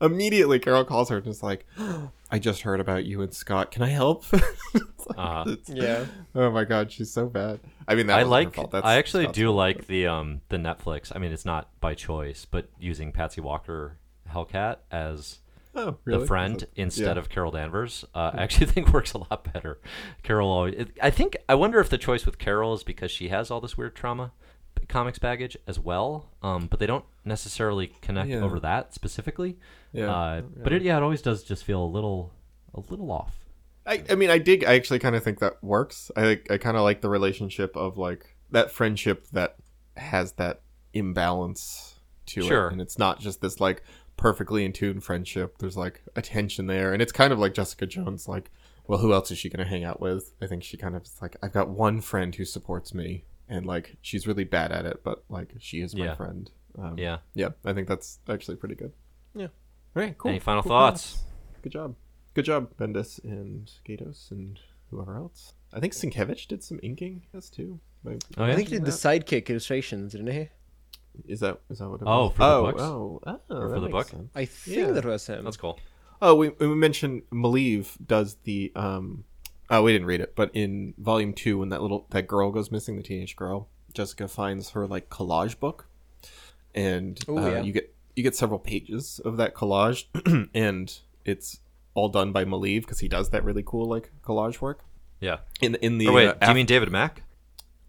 immediately 0.00 0.58
Carol 0.58 0.84
calls 0.84 1.10
her 1.10 1.18
and 1.18 1.26
is 1.28 1.42
like, 1.42 1.64
"I 2.30 2.38
just 2.38 2.62
heard 2.62 2.80
about 2.80 3.04
you 3.04 3.22
and 3.22 3.32
Scott. 3.32 3.70
Can 3.70 3.82
I 3.82 3.88
help?" 3.88 4.24
Like, 5.08 5.16
Uh-huh. 5.18 5.56
yeah 5.68 6.04
Oh 6.34 6.50
my 6.50 6.64
god, 6.64 6.92
she's 6.92 7.10
so 7.10 7.26
bad. 7.28 7.60
I 7.86 7.94
mean, 7.94 8.08
that 8.08 8.18
I 8.18 8.24
wasn't 8.24 8.28
her 8.28 8.30
like. 8.48 8.54
fault. 8.54 8.70
That's 8.72 8.84
I 8.86 8.96
actually 8.96 9.24
Scott's 9.24 9.38
do 9.38 9.50
like 9.50 9.86
the 9.86 10.06
um 10.06 10.42
the 10.50 10.58
Netflix. 10.58 11.10
I 11.14 11.18
mean, 11.18 11.32
it's 11.32 11.46
not 11.46 11.70
by 11.80 11.94
choice, 11.94 12.44
but 12.50 12.68
using 12.78 13.12
Patsy 13.12 13.40
Walker 13.40 13.96
Hellcat 14.30 14.76
as 14.90 15.38
Oh, 15.74 15.96
really? 16.04 16.20
the 16.20 16.26
friend 16.26 16.62
Is 16.62 16.68
instead 16.76 17.16
yeah. 17.16 17.20
of 17.20 17.28
Carol 17.30 17.52
Danvers. 17.52 18.04
Uh, 18.14 18.32
I 18.34 18.42
actually 18.42 18.66
think 18.72 18.92
works 18.92 19.12
a 19.14 19.18
lot 19.18 19.50
better. 19.52 19.78
Carol 20.22 20.50
always. 20.50 20.74
It, 20.74 20.88
I 21.02 21.08
think. 21.10 21.36
I 21.48 21.54
wonder 21.54 21.78
if 21.80 21.88
the 21.88 21.98
choice 21.98 22.26
with 22.26 22.36
Carol 22.38 22.74
is 22.74 22.82
because 22.82 23.10
she 23.10 23.28
has 23.28 23.50
all 23.50 23.60
this 23.62 23.78
weird 23.78 23.94
trauma 23.96 24.32
comics 24.88 25.18
baggage 25.18 25.56
as 25.66 25.78
well. 25.78 26.30
Um, 26.42 26.66
but 26.66 26.80
they 26.80 26.86
don't 26.86 27.04
necessarily 27.24 27.88
connect 28.00 28.30
Yeah. 28.30 28.40
over 28.40 28.58
that 28.60 28.94
specifically. 28.94 29.58
Yeah. 29.92 30.10
Uh, 30.14 30.40
But 30.42 30.72
it 30.72 30.82
yeah, 30.82 30.96
it 30.96 31.02
always 31.02 31.22
does 31.22 31.42
just 31.44 31.64
feel 31.64 31.82
a 31.82 31.86
little 31.86 32.32
a 32.74 32.80
little 32.90 33.10
off. 33.10 33.44
I, 33.86 34.02
I 34.10 34.14
mean, 34.16 34.28
I 34.30 34.36
dig. 34.38 34.64
I 34.64 34.74
actually 34.74 34.98
kind 34.98 35.16
of 35.16 35.22
think 35.24 35.38
that 35.38 35.62
works. 35.64 36.10
I 36.16 36.22
like. 36.26 36.50
I 36.50 36.58
kind 36.58 36.76
of 36.76 36.82
like 36.82 37.00
the 37.00 37.08
relationship 37.08 37.74
of 37.76 37.96
like 37.96 38.36
that 38.50 38.70
friendship 38.70 39.26
that 39.32 39.56
has 39.96 40.32
that 40.32 40.60
imbalance 40.92 41.94
to 42.26 42.42
Sure. 42.42 42.68
it, 42.68 42.72
and 42.72 42.80
it's 42.80 42.98
not 42.98 43.20
just 43.20 43.40
this 43.40 43.60
like 43.60 43.82
perfectly 44.16 44.64
in 44.64 44.72
tune 44.72 45.00
friendship. 45.00 45.56
There's 45.58 45.76
like 45.76 46.02
a 46.16 46.22
tension 46.22 46.66
there, 46.66 46.92
and 46.92 47.00
it's 47.00 47.12
kind 47.12 47.32
of 47.32 47.38
like 47.38 47.54
Jessica 47.54 47.86
Jones. 47.86 48.28
Like, 48.28 48.50
well, 48.86 48.98
who 48.98 49.12
else 49.12 49.30
is 49.30 49.38
she 49.38 49.48
going 49.48 49.64
to 49.64 49.68
hang 49.70 49.84
out 49.84 50.00
with? 50.00 50.34
I 50.42 50.46
think 50.46 50.62
she 50.62 50.76
kind 50.76 50.94
of 50.96 51.02
is 51.04 51.16
like, 51.22 51.36
I've 51.42 51.52
got 51.52 51.68
one 51.70 52.00
friend 52.00 52.34
who 52.34 52.44
supports 52.44 52.92
me, 52.92 53.24
and 53.48 53.66
like 53.66 53.96
she's 54.02 54.26
really 54.26 54.44
bad 54.44 54.72
at 54.72 54.84
it, 54.86 55.02
but 55.02 55.24
like 55.28 55.54
she 55.58 55.80
is 55.80 55.94
my 55.96 56.04
Yeah. 56.06 56.14
friend. 56.14 56.50
Um, 56.78 56.98
Yeah. 56.98 57.18
yeah. 57.34 57.50
I 57.64 57.72
think 57.72 57.88
that's 57.88 58.18
actually 58.28 58.56
pretty 58.56 58.74
good. 58.74 58.92
Yeah. 59.34 59.46
All 59.96 60.02
right, 60.02 60.16
cool. 60.16 60.30
Any 60.30 60.38
final 60.40 60.62
Cool 60.62 60.70
thoughts? 60.70 61.12
comments. 61.14 61.24
Good 61.62 61.72
job. 61.72 61.94
Good 62.34 62.44
job, 62.44 62.76
Bendis 62.76 63.22
and 63.24 63.70
Gaydos 63.86 64.30
and 64.30 64.60
whoever 64.90 65.16
else. 65.16 65.52
I 65.72 65.80
think 65.80 65.92
Sienkiewicz 65.92 66.46
did 66.46 66.62
some 66.62 66.78
inking, 66.82 67.22
yes, 67.34 67.50
too. 67.50 67.80
By- 68.04 68.18
Oh, 68.36 68.44
I 68.44 68.54
think 68.54 68.68
he 68.68 68.74
did 68.76 68.84
the 68.84 68.92
sidekick 68.92 69.48
illustrations, 69.50 70.12
didn't 70.12 70.28
he? 70.32 70.48
Is 71.26 71.40
that 71.40 71.60
is 71.68 71.78
that 71.80 71.88
what 71.88 72.00
it 72.00 72.06
Oh, 72.06 72.26
was? 72.26 72.32
for 72.32 72.38
the 72.38 72.44
oh, 72.44 72.62
books? 72.62 72.82
Oh, 72.82 73.20
oh, 73.26 73.56
Or 73.56 73.74
for 73.74 73.80
the 73.80 73.88
book? 73.88 74.06
sense. 74.08 74.30
I 74.36 74.44
think 74.44 74.76
Yeah. 74.76 74.92
that 74.92 75.04
was 75.04 75.26
him. 75.26 75.42
That's 75.44 75.56
cool. 75.56 75.80
Oh, 76.22 76.34
we, 76.36 76.50
we 76.50 76.68
mentioned 76.74 77.22
Maleev 77.32 77.96
does 78.06 78.36
the 78.44 78.70
um 78.76 79.24
oh 79.70 79.82
we 79.82 79.92
didn't 79.92 80.06
read 80.06 80.20
it, 80.20 80.34
but 80.34 80.50
in 80.54 80.94
volume 80.98 81.32
two 81.32 81.58
when 81.58 81.68
that 81.70 81.82
little 81.82 82.06
that 82.10 82.26
girl 82.26 82.50
goes 82.50 82.70
missing, 82.70 82.96
the 82.96 83.02
teenage 83.02 83.36
girl, 83.36 83.68
Jessica 83.92 84.28
finds 84.28 84.70
her 84.70 84.86
like 84.86 85.08
collage 85.10 85.58
book. 85.58 85.86
And 86.74 87.18
Ooh, 87.28 87.38
uh, 87.38 87.50
yeah. 87.50 87.62
you 87.62 87.72
get 87.72 87.94
you 88.14 88.22
get 88.22 88.34
several 88.36 88.58
pages 88.58 89.20
of 89.24 89.36
that 89.36 89.54
collage 89.54 90.04
and 90.54 90.98
it's 91.24 91.60
all 91.94 92.08
done 92.08 92.32
by 92.32 92.44
Maleev 92.44 92.82
because 92.82 93.00
he 93.00 93.08
does 93.08 93.30
that 93.30 93.44
really 93.44 93.62
cool 93.64 93.86
like 93.86 94.10
collage 94.22 94.60
work. 94.60 94.84
Yeah. 95.20 95.38
In 95.60 95.74
in 95.76 95.98
the 95.98 96.08
Oh, 96.08 96.12
wait, 96.12 96.28
uh, 96.28 96.32
do 96.34 96.38
you 96.46 96.50
af- 96.50 96.54
mean 96.56 96.66
David 96.66 96.90
Mack? 96.90 97.22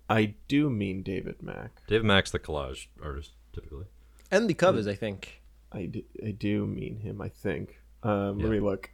I 0.10 0.34
do 0.48 0.70
mean 0.72 1.04
David 1.04 1.44
Mack. 1.44 1.82
David 1.88 2.06
Mack's 2.06 2.32
the 2.32 2.40
collage 2.40 2.88
artist, 3.04 3.34
typically. 3.54 3.86
And 4.32 4.50
the 4.50 4.56
covers, 4.56 4.88
I 4.88 4.96
think. 4.96 5.42
I 5.72 5.86
do, 5.86 6.02
I 6.26 6.32
do 6.32 6.66
mean 6.66 6.98
him, 7.02 7.22
I 7.22 7.30
think. 7.30 7.79
Um, 8.04 8.40
Yeah. 8.40 8.46
Let 8.46 8.52
me 8.52 8.60
look. 8.60 8.90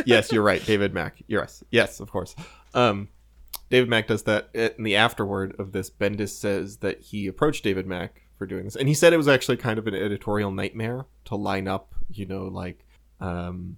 yes, 0.06 0.32
you're 0.32 0.42
right, 0.42 0.64
David 0.64 0.94
Mack. 0.94 1.22
Yes, 1.26 1.62
yes, 1.70 2.00
of 2.00 2.10
course. 2.10 2.34
Um, 2.74 3.08
David 3.70 3.88
Mack 3.88 4.06
does 4.08 4.24
that. 4.24 4.50
In 4.54 4.82
the 4.84 4.96
afterward 4.96 5.54
of 5.58 5.72
this, 5.72 5.90
Bendis 5.90 6.30
says 6.30 6.78
that 6.78 7.00
he 7.00 7.26
approached 7.26 7.64
David 7.64 7.86
Mack 7.86 8.22
for 8.36 8.46
doing 8.46 8.64
this, 8.64 8.76
and 8.76 8.88
he 8.88 8.94
said 8.94 9.12
it 9.12 9.16
was 9.18 9.28
actually 9.28 9.56
kind 9.56 9.78
of 9.78 9.86
an 9.86 9.94
editorial 9.94 10.50
nightmare 10.50 11.06
to 11.26 11.36
line 11.36 11.68
up, 11.68 11.94
you 12.10 12.26
know, 12.26 12.44
like 12.44 12.84
um, 13.20 13.76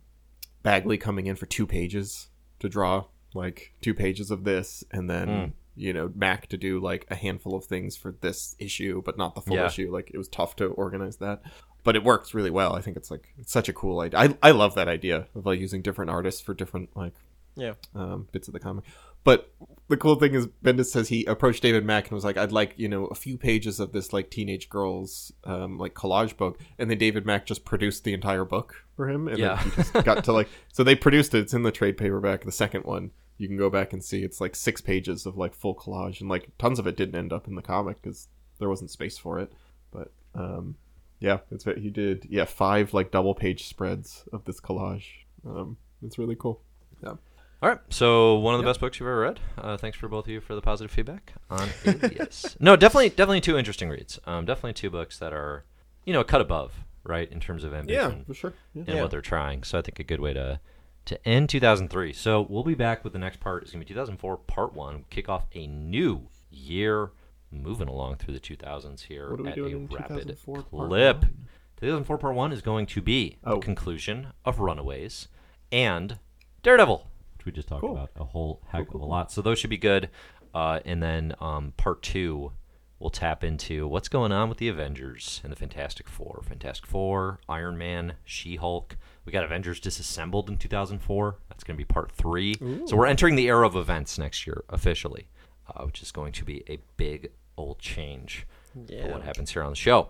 Bagley 0.63 0.99
coming 0.99 1.27
in 1.27 1.37
for 1.37 1.47
two 1.47 1.67
pages 1.67 2.29
to 2.61 2.69
draw 2.69 3.05
like 3.35 3.73
two 3.81 3.95
pages 3.95 4.31
of 4.31 4.45
this, 4.45 4.85
and 4.91 5.09
then. 5.09 5.29
Mm. 5.29 5.53
You 5.75 5.95
know, 5.95 6.13
Mack 6.15 6.49
to 6.49 6.59
do 6.59 6.81
like 6.81 7.07
a 7.11 7.15
handful 7.15 7.55
of 7.55 7.65
things 7.65 7.97
for 7.97 8.15
this 8.21 8.55
issue, 8.59 9.01
but 9.03 9.17
not 9.17 9.35
the 9.35 9.41
full 9.41 9.57
Yeah. 9.57 9.65
issue. 9.69 9.91
Like 9.91 10.11
it 10.13 10.19
was 10.19 10.29
tough 10.29 10.55
to 10.57 10.67
organize 10.67 11.17
that 11.17 11.41
but 11.85 11.97
it 11.97 12.05
works 12.05 12.35
really 12.35 12.51
well. 12.51 12.75
I 12.75 12.81
think 12.81 12.97
it's 12.97 13.11
like 13.11 13.33
it's 13.39 13.53
such 13.53 13.69
a 13.69 13.73
cool 13.73 14.01
idea. 14.01 14.19
I 14.21 14.37
I 14.43 14.51
love 14.53 14.75
that 14.77 14.89
idea 14.89 15.27
of 15.35 15.47
like 15.47 15.61
using 15.61 15.83
different 15.83 16.11
artists 16.11 16.41
for 16.41 16.55
different 16.55 16.97
like 16.97 17.15
Yeah. 17.57 17.75
um, 17.95 18.29
bits 18.33 18.49
of 18.49 18.55
the 18.55 18.61
comic. 18.61 18.85
But 19.25 19.53
the 19.89 19.97
cool 19.97 20.17
thing 20.17 20.35
is 20.35 20.49
Bendis 20.65 20.87
says 20.87 21.09
he 21.09 21.25
approached 21.27 21.63
David 21.63 21.85
Mack 21.85 22.05
and 22.07 22.13
was 22.13 22.25
like, 22.25 22.37
"I'd 22.37 22.51
like 22.51 22.75
you 22.77 22.89
know 22.89 23.07
a 23.07 23.15
few 23.15 23.39
pages 23.39 23.79
of 23.79 23.93
this 23.93 24.13
like 24.13 24.31
teenage 24.31 24.69
girls 24.69 25.33
um, 25.45 25.79
like 25.79 25.95
collage 25.95 26.37
book," 26.37 26.59
and 26.79 26.91
then 26.91 26.99
David 26.99 27.25
Mack 27.25 27.47
just 27.47 27.65
produced 27.65 28.03
the 28.03 28.15
entire 28.15 28.45
book 28.45 28.85
for 28.97 29.09
him, 29.09 29.29
and 29.29 29.39
Yeah. 29.39 29.63
he 29.63 29.71
just 29.71 29.93
got 30.05 30.25
to 30.25 30.33
like 30.33 30.49
so 30.73 30.83
they 30.83 30.97
produced 30.97 31.35
it. 31.35 31.39
It's 31.41 31.55
in 31.55 31.63
the 31.63 31.71
trade 31.71 31.97
paperback, 31.97 32.45
the 32.45 32.51
second 32.53 32.85
one. 32.85 33.13
You 33.39 33.47
can 33.49 33.57
go 33.57 33.71
back 33.71 33.93
and 33.93 34.03
see 34.03 34.23
it's 34.25 34.41
like 34.41 34.57
six 34.57 34.81
pages 34.81 35.25
of 35.25 35.37
like 35.37 35.55
full 35.55 35.75
collage, 35.77 36.21
and 36.21 36.29
like 36.29 36.51
tons 36.59 36.81
of 36.81 36.87
it 36.89 36.97
didn't 36.97 37.15
end 37.15 37.33
up 37.33 37.47
in 37.47 37.55
the 37.55 37.63
comic 37.63 38.03
because 38.03 38.27
there 38.59 38.69
wasn't 38.69 38.91
space 38.91 39.19
for 39.19 39.39
it. 39.39 39.53
But 39.93 40.13
um, 40.35 40.77
yeah, 41.23 41.39
it's 41.51 41.65
he 41.65 41.89
did 41.89 42.27
yeah 42.29 42.45
five 42.45 42.93
like 42.93 43.11
double 43.11 43.35
page 43.35 43.69
spreads 43.69 44.25
of 44.33 44.45
this 44.45 44.61
collage. 44.61 45.05
Um, 45.47 45.77
it's 46.03 46.19
really 46.19 46.37
cool. 46.37 46.61
Yeah. 47.03 47.15
All 47.63 47.69
right. 47.69 47.79
So 47.91 48.39
one 48.39 48.55
of 48.55 48.61
the 48.61 48.67
best 48.67 48.81
books 48.81 48.99
you've 48.99 49.07
ever 49.07 49.21
read. 49.21 49.41
Uh, 49.57 49.77
thanks 49.77 49.97
for 49.97 50.09
both 50.09 50.27
of 50.27 50.31
you 50.33 50.41
for 50.41 50.57
the 50.57 50.61
positive 50.61 50.91
feedback 50.91 51.35
on 51.49 51.69
Alias. 51.87 52.57
no, 52.61 52.75
definitely, 52.75 53.11
definitely 53.11 53.41
two 53.41 53.57
interesting 53.57 53.89
reads. 53.89 54.19
Um, 54.27 54.45
definitely 54.45 54.73
two 54.73 54.91
books 54.91 55.19
that 55.21 55.33
are, 55.33 55.65
you 56.05 56.13
know, 56.13 56.25
cut 56.25 56.41
above, 56.41 56.73
right, 57.05 57.31
in 57.31 57.39
terms 57.39 57.63
of 57.63 57.73
ambition. 57.73 58.19
Yeah, 58.19 58.25
for 58.27 58.35
sure. 58.35 58.55
Yeah. 58.75 58.83
and 58.89 59.01
what 59.01 59.13
they're 59.13 59.21
trying. 59.21 59.63
So 59.63 59.79
I 59.79 59.83
think 59.83 60.01
a 60.01 60.05
good 60.05 60.21
way 60.21 60.33
to 60.33 60.59
to 61.05 61.29
end 61.29 61.49
2003. 61.51 62.13
So 62.13 62.47
we'll 62.49 62.65
be 62.65 62.75
back 62.75 63.05
with 63.05 63.13
the 63.13 63.19
next 63.21 63.39
part. 63.39 63.63
It's 63.63 63.71
gonna 63.71 63.85
be 63.85 63.89
2004 63.89 64.39
Part 64.39 64.75
One. 64.75 65.05
Kick 65.11 65.29
off 65.29 65.47
a 65.55 65.69
new 65.69 66.29
year, 66.51 67.13
moving 67.53 67.89
along 67.89 68.17
through 68.17 68.35
the 68.35 68.41
2000s 68.41 69.03
here 69.03 69.31
What 69.31 69.41
are 69.41 69.43
we 69.43 69.51
at 69.51 69.59
a 69.59 69.63
rapid 69.77 70.29
2004 70.29 70.63
clip. 70.63 71.17
One? 71.23 71.47
2004 71.79 72.19
Part 72.19 72.35
One 72.35 72.53
is 72.53 72.63
going 72.63 72.87
to 72.87 73.03
be 73.03 73.37
Oh. 73.45 73.57
the 73.57 73.61
conclusion 73.61 74.29
of 74.45 74.59
Runaways 74.61 75.29
and 75.71 76.19
Daredevil, 76.63 77.07
which 77.37 77.47
we 77.47 77.53
just 77.53 77.69
talked 77.69 77.81
Cool. 77.83 77.93
about 77.93 78.11
a 78.17 78.25
whole 78.25 78.63
heck 78.69 78.89
Cool, 78.89 79.03
of 79.03 79.03
a 79.03 79.11
lot. 79.11 79.33
So 79.33 79.43
those 79.43 79.59
should 79.59 79.71
be 79.71 79.79
good. 79.79 80.09
Uh, 80.55 80.81
and 80.85 81.03
then 81.03 81.35
um, 81.41 81.73
Part 81.77 82.03
Two, 82.03 82.53
we'll 82.99 83.11
tap 83.11 83.43
into 83.43 83.89
what's 83.89 84.09
going 84.09 84.31
on 84.33 84.49
with 84.49 84.59
the 84.59 84.69
Avengers 84.69 85.41
and 85.43 85.51
the 85.51 85.57
Fantastic 85.57 86.09
Four. 86.09 86.43
Fantastic 86.47 86.87
Four, 86.87 87.41
Iron 87.49 87.77
Man, 87.79 88.15
She 88.25 88.57
Hulk. 88.57 88.97
We 89.25 89.33
got 89.33 89.45
Avengers 89.45 89.81
Disassembled 89.81 90.49
in 90.51 90.59
2004. 90.59 91.39
That's 91.49 91.65
going 91.65 91.77
to 91.77 91.79
be 91.79 91.85
Part 91.85 92.13
Three. 92.13 92.55
So 92.87 92.97
we're 92.97 93.07
entering 93.07 93.35
the 93.37 93.49
era 93.49 93.67
of 93.67 93.75
events 93.77 94.19
next 94.19 94.47
year 94.47 94.63
officially, 94.69 95.29
uh, 95.75 95.85
which 95.85 96.01
is 96.03 96.13
going 96.13 96.33
to 96.33 96.45
be 96.45 96.63
a 96.69 96.79
big 96.97 97.31
old 97.63 97.79
change 97.79 98.47
for 98.73 98.93
Yeah. 98.93 99.11
what 99.13 99.23
happens 99.23 99.51
here 99.53 99.63
on 99.63 99.71
the 99.71 99.77
show. 99.77 100.09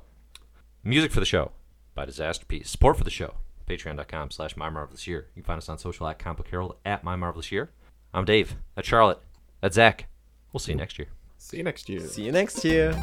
Music 0.84 1.12
for 1.12 1.20
the 1.20 1.26
show 1.26 1.52
by 1.94 2.04
Disaster 2.04 2.44
Piece. 2.46 2.70
Support 2.70 2.96
for 2.98 3.04
the 3.04 3.10
show. 3.10 3.34
Patreon.com 3.68 4.30
slash 4.30 4.56
My 4.56 4.68
Marvelous 4.70 5.06
Year. 5.06 5.28
You 5.34 5.42
can 5.42 5.46
find 5.46 5.58
us 5.58 5.68
on 5.68 5.78
social 5.78 6.06
at 6.08 6.18
Comic 6.18 6.38
Book 6.38 6.48
Herald 6.48 6.76
at 6.84 7.04
My 7.04 7.14
Marvelous 7.16 7.52
Year. 7.52 7.70
I'm 8.12 8.24
Dave. 8.24 8.56
That's 8.74 8.88
Charlotte. 8.88 9.20
That's 9.60 9.76
Zack. 9.76 10.06
We'll 10.52 10.60
see 10.60 10.72
you 10.72 10.78
next 10.78 10.98
year. 10.98 11.08
See 11.38 11.58
you 11.58 11.62
next 11.62 11.88
year. 11.88 12.00
See 12.00 12.24
you 12.24 12.32
next 12.32 12.64
year. 12.64 13.00